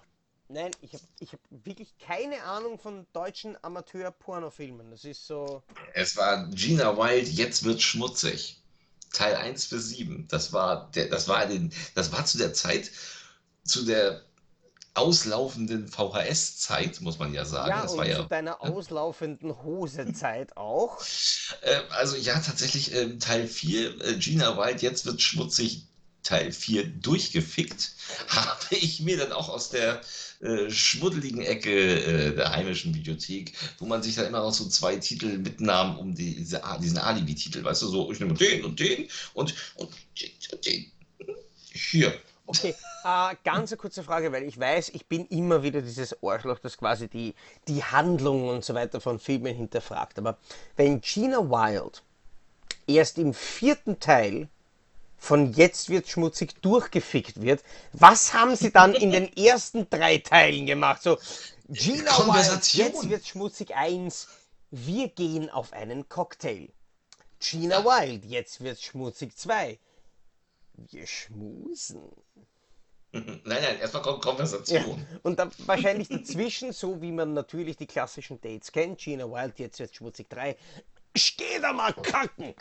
Nein, 0.47 0.71
ich 0.81 0.93
habe 0.93 1.03
ich 1.19 1.33
hab 1.33 1.39
wirklich 1.49 1.97
keine 1.99 2.43
Ahnung 2.43 2.79
von 2.79 3.05
deutschen 3.13 3.57
Amateur-Pornofilmen. 3.63 4.89
Das 4.91 5.05
ist 5.05 5.25
so. 5.27 5.63
Es 5.93 6.15
war 6.17 6.47
Gina 6.51 6.95
Wild, 6.97 7.27
jetzt 7.27 7.63
wird 7.63 7.81
schmutzig. 7.81 8.60
Teil 9.11 9.35
1 9.35 9.67
bis 9.67 9.89
7. 9.89 10.27
Das 10.27 10.53
war, 10.53 10.89
der, 10.91 11.07
das, 11.07 11.27
war 11.27 11.45
den, 11.45 11.71
das 11.95 12.11
war 12.11 12.25
zu 12.25 12.37
der 12.37 12.53
Zeit, 12.53 12.91
zu 13.63 13.85
der 13.85 14.23
auslaufenden 14.93 15.87
VHS-Zeit, 15.87 16.99
muss 17.01 17.17
man 17.17 17.33
ja 17.33 17.45
sagen. 17.45 17.69
Ja, 17.69 17.81
das 17.83 17.93
und 17.93 17.99
war 17.99 18.05
zu 18.05 18.11
ja, 18.11 18.23
deiner 18.23 18.61
auslaufenden 18.61 19.63
Hosezeit 19.63 20.57
auch. 20.57 21.01
äh, 21.61 21.79
also 21.91 22.17
ja, 22.17 22.39
tatsächlich 22.39 22.93
ähm, 22.93 23.19
Teil 23.19 23.47
4, 23.47 24.01
äh, 24.01 24.15
Gina 24.15 24.57
Wild, 24.57 24.81
jetzt 24.81 25.05
wird 25.05 25.21
schmutzig, 25.21 25.87
Teil 26.23 26.51
4 26.51 26.87
durchgefickt, 26.87 27.91
habe 28.27 28.75
ich 28.75 28.99
mir 28.99 29.17
dann 29.17 29.31
auch 29.31 29.49
aus 29.49 29.69
der 29.69 30.01
äh, 30.41 30.69
schmuddeligen 30.69 31.41
Ecke 31.41 31.71
äh, 31.71 32.35
der 32.35 32.51
heimischen 32.51 32.91
Bibliothek, 32.91 33.53
wo 33.79 33.85
man 33.85 34.01
sich 34.03 34.15
dann 34.15 34.25
immer 34.25 34.39
noch 34.39 34.53
so 34.53 34.67
zwei 34.67 34.95
Titel 34.95 35.37
mitnahm, 35.37 35.97
um 35.99 36.13
die, 36.13 36.35
diese, 36.35 36.63
A- 36.63 36.77
diesen 36.77 36.97
Alibi-Titel, 36.97 37.63
weißt 37.63 37.83
du, 37.83 37.87
so, 37.87 38.11
ich 38.11 38.19
nehme 38.19 38.33
den 38.33 38.65
und 38.65 38.79
den 38.79 39.07
und, 39.33 39.53
und 39.75 39.89
den 40.19 40.31
und 40.51 40.65
den. 40.65 40.91
Hier. 41.73 42.13
Okay, 42.47 42.75
äh, 43.05 43.35
ganz 43.45 43.71
eine 43.71 43.77
kurze 43.77 44.03
Frage, 44.03 44.31
weil 44.31 44.43
ich 44.43 44.59
weiß, 44.59 44.89
ich 44.89 45.05
bin 45.05 45.25
immer 45.27 45.63
wieder 45.63 45.81
dieses 45.81 46.21
Arschloch, 46.21 46.59
das 46.59 46.77
quasi 46.77 47.07
die, 47.07 47.33
die 47.67 47.83
Handlung 47.83 48.49
und 48.49 48.65
so 48.65 48.73
weiter 48.73 48.99
von 48.99 49.19
Filmen 49.19 49.55
hinterfragt. 49.55 50.19
Aber 50.19 50.37
wenn 50.75 50.99
Gina 50.99 51.37
Wild 51.37 52.03
erst 52.87 53.17
im 53.19 53.33
vierten 53.33 53.99
Teil 53.99 54.49
von 55.21 55.53
Jetzt 55.53 55.89
wird 55.89 56.09
schmutzig 56.09 56.55
durchgefickt 56.63 57.41
wird, 57.41 57.63
was 57.93 58.33
haben 58.33 58.55
sie 58.55 58.71
dann 58.71 58.95
in 58.95 59.11
den 59.11 59.31
ersten 59.37 59.87
drei 59.87 60.17
Teilen 60.17 60.65
gemacht? 60.65 61.03
So, 61.03 61.19
Gina 61.69 62.11
Wild, 62.11 62.73
jetzt 62.73 63.07
wird 63.07 63.27
schmutzig 63.27 63.75
1, 63.75 64.27
wir 64.71 65.09
gehen 65.09 65.51
auf 65.51 65.73
einen 65.73 66.09
Cocktail. 66.09 66.69
Gina 67.39 67.85
Wild, 67.85 68.25
jetzt 68.25 68.61
wird 68.61 68.81
schmutzig 68.81 69.37
2, 69.37 69.77
wir 70.73 71.05
schmusen. 71.05 72.01
Nein, 73.11 73.41
nein, 73.45 73.79
erstmal 73.79 74.01
kommt 74.01 74.25
Ja. 74.25 74.31
Konversation. 74.31 75.05
Und 75.21 75.37
dann 75.37 75.51
wahrscheinlich 75.67 76.09
dazwischen, 76.09 76.73
so 76.73 76.99
wie 76.99 77.11
man 77.11 77.33
natürlich 77.33 77.77
die 77.77 77.85
klassischen 77.87 78.41
Dates 78.41 78.71
kennt, 78.71 78.97
Gina 78.97 79.25
Wild, 79.25 79.59
jetzt 79.59 79.77
wird 79.79 79.93
schmutzig 79.93 80.31
3. 80.31 80.57
Ich 81.13 81.37
geh 81.37 81.59
da 81.61 81.73
mal 81.73 81.93
kacken! 81.93 82.55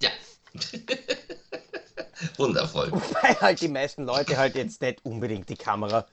Ja. 0.00 0.10
Wundervoll. 2.36 2.92
Weil 2.92 3.40
halt 3.40 3.60
die 3.60 3.68
meisten 3.68 4.04
Leute 4.04 4.36
halt 4.36 4.54
jetzt 4.54 4.80
nicht 4.80 5.04
unbedingt 5.04 5.48
die 5.48 5.56
Kamera 5.56 6.06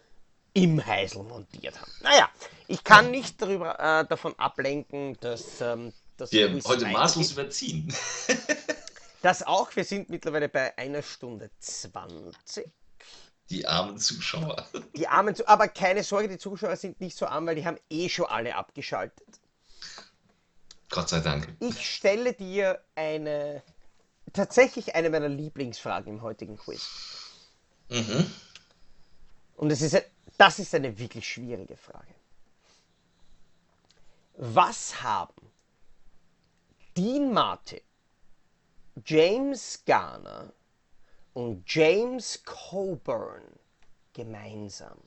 im 0.53 0.83
Heisel 0.85 1.23
montiert 1.23 1.79
haben. 1.79 1.91
Naja, 2.01 2.29
ich 2.67 2.83
kann 2.83 3.11
nicht 3.11 3.41
darüber, 3.41 3.79
äh, 3.79 4.07
davon 4.07 4.33
ablenken, 4.37 5.17
dass 5.21 5.61
ähm, 5.61 5.93
das 6.17 6.31
Wir 6.31 6.51
heute 6.65 6.87
maßlos 6.87 7.31
überziehen. 7.33 7.93
Das 9.21 9.43
auch, 9.43 9.75
wir 9.75 9.83
sind 9.83 10.09
mittlerweile 10.09 10.47
bei 10.47 10.77
einer 10.77 11.01
Stunde 11.01 11.51
20. 11.59 12.71
Die 13.49 13.67
armen 13.67 13.97
Zuschauer. 13.97 14.65
Die 14.95 15.07
armen, 15.07 15.35
Zu 15.35 15.47
aber 15.47 15.67
keine 15.67 16.03
Sorge, 16.03 16.29
die 16.29 16.37
Zuschauer 16.37 16.75
sind 16.77 17.01
nicht 17.01 17.17
so 17.17 17.25
arm, 17.25 17.45
weil 17.45 17.55
die 17.55 17.65
haben 17.65 17.77
eh 17.89 18.07
schon 18.07 18.27
alle 18.27 18.55
abgeschaltet. 18.55 19.27
Gott 20.89 21.09
sei 21.09 21.19
Dank. 21.19 21.53
Ich 21.59 21.95
stelle 21.95 22.33
dir 22.33 22.81
eine, 22.95 23.61
tatsächlich 24.33 24.95
eine 24.95 25.09
meiner 25.09 25.29
Lieblingsfragen 25.29 26.13
im 26.13 26.21
heutigen 26.21 26.57
Quiz. 26.57 26.87
Mhm. 27.89 28.31
Und 29.55 29.71
es 29.71 29.81
ist, 29.81 30.01
das 30.37 30.59
ist 30.59 30.73
eine 30.75 30.97
wirklich 30.97 31.27
schwierige 31.27 31.75
Frage. 31.75 32.15
Was 34.35 35.01
haben 35.01 35.51
Dean 36.95 37.33
Martin, 37.33 37.81
James 39.03 39.83
Garner 39.85 40.53
und 41.33 41.63
James 41.67 42.41
Coburn 42.45 43.43
gemeinsam? 44.13 44.97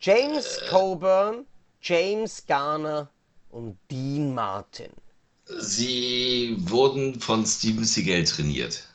James 0.00 0.60
Coburn, 0.68 1.46
James 1.80 2.44
Garner 2.46 3.10
und 3.50 3.78
Dean 3.90 4.34
Martin. 4.34 4.92
Sie 5.46 6.56
wurden 6.58 7.20
von 7.20 7.44
Steven 7.44 7.84
Seagal 7.84 8.24
trainiert. 8.24 8.88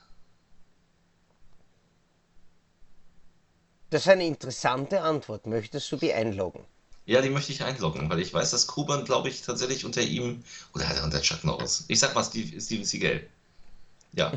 Das 3.91 4.01
ist 4.01 4.07
eine 4.07 4.25
interessante 4.25 5.01
Antwort. 5.01 5.47
Möchtest 5.47 5.91
du 5.91 5.97
die 5.97 6.13
einloggen? 6.13 6.63
Ja, 7.05 7.21
die 7.21 7.29
möchte 7.29 7.51
ich 7.51 7.63
einloggen, 7.63 8.09
weil 8.09 8.19
ich 8.19 8.33
weiß, 8.33 8.51
dass 8.51 8.67
Kuban, 8.67 9.03
glaube 9.03 9.29
ich, 9.29 9.41
tatsächlich 9.41 9.83
unter 9.83 10.01
ihm 10.01 10.43
oder 10.75 10.87
hat 10.87 10.97
er 10.97 11.03
unter 11.03 11.21
Chuck 11.21 11.43
Norris. 11.43 11.85
Ich 11.87 11.99
sag 11.99 12.13
mal 12.13 12.23
Steve, 12.23 12.61
Steven 12.61 12.85
Seagal. 12.85 13.27
Ja. 14.13 14.31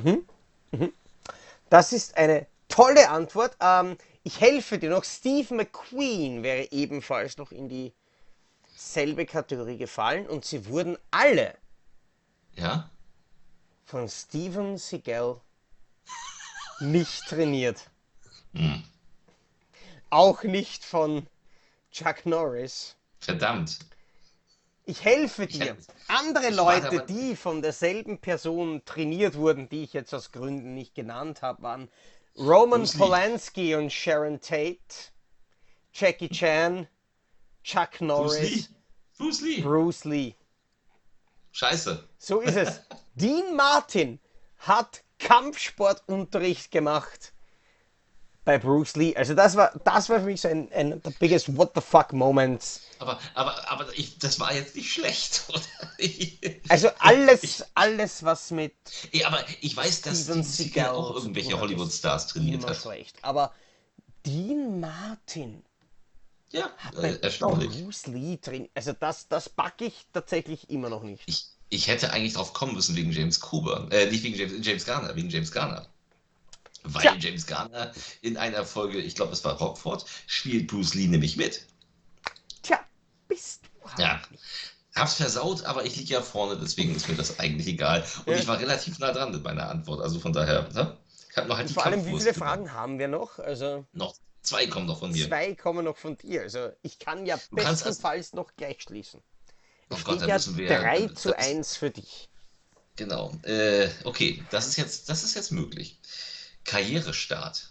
Das 1.68 1.92
ist 1.92 2.16
eine 2.16 2.46
tolle 2.68 3.10
Antwort. 3.10 3.56
Ähm, 3.60 3.96
ich 4.22 4.40
helfe 4.40 4.78
dir 4.78 4.90
noch. 4.90 5.04
Steve 5.04 5.54
McQueen 5.54 6.42
wäre 6.42 6.68
ebenfalls 6.70 7.36
noch 7.36 7.52
in 7.52 7.92
dieselbe 8.74 9.26
Kategorie 9.26 9.76
gefallen 9.76 10.26
und 10.26 10.44
sie 10.44 10.66
wurden 10.66 10.96
alle 11.10 11.54
Ja? 12.54 12.88
von 13.84 14.08
Steven 14.08 14.78
Seagal 14.78 15.40
nicht 16.80 17.26
trainiert. 17.28 17.90
Hm. 18.54 18.82
Auch 20.08 20.42
nicht 20.44 20.84
von 20.84 21.26
Chuck 21.90 22.24
Norris. 22.24 22.96
Verdammt. 23.20 23.78
Ich 24.84 25.04
helfe 25.04 25.46
dir. 25.46 25.76
Andere 26.08 26.48
ich 26.48 26.56
warte 26.56 26.86
Leute, 26.86 27.02
aber- 27.02 27.06
die 27.06 27.36
von 27.36 27.62
derselben 27.62 28.18
Person 28.18 28.82
trainiert 28.84 29.34
wurden, 29.36 29.68
die 29.68 29.84
ich 29.84 29.92
jetzt 29.92 30.12
aus 30.14 30.32
Gründen 30.32 30.74
nicht 30.74 30.94
genannt 30.94 31.42
habe, 31.42 31.62
waren 31.62 31.88
Roman 32.36 32.80
Bruce. 32.80 32.96
Polanski 32.96 33.74
und 33.74 33.92
Sharon 33.92 34.40
Tate, 34.40 34.78
Jackie 35.92 36.30
Chan, 36.30 36.88
Chuck 37.62 37.90
Bruce 37.98 38.00
Norris, 38.00 38.40
Lee. 38.40 38.64
Bruce 39.18 39.40
Lee. 39.42 39.60
Bruce 39.60 40.04
Lee. 40.04 40.34
Scheiße. 41.52 42.08
So 42.18 42.40
ist 42.40 42.56
es. 42.56 42.80
Dean 43.14 43.54
Martin 43.54 44.18
hat 44.58 45.02
Kampfsportunterricht 45.18 46.70
gemacht 46.70 47.32
bei 48.44 48.58
Bruce 48.58 48.96
Lee. 48.96 49.14
Also 49.14 49.34
das 49.34 49.56
war, 49.56 49.72
das 49.84 50.08
war 50.08 50.20
für 50.20 50.26
mich 50.26 50.40
so 50.40 50.48
ein, 50.48 50.70
ein 50.72 51.00
the 51.04 51.12
biggest 51.18 51.56
what 51.56 51.72
the 51.74 51.80
fuck 51.80 52.12
moments. 52.12 52.80
Aber, 52.98 53.18
aber, 53.34 53.70
aber 53.70 53.86
ich, 53.96 54.18
das 54.18 54.40
war 54.40 54.52
jetzt 54.52 54.74
nicht 54.74 54.92
schlecht, 54.92 55.44
oder? 55.48 55.60
Also 56.68 56.88
alles, 56.98 57.64
alles 57.74 58.24
was 58.24 58.50
mit 58.50 58.74
Ja, 59.12 59.28
aber 59.28 59.44
ich 59.60 59.76
weiß, 59.76 60.02
dass 60.02 60.22
Steven 60.22 60.42
Seagal 60.42 60.90
auch 60.90 61.14
irgendwelche 61.14 61.58
Hollywood-Stars 61.58 62.28
trainiert 62.28 62.66
hat. 62.66 62.76
schlecht. 62.76 63.16
Aber 63.22 63.52
Dean 64.26 64.80
Martin 64.80 65.62
Ja, 66.52 66.70
äh, 67.00 67.16
erstaunlich. 67.20 67.70
Bruce 67.82 68.06
Lee 68.06 68.38
drin. 68.40 68.68
Also 68.74 68.92
das, 68.92 69.26
das 69.28 69.48
packe 69.48 69.86
ich 69.86 70.06
tatsächlich 70.12 70.68
immer 70.70 70.88
noch 70.90 71.02
nicht. 71.02 71.22
Ich, 71.26 71.46
ich 71.70 71.88
hätte 71.88 72.12
eigentlich 72.12 72.34
drauf 72.34 72.52
kommen 72.52 72.74
müssen 72.74 72.94
wegen 72.94 73.10
James 73.10 73.40
Coburn. 73.40 73.90
Äh, 73.90 74.10
nicht 74.10 74.22
wegen 74.22 74.36
James, 74.36 74.64
James 74.64 74.84
Garner, 74.84 75.14
wegen 75.16 75.30
James 75.30 75.50
Garner. 75.50 75.86
Weil 76.84 77.02
Tja. 77.02 77.14
James 77.18 77.46
Garner 77.46 77.92
in 78.20 78.36
einer 78.36 78.64
Folge, 78.66 78.98
ich 78.98 79.14
glaube, 79.14 79.32
es 79.32 79.44
war 79.44 79.54
Rockford, 79.56 80.04
spielt 80.26 80.66
Bruce 80.66 80.94
Lee 80.94 81.06
nämlich 81.06 81.36
mit. 81.36 81.64
Tja, 82.62 82.80
bist 83.28 83.62
du 83.64 83.88
halt 83.88 83.98
Ja. 83.98 84.22
Hab's 84.94 85.14
versaut, 85.14 85.64
aber 85.64 85.86
ich 85.86 85.96
liege 85.96 86.12
ja 86.12 86.20
vorne, 86.20 86.58
deswegen 86.60 86.94
ist 86.94 87.08
mir 87.08 87.14
das 87.14 87.38
eigentlich 87.38 87.66
egal. 87.66 88.04
Und 88.26 88.32
Ja. 88.34 88.38
ich 88.38 88.46
war 88.46 88.58
relativ 88.58 88.98
nah 88.98 89.10
dran 89.12 89.30
mit 89.32 89.42
meiner 89.42 89.70
Antwort. 89.70 90.02
Also 90.02 90.20
von 90.20 90.34
daher, 90.34 90.68
ne? 90.72 90.98
Ich 91.30 91.36
habe 91.38 91.48
noch 91.48 91.56
halt 91.56 91.64
Und 91.66 91.70
die 91.70 91.74
vor 91.74 91.86
allem, 91.86 92.04
wie 92.04 92.18
viele. 92.18 92.34
Fragen 92.34 92.72
haben 92.74 92.98
wir 92.98 93.08
noch? 93.08 93.38
Also 93.38 93.86
Noch 93.94 94.14
zwei 94.42 94.66
kommen 94.66 94.86
noch 94.86 94.98
von 95.00 95.12
mir. 95.12 95.26
zwei 95.28 95.54
kommen 95.54 95.84
noch 95.84 95.96
von 95.96 96.16
dir. 96.18 96.42
Also 96.42 96.70
ich 96.82 96.98
kann 96.98 97.26
ja 97.26 97.36
Du 97.50 97.56
bestenfalls 97.56 98.32
noch 98.32 98.54
gleich 98.56 98.82
schließen. 98.82 99.20
Oh 99.90 99.96
Gott, 100.04 100.26
ja 100.26 100.38
wir 100.56 100.68
3 100.68 101.06
das- 101.06 101.20
zu 101.22 101.36
1 101.38 101.76
für 101.76 101.90
dich. 101.90 102.28
Genau. 102.96 103.32
Äh, 103.42 103.88
okay, 104.04 104.42
das 104.50 104.66
ist 104.68 104.76
jetzt, 104.76 105.08
das 105.08 105.24
ist 105.24 105.34
jetzt 105.34 105.50
möglich. 105.52 105.98
Karrierestart. 106.64 107.70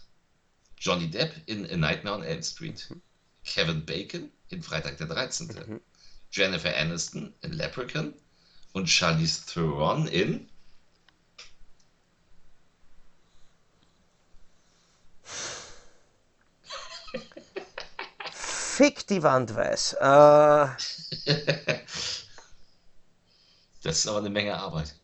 Johnny 0.78 1.08
Depp 1.10 1.32
in 1.46 1.68
A 1.70 1.76
Nightmare 1.76 2.16
on 2.16 2.22
Elm 2.22 2.42
Street. 2.42 2.88
Kevin 3.44 3.84
Bacon 3.84 4.30
in 4.50 4.62
Freitag 4.62 4.98
der 4.98 5.06
13. 5.08 5.80
Jennifer 6.30 6.76
Aniston 6.76 7.34
in 7.42 7.52
Leprechaun. 7.52 8.14
Und 8.72 8.88
Charlize 8.88 9.44
Theron 9.46 10.06
in 10.06 10.48
Fick 18.82 19.06
die 19.06 19.22
Wand 19.22 19.54
weiß. 19.54 19.92
Äh, 20.00 20.66
Das 23.84 23.98
ist 23.98 24.08
aber 24.08 24.18
eine 24.18 24.30
Menge 24.30 24.58
Arbeit. 24.58 24.96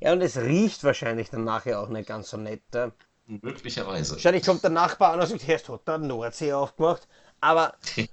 ja, 0.00 0.12
und 0.12 0.20
es 0.20 0.36
riecht 0.36 0.82
wahrscheinlich 0.82 1.30
dann 1.30 1.44
nachher 1.44 1.78
auch 1.78 1.88
nicht 1.88 2.08
ganz 2.08 2.30
so 2.30 2.36
nett. 2.36 2.62
Äh. 2.74 2.90
Möglicherweise. 3.26 4.14
Wahrscheinlich 4.14 4.44
kommt 4.44 4.64
der 4.64 4.70
Nachbar 4.70 5.12
an 5.12 5.20
und 5.20 5.28
sagt, 5.28 5.48
erst 5.48 5.68
hat 5.68 5.86
der 5.86 5.98
Nordsee 5.98 6.52
aufgemacht. 6.52 7.06
Aber. 7.40 7.76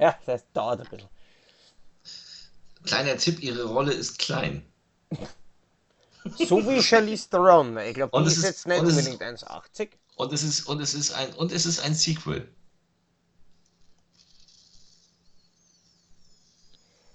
ja, 0.00 0.18
das 0.26 0.50
dauert 0.52 0.80
ein 0.80 0.88
bisschen. 0.88 1.08
Kleiner 2.82 3.16
Tipp, 3.18 3.40
ihre 3.40 3.64
Rolle 3.64 3.92
ist 3.92 4.18
klein. 4.18 4.66
So 6.36 6.66
wie 6.68 6.82
Charlize 6.82 7.28
Theron. 7.28 7.76
Ich 7.78 7.94
glaube, 7.94 8.18
die 8.20 8.26
es 8.26 8.32
ist 8.32 8.38
ist- 8.38 8.44
jetzt 8.44 8.66
nicht 8.66 8.80
unbedingt 8.80 9.22
1,80. 9.22 9.90
Und 10.16 10.32
es 10.32 10.42
ist, 10.42 10.66
und 10.68 10.80
es 10.80 10.94
ist 10.94 11.12
ein, 11.12 11.32
und 11.34 11.52
es 11.52 11.66
ist 11.66 11.80
ein 11.80 11.94
Sequel. 11.94 12.48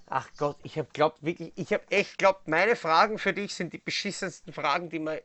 Ach 0.08 0.28
Gott, 0.36 0.56
ich 0.62 0.78
habe 0.78 0.88
glaubt 0.92 1.22
wirklich, 1.24 1.52
ich 1.56 1.72
habe 1.72 1.82
echt 1.90 2.18
glaubt, 2.18 2.46
meine 2.46 2.76
Fragen 2.76 3.18
für 3.18 3.32
dich 3.32 3.54
sind 3.54 3.72
die 3.72 3.78
beschissensten 3.78 4.52
Fragen, 4.52 4.88
die 4.88 5.00
man 5.00 5.18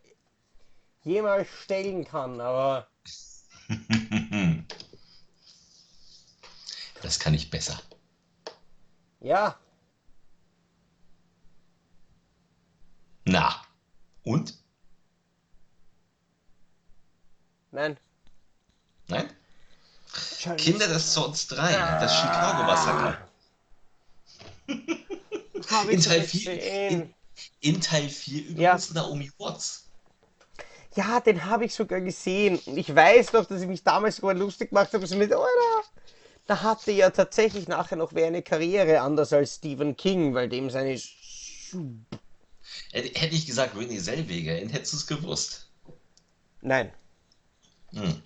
jemals 1.03 1.47
stellen 1.63 2.03
kann. 2.05 2.41
Aber 2.41 2.87
Das 7.01 7.19
kann 7.19 7.33
ich 7.33 7.49
besser. 7.49 7.79
ja, 9.19 9.57
Na. 13.25 13.61
Und? 14.23 14.53
nein. 17.71 17.97
Nein? 19.07 19.29
Charlize- 20.13 20.55
Kinder 20.63 20.87
des 20.87 21.13
Zorns 21.13 21.47
3, 21.47 21.71
das 22.01 22.13
Chicago-Massaker. 22.19 23.27
Ich 24.67 25.89
In 25.89 26.01
Teil 26.01 26.19
nicht 26.19 26.29
4, 26.31 26.55
gesehen. 26.57 27.13
in, 27.61 27.73
in 27.75 27.81
Teil 27.81 28.09
4 28.09 28.41
Ja. 28.41 28.49
übrigens 28.71 28.93
Naomi 28.93 29.31
Watts. 29.37 29.87
Ja, 30.95 31.19
den 31.21 31.45
habe 31.45 31.65
ich 31.65 31.73
sogar 31.73 32.01
gesehen. 32.01 32.59
Und 32.65 32.77
ich 32.77 32.93
weiß 32.93 33.31
noch, 33.33 33.45
dass 33.45 33.61
ich 33.61 33.67
mich 33.67 33.83
damals 33.83 34.17
sogar 34.17 34.33
lustig 34.35 34.69
gemacht 34.69 34.93
habe, 34.93 35.07
so 35.07 35.15
mit, 35.15 35.31
Alter, 35.31 35.47
da 36.47 36.61
hatte 36.61 36.91
ja 36.91 37.09
tatsächlich 37.09 37.67
nachher 37.69 37.95
noch 37.95 38.13
wer 38.13 38.27
eine 38.27 38.41
Karriere, 38.41 38.99
anders 39.01 39.31
als 39.31 39.55
Stephen 39.55 39.95
King, 39.95 40.33
weil 40.33 40.49
dem 40.49 40.69
seine... 40.69 40.99
Hätte 42.91 43.35
ich 43.35 43.45
gesagt, 43.45 43.75
René 43.75 43.99
Selweger, 43.99 44.53
hättest 44.53 44.93
du 44.93 44.97
es 44.97 45.07
gewusst. 45.07 45.69
Nein. 46.61 46.91
Hm. 47.93 48.21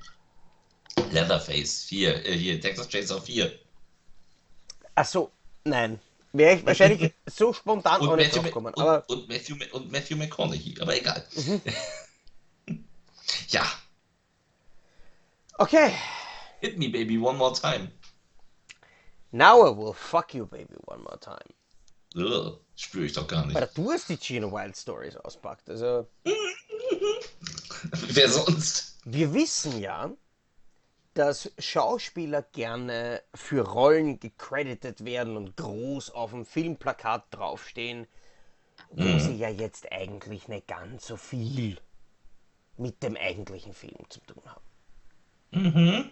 Leatherface 1.11 1.83
4, 1.85 2.25
äh, 2.25 2.37
hier, 2.37 2.59
Texas 2.61 2.87
Chainsaw 2.87 3.19
4. 3.21 3.51
Ach 4.95 5.05
so, 5.05 5.31
nein. 5.63 5.99
Wäre 6.33 6.55
ich 6.55 6.65
wahrscheinlich 6.65 7.13
so 7.29 7.53
spontan 7.53 8.01
auch 8.01 8.07
Und 8.11 8.17
nicht 8.17 8.33
Matthew, 8.35 8.35
drauf 8.35 8.43
Ma- 8.43 8.49
gekommen. 8.49 8.73
und, 8.73 8.81
Aber 8.81 9.09
und, 9.09 9.29
Matthew, 9.29 9.55
Ma- 9.55 9.71
und 9.73 9.91
Matthew 9.91 10.15
McConaughey, 10.17 10.75
aber 10.81 10.95
egal. 10.97 11.25
ja, 13.49 13.63
okay. 15.57 15.93
hit 16.61 16.77
me 16.77 16.87
baby 16.89 17.17
one 17.17 17.37
more 17.37 17.53
time. 17.53 17.91
Now 19.31 19.61
I 19.65 19.69
will 19.77 19.93
fuck 19.93 20.33
you, 20.33 20.45
baby, 20.45 20.75
one 20.85 21.01
more 21.03 21.17
time. 21.19 21.53
Ugh, 22.15 22.59
spüre 22.75 23.05
ich 23.05 23.13
doch 23.13 23.27
gar 23.27 23.45
nicht. 23.45 23.55
Weil 23.55 23.69
du 23.73 23.91
hast 23.91 24.09
die 24.09 24.17
Gino 24.17 24.51
Wild 24.51 24.75
Stories 24.75 25.15
auspackt. 25.17 25.69
Also, 25.69 26.07
Wer 27.91 28.29
sonst? 28.29 28.97
wir 29.05 29.33
wissen 29.33 29.79
ja, 29.79 30.11
dass 31.13 31.51
Schauspieler 31.59 32.41
gerne 32.41 33.21
für 33.33 33.65
Rollen 33.65 34.19
gecredited 34.19 35.05
werden 35.05 35.37
und 35.37 35.55
groß 35.55 36.11
auf 36.11 36.31
dem 36.31 36.45
Filmplakat 36.45 37.25
draufstehen, 37.31 38.07
wo 38.89 39.17
sie 39.19 39.37
ja 39.37 39.49
jetzt 39.49 39.91
eigentlich 39.91 40.47
nicht 40.47 40.67
ganz 40.67 41.07
so 41.07 41.15
viel 41.15 41.79
mit 42.77 43.01
dem 43.01 43.15
eigentlichen 43.15 43.73
Film 43.73 43.97
zu 44.09 44.19
tun 44.21 44.43
haben. 44.45 46.11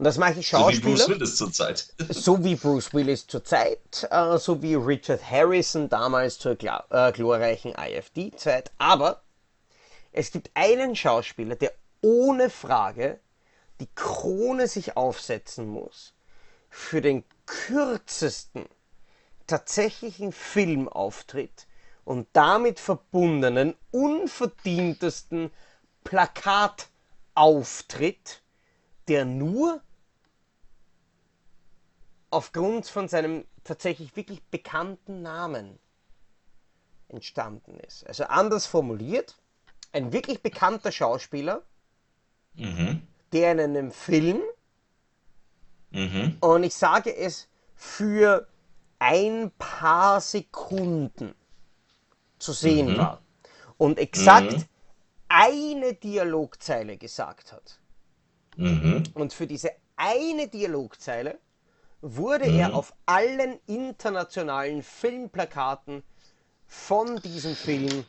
Und 0.00 0.04
das 0.04 0.16
mache 0.16 0.40
ich 0.40 0.48
So 0.48 0.56
wie 0.56 0.62
Schauspieler. 0.62 0.96
Bruce 0.96 1.08
Willis 1.10 1.36
zurzeit. 1.36 1.92
so 2.08 2.42
wie 2.42 2.54
Bruce 2.54 2.94
Willis 2.94 3.26
zur 3.26 3.44
Zeit, 3.44 4.08
äh, 4.10 4.38
so 4.38 4.62
wie 4.62 4.74
Richard 4.74 5.30
Harrison 5.30 5.90
damals 5.90 6.38
zur 6.38 6.52
äh, 6.52 7.12
glorreichen 7.12 7.74
IFD-Zeit. 7.74 8.70
Aber 8.78 9.20
es 10.10 10.30
gibt 10.30 10.50
einen 10.54 10.96
Schauspieler, 10.96 11.54
der 11.54 11.74
ohne 12.00 12.48
Frage 12.48 13.20
die 13.78 13.90
Krone 13.94 14.68
sich 14.68 14.96
aufsetzen 14.96 15.68
muss 15.68 16.14
für 16.70 17.02
den 17.02 17.22
kürzesten 17.44 18.64
tatsächlichen 19.46 20.32
Filmauftritt 20.32 21.66
und 22.06 22.26
damit 22.32 22.80
verbundenen 22.80 23.74
unverdientesten 23.90 25.50
Plakatauftritt, 26.04 28.40
der 29.06 29.26
nur 29.26 29.82
aufgrund 32.30 32.86
von 32.86 33.08
seinem 33.08 33.44
tatsächlich 33.64 34.16
wirklich 34.16 34.42
bekannten 34.44 35.22
Namen 35.22 35.78
entstanden 37.08 37.78
ist. 37.80 38.06
Also 38.06 38.24
anders 38.24 38.66
formuliert, 38.66 39.36
ein 39.92 40.12
wirklich 40.12 40.42
bekannter 40.42 40.92
Schauspieler, 40.92 41.62
Mhm. 42.54 43.06
der 43.32 43.52
in 43.52 43.60
einem 43.60 43.92
Film, 43.92 44.42
Mhm. 45.90 46.36
und 46.40 46.62
ich 46.62 46.74
sage 46.74 47.14
es 47.14 47.48
für 47.74 48.46
ein 48.98 49.50
paar 49.58 50.20
Sekunden 50.20 51.34
zu 52.38 52.52
sehen 52.52 52.96
war 52.96 53.22
und 53.78 53.98
exakt 53.98 54.66
eine 55.28 55.94
Dialogzeile 55.94 56.96
gesagt 56.96 57.52
hat. 57.52 57.80
Mhm. 58.56 59.04
Und 59.14 59.32
für 59.32 59.46
diese 59.46 59.72
eine 59.96 60.48
Dialogzeile 60.48 61.38
wurde 62.02 62.46
er 62.46 62.74
auf 62.74 62.94
allen 63.06 63.58
internationalen 63.66 64.82
Filmplakaten 64.82 66.02
von 66.66 67.20
diesem 67.22 67.54
Film 67.54 68.04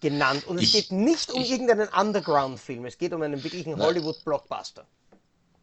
genannt. 0.00 0.46
Und 0.46 0.58
es 0.58 0.64
Ich- 0.64 0.72
geht 0.72 0.92
nicht 0.92 1.30
um 1.32 1.40
ich- 1.40 1.50
irgendeinen 1.50 1.88
Underground-Film, 1.88 2.86
es 2.86 2.98
geht 2.98 3.12
um 3.12 3.22
einen 3.22 3.42
wirklichen 3.42 3.80
Hollywood-Blockbuster. 3.80 4.86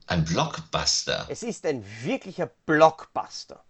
Ein 0.08 0.24
Blockbuster. 0.24 1.26
Es 1.30 1.42
ist 1.44 1.66
ein 1.66 1.84
wirklicher 2.04 2.50
Blockbuster. 2.66 3.64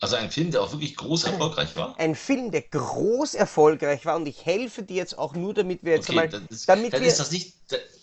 Also 0.00 0.14
ein 0.14 0.30
Film, 0.30 0.52
der 0.52 0.62
auch 0.62 0.70
wirklich 0.70 0.96
groß 0.96 1.24
erfolgreich 1.24 1.74
war. 1.74 1.98
Ein 1.98 2.14
Film, 2.14 2.52
der 2.52 2.62
groß 2.62 3.34
erfolgreich 3.34 4.06
war 4.06 4.14
und 4.16 4.28
ich 4.28 4.46
helfe 4.46 4.84
dir 4.84 4.96
jetzt 4.96 5.18
auch 5.18 5.34
nur, 5.34 5.54
damit 5.54 5.82
wir 5.82 5.94
jetzt 5.94 6.08
Okay, 6.08 6.20
einmal, 6.20 6.28
dann, 6.28 6.46
ist, 6.46 6.68
damit 6.68 6.92
dann 6.92 7.00
wir, 7.00 7.08
ist 7.08 7.18
das 7.18 7.32
nicht, 7.32 7.54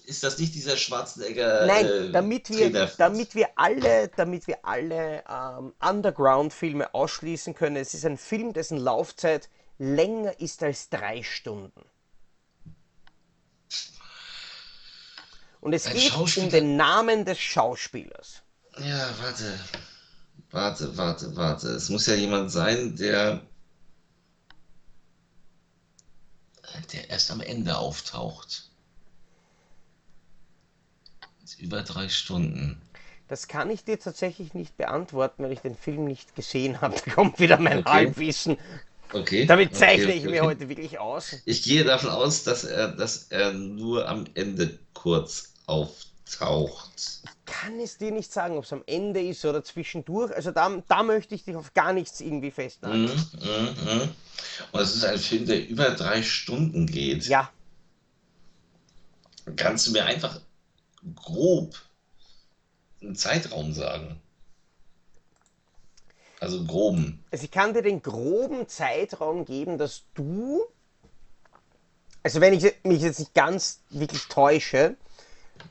ist 0.06 0.24
das 0.24 0.38
nicht 0.38 0.54
dieser 0.56 0.76
Schwarzenegger. 0.76 1.66
Nein, 1.66 1.86
äh, 1.86 2.12
damit 2.12 2.50
wir, 2.50 2.70
Trainer- 2.72 2.92
damit 2.98 3.34
wir 3.34 3.48
alle, 3.56 4.10
damit 4.10 4.46
wir 4.48 4.66
alle 4.66 5.24
ähm, 5.30 5.74
Underground-Filme 5.80 6.94
ausschließen 6.94 7.56
können. 7.56 7.78
Es 7.78 7.94
ist 7.94 8.06
ein 8.06 8.18
Film, 8.18 8.52
dessen 8.52 8.78
Laufzeit 8.78 9.50
länger 9.78 10.38
ist 10.42 10.64
als 10.64 10.90
drei 10.90 11.24
Stunden. 11.24 11.82
Und 15.62 15.74
es 15.74 15.88
Ein 15.88 15.94
geht 15.94 16.14
um 16.38 16.50
den 16.50 16.76
Namen 16.76 17.24
des 17.24 17.40
Schauspielers. 17.40 18.44
Ja, 18.80 19.10
warte. 19.22 19.58
Warte, 20.56 20.96
warte, 20.96 21.36
warte. 21.36 21.68
Es 21.68 21.90
muss 21.90 22.06
ja 22.06 22.16
jemand 22.16 22.50
sein, 22.50 22.96
der. 22.96 23.42
der 26.94 27.10
erst 27.10 27.30
am 27.30 27.42
Ende 27.42 27.78
auftaucht. 27.78 28.70
Über 31.58 31.82
drei 31.82 32.08
Stunden. 32.08 32.82
Das 33.28 33.50
kann 33.50 33.70
ich 33.70 33.84
dir 33.84 34.00
tatsächlich 34.00 34.54
nicht 34.54 34.78
beantworten, 34.78 35.44
weil 35.44 35.52
ich 35.52 35.60
den 35.60 35.76
Film 35.76 36.06
nicht 36.06 36.36
gesehen 36.36 36.80
habe. 36.80 36.96
Da 37.06 37.12
kommt 37.12 37.38
wieder 37.40 37.60
mein 37.60 37.80
Okay. 37.80 37.90
Halbwissen. 37.92 38.58
Okay. 39.12 39.46
Damit 39.46 39.76
zeichne 39.76 40.06
okay, 40.06 40.18
ich 40.18 40.24
mir 40.24 40.44
heute 40.44 40.70
wirklich 40.70 41.00
aus. 41.00 41.36
Ich 41.44 41.64
gehe 41.64 41.84
davon 41.84 42.12
aus, 42.12 42.46
dass 42.46 42.64
er, 42.64 42.94
dass 42.94 43.28
er 43.30 43.52
nur 43.52 44.08
am 44.08 44.24
Ende 44.36 44.80
kurz 44.94 45.54
auftaucht. 45.66 46.15
Kann 47.46 47.80
es 47.80 47.98
dir 47.98 48.12
nicht 48.12 48.32
sagen, 48.32 48.58
ob 48.58 48.64
es 48.64 48.74
am 48.74 48.84
Ende 48.88 49.22
ist 49.22 49.46
oder 49.46 49.64
zwischendurch. 49.64 50.34
Also 50.36 50.52
da, 50.52 50.82
da 50.88 51.04
möchte 51.04 51.36
ich 51.36 51.44
dich 51.44 51.56
auf 51.56 51.74
gar 51.74 51.94
nichts 51.94 52.20
irgendwie 52.20 52.52
festnageln. 52.52 53.04
Mhm, 53.04 53.40
mhm, 53.40 54.02
mhm. 54.02 54.16
Und 54.72 54.82
es 54.82 54.96
ist 54.96 55.06
ein 55.06 55.20
Film, 55.20 55.46
der 55.46 55.68
über 55.68 55.92
drei 55.92 56.24
Stunden 56.24 56.88
geht. 56.88 57.28
Ja, 57.28 57.52
Kannst 59.56 59.88
du 59.88 59.92
mir 59.92 60.06
einfach 60.06 60.42
grob 61.16 61.76
einen 63.02 63.16
Zeitraum 63.16 63.74
sagen? 63.74 64.20
Also 66.40 66.64
groben. 66.66 67.24
also 67.32 67.46
ich 67.46 67.52
kann 67.52 67.74
dir 67.74 67.82
den 67.82 68.02
groben 68.02 68.68
Zeitraum 68.68 69.46
geben, 69.46 69.78
dass 69.78 70.04
du 70.16 70.66
also 72.24 72.42
wenn 72.42 72.54
ich 72.54 72.74
mich 72.84 73.02
jetzt 73.02 73.20
nicht 73.20 73.34
ganz 73.36 73.82
wirklich 73.90 74.24
täusche, 74.28 74.98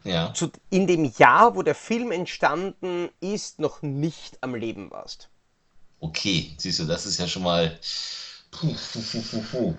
Ja. 0.04 0.34
zu, 0.34 0.50
in 0.70 0.86
dem 0.86 1.04
Jahr, 1.16 1.56
wo 1.56 1.62
der 1.62 1.74
Film 1.74 2.12
entstanden 2.12 3.08
ist, 3.20 3.58
noch 3.58 3.82
nicht 3.82 4.38
am 4.42 4.54
Leben 4.54 4.90
warst. 4.90 5.30
Okay, 5.98 6.54
siehst 6.58 6.78
du, 6.80 6.84
das 6.84 7.06
ist 7.06 7.18
ja 7.18 7.26
schon 7.26 7.42
mal. 7.42 7.78
Puh, 8.50 8.74
puh, 8.92 9.42
puh. 9.50 9.74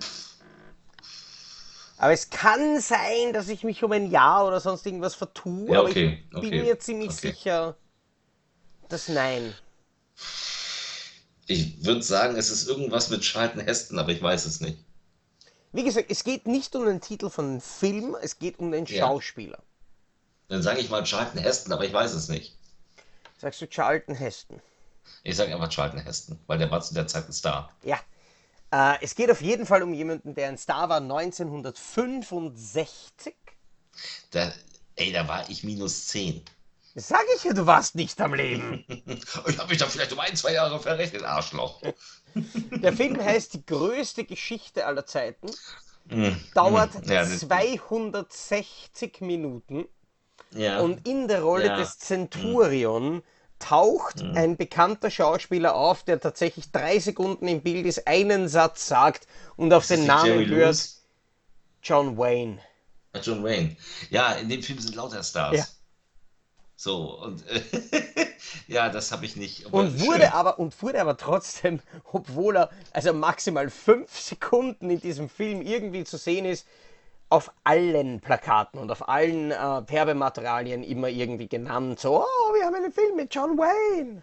Aber 1.98 2.12
es 2.12 2.28
kann 2.28 2.80
sein, 2.80 3.32
dass 3.32 3.48
ich 3.48 3.64
mich 3.64 3.82
um 3.82 3.92
ein 3.92 4.10
Jahr 4.10 4.46
oder 4.46 4.60
sonst 4.60 4.84
irgendwas 4.84 5.14
vertue, 5.14 5.72
Ja, 5.72 5.78
aber 5.78 5.88
okay, 5.88 6.24
ich 6.24 6.30
bin 6.30 6.38
okay, 6.38 6.62
mir 6.62 6.78
ziemlich 6.78 7.10
okay. 7.10 7.32
sicher, 7.32 7.76
dass 8.88 9.08
nein. 9.08 9.54
Ich 11.46 11.84
würde 11.84 12.02
sagen, 12.02 12.36
es 12.36 12.50
ist 12.50 12.68
irgendwas 12.68 13.08
mit 13.08 13.22
Charlton 13.22 13.60
Heston, 13.60 13.98
aber 13.98 14.10
ich 14.10 14.20
weiß 14.20 14.46
es 14.46 14.60
nicht. 14.60 14.78
Wie 15.72 15.84
gesagt, 15.84 16.10
es 16.10 16.24
geht 16.24 16.46
nicht 16.46 16.74
um 16.74 16.84
den 16.84 17.00
Titel 17.00 17.30
von 17.30 17.52
dem 17.52 17.60
Film, 17.60 18.16
es 18.20 18.38
geht 18.38 18.58
um 18.58 18.72
den. 18.72 18.86
Schauspieler. 18.86 19.62
Dann 20.48 20.62
sage 20.62 20.80
ich 20.80 20.90
mal 20.90 21.02
Charlton 21.04 21.40
Heston, 21.40 21.72
aber 21.72 21.84
ich 21.84 21.92
weiß 21.92 22.12
es 22.12 22.28
nicht. 22.28 22.54
Sagst 23.38 23.60
du 23.60 23.66
Charlton 23.68 24.14
Heston? 24.14 24.60
Ich 25.24 25.36
sage 25.36 25.52
einfach 25.54 25.68
Charlton 25.68 26.00
Heston, 26.00 26.38
weil 26.46 26.58
der 26.58 26.70
war 26.70 26.80
zu 26.80 26.94
der 26.94 27.06
Zeit 27.06 27.28
ein 27.28 27.32
Star. 27.32 27.70
Ja. 27.82 27.98
Äh, 28.70 28.96
es 29.02 29.14
geht 29.14 29.30
auf 29.30 29.40
jeden 29.40 29.66
Fall 29.66 29.82
um 29.82 29.92
jemanden, 29.94 30.34
der 30.34 30.48
ein 30.48 30.58
Star 30.58 30.88
war 30.88 31.00
1965. 31.00 33.34
Da, 34.30 34.52
ey, 34.96 35.12
da 35.12 35.26
war 35.28 35.48
ich 35.50 35.62
minus 35.64 36.06
10. 36.08 36.42
Das 36.94 37.08
sag 37.08 37.24
ich 37.36 37.44
ja, 37.44 37.52
du 37.52 37.66
warst 37.66 37.94
nicht 37.94 38.20
am 38.20 38.34
Leben. 38.34 38.84
Ich 39.48 39.58
habe 39.58 39.68
mich 39.68 39.78
da 39.78 39.86
vielleicht 39.86 40.12
um 40.12 40.20
ein, 40.20 40.34
zwei 40.36 40.52
Jahre 40.54 40.80
verrechnet, 40.80 41.22
Arschloch. 41.24 41.82
Der 42.82 42.92
Film 42.92 43.22
heißt 43.22 43.54
Die 43.54 43.64
größte 43.66 44.24
Geschichte 44.24 44.86
aller 44.86 45.06
Zeiten, 45.06 45.48
Hm, 46.08 46.40
dauert 46.54 46.94
ja, 47.06 47.24
das- 47.24 47.40
260 47.40 49.20
Minuten 49.22 49.86
Ja. 50.56 50.80
und 50.80 51.06
in 51.06 51.28
der 51.28 51.42
Rolle 51.42 51.66
Ja. 51.66 51.76
des 51.76 51.98
Centurion 51.98 53.22
taucht 53.58 54.22
ein 54.34 54.56
bekannter 54.56 55.10
Schauspieler 55.10 55.74
auf, 55.74 56.02
der 56.02 56.20
tatsächlich 56.20 56.70
drei 56.72 56.98
Sekunden 56.98 57.48
im 57.48 57.62
Bild 57.62 57.86
ist, 57.86 58.06
einen 58.06 58.48
Satz 58.48 58.86
sagt 58.86 59.26
und 59.56 59.72
auf 59.72 59.86
den 59.86 60.06
Namen 60.06 60.26
Jerry 60.26 60.46
hört 60.46 60.66
Lewis? 60.66 61.02
John 61.82 62.18
Wayne. 62.18 62.58
Ah, 63.12 63.20
John 63.20 63.42
Wayne. 63.42 63.76
Ja, 64.10 64.32
in 64.32 64.48
dem 64.48 64.62
Film 64.62 64.78
sind 64.78 64.94
lauter 64.94 65.22
Stars. 65.22 65.56
Ja. 65.56 65.64
So, 66.78 67.22
und 67.22 67.42
ja, 68.68 68.90
das 68.90 69.10
habe 69.10 69.24
ich 69.24 69.36
nicht. 69.36 69.72
Und 69.72 69.98
schön. 69.98 70.00
wurde 70.06 70.34
aber, 70.34 70.58
und 70.58 70.82
wurde 70.82 71.00
aber 71.00 71.16
trotzdem, 71.16 71.80
obwohl 72.12 72.56
er 72.56 72.70
also 72.92 73.14
maximal 73.14 73.70
fünf 73.70 74.18
Sekunden 74.18 74.90
in 74.90 75.00
diesem 75.00 75.30
Film 75.30 75.62
irgendwie 75.62 76.04
zu 76.04 76.18
sehen 76.18 76.44
ist, 76.44 76.66
auf 77.28 77.50
allen 77.64 78.20
Plakaten 78.20 78.80
und 78.80 78.90
auf 78.90 79.08
allen 79.08 79.50
äh, 79.50 79.54
Werbematerialien 79.56 80.82
immer 80.82 81.08
irgendwie 81.08 81.48
genannt. 81.48 82.00
So, 82.00 82.22
oh, 82.22 82.54
wir 82.54 82.64
haben 82.64 82.74
einen 82.74 82.92
Film 82.92 83.16
mit 83.16 83.34
John 83.34 83.58
Wayne. 83.58 84.22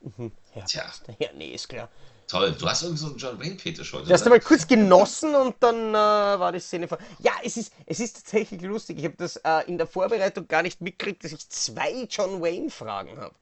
Mhm. 0.00 0.32
Ja, 0.54 0.64
Tja. 0.64 0.84
ja, 1.18 1.28
nee, 1.34 1.50
ist 1.50 1.68
klar. 1.68 1.88
Toll, 2.26 2.52
du 2.58 2.66
hast 2.66 2.82
irgendwie 2.82 3.00
so 3.00 3.06
einen 3.08 3.16
John 3.18 3.38
Wayne-Fetisch 3.38 3.92
heute. 3.92 4.06
Du 4.06 4.12
hast 4.12 4.22
einmal 4.22 4.40
kurz 4.40 4.66
genossen 4.66 5.34
und 5.34 5.56
dann 5.60 5.90
äh, 5.90 5.94
war 5.94 6.52
die 6.52 6.58
Szene 6.58 6.88
vor. 6.88 6.98
Ja, 7.18 7.32
es 7.44 7.56
ist, 7.56 7.72
es 7.86 8.00
ist 8.00 8.16
tatsächlich 8.16 8.62
lustig. 8.62 8.98
Ich 8.98 9.04
habe 9.04 9.16
das 9.16 9.36
äh, 9.36 9.60
in 9.66 9.76
der 9.76 9.86
Vorbereitung 9.86 10.48
gar 10.48 10.62
nicht 10.62 10.80
mitgekriegt, 10.80 11.22
dass 11.22 11.32
ich 11.32 11.48
zwei 11.50 12.06
John 12.10 12.40
Wayne-Fragen 12.40 13.18
habe. 13.18 13.34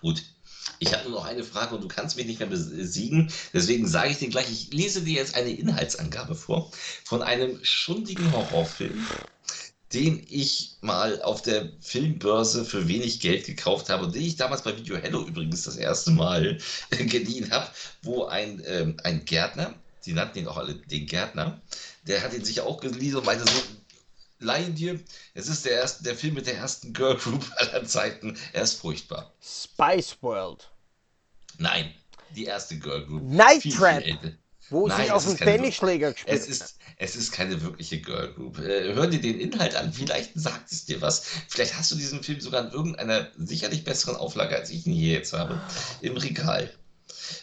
Gut. 0.00 0.22
Ich 0.78 0.92
habe 0.92 1.08
nur 1.08 1.20
noch 1.20 1.26
eine 1.26 1.44
Frage 1.44 1.74
und 1.74 1.82
du 1.82 1.88
kannst 1.88 2.16
mich 2.16 2.26
nicht 2.26 2.40
mehr 2.40 2.48
besiegen. 2.48 3.30
Deswegen 3.52 3.86
sage 3.86 4.10
ich 4.10 4.18
dir 4.18 4.28
gleich, 4.28 4.50
ich 4.50 4.72
lese 4.72 5.02
dir 5.02 5.14
jetzt 5.14 5.34
eine 5.34 5.50
Inhaltsangabe 5.50 6.34
vor 6.34 6.70
von 7.04 7.22
einem 7.22 7.64
schundigen 7.64 8.30
Horrorfilm, 8.32 9.08
den 9.92 10.24
ich 10.28 10.76
mal 10.80 11.22
auf 11.22 11.42
der 11.42 11.72
Filmbörse 11.80 12.64
für 12.64 12.88
wenig 12.88 13.20
Geld 13.20 13.46
gekauft 13.46 13.88
habe 13.88 14.06
und 14.06 14.14
den 14.14 14.22
ich 14.22 14.36
damals 14.36 14.62
bei 14.62 14.76
Video 14.76 14.96
Hello 14.96 15.24
übrigens 15.24 15.62
das 15.62 15.76
erste 15.76 16.10
Mal 16.10 16.58
geliehen 16.90 17.50
habe, 17.50 17.70
wo 18.02 18.24
ein, 18.24 18.62
ähm, 18.66 18.96
ein 19.04 19.24
Gärtner, 19.24 19.74
die 20.04 20.12
nannten 20.12 20.38
ihn 20.38 20.48
auch 20.48 20.56
alle 20.56 20.74
den 20.74 21.06
Gärtner, 21.06 21.62
der 22.02 22.22
hat 22.22 22.34
ihn 22.34 22.44
sich 22.44 22.60
auch 22.60 22.80
geliehen 22.80 23.16
und 23.16 23.24
meinte 23.24 23.44
so, 23.44 23.62
leihen 24.38 24.74
dir, 24.74 25.00
es 25.34 25.48
ist 25.48 25.64
der, 25.64 25.72
erste, 25.72 26.04
der 26.04 26.14
Film 26.14 26.34
mit 26.34 26.46
der 26.46 26.56
ersten 26.56 26.92
Girl 26.92 27.16
Group 27.16 27.44
aller 27.56 27.84
Zeiten, 27.84 28.36
er 28.52 28.62
ist 28.62 28.80
furchtbar. 28.80 29.32
Spice 29.40 30.16
World. 30.20 30.70
Nein, 31.58 31.94
die 32.34 32.44
erste 32.44 32.78
Girl 32.78 33.04
Group. 33.06 33.22
Night 33.22 33.62
Viel, 33.62 33.72
viel 33.72 33.80
Trap. 33.80 34.04
älter. 34.04 34.32
Wo 34.68 34.88
Nein, 34.88 35.06
sie 35.06 35.10
auf 35.12 35.24
dem 35.24 35.36
Tennisschläger 35.36 36.12
gespielt 36.12 36.36
Es 36.36 36.48
ist, 36.48 36.78
es 36.96 37.14
ist 37.14 37.30
keine 37.30 37.62
wirkliche 37.62 38.00
Girl 38.00 38.32
Group. 38.32 38.58
Äh, 38.58 38.94
hör 38.94 39.06
dir 39.06 39.20
den 39.20 39.38
Inhalt 39.38 39.76
an, 39.76 39.92
vielleicht 39.92 40.32
sagt 40.34 40.72
es 40.72 40.84
dir 40.84 41.00
was. 41.00 41.24
Vielleicht 41.46 41.76
hast 41.76 41.92
du 41.92 41.94
diesen 41.94 42.22
Film 42.24 42.40
sogar 42.40 42.64
in 42.66 42.72
irgendeiner 42.72 43.30
sicherlich 43.36 43.84
besseren 43.84 44.16
Auflage, 44.16 44.56
als 44.56 44.70
ich 44.70 44.86
ihn 44.86 44.92
hier 44.92 45.12
jetzt 45.12 45.32
habe, 45.32 45.60
im 46.00 46.16
Regal. 46.16 46.72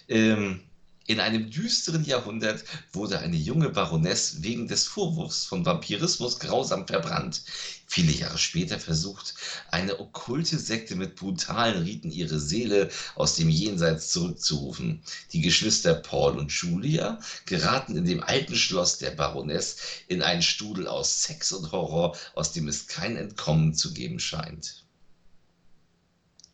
Ähm, 0.10 0.62
in 1.06 1.20
einem 1.20 1.50
düsteren 1.50 2.06
Jahrhundert 2.06 2.64
wurde 2.94 3.20
eine 3.20 3.36
junge 3.36 3.70
Baroness 3.70 4.42
wegen 4.42 4.70
des 4.70 4.86
Vorwurfs 4.86 5.46
von 5.46 5.66
Vampirismus 5.66 6.40
grausam 6.40 6.88
verbrannt. 6.88 7.42
Viele 7.88 8.14
Jahre 8.14 8.38
später 8.38 8.80
versucht 8.80 9.34
eine 9.70 10.00
okkulte 10.00 10.58
Sekte 10.58 10.96
mit 10.96 11.16
brutalen 11.16 11.84
Riten 11.84 12.10
ihre 12.10 12.40
Seele 12.40 12.90
aus 13.16 13.36
dem 13.36 13.50
Jenseits 13.50 14.12
zurückzurufen. 14.12 15.04
Die 15.34 15.42
Geschwister 15.42 15.94
Paul 15.96 16.38
und 16.38 16.52
Julia 16.52 17.20
geraten 17.46 17.98
in 17.98 18.06
dem 18.06 18.24
alten 18.24 18.56
Schloss 18.56 18.98
der 18.98 19.12
Baroness 19.12 19.76
in 20.08 20.22
einen 20.22 20.42
Strudel 20.42 20.88
aus 20.88 21.24
Sex 21.24 21.52
und 21.52 21.72
Horror, 21.74 22.18
aus 22.34 22.54
dem 22.54 22.70
es 22.70 22.88
kein 22.88 23.18
Entkommen 23.18 23.74
zu 23.74 23.94
geben 23.94 24.20
scheint. 24.20 24.83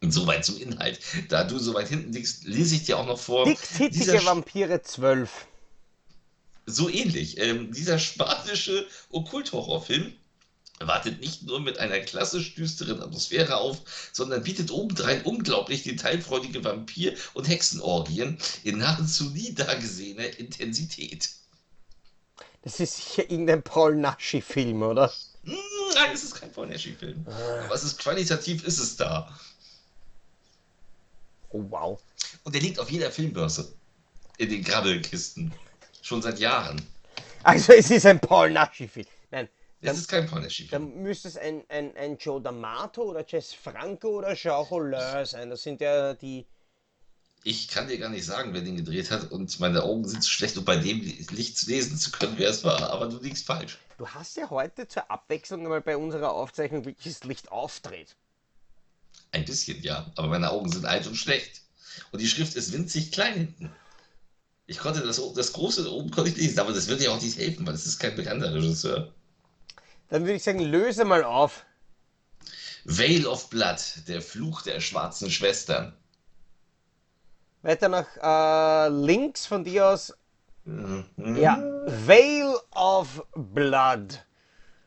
Und 0.01 0.11
soweit 0.11 0.45
zum 0.45 0.57
Inhalt. 0.57 0.99
Da 1.27 1.43
du 1.43 1.59
so 1.59 1.73
weit 1.73 1.89
hinten 1.89 2.13
liegst, 2.13 2.45
lese 2.45 2.75
ich 2.75 2.83
dir 2.85 2.97
auch 2.97 3.05
noch 3.05 3.19
vor. 3.19 3.45
Sch- 4.19 4.25
Vampire 4.25 4.81
12. 4.81 5.29
so 6.65 6.87
ähnlich. 6.89 7.37
Ähm, 7.39 7.73
dieser 7.73 7.99
spanische 7.99 8.87
Okkulthorrorfilm 9.09 10.13
wartet 10.81 11.19
nicht 11.19 11.43
nur 11.43 11.59
mit 11.59 11.79
einer 11.79 11.99
klassisch 11.99 12.55
düsteren 12.55 13.01
Atmosphäre 13.03 13.57
auf, 13.57 13.81
sondern 14.13 14.43
bietet 14.43 14.71
obendrein 14.71 15.23
unglaublich 15.23 15.83
detailfreudige 15.83 16.63
Vampir- 16.63 17.17
und 17.33 17.49
Hexenorgien 17.49 18.37
in 18.63 18.77
nahezu 18.77 19.25
nie 19.31 19.53
dagesehener 19.53 20.39
Intensität. 20.39 21.29
Das 22.61 22.79
ist 22.79 22.95
sicher 22.95 23.29
irgendein 23.29 23.63
Paul 23.63 23.95
Naschi-Film, 23.97 24.81
oder? 24.83 25.11
Hm, 25.43 25.55
nein, 25.95 26.11
es 26.13 26.23
ist 26.23 26.35
kein 26.35 26.51
Paul 26.51 26.67
Naschy-Film. 26.67 27.25
Aber 27.27 27.75
es 27.75 27.83
ist 27.83 27.99
qualitativ, 27.99 28.63
ist 28.63 28.79
es 28.79 28.95
da. 28.95 29.37
Oh, 31.49 31.63
wow. 31.69 32.01
Und 32.43 32.53
der 32.53 32.61
liegt 32.61 32.79
auf 32.79 32.89
jeder 32.91 33.11
Filmbörse. 33.11 33.73
In 34.37 34.49
den 34.49 34.63
Grabbelkisten. 34.63 35.51
Schon 36.01 36.21
seit 36.21 36.39
Jahren. 36.39 36.81
Also, 37.43 37.73
es 37.73 37.89
ist 37.91 38.05
ein 38.05 38.19
Paul 38.19 38.51
Naschi-Film. 38.51 39.05
Nein, 39.31 39.49
Es 39.81 39.97
ist 39.97 40.07
kein 40.09 40.27
Paul 40.27 40.41
Naschy-Film. 40.41 40.69
dann 40.93 41.03
müsste 41.03 41.27
es 41.27 41.37
ein, 41.37 41.63
ein, 41.69 41.95
ein 41.95 42.17
Joe 42.17 42.39
D'Amato 42.39 42.99
oder 42.99 43.25
Jess 43.27 43.53
Franco 43.53 44.19
oder 44.19 44.33
Jean 44.35 44.63
Rollin 44.63 45.25
sein. 45.25 45.49
Das 45.49 45.63
sind 45.63 45.81
ja 45.81 46.13
die. 46.13 46.45
Ich 47.45 47.69
kann 47.69 47.87
dir 47.87 47.97
gar 47.97 48.09
nicht 48.09 48.25
sagen, 48.25 48.53
wer 48.53 48.61
den 48.61 48.75
gedreht 48.75 49.11
hat 49.11 49.31
und 49.31 49.59
meine 49.61 49.83
Augen 49.83 50.05
sind 50.07 50.21
zu 50.23 50.29
schlecht, 50.29 50.57
um 50.57 50.65
bei 50.65 50.75
dem 50.75 50.99
Licht 51.31 51.65
lesen 51.67 51.97
zu 51.97 52.11
können, 52.11 52.33
wer 52.35 52.49
es 52.49 52.65
war, 52.65 52.89
aber 52.91 53.07
du 53.07 53.17
liegst 53.19 53.45
falsch. 53.45 53.77
Du 53.97 54.05
hast 54.07 54.35
ja 54.35 54.49
heute 54.49 54.87
zur 54.89 55.09
Abwechslung 55.09 55.63
mal 55.63 55.79
bei 55.79 55.95
unserer 55.95 56.33
Aufzeichnung 56.33 56.83
wirklich 56.83 57.13
das 57.13 57.23
Licht 57.23 57.49
aufdreht. 57.51 58.17
Ein 59.31 59.45
bisschen, 59.45 59.81
ja, 59.83 60.11
aber 60.15 60.27
meine 60.27 60.49
Augen 60.49 60.71
sind 60.71 60.85
alt 60.85 61.05
und 61.07 61.15
schlecht. 61.15 61.61
Und 62.11 62.21
die 62.21 62.27
Schrift 62.27 62.55
ist 62.55 62.73
winzig 62.73 63.11
klein 63.11 63.33
hinten. 63.33 63.71
Ich 64.65 64.79
konnte 64.79 65.01
das, 65.01 65.21
das 65.33 65.53
große 65.53 65.91
oben 65.91 66.11
konnte 66.11 66.29
ich 66.29 66.37
lesen, 66.37 66.59
aber 66.59 66.73
das 66.73 66.87
wird 66.87 67.01
ja 67.01 67.11
auch 67.11 67.21
nicht 67.21 67.37
helfen, 67.37 67.65
weil 67.65 67.73
es 67.73 67.85
ist 67.85 67.99
kein 67.99 68.15
bekannter 68.15 68.53
Regisseur. 68.53 69.11
Dann 70.09 70.23
würde 70.23 70.35
ich 70.35 70.43
sagen, 70.43 70.59
löse 70.59 71.05
mal 71.05 71.23
auf. 71.23 71.65
Veil 72.85 73.25
of 73.27 73.49
Blood, 73.49 73.79
der 74.07 74.21
Fluch 74.21 74.61
der 74.63 74.79
schwarzen 74.79 75.29
Schwestern. 75.29 75.93
Weiter 77.61 77.89
nach 77.89 78.07
äh, 78.17 78.89
links 78.89 79.45
von 79.45 79.63
dir 79.63 79.89
aus. 79.89 80.13
Mhm. 80.65 81.05
Ja, 81.35 81.57
Veil 81.85 82.55
of 82.71 83.23
Blood. 83.35 84.23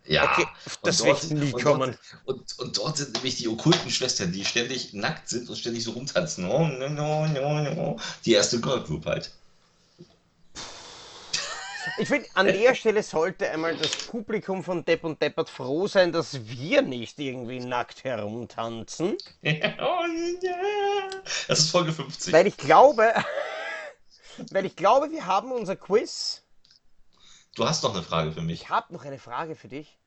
Ja, 0.07 0.25
Okay, 0.33 0.47
das 0.83 0.99
dort, 0.99 1.23
ich 1.25 1.31
nie 1.31 1.53
und 1.53 1.63
kommen. 1.63 1.97
Dort, 2.27 2.39
und, 2.39 2.59
und 2.59 2.79
dort 2.79 2.97
sind 2.97 3.13
nämlich 3.15 3.37
die 3.37 3.49
okkulten 3.49 3.91
Schwestern, 3.91 4.33
die 4.33 4.45
ständig 4.45 4.93
nackt 4.93 5.29
sind 5.29 5.49
und 5.49 5.57
ständig 5.57 5.85
so 5.85 5.93
rumtanzen. 5.93 6.45
Oh, 6.51 6.67
no, 6.67 6.89
no, 6.89 7.27
no, 7.27 7.61
no. 7.61 7.97
Die 8.25 8.33
erste 8.33 8.61
Girl 8.61 8.83
Group 8.83 9.07
halt. 9.07 9.31
Ich 11.99 12.09
finde, 12.09 12.29
an 12.35 12.47
der 12.47 12.75
Stelle 12.75 13.03
sollte 13.03 13.51
einmal 13.51 13.77
das 13.77 13.91
Publikum 14.07 14.63
von 14.63 14.85
Depp 14.85 15.05
und 15.05 15.21
Deppert 15.21 15.51
froh 15.51 15.87
sein, 15.87 16.13
dass 16.13 16.47
wir 16.47 16.83
nicht 16.83 17.19
irgendwie 17.19 17.61
nackt 17.61 18.05
herumtanzen. 18.05 19.17
Das 21.49 21.61
ist 21.61 21.71
Folge 21.71 21.93
50. 21.93 22.33
Weil 22.33 22.47
ich 22.47 22.57
glaube, 22.57 23.13
weil 24.51 24.65
ich 24.67 24.77
glaube, 24.77 25.11
wir 25.11 25.27
haben 25.27 25.53
unser 25.53 25.77
Quiz 25.77 26.42
Du 27.55 27.67
hast 27.67 27.83
noch 27.83 27.93
eine 27.95 28.03
Frage 28.03 28.33
für 28.33 28.41
mich. 28.43 28.63
Ich 28.63 28.69
habe 28.71 28.93
noch 28.93 29.05
eine 29.05 29.19
Frage 29.19 29.55
für 29.57 29.69
dich. 29.69 29.99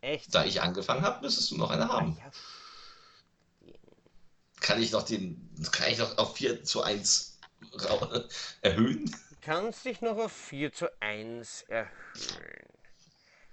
Echt? 0.00 0.34
Da 0.34 0.44
ich 0.44 0.60
angefangen 0.62 1.02
habe, 1.02 1.20
müsstest 1.22 1.50
du 1.50 1.56
noch 1.56 1.70
eine 1.70 1.88
haben. 1.88 2.16
Ja, 2.18 2.30
Kann 4.60 4.82
ich 4.82 4.92
noch 4.92 5.02
den, 5.04 5.48
kann 5.72 5.90
ich 5.90 5.98
noch 5.98 6.18
auf 6.18 6.36
4 6.36 6.64
zu 6.64 6.82
1 6.82 7.38
rau- 7.72 8.24
erhöhen? 8.62 9.14
kannst 9.40 9.84
dich 9.84 10.00
noch 10.00 10.16
auf 10.18 10.32
4 10.32 10.72
zu 10.72 10.88
1 11.00 11.62
erhöhen. 11.68 11.90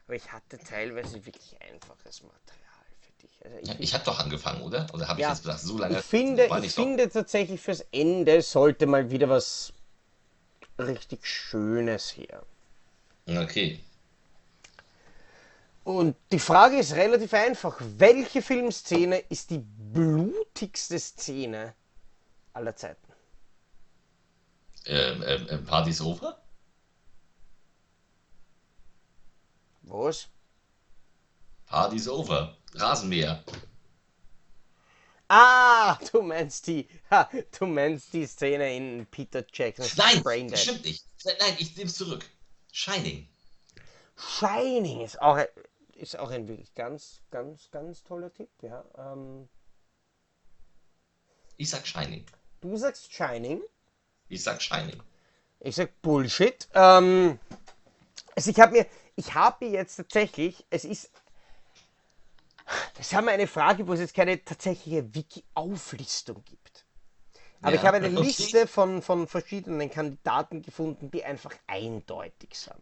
Aber 0.05 0.15
ich 0.15 0.31
hatte 0.31 0.57
teilweise 0.57 1.25
wirklich 1.25 1.61
einfaches 1.61 2.23
Material 2.23 2.85
für 3.01 3.11
dich. 3.21 3.45
Also 3.45 3.57
ich, 3.57 3.67
Ja, 3.67 3.75
ich 3.79 3.93
habe 3.93 4.05
doch 4.05 4.19
angefangen, 4.19 4.61
oder? 4.63 4.87
Oder 4.93 5.07
habe 5.07 5.19
ich 5.19 5.27
jetzt 5.27 5.43
gesagt, 5.43 5.59
so 5.61 5.77
lange 5.77 5.97
ich 5.99 6.05
finde, 6.05 6.43
ich 6.45 6.51
doch. 6.75 6.83
finde 6.83 7.09
tatsächlich 7.09 7.59
fürs 7.61 7.81
Ende 7.91 8.41
sollte 8.41 8.85
mal 8.87 9.11
wieder 9.11 9.29
was 9.29 9.73
richtig 10.79 11.25
Schönes 11.27 12.15
her. 12.15 12.43
Okay. 13.27 13.79
Und 15.83 16.15
die 16.31 16.39
Frage 16.39 16.77
ist 16.79 16.93
relativ 16.95 17.33
einfach. 17.33 17.77
Welche 17.79 18.41
Filmszene 18.41 19.19
ist 19.29 19.49
die 19.51 19.59
blutigste 19.59 20.99
Szene 20.99 21.73
aller 22.53 22.75
Zeiten? 22.75 23.07
Ähm, 24.85 25.23
ähm, 25.25 25.47
ähm, 25.49 25.65
Party's 25.65 26.01
over? 26.01 26.41
Was? 29.83 30.27
Party's 31.67 32.07
over. 32.07 32.57
Rasenmäher. 32.73 33.43
Ah, 35.29 35.97
du 36.11 36.21
meinst 36.21 36.67
die, 36.67 36.87
ha, 37.11 37.29
du 37.59 37.65
meinst 37.65 38.13
die 38.13 38.25
Szene 38.25 38.75
in 38.75 39.05
Peter 39.07 39.45
Jacksons 39.51 39.97
Nein, 39.97 40.23
Braindead. 40.23 40.59
stimmt 40.59 40.85
nicht. 40.85 41.05
Nein, 41.25 41.55
ich 41.59 41.75
nehme 41.75 41.89
es 41.89 41.95
zurück. 41.95 42.25
Shining. 42.81 43.27
Shining 44.15 45.01
ist 45.01 45.19
auch, 45.19 45.35
ein- 45.35 45.47
ist 45.95 46.15
auch 46.19 46.29
ein 46.29 46.47
wirklich 46.47 46.75
ganz, 46.75 47.21
ganz, 47.31 47.71
ganz 47.71 48.03
toller 48.03 48.31
Tipp. 48.31 48.51
Ja. 48.61 48.85
Ähm, 48.95 49.49
Ich 51.57 51.71
sag 51.71 51.87
Shining. 51.87 52.23
du 52.61 52.77
sagst 52.77 53.11
Shining, 53.11 53.63
Ich 54.29 54.43
sag 54.43 54.61
Shining. 54.61 55.01
ich 55.59 55.75
sag 55.75 55.99
Bullshit. 56.03 56.67
Ähm, 56.75 57.39
also 58.35 58.51
ich 58.51 58.59
habe 58.59 58.73
mir, 58.73 58.85
ich 59.15 59.33
habe 59.33 59.65
mir 59.65 59.71
jetzt 59.71 59.95
tatsächlich, 59.95 60.63
es 60.69 60.85
ist, 60.85 61.09
das 62.95 63.11
haben 63.11 63.25
wir 63.25 63.31
eine 63.31 63.47
Frage, 63.47 63.87
wo 63.87 63.93
es 63.93 64.01
jetzt 64.01 64.13
keine 64.13 64.43
tatsächliche 64.45 65.15
Wiki-Auflistung 65.15 66.43
gibt. 66.45 66.76
Aber 67.61 67.73
Ja, 67.73 67.79
ich 67.79 67.85
habe 67.85 67.97
eine. 67.97 68.07
Liste 68.09 68.67
von, 68.67 69.01
von 69.01 69.27
verschiedenen 69.27 69.89
Kandidaten 69.89 70.61
gefunden, 70.61 71.11
die 71.11 71.23
einfach 71.23 71.53
eindeutig 71.67 72.49
sind. 72.53 72.81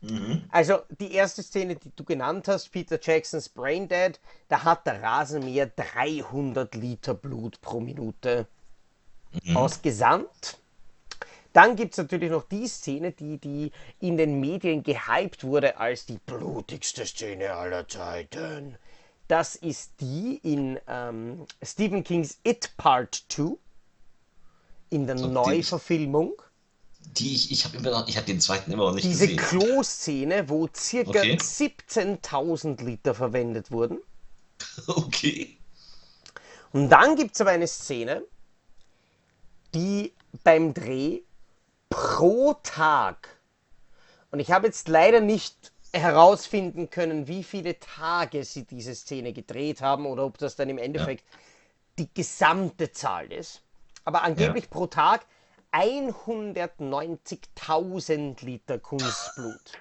Mhm. 0.00 0.44
Also 0.50 0.80
die 1.00 1.12
erste 1.12 1.42
Szene, 1.42 1.76
die 1.76 1.90
du 1.94 2.04
genannt 2.04 2.48
hast, 2.48 2.70
Peter 2.70 2.98
Jacksons 3.00 3.48
Braindead, 3.48 4.20
da 4.48 4.64
hat 4.64 4.86
der 4.86 5.02
Rasenmäher 5.02 5.66
300 5.66 6.74
Liter 6.74 7.14
Blut 7.14 7.60
pro 7.60 7.80
Minute 7.80 8.46
ausgesandt. 9.54 10.58
Dann 11.52 11.74
gibt 11.74 11.92
es 11.92 11.98
natürlich 11.98 12.30
noch 12.30 12.44
die 12.44 12.68
Szene, 12.68 13.12
die, 13.12 13.38
die 13.38 13.72
in 14.00 14.18
den 14.18 14.40
Medien 14.40 14.82
gehypt 14.82 15.42
wurde 15.42 15.78
als 15.78 16.04
die 16.04 16.18
blutigste 16.18 17.06
Szene 17.06 17.54
aller 17.54 17.88
Zeiten. 17.88 18.76
Das 19.28 19.56
ist 19.56 19.92
die 20.00 20.38
in 20.42 20.78
ähm, 20.86 21.46
Stephen 21.62 22.04
Kings 22.04 22.38
It 22.44 22.76
Part 22.76 23.24
2, 23.28 23.56
in 24.90 25.06
der 25.06 25.16
So, 25.16 25.26
Neuverfilmung. 25.28 26.42
Die 27.00 27.34
ich, 27.34 27.50
ich 27.50 27.64
habe 27.64 27.76
immer 27.78 27.90
noch, 27.90 28.06
ich 28.08 28.16
habe 28.16 28.26
den 28.26 28.40
zweiten 28.40 28.70
immer 28.72 28.84
noch 28.86 28.94
nicht 28.94 29.04
Diese 29.04 29.26
gesehen. 29.26 29.36
Klo-Szene, 29.36 30.48
wo 30.50 30.68
circa 30.74 31.20
Okay. 31.20 31.36
17.000 31.38 32.82
Liter 32.84 33.14
verwendet 33.14 33.70
wurden. 33.70 34.00
Okay. 34.88 35.58
Und 36.72 36.90
dann 36.90 37.16
gibt 37.16 37.34
es 37.34 37.40
aber 37.40 37.50
eine 37.50 37.66
Szene, 37.66 38.22
die 39.74 40.12
beim 40.44 40.74
Dreh 40.74 41.20
pro 41.90 42.54
Tag, 42.62 43.40
und 44.30 44.40
ich 44.40 44.50
habe 44.52 44.66
jetzt 44.68 44.88
leider 44.88 45.20
nicht 45.20 45.72
herausfinden 45.92 46.90
können, 46.90 47.28
wie 47.28 47.44
viele 47.44 47.78
Tage 47.80 48.44
sie 48.44 48.64
diese 48.66 48.94
Szene 48.94 49.32
gedreht 49.32 49.80
haben 49.80 50.06
oder 50.06 50.24
ob 50.26 50.38
das 50.38 50.56
dann 50.56 50.68
im 50.70 50.78
Endeffekt 50.78 51.24
die 51.98 52.12
gesamte 52.14 52.92
Zahl 52.92 53.32
ist. 53.32 53.62
Aber 54.06 54.22
angeblich 54.22 54.70
pro 54.70 54.86
Tag 54.86 55.26
190.000 55.72 58.44
Liter 58.44 58.78
Kunstblut 58.78 59.72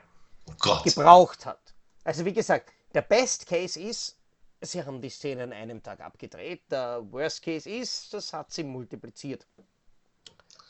Oh 0.47 0.53
Gott. 0.60 0.84
gebraucht 0.84 1.45
hat. 1.45 1.60
Also 2.03 2.26
wie 2.26 2.34
gesagt, 2.34 2.72
der 2.93 3.02
Best 3.02 3.47
Case 3.47 3.80
ist, 3.80 4.15
sie 4.61 4.84
haben 4.84 5.02
die 5.02 5.10
Szene 5.10 5.43
an 5.43 5.53
einem 5.53 5.81
Tag 5.81 6.02
abgedreht. 6.02 6.61
Der 6.69 7.02
Worst 7.11 7.41
Case 7.43 7.68
ist, 7.69 8.14
das 8.14 8.31
hat 8.34 8.52
sie 8.52 8.64
multipliziert. 8.64 9.45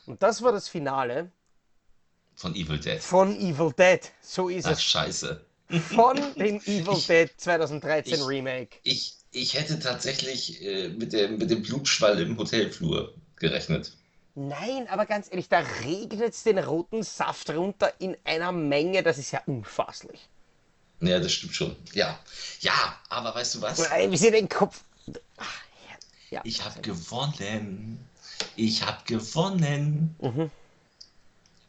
Und 0.05 0.21
das 0.23 0.41
war 0.41 0.51
das 0.51 0.67
Finale 0.69 1.31
Von 2.35 2.53
Evil 2.55 2.79
Dead. 2.79 3.01
von 3.01 3.35
Evil 3.35 3.71
Dead. 3.73 4.01
So 4.21 4.49
ist 4.49 4.65
Ach, 4.67 4.71
es. 4.71 4.83
scheiße. 4.83 5.45
Von 5.95 6.17
dem 6.35 6.57
Evil 6.65 7.01
Dead 7.07 7.31
2013 7.37 8.13
ich- 8.15 8.27
Remake. 8.27 8.77
Ich, 8.83 9.17
ich 9.31 9.53
hätte 9.55 9.79
tatsächlich 9.79 10.61
äh, 10.63 10.89
mit, 10.89 11.11
dem, 11.13 11.37
mit 11.37 11.49
dem 11.49 11.63
Blutschwall 11.63 12.19
im 12.21 12.37
Hotelflur 12.37 13.13
gerechnet. 13.37 13.93
Nein, 14.35 14.87
aber 14.89 15.05
ganz 15.05 15.29
ehrlich, 15.29 15.47
da 15.47 15.59
regnet 15.83 16.33
es 16.33 16.43
den 16.43 16.59
roten 16.59 17.03
Saft 17.03 17.49
runter 17.51 17.93
in 17.99 18.17
einer 18.25 18.51
Menge, 18.51 19.01
das 19.01 19.17
ist 19.17 19.31
ja 19.31 19.41
unfasslich. 19.45 20.27
Ja, 20.99 21.19
das 21.19 21.31
stimmt 21.31 21.55
schon. 21.55 21.75
Ja. 21.93 22.19
Ja, 22.59 22.99
aber 23.09 23.33
weißt 23.33 23.55
du 23.55 23.61
was? 23.61 23.79
Wie 23.79 24.17
sie 24.17 24.31
den 24.31 24.49
Kopf. 24.49 24.83
Ach, 25.37 25.61
ja. 26.29 26.41
Ich 26.43 26.63
habe 26.63 26.81
gewonnen. 26.81 28.09
Ich 28.55 28.85
habe 28.85 29.01
gewonnen. 29.05 30.15
Mhm. 30.19 30.51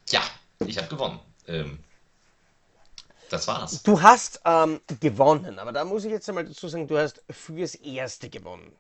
Ja, 0.09 0.22
ich 0.66 0.78
habe 0.78 0.88
gewonnen. 0.88 1.20
Ähm, 1.47 1.78
das 3.30 3.47
war's. 3.47 3.82
Du 3.82 4.01
hast 4.01 4.40
ähm, 4.44 4.80
gewonnen, 5.01 5.59
aber 5.59 5.72
da 5.72 5.84
muss 5.84 6.05
ich 6.05 6.10
jetzt 6.10 6.28
einmal 6.28 6.47
dazu 6.47 6.68
sagen, 6.68 6.86
du 6.86 6.98
hast 6.98 7.22
fürs 7.30 7.74
Erste 7.74 8.28
gewonnen. 8.28 8.72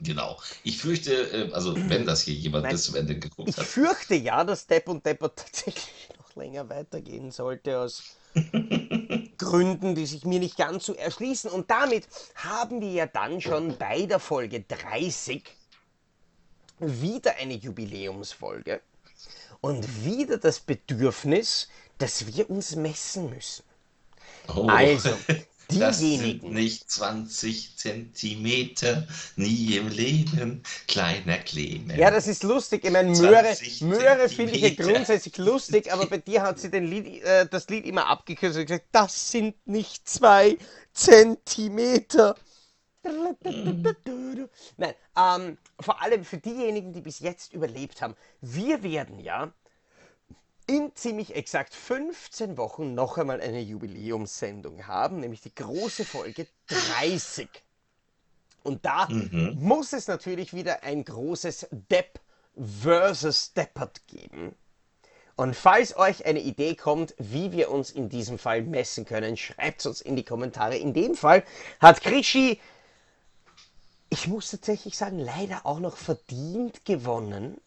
Genau. 0.00 0.40
Ich 0.62 0.78
fürchte, 0.78 1.12
äh, 1.12 1.52
also 1.52 1.74
wenn 1.88 2.06
das 2.06 2.22
hier 2.22 2.34
jemand 2.34 2.64
Nein. 2.64 2.72
bis 2.72 2.84
zum 2.84 2.96
Ende 2.96 3.18
geguckt 3.18 3.48
Ich 3.48 3.56
hat. 3.56 3.64
fürchte 3.66 4.14
ja, 4.14 4.44
dass 4.44 4.66
Depp 4.66 4.88
und 4.88 5.04
Depper 5.04 5.34
tatsächlich 5.34 6.08
noch 6.18 6.34
länger 6.36 6.68
weitergehen 6.68 7.30
sollte 7.30 7.78
aus 7.78 8.02
Gründen, 9.38 9.94
die 9.94 10.06
sich 10.06 10.24
mir 10.24 10.38
nicht 10.38 10.56
ganz 10.56 10.86
so 10.86 10.94
erschließen. 10.94 11.50
Und 11.50 11.70
damit 11.70 12.06
haben 12.36 12.80
wir 12.80 12.90
ja 12.90 13.06
dann 13.06 13.40
schon 13.40 13.76
bei 13.78 14.06
der 14.06 14.18
Folge 14.20 14.60
30 14.60 15.44
wieder 16.80 17.34
eine 17.36 17.54
Jubiläumsfolge 17.54 18.80
und 19.60 20.04
wieder 20.04 20.38
das 20.38 20.60
Bedürfnis, 20.60 21.68
dass 21.98 22.26
wir 22.28 22.48
uns 22.48 22.76
messen 22.76 23.30
müssen. 23.30 23.64
Oh, 24.54 24.68
Also, 24.68 25.10
das 25.68 25.98
sind 25.98 26.42
nicht 26.44 26.90
20 26.90 27.76
Zentimeter, 27.76 29.06
nie 29.36 29.76
im 29.76 29.88
Leben, 29.88 30.62
kleiner 30.86 31.38
Clemens. 31.38 31.98
Ja, 31.98 32.10
das 32.10 32.26
ist 32.26 32.42
lustig. 32.42 32.84
Ich 32.84 32.90
meine, 32.90 33.10
Möhre, 33.10 33.44
20 33.44 33.82
Möhre 33.82 34.28
finde 34.28 34.54
ich 34.54 34.62
ja 34.62 34.84
grundsätzlich 34.84 35.36
lustig, 35.36 35.92
aber 35.92 36.06
bei 36.06 36.18
dir 36.18 36.42
hat 36.42 36.58
sie 36.58 36.68
Lied, 36.68 37.22
äh, 37.22 37.46
das 37.46 37.68
Lied 37.68 37.84
immer 37.84 38.06
abgekürzt 38.06 38.56
und 38.56 38.66
gesagt, 38.66 38.86
das 38.92 39.30
sind 39.30 39.54
nicht 39.66 40.08
zwei 40.08 40.56
Zentimeter. 40.92 42.34
Nein, 44.76 44.94
ähm, 45.16 45.58
vor 45.80 46.02
allem 46.02 46.24
für 46.24 46.38
diejenigen, 46.38 46.92
die 46.92 47.00
bis 47.00 47.20
jetzt 47.20 47.52
überlebt 47.52 48.02
haben. 48.02 48.14
Wir 48.40 48.82
werden 48.82 49.18
ja 49.18 49.52
in 50.68 50.94
ziemlich 50.94 51.34
exakt 51.34 51.74
15 51.74 52.56
Wochen 52.58 52.94
noch 52.94 53.18
einmal 53.18 53.40
eine 53.40 53.60
Jubiläumssendung 53.60 54.86
haben, 54.86 55.18
nämlich 55.20 55.40
die 55.40 55.54
große 55.54 56.04
Folge 56.04 56.46
30. 56.68 57.48
Und 58.62 58.84
da 58.84 59.06
Mhm. 59.08 59.56
muss 59.60 59.92
es 59.94 60.08
natürlich 60.08 60.52
wieder 60.52 60.82
ein 60.82 61.04
großes 61.04 61.68
Depp 61.70 62.20
versus 62.82 63.54
Deppert 63.54 64.06
geben. 64.06 64.54
Und 65.36 65.54
falls 65.56 65.96
euch 65.96 66.26
eine 66.26 66.40
Idee 66.40 66.74
kommt, 66.74 67.14
wie 67.16 67.52
wir 67.52 67.70
uns 67.70 67.90
in 67.90 68.08
diesem 68.10 68.38
Fall 68.38 68.62
messen 68.62 69.06
können, 69.06 69.36
schreibt 69.36 69.80
es 69.80 69.86
uns 69.86 70.00
in 70.02 70.16
die 70.16 70.24
Kommentare. 70.24 70.76
In 70.76 70.92
dem 70.92 71.14
Fall 71.14 71.44
hat 71.80 72.02
Krischi, 72.02 72.60
ich 74.10 74.26
muss 74.26 74.50
tatsächlich 74.50 74.98
sagen, 74.98 75.18
leider 75.18 75.64
auch 75.64 75.78
noch 75.80 75.96
verdient 75.96 76.84
gewonnen. 76.84 77.58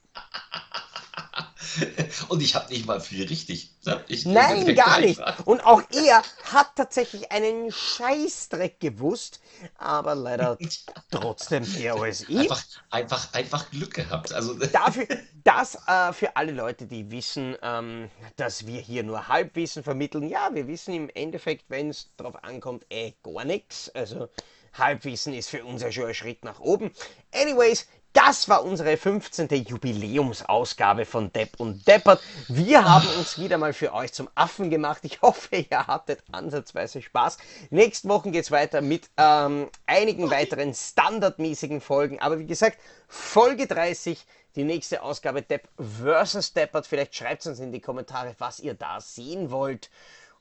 Und 2.29 2.41
ich 2.41 2.55
habe 2.55 2.71
nicht 2.71 2.85
mal 2.85 2.99
viel 2.99 3.27
richtig. 3.27 3.71
Ich 4.07 4.25
Nein, 4.25 4.75
gar 4.75 4.99
nicht. 4.99 5.19
Und 5.45 5.61
auch 5.65 5.81
er 5.91 6.21
hat 6.43 6.75
tatsächlich 6.75 7.31
einen 7.31 7.71
Scheißdreck 7.71 8.79
gewusst, 8.79 9.39
aber 9.77 10.15
leider 10.15 10.57
trotzdem 11.11 11.63
mehr 11.73 11.95
als 11.95 12.27
ich. 12.29 12.39
Einfach, 12.39 12.63
einfach, 12.89 13.33
einfach 13.33 13.71
Glück 13.71 13.93
gehabt. 13.93 14.33
Also 14.33 14.53
Dafür, 14.71 15.07
das 15.43 15.77
äh, 15.87 16.13
für 16.13 16.35
alle 16.35 16.51
Leute, 16.51 16.85
die 16.85 17.09
wissen, 17.11 17.55
ähm, 17.61 18.09
dass 18.35 18.67
wir 18.67 18.79
hier 18.81 19.03
nur 19.03 19.27
Halbwissen 19.27 19.83
vermitteln. 19.83 20.27
Ja, 20.29 20.49
wir 20.53 20.67
wissen 20.67 20.93
im 20.93 21.09
Endeffekt, 21.09 21.65
wenn 21.69 21.89
es 21.89 22.09
darauf 22.17 22.43
ankommt, 22.43 22.85
eh 22.89 23.13
gar 23.23 23.45
nichts. 23.45 23.89
Also 23.95 24.29
Halbwissen 24.73 25.33
ist 25.33 25.49
für 25.49 25.65
uns 25.65 25.81
ja 25.81 25.91
schon 25.91 26.05
ein 26.05 26.13
Schritt 26.13 26.45
nach 26.45 26.59
oben. 26.59 26.91
Anyways, 27.33 27.87
das 28.13 28.49
war 28.49 28.65
unsere 28.65 28.97
15. 28.97 29.47
Jubiläumsausgabe 29.65 31.05
von 31.05 31.31
Depp 31.31 31.59
und 31.59 31.87
Deppert. 31.87 32.21
Wir 32.49 32.83
haben 32.83 33.07
uns 33.17 33.39
wieder 33.39 33.57
mal 33.57 33.73
für 33.73 33.93
euch 33.93 34.11
zum 34.11 34.29
Affen 34.35 34.69
gemacht. 34.69 34.99
Ich 35.03 35.21
hoffe, 35.21 35.55
ihr 35.55 35.87
hattet 35.87 36.21
ansatzweise 36.31 37.01
Spaß. 37.01 37.37
Nächsten 37.69 38.09
Wochen 38.09 38.31
geht 38.31 38.43
es 38.43 38.51
weiter 38.51 38.81
mit 38.81 39.09
ähm, 39.17 39.69
einigen 39.85 40.29
weiteren 40.29 40.73
standardmäßigen 40.73 41.79
Folgen. 41.79 42.19
Aber 42.19 42.37
wie 42.39 42.45
gesagt, 42.45 42.79
Folge 43.07 43.65
30, 43.67 44.25
die 44.55 44.65
nächste 44.65 45.03
Ausgabe 45.03 45.41
Depp 45.41 45.69
vs. 45.77 46.53
Deppert. 46.53 46.87
Vielleicht 46.87 47.15
schreibt 47.15 47.45
uns 47.47 47.59
in 47.59 47.71
die 47.71 47.81
Kommentare, 47.81 48.35
was 48.39 48.59
ihr 48.59 48.73
da 48.73 48.99
sehen 48.99 49.51
wollt. 49.51 49.89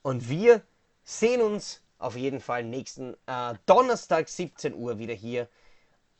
Und 0.01 0.29
wir 0.29 0.61
sehen 1.05 1.41
uns 1.41 1.81
auf 1.99 2.17
jeden 2.17 2.41
Fall 2.41 2.63
nächsten 2.63 3.13
äh, 3.27 3.53
Donnerstag 3.65 4.27
17 4.27 4.73
Uhr 4.73 4.97
wieder 4.97 5.13
hier 5.13 5.47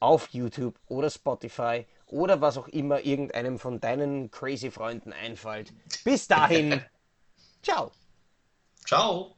auf 0.02 0.30
YouTube 0.32 0.76
oder 0.88 1.10
Spotify 1.10 1.86
oder 2.08 2.42
was 2.42 2.58
auch 2.58 2.68
immer 2.68 3.06
irgendeinem 3.06 3.58
von 3.58 3.80
deinen 3.80 4.30
crazy 4.32 4.70
Freunden 4.70 5.14
einfällt. 5.14 5.74
Bis 6.04 6.28
dahin, 6.28 6.82
ciao. 7.64 7.92
Ciao. 8.86 9.36